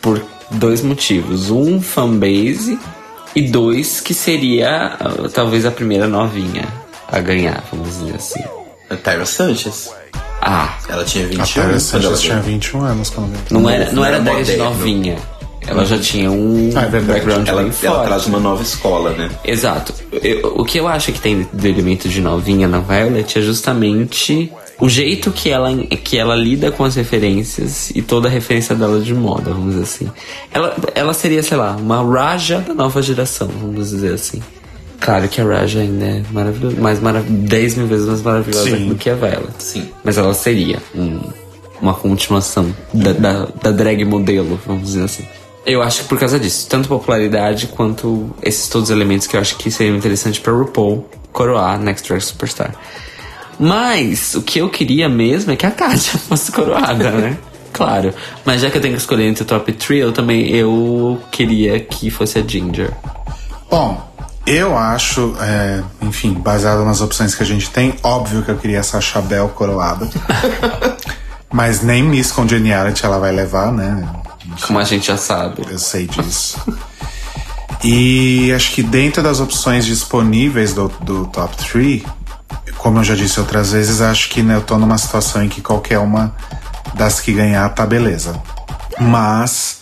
por 0.00 0.22
dois 0.50 0.80
motivos. 0.82 1.50
Um, 1.50 1.80
fanbase, 1.80 2.78
e 3.34 3.42
dois, 3.42 4.00
que 4.00 4.14
seria 4.14 4.96
ah, 5.00 5.28
talvez 5.32 5.66
a 5.66 5.70
primeira 5.70 6.06
novinha 6.06 6.66
a 7.08 7.18
ganhar, 7.20 7.64
vamos 7.72 7.88
dizer 7.98 8.14
assim. 8.14 8.42
A 8.88 8.96
Tyra 8.96 9.26
Sanchez. 9.26 9.90
Ah, 10.40 10.76
Ela 10.88 11.04
tinha 11.04 11.24
A 11.24 11.28
21 11.28 11.44
Tyra 11.46 11.62
quando 11.64 11.70
ela 11.70 11.80
Sanchez 11.80 12.20
tinha 12.20 12.34
veio. 12.40 12.54
21 12.58 12.84
anos 12.84 13.10
quando 13.10 13.32
veio. 13.32 13.44
não 13.50 13.68
era, 13.68 13.90
não 13.92 14.04
era 14.04 14.20
Não 14.20 14.32
era 14.32 14.42
drag 14.42 14.44
de 14.44 14.52
moderno. 14.52 14.64
novinha. 14.78 15.16
Ela 15.66 15.84
já 15.86 15.98
tinha 15.98 16.30
um 16.30 16.70
Ah, 16.74 16.82
é 16.82 17.00
background 17.00 17.46
Ela, 17.48 17.62
bem 17.62 17.72
ela 17.82 18.04
traz 18.04 18.26
uma 18.26 18.38
nova 18.38 18.62
escola, 18.62 19.10
né? 19.12 19.30
Exato. 19.44 19.94
Eu- 20.12 20.54
o 20.56 20.64
que 20.64 20.78
eu 20.78 20.86
acho 20.86 21.10
que 21.12 21.20
tem 21.20 21.46
do 21.52 21.66
elemento 21.66 22.08
de 22.08 22.20
novinha 22.20 22.68
na 22.68 22.80
Violet 22.80 23.38
é 23.38 23.42
justamente 23.42 24.52
o 24.80 24.88
jeito 24.88 25.30
que 25.30 25.48
ela, 25.50 25.74
que 25.76 26.18
ela 26.18 26.34
lida 26.34 26.70
com 26.70 26.84
as 26.84 26.94
referências 26.96 27.90
e 27.94 28.02
toda 28.02 28.28
a 28.28 28.30
referência 28.30 28.74
dela 28.74 29.00
de 29.00 29.14
moda, 29.14 29.52
vamos 29.52 29.70
dizer 29.74 29.82
assim. 29.84 30.10
Ela, 30.52 30.76
ela 30.94 31.14
seria, 31.14 31.42
sei 31.42 31.56
lá, 31.56 31.76
uma 31.76 32.02
Raja 32.02 32.58
da 32.58 32.74
nova 32.74 33.00
geração, 33.00 33.48
vamos 33.60 33.90
dizer 33.90 34.12
assim. 34.14 34.42
Claro 35.00 35.28
que 35.28 35.40
a 35.40 35.44
Raja 35.44 35.80
ainda 35.80 36.04
é 36.04 36.22
maravilhosa, 36.32 36.76
mais 36.80 37.00
marav 37.00 37.24
10 37.28 37.74
mil 37.76 37.86
vezes 37.86 38.06
mais 38.06 38.22
maravilhosa 38.22 38.70
Sim. 38.76 38.88
do 38.88 38.94
que 38.94 39.10
a 39.10 39.14
Violet. 39.14 39.52
Sim. 39.58 39.88
Mas 40.02 40.16
ela 40.18 40.32
seria 40.34 40.78
um- 40.94 41.20
uma 41.80 41.92
continuação 41.92 42.74
da, 42.92 43.12
da, 43.12 43.48
da 43.62 43.70
drag 43.70 44.04
modelo, 44.04 44.58
vamos 44.66 44.84
dizer 44.88 45.04
assim. 45.04 45.24
Eu 45.66 45.82
acho 45.82 46.02
que 46.02 46.08
por 46.08 46.18
causa 46.18 46.38
disso, 46.38 46.66
tanto 46.68 46.88
popularidade 46.88 47.68
quanto 47.68 48.34
esses 48.42 48.68
todos 48.68 48.90
os 48.90 48.94
elementos 48.94 49.26
que 49.26 49.36
eu 49.36 49.40
acho 49.40 49.56
que 49.56 49.70
seriam 49.70 49.96
interessantes 49.96 50.40
pra 50.40 50.52
RuPaul 50.52 51.08
coroar 51.32 51.78
Next 51.78 52.06
Drag 52.06 52.20
Superstar. 52.20 52.74
Mas 53.58 54.34
o 54.34 54.42
que 54.42 54.58
eu 54.58 54.68
queria 54.68 55.08
mesmo 55.08 55.52
é 55.52 55.56
que 55.56 55.64
a 55.64 55.70
Katia 55.70 56.18
fosse 56.28 56.52
coroada, 56.52 57.10
né? 57.10 57.38
Claro. 57.72 58.14
Mas 58.44 58.60
já 58.60 58.70
que 58.70 58.78
eu 58.78 58.82
tenho 58.82 58.94
que 58.94 59.00
escolher 59.00 59.26
entre 59.26 59.42
o 59.42 59.46
top 59.46 59.72
3, 59.72 60.00
eu 60.02 60.12
também 60.12 60.48
eu 60.48 61.20
queria 61.30 61.80
que 61.80 62.10
fosse 62.10 62.38
a 62.38 62.42
Ginger. 62.42 62.92
Bom, 63.68 64.00
eu 64.46 64.76
acho, 64.76 65.34
é, 65.40 65.82
enfim, 66.02 66.34
baseado 66.34 66.84
nas 66.84 67.00
opções 67.00 67.34
que 67.34 67.42
a 67.42 67.46
gente 67.46 67.70
tem, 67.70 67.94
óbvio 68.02 68.42
que 68.42 68.50
eu 68.50 68.56
queria 68.56 68.78
essa 68.78 69.00
Chabel 69.00 69.48
coroada. 69.48 70.08
Mas 71.52 71.82
nem 71.82 72.02
Miss 72.02 72.30
Congeniality 72.30 73.04
ela 73.04 73.18
vai 73.18 73.32
levar, 73.32 73.72
né? 73.72 74.06
Como 74.62 74.78
a 74.78 74.84
gente 74.84 75.06
já 75.06 75.16
sabe. 75.16 75.62
Eu 75.70 75.78
sei 75.78 76.06
disso. 76.06 76.58
E 77.86 78.50
acho 78.54 78.72
que 78.72 78.82
dentro 78.82 79.22
das 79.22 79.40
opções 79.40 79.84
disponíveis 79.84 80.72
do, 80.72 80.88
do 81.02 81.26
top 81.26 81.54
3, 81.68 82.02
como 82.78 83.00
eu 83.00 83.04
já 83.04 83.14
disse 83.14 83.38
outras 83.38 83.72
vezes, 83.72 84.00
acho 84.00 84.30
que 84.30 84.42
né, 84.42 84.54
eu 84.56 84.62
tô 84.62 84.78
numa 84.78 84.96
situação 84.96 85.44
em 85.44 85.50
que 85.50 85.60
qualquer 85.60 85.98
uma 85.98 86.34
das 86.94 87.20
que 87.20 87.30
ganhar 87.32 87.68
tá 87.74 87.84
beleza. 87.84 88.40
Mas 88.98 89.80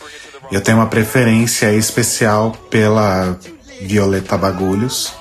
eu 0.51 0.61
tenho 0.61 0.79
uma 0.79 0.87
preferência 0.87 1.73
especial 1.73 2.51
pela 2.71 3.39
Violeta 3.83 4.37
Bagulhos. 4.37 5.13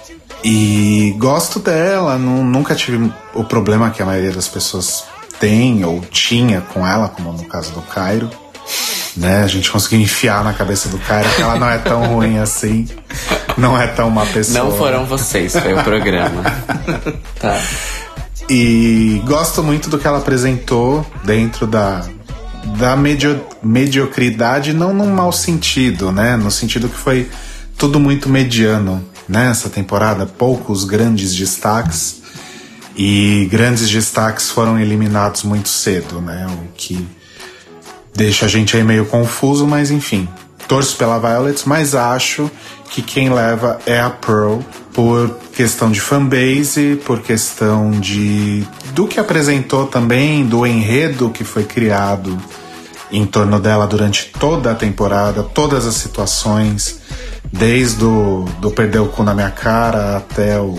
E 0.43 1.13
gosto 1.19 1.59
dela, 1.59 2.17
nu- 2.17 2.43
nunca 2.43 2.73
tive 2.73 3.13
o 3.35 3.43
problema 3.43 3.91
que 3.91 4.01
a 4.01 4.05
maioria 4.07 4.31
das 4.31 4.47
pessoas 4.47 5.03
tem 5.39 5.85
ou 5.85 6.01
tinha 6.01 6.61
com 6.61 6.87
ela, 6.87 7.09
como 7.09 7.31
no 7.31 7.45
caso 7.45 7.73
do 7.73 7.81
Cairo. 7.83 8.27
Né? 9.15 9.43
A 9.43 9.47
gente 9.47 9.69
conseguiu 9.69 9.99
enfiar 9.99 10.43
na 10.43 10.53
cabeça 10.53 10.87
do 10.89 10.97
Cairo 10.99 11.29
que 11.35 11.41
ela 11.41 11.57
não 11.57 11.69
é 11.69 11.77
tão 11.77 12.05
ruim 12.05 12.37
assim. 12.39 12.87
Não 13.57 13.79
é 13.79 13.87
tão 13.87 14.07
uma 14.07 14.25
pessoa. 14.25 14.63
Não 14.63 14.71
foram 14.77 15.05
vocês, 15.05 15.53
foi 15.53 15.73
o 15.73 15.83
programa. 15.83 16.43
tá. 17.39 17.61
E 18.49 19.21
gosto 19.25 19.63
muito 19.63 19.89
do 19.89 19.97
que 19.99 20.07
ela 20.07 20.17
apresentou 20.17 21.05
dentro 21.23 21.67
da, 21.67 22.05
da 22.77 22.95
medio, 22.95 23.45
mediocridade, 23.61 24.73
não 24.73 24.93
num 24.93 25.13
mau 25.13 25.31
sentido, 25.31 26.11
né? 26.11 26.35
No 26.37 26.51
sentido 26.51 26.89
que 26.89 26.97
foi 26.97 27.29
tudo 27.77 27.99
muito 27.99 28.29
mediano 28.29 29.05
nessa 29.27 29.69
temporada, 29.69 30.25
poucos 30.25 30.83
grandes 30.83 31.33
destaques. 31.35 32.21
E 32.95 33.47
grandes 33.49 33.89
destaques 33.89 34.49
foram 34.49 34.77
eliminados 34.77 35.43
muito 35.43 35.69
cedo, 35.69 36.21
né? 36.21 36.45
O 36.47 36.73
que 36.75 37.07
deixa 38.13 38.45
a 38.45 38.49
gente 38.49 38.75
aí 38.75 38.83
meio 38.83 39.05
confuso, 39.05 39.67
mas 39.67 39.91
enfim. 39.91 40.27
Torço 40.67 40.95
pela 40.95 41.19
Violet, 41.19 41.67
mas 41.67 41.93
acho 41.95 42.49
que 42.89 43.01
quem 43.01 43.29
leva 43.29 43.79
é 43.85 43.99
a 43.99 44.09
Pearl 44.09 44.59
por 44.93 45.37
questão 45.53 45.91
de 45.91 45.99
fanbase, 45.99 46.99
por 47.05 47.21
questão 47.21 47.91
de 47.91 48.65
do 48.93 49.07
que 49.07 49.19
apresentou 49.19 49.87
também, 49.87 50.45
do 50.45 50.65
enredo 50.65 51.29
que 51.29 51.43
foi 51.43 51.63
criado 51.63 52.37
em 53.11 53.25
torno 53.25 53.59
dela 53.59 53.85
durante 53.85 54.31
toda 54.39 54.71
a 54.71 54.75
temporada, 54.75 55.43
todas 55.43 55.85
as 55.85 55.95
situações, 55.95 56.99
desde 57.51 58.03
o 58.03 58.45
do 58.59 58.71
perder 58.71 58.99
o 58.99 59.07
cu 59.07 59.23
na 59.23 59.33
minha 59.33 59.51
cara 59.51 60.17
até 60.17 60.59
o, 60.59 60.77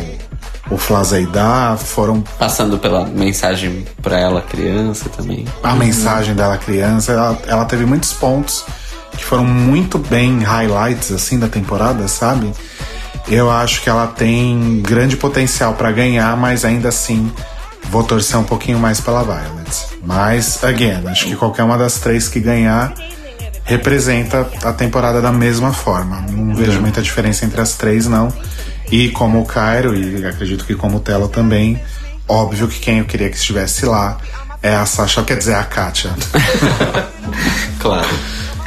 o 0.72 0.78
Flazeidar, 0.78 1.76
foram 1.76 2.22
Passando 2.38 2.78
pela 2.78 3.04
mensagem 3.04 3.84
pra 4.00 4.18
ela, 4.18 4.40
criança 4.40 5.08
também. 5.10 5.44
a 5.62 5.74
mensagem 5.74 6.34
dela 6.34 6.56
criança, 6.56 7.12
ela, 7.12 7.38
ela 7.46 7.64
teve 7.64 7.84
muitos 7.84 8.12
pontos 8.12 8.64
que 9.16 9.24
foram 9.24 9.44
muito 9.44 9.98
bem 9.98 10.38
highlights 10.40 11.12
assim 11.12 11.38
da 11.38 11.46
temporada, 11.48 12.08
sabe? 12.08 12.50
Eu 13.28 13.50
acho 13.50 13.82
que 13.82 13.90
ela 13.90 14.06
tem 14.06 14.80
grande 14.80 15.16
potencial 15.16 15.74
pra 15.74 15.92
ganhar, 15.92 16.36
mas 16.36 16.64
ainda 16.64 16.88
assim 16.88 17.30
vou 17.90 18.02
torcer 18.02 18.38
um 18.38 18.44
pouquinho 18.44 18.78
mais 18.78 19.00
pela 19.00 19.22
Violet. 19.22 19.86
Mas 20.02 20.64
again, 20.64 21.06
acho 21.06 21.26
que 21.26 21.36
qualquer 21.36 21.62
uma 21.62 21.76
das 21.76 21.98
três 21.98 22.28
que 22.28 22.40
ganhar 22.40 22.94
representa 23.64 24.48
a 24.64 24.72
temporada 24.72 25.20
da 25.20 25.30
mesma 25.30 25.72
forma. 25.72 26.24
Não 26.30 26.54
vejo 26.54 26.80
muita 26.80 27.00
diferença 27.02 27.44
entre 27.44 27.60
as 27.60 27.74
três 27.74 28.06
não. 28.06 28.32
E 28.92 29.08
como 29.08 29.40
o 29.40 29.46
Cairo 29.46 29.96
e 29.96 30.24
acredito 30.26 30.66
que 30.66 30.74
como 30.74 30.98
o 30.98 31.00
Telo 31.00 31.26
também, 31.26 31.80
óbvio 32.28 32.68
que 32.68 32.78
quem 32.78 32.98
eu 32.98 33.06
queria 33.06 33.30
que 33.30 33.36
estivesse 33.36 33.86
lá 33.86 34.18
é 34.62 34.74
a 34.74 34.84
Sasha, 34.84 35.22
quer 35.22 35.38
dizer, 35.38 35.54
a 35.54 35.64
Katia. 35.64 36.10
Claro. 37.80 38.08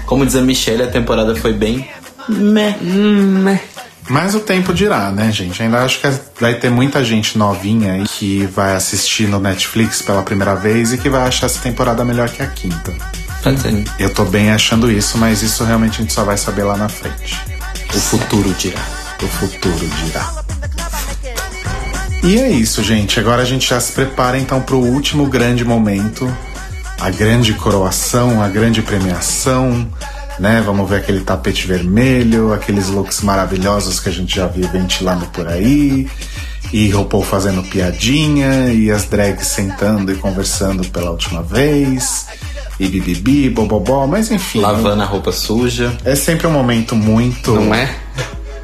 Como 0.05 0.25
diz 0.25 0.35
a 0.35 0.41
Michelle, 0.41 0.83
a 0.83 0.87
temporada 0.87 1.33
foi 1.37 1.53
bem. 1.53 1.87
Meh. 2.27 3.61
Mas 4.09 4.35
o 4.35 4.41
tempo 4.41 4.73
dirá, 4.73 5.09
né, 5.09 5.31
gente? 5.31 5.63
Ainda 5.63 5.85
acho 5.85 6.01
que 6.01 6.11
vai 6.37 6.55
ter 6.55 6.69
muita 6.69 7.01
gente 7.01 7.37
novinha 7.37 7.93
aí 7.93 8.03
que 8.05 8.45
vai 8.47 8.75
assistir 8.75 9.25
no 9.29 9.39
Netflix 9.39 10.01
pela 10.01 10.21
primeira 10.21 10.53
vez 10.53 10.91
e 10.91 10.97
que 10.97 11.07
vai 11.07 11.21
achar 11.21 11.45
essa 11.45 11.61
temporada 11.61 12.03
melhor 12.03 12.27
que 12.27 12.43
a 12.43 12.47
quinta. 12.47 12.93
Ser. 13.57 13.85
Eu 13.97 14.09
tô 14.09 14.25
bem 14.25 14.51
achando 14.51 14.91
isso, 14.91 15.17
mas 15.17 15.41
isso 15.41 15.63
realmente 15.63 15.99
a 15.99 16.01
gente 16.01 16.13
só 16.13 16.25
vai 16.25 16.37
saber 16.37 16.63
lá 16.63 16.75
na 16.75 16.89
frente. 16.89 17.39
O 17.95 17.99
futuro 17.99 18.53
dirá. 18.59 19.04
O 19.21 19.27
futuro 19.27 19.87
dirá. 20.03 20.43
E 22.23 22.39
é 22.39 22.49
isso, 22.49 22.83
gente. 22.83 23.19
Agora 23.19 23.41
a 23.41 23.45
gente 23.45 23.69
já 23.69 23.79
se 23.79 23.91
prepara 23.91 24.37
então 24.37 24.61
pro 24.61 24.77
último 24.77 25.27
grande 25.27 25.63
momento, 25.63 26.31
a 26.99 27.09
grande 27.09 27.53
coroação, 27.53 28.41
a 28.41 28.47
grande 28.47 28.81
premiação, 28.81 29.87
né? 30.39 30.61
Vamos 30.65 30.89
ver 30.89 30.97
aquele 30.97 31.21
tapete 31.21 31.67
vermelho, 31.67 32.51
aqueles 32.53 32.87
looks 32.87 33.21
maravilhosos 33.21 33.99
que 33.99 34.09
a 34.09 34.11
gente 34.11 34.35
já 34.35 34.47
viu 34.47 34.67
ventilando 34.69 35.25
por 35.27 35.47
aí, 35.47 36.09
e 36.73 36.89
RuPaul 36.89 37.23
fazendo 37.23 37.63
piadinha, 37.63 38.73
e 38.73 38.91
as 38.91 39.05
drags 39.05 39.47
sentando 39.47 40.11
e 40.11 40.15
conversando 40.15 40.83
pela 40.89 41.11
última 41.11 41.41
vez, 41.43 42.25
e 42.79 42.87
bibibi, 42.87 43.49
bobobó, 43.49 44.07
mas 44.07 44.31
enfim. 44.31 44.61
Lavando 44.61 45.01
a 45.03 45.05
roupa 45.05 45.31
suja. 45.31 45.95
É 46.03 46.15
sempre 46.15 46.47
um 46.47 46.51
momento 46.51 46.95
muito. 46.95 47.53
Não 47.53 47.73
é? 47.73 47.95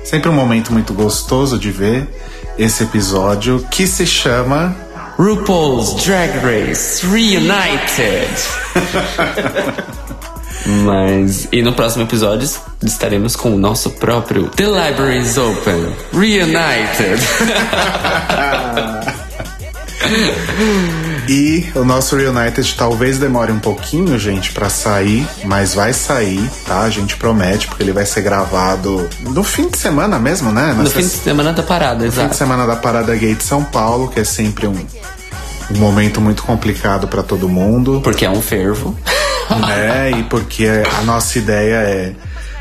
Sempre 0.04 0.30
um 0.30 0.34
momento 0.34 0.74
muito 0.74 0.94
gostoso 0.94 1.58
de 1.58 1.72
ver 1.72 2.08
esse 2.58 2.84
episódio 2.84 3.66
que 3.72 3.88
se 3.88 4.06
chama 4.06 4.76
RuPaul's 5.18 5.96
Drag 6.04 6.32
Race 6.40 7.06
Reunited. 7.06 8.30
Mas, 10.84 11.48
e 11.52 11.62
no 11.64 11.74
próximo 11.74 12.04
episódio 12.04 12.48
estaremos 12.84 13.36
com 13.36 13.56
o 13.56 13.58
nosso 13.58 13.90
próprio 13.92 14.48
The 14.50 14.66
Libraries 14.66 15.38
Open 15.38 15.96
Reunited. 16.14 17.20
E 21.28 21.72
o 21.76 21.86
nosso 21.86 22.16
Reunited 22.16 22.76
talvez 22.76 23.18
demore 23.18 23.52
um 23.52 23.60
pouquinho, 23.60 24.18
gente, 24.20 24.52
pra 24.52 24.70
sair, 24.70 25.26
mas 25.46 25.74
vai 25.74 25.94
sair, 25.94 26.50
tá? 26.66 26.82
A 26.82 26.90
gente 26.90 27.16
promete, 27.16 27.68
porque 27.68 27.84
ele 27.84 27.94
vai 27.94 28.06
ser 28.06 28.22
gravado 28.22 29.08
no 29.22 29.44
fim 29.44 29.70
de 29.70 29.78
semana 29.78 30.20
mesmo, 30.20 30.52
né? 30.52 30.74
No 30.74 30.90
fim 30.90 31.02
de 31.02 31.08
semana 31.08 31.54
da 31.54 31.64
parada, 31.64 32.06
no 32.06 32.12
fim 32.12 32.18
de 32.18 32.24
exato. 32.26 32.36
semana 32.36 32.66
da 32.66 32.76
Parada 32.76 33.16
Gay 33.16 33.36
de 33.36 33.44
São 33.44 33.64
Paulo, 33.64 34.10
que 34.10 34.20
é 34.20 34.24
sempre 34.24 34.68
um, 34.68 34.76
um 35.72 35.78
momento 35.78 36.20
muito 36.20 36.44
complicado 36.44 37.08
pra 37.08 37.24
todo 37.24 37.48
mundo. 37.48 38.02
Porque 38.04 38.26
é 38.26 38.30
um 38.30 38.42
fervo. 38.42 38.98
né? 39.50 40.12
E 40.20 40.24
porque 40.24 40.68
a 41.00 41.04
nossa 41.04 41.38
ideia 41.38 41.76
é 41.76 42.14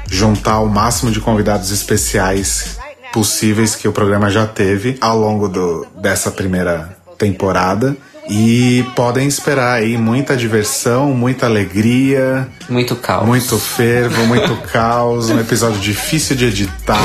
juntar 0.08 0.60
o 0.60 0.68
máximo 0.68 1.10
de 1.10 1.20
convidados 1.20 1.70
especiais 1.70 2.78
possíveis 3.12 3.74
que 3.74 3.88
o 3.88 3.92
programa 3.92 4.30
já 4.30 4.46
teve 4.46 4.96
ao 5.00 5.18
longo 5.18 5.48
do, 5.48 5.86
dessa 6.00 6.30
primeira 6.30 6.96
temporada. 7.18 7.96
E 8.28 8.84
podem 8.94 9.26
esperar 9.26 9.72
aí 9.74 9.96
muita 9.96 10.36
diversão, 10.36 11.12
muita 11.12 11.46
alegria, 11.46 12.46
Muito 12.68 12.94
caos. 12.94 13.26
muito 13.26 13.58
fervo, 13.58 14.24
muito 14.26 14.54
caos, 14.72 15.30
um 15.30 15.40
episódio 15.40 15.80
difícil 15.80 16.36
de 16.36 16.44
editar, 16.46 17.00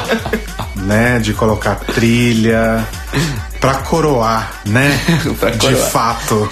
né? 0.76 1.18
De 1.18 1.34
colocar 1.34 1.74
trilha, 1.74 2.86
pra 3.60 3.74
coroar, 3.74 4.50
né? 4.66 4.98
Pra 5.38 5.50
De 5.50 5.58
coroar. 5.58 5.90
fato, 5.90 6.50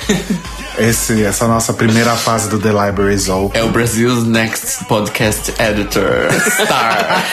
esse, 0.78 1.24
essa 1.24 1.46
nossa 1.48 1.72
primeira 1.72 2.14
fase 2.14 2.50
do 2.50 2.58
The 2.58 2.68
Libraries 2.70 3.28
Open. 3.30 3.58
É 3.58 3.64
o 3.64 3.68
Brasil's 3.70 4.24
Next 4.26 4.84
Podcast 4.84 5.54
Editor 5.58 6.28
Star. 6.62 7.24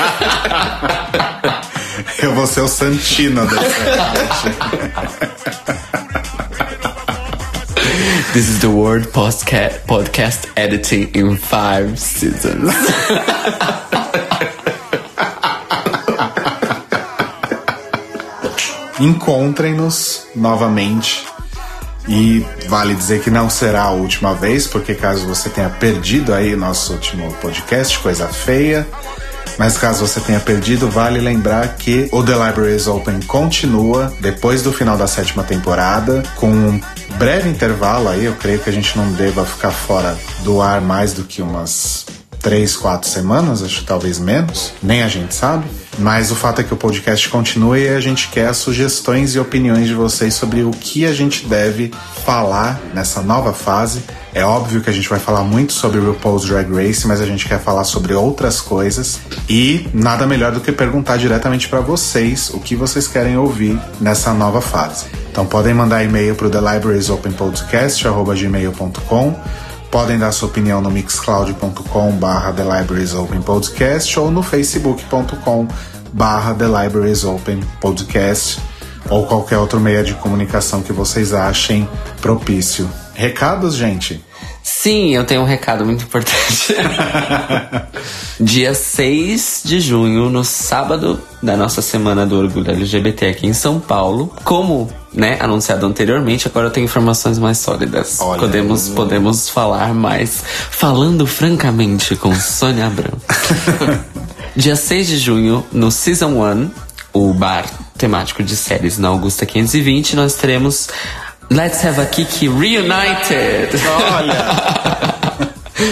Eu 2.24 2.34
vou 2.34 2.48
ser 2.48 2.62
o 2.62 2.68
Santino 2.68 3.46
desse 3.46 3.76
This 8.36 8.50
is 8.50 8.60
the 8.60 8.70
World 8.70 9.06
Postca- 9.14 9.80
Podcast 9.88 10.52
Editing 10.58 11.16
in 11.16 11.38
five 11.38 11.98
seasons. 11.98 12.70
Encontrem-nos 19.00 20.28
novamente. 20.36 21.26
E 22.10 22.46
vale 22.68 22.94
dizer 22.94 23.22
que 23.22 23.32
não 23.32 23.50
será 23.50 23.84
a 23.84 23.92
última 23.92 24.34
vez, 24.34 24.68
porque 24.68 24.94
caso 24.94 25.26
você 25.26 25.50
tenha 25.50 25.70
perdido 25.70 26.34
aí 26.34 26.58
nosso 26.58 26.92
último 26.92 27.32
podcast, 27.36 27.98
coisa 28.00 28.28
feia. 28.28 28.86
Mas 29.58 29.78
caso 29.78 30.06
você 30.06 30.20
tenha 30.20 30.40
perdido, 30.40 30.90
vale 30.90 31.20
lembrar 31.20 31.76
que 31.76 32.10
o 32.12 32.22
The 32.22 32.34
Libraries 32.34 32.88
Open 32.88 33.22
continua 33.22 34.14
depois 34.20 34.62
do 34.62 34.74
final 34.74 34.98
da 34.98 35.08
sétima 35.08 35.44
temporada, 35.44 36.24
com 36.36 36.50
um 36.50 36.82
breve 37.18 37.50
intervalo 37.50 38.10
aí. 38.10 38.26
Eu 38.26 38.36
creio 38.36 38.60
que 38.60 38.70
a 38.70 38.74
gente 38.74 38.98
não 38.98 39.12
deva 39.14 39.46
ficar 39.46 39.72
fora 39.72 40.18
do 40.44 40.62
ar 40.62 40.82
mais 40.82 41.14
do 41.14 41.24
que 41.24 41.42
umas 41.42 42.06
três, 42.46 42.78
quatro 42.78 43.10
semanas, 43.10 43.62
acho 43.64 43.80
que 43.80 43.88
talvez 43.88 44.20
menos, 44.20 44.72
nem 44.84 45.02
a 45.02 45.08
gente 45.08 45.34
sabe. 45.34 45.66
Mas 45.98 46.30
o 46.30 46.36
fato 46.36 46.62
é 46.62 46.64
que 46.64 46.72
o 46.72 46.78
podcast 46.78 47.28
continua 47.28 47.80
e 47.80 47.90
a 47.90 48.00
gente 48.00 48.28
quer 48.28 48.54
sugestões 48.54 49.34
e 49.34 49.40
opiniões 49.40 49.88
de 49.88 49.96
vocês 49.96 50.36
sobre 50.36 50.62
o 50.62 50.70
que 50.70 51.08
a 51.08 51.14
gente 51.14 51.48
deve 51.48 51.92
falar 52.24 52.80
nessa 52.94 53.24
nova 53.24 53.52
fase. 53.52 54.04
É 54.32 54.46
óbvio 54.46 54.82
que 54.82 54.92
a 54.92 54.94
gente 54.94 55.10
vai 55.10 55.18
falar 55.18 55.42
muito 55.42 55.74
sobre 55.74 56.00
RuPaul's 56.00 56.46
Drag 56.46 56.72
Race, 56.72 57.08
mas 57.08 57.20
a 57.20 57.26
gente 57.26 57.48
quer 57.48 57.60
falar 57.60 57.84
sobre 57.84 58.14
outras 58.14 58.62
coisas. 58.62 59.20
E 59.50 59.88
nada 59.92 60.28
melhor 60.28 60.52
do 60.52 60.62
que 60.62 60.72
perguntar 60.72 61.18
diretamente 61.18 61.68
para 61.68 61.80
vocês 61.80 62.52
o 62.52 62.60
que 62.60 62.76
vocês 62.76 63.08
querem 63.08 63.36
ouvir 63.38 63.82
nessa 64.00 64.32
nova 64.36 64.62
fase. 64.62 65.08
Então 65.32 65.48
podem 65.48 65.74
mandar 65.74 66.04
e-mail 66.04 66.36
para 66.36 66.46
o 66.46 66.50
thelibrariesopenpodcast.gmail.com 66.52 69.36
Podem 69.92 70.18
dar 70.18 70.32
sua 70.32 70.50
opinião 70.50 70.82
no 70.82 70.90
mixcloud.com 70.90 72.12
barra 72.14 72.52
The 72.52 72.64
Libraries 72.64 73.14
Open 73.14 73.42
Podcast 73.42 74.20
ou 74.20 74.32
no 74.32 74.42
facebook.com 74.42 75.68
barra 76.12 76.54
The 76.54 76.66
Libraries 76.66 77.24
Open 77.24 77.62
Podcast 77.80 78.60
ou 79.10 79.26
qualquer 79.26 79.58
outro 79.58 79.80
meio 79.80 80.04
de 80.04 80.14
comunicação 80.16 80.82
que 80.82 80.92
vocês 80.92 81.34
achem 81.34 81.88
propício. 82.22 82.90
Recados, 83.14 83.76
gente? 83.76 84.25
Sim, 84.68 85.14
eu 85.14 85.24
tenho 85.24 85.42
um 85.42 85.46
recado 85.46 85.86
muito 85.86 86.06
importante. 86.06 86.76
Dia 88.42 88.74
6 88.74 89.62
de 89.64 89.80
junho, 89.80 90.28
no 90.28 90.44
sábado 90.44 91.22
da 91.40 91.56
nossa 91.56 91.84
Semana 91.84 92.26
do 92.26 92.36
Orgulho 92.40 92.72
LGBT 92.72 93.28
aqui 93.28 93.46
em 93.46 93.54
São 93.54 93.80
Paulo. 93.80 94.34
Como, 94.44 94.90
né, 95.14 95.38
anunciado 95.40 95.86
anteriormente, 95.86 96.48
agora 96.48 96.66
eu 96.66 96.72
tenho 96.72 96.86
informações 96.86 97.38
mais 97.38 97.60
sólidas. 97.60 98.18
Olha 98.20 98.40
podemos, 98.40 98.88
aí. 98.88 98.96
podemos 98.96 99.50
falar 99.50 99.94
mais. 99.94 100.44
Falando 100.72 101.28
francamente 101.28 102.16
com 102.16 102.34
Sônia 102.34 102.88
Abrão. 102.88 103.14
Dia 104.58 104.76
6 104.76 105.08
de 105.08 105.20
junho, 105.20 105.64
no 105.72 105.92
Season 105.92 106.30
1, 106.44 106.72
o 107.14 107.32
bar 107.36 107.66
temático 108.00 108.42
de 108.42 108.56
séries 108.56 108.98
na 108.98 109.10
Augusta 109.10 109.46
520, 109.46 110.16
nós 110.16 110.34
teremos 110.34 110.90
Let's 111.50 111.86
Have 111.86 112.02
a 112.02 112.06
Kiki 112.06 112.48
Reunited. 112.48 113.70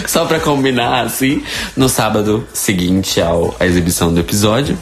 Só 0.08 0.26
pra 0.26 0.40
combinar, 0.40 1.06
assim, 1.06 1.44
no 1.76 1.88
sábado 1.88 2.48
seguinte 2.54 3.22
ao, 3.22 3.56
à 3.60 3.66
exibição 3.66 4.14
do 4.14 4.20
episódio 4.20 4.78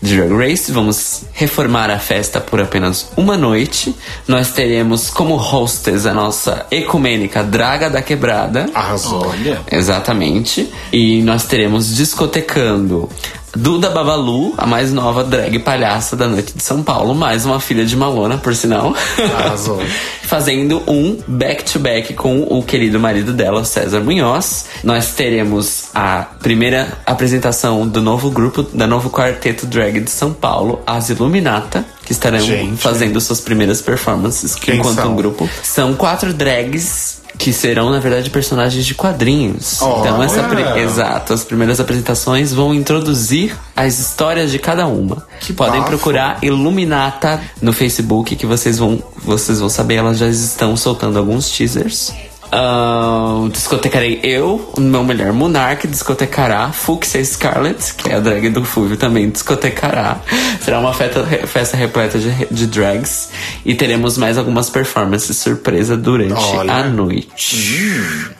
de 0.00 0.16
Drag 0.16 0.32
Race, 0.32 0.70
vamos 0.70 1.24
reformar 1.32 1.90
a 1.90 1.98
festa 1.98 2.40
por 2.40 2.60
apenas 2.60 3.10
uma 3.16 3.36
noite. 3.36 3.94
Nós 4.28 4.50
teremos 4.50 5.10
como 5.10 5.36
hostess 5.36 6.06
a 6.06 6.12
nossa 6.12 6.66
ecumênica 6.70 7.42
Draga 7.42 7.88
da 7.88 8.02
Quebrada. 8.02 8.66
Arrasou. 8.74 9.26
Olha. 9.26 9.60
Exatamente. 9.70 10.72
E 10.92 11.22
nós 11.22 11.44
teremos 11.44 11.94
discotecando 11.94 13.08
Duda 13.54 13.90
Babalu, 13.90 14.54
a 14.56 14.66
mais 14.66 14.92
nova 14.92 15.22
drag 15.22 15.58
palhaça 15.58 16.16
da 16.16 16.26
noite 16.26 16.54
de 16.56 16.62
São 16.62 16.82
Paulo, 16.82 17.14
mais 17.14 17.44
uma 17.44 17.60
filha 17.60 17.84
de 17.84 17.94
Malona, 17.94 18.38
por 18.38 18.54
sinal. 18.56 18.94
Arrasou. 19.36 19.82
Fazendo 20.22 20.82
um 20.88 21.18
back-to-back 21.28 22.14
com 22.14 22.42
o 22.44 22.62
querido 22.62 22.98
marido 22.98 23.32
dela, 23.34 23.62
César 23.64 24.00
Munhoz. 24.00 24.66
Nós 24.82 25.10
teremos 25.10 25.90
a 25.94 26.26
primeira 26.40 26.96
apresentação 27.04 27.86
do 27.86 28.00
novo 28.00 28.30
grupo, 28.30 28.62
da 28.62 28.86
novo 28.86 29.10
quarteto 29.10 29.66
drag 29.66 30.00
de 30.00 30.10
São 30.10 30.32
Paulo, 30.32 30.80
as 30.86 31.10
Iluminata, 31.10 31.84
que 32.06 32.12
estarão 32.12 32.40
Gente. 32.40 32.80
fazendo 32.80 33.20
suas 33.20 33.40
primeiras 33.40 33.82
performances 33.82 34.54
Quem 34.54 34.76
enquanto 34.78 34.96
são? 34.96 35.12
um 35.12 35.16
grupo. 35.16 35.48
São 35.62 35.94
quatro 35.94 36.32
drags 36.32 37.21
que 37.42 37.52
serão, 37.52 37.90
na 37.90 37.98
verdade, 37.98 38.30
personagens 38.30 38.86
de 38.86 38.94
quadrinhos. 38.94 39.82
Então, 39.82 40.22
essa 40.22 40.46
exato, 40.78 41.32
as 41.32 41.42
primeiras 41.42 41.80
apresentações 41.80 42.52
vão 42.52 42.72
introduzir 42.72 43.58
as 43.74 43.98
histórias 43.98 44.52
de 44.52 44.60
cada 44.60 44.86
uma. 44.86 45.26
Podem 45.52 45.80
bafo. 45.80 45.90
procurar 45.90 46.38
Iluminata 46.40 47.40
no 47.60 47.72
Facebook 47.72 48.36
que 48.36 48.46
vocês 48.46 48.78
vão, 48.78 49.02
vocês 49.16 49.58
vão 49.58 49.68
saber, 49.68 49.96
elas 49.96 50.18
já 50.18 50.28
estão 50.28 50.76
soltando 50.76 51.18
alguns 51.18 51.50
teasers. 51.50 52.12
Ahn, 52.52 53.48
discotecarei 53.48 54.20
eu, 54.22 54.70
o 54.76 54.80
meu 54.80 55.02
melhor 55.02 55.32
Monark, 55.32 55.88
discotecará 55.88 56.70
Fuxia 56.70 57.24
Scarlet, 57.24 57.94
que 57.94 58.10
é 58.10 58.16
a 58.16 58.20
drag 58.20 58.50
do 58.50 58.62
Fúvio, 58.62 58.98
também 58.98 59.30
discotecará. 59.30 60.20
Será 60.60 60.78
uma 60.78 60.92
festa, 60.92 61.24
festa 61.46 61.78
repleta 61.78 62.18
de, 62.18 62.46
de 62.50 62.66
drags 62.66 63.30
e 63.64 63.74
teremos 63.74 64.18
mais 64.18 64.36
algumas 64.36 64.68
performances 64.68 65.34
surpresa 65.38 65.96
durante 65.96 66.34
Olha. 66.34 66.74
a 66.74 66.88
noite. 66.88 67.90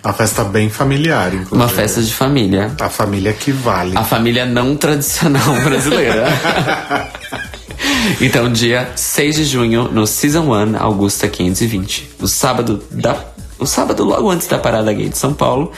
Uma 0.05 0.13
festa 0.13 0.45
bem 0.45 0.69
familiar, 0.69 1.29
inclusive. 1.33 1.55
Uma 1.57 1.69
festa 1.69 2.03
de 2.03 2.13
família. 2.13 2.71
A 2.79 2.91
família 2.91 3.33
que 3.33 3.51
vale. 3.51 3.97
A 3.97 4.05
família 4.05 4.45
não 4.45 4.77
tradicional 4.77 5.55
brasileira. 5.65 6.29
então, 8.21 8.53
dia 8.53 8.91
6 8.95 9.37
de 9.37 9.45
junho, 9.45 9.89
no 9.91 10.07
Season 10.07 10.53
1, 10.53 10.77
Augusta 10.77 11.29
520. 11.29 12.11
O 12.21 12.29
sábado 12.29 12.83
da. 12.91 13.32
O 13.63 13.67
sábado 13.67 14.03
logo 14.03 14.29
antes 14.29 14.49
da 14.49 14.59
parada 14.59 14.93
gay 14.93 15.09
de 15.09 15.17
São 15.17 15.33
Paulo. 15.33 15.71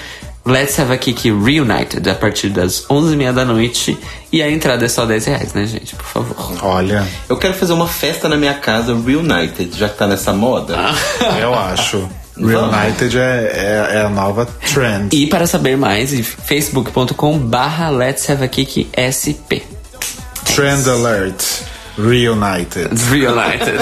Let's 0.46 0.78
Have 0.80 0.90
a 0.90 0.96
Kiki 0.96 1.30
Reunited 1.30 2.08
a 2.08 2.14
partir 2.14 2.48
das 2.48 2.86
11h30 2.86 3.32
da 3.34 3.44
noite. 3.44 3.98
E 4.32 4.42
a 4.42 4.50
entrada 4.50 4.86
é 4.86 4.88
só 4.88 5.04
10 5.04 5.26
reais, 5.26 5.52
né, 5.52 5.66
gente? 5.66 5.94
Por 5.94 6.06
favor. 6.06 6.36
Olha, 6.62 7.06
Eu 7.28 7.36
quero 7.36 7.52
fazer 7.52 7.74
uma 7.74 7.86
festa 7.86 8.26
na 8.26 8.38
minha 8.38 8.54
casa 8.54 8.98
Reunited, 8.98 9.78
já 9.78 9.90
que 9.90 9.98
tá 9.98 10.06
nessa 10.06 10.32
moda. 10.32 10.74
eu 11.38 11.54
acho. 11.54 12.08
Reunited 12.38 13.18
é, 13.18 13.90
é, 13.92 13.96
é 13.96 14.00
a 14.00 14.08
nova 14.08 14.46
trend. 14.46 15.14
E 15.14 15.26
para 15.26 15.46
saber 15.46 15.76
mais, 15.76 16.10
facebook.com 16.18 17.38
barra 17.38 17.90
Let's 17.90 18.30
Have 18.30 18.44
a 18.44 18.48
Kiki 18.48 18.88
SP. 18.96 19.60
Trend 20.46 20.88
alert. 20.88 21.44
Reunited. 21.98 22.88
Reunited. 23.10 23.78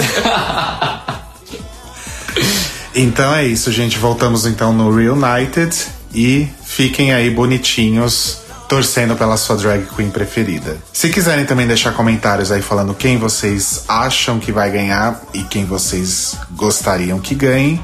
Então 2.95 3.35
é 3.35 3.45
isso, 3.47 3.73
gente. 3.73 3.99
Voltamos 3.99 4.47
então 4.47 4.73
no 4.73 4.95
Reunited 4.95 5.75
e 6.15 6.49
fiquem 6.65 7.13
aí 7.13 7.31
bonitinhos 7.31 8.39
torcendo 8.69 9.15
pela 9.17 9.37
sua 9.37 9.57
drag 9.57 9.87
queen 9.95 10.11
preferida. 10.11 10.79
Se 10.93 11.11
quiserem 11.11 11.45
também 11.45 11.67
deixar 11.67 11.93
comentários 11.93 12.51
aí 12.51 12.63
falando 12.63 12.95
quem 12.95 13.19
vocês 13.19 13.85
acham 13.87 14.39
que 14.39 14.51
vai 14.51 14.71
ganhar 14.71 15.21
e 15.35 15.43
quem 15.43 15.67
vocês 15.67 16.37
gostariam 16.53 17.19
que 17.19 17.35
ganhe, 17.35 17.79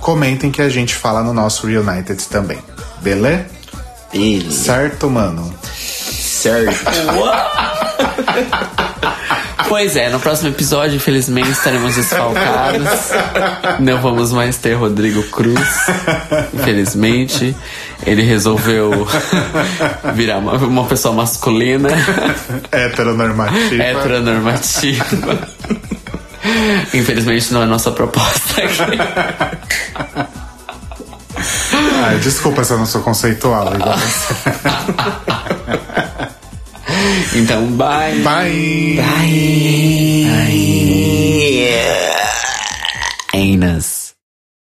comentem 0.00 0.50
que 0.50 0.60
a 0.60 0.68
gente 0.68 0.94
fala 0.94 1.22
no 1.22 1.32
nosso 1.32 1.66
Reunited 1.66 2.26
também. 2.28 2.58
Beleza? 3.00 3.46
Certo, 4.50 5.08
mano? 5.08 5.54
Certo. 5.72 6.90
Pois 9.68 9.96
é, 9.96 10.10
no 10.10 10.20
próximo 10.20 10.50
episódio, 10.50 10.96
infelizmente, 10.96 11.50
estaremos 11.52 11.94
desfalcados. 11.94 12.82
Não 13.80 14.00
vamos 14.02 14.30
mais 14.32 14.58
ter 14.58 14.74
Rodrigo 14.74 15.22
Cruz. 15.24 15.58
Infelizmente. 16.52 17.56
Ele 18.04 18.22
resolveu 18.22 19.06
virar 20.14 20.38
uma, 20.38 20.54
uma 20.54 20.84
pessoa 20.84 21.14
masculina. 21.14 21.88
Heteronormativa. 22.70 23.82
Heteronormativa. 23.82 25.06
Infelizmente 26.92 27.54
não 27.54 27.62
é 27.62 27.66
nossa 27.66 27.92
proposta 27.92 28.60
aqui. 28.60 28.98
Desculpa 32.22 32.64
se 32.64 32.72
eu 32.72 32.78
não 32.78 32.86
sou 32.86 33.02
conceitual. 33.02 33.72
igual. 33.74 33.96
Então, 37.34 37.66
bye. 37.76 38.14
Bye. 38.22 38.96
Bye. 38.96 40.26
Bye. 40.30 40.62
Anus. 43.34 44.01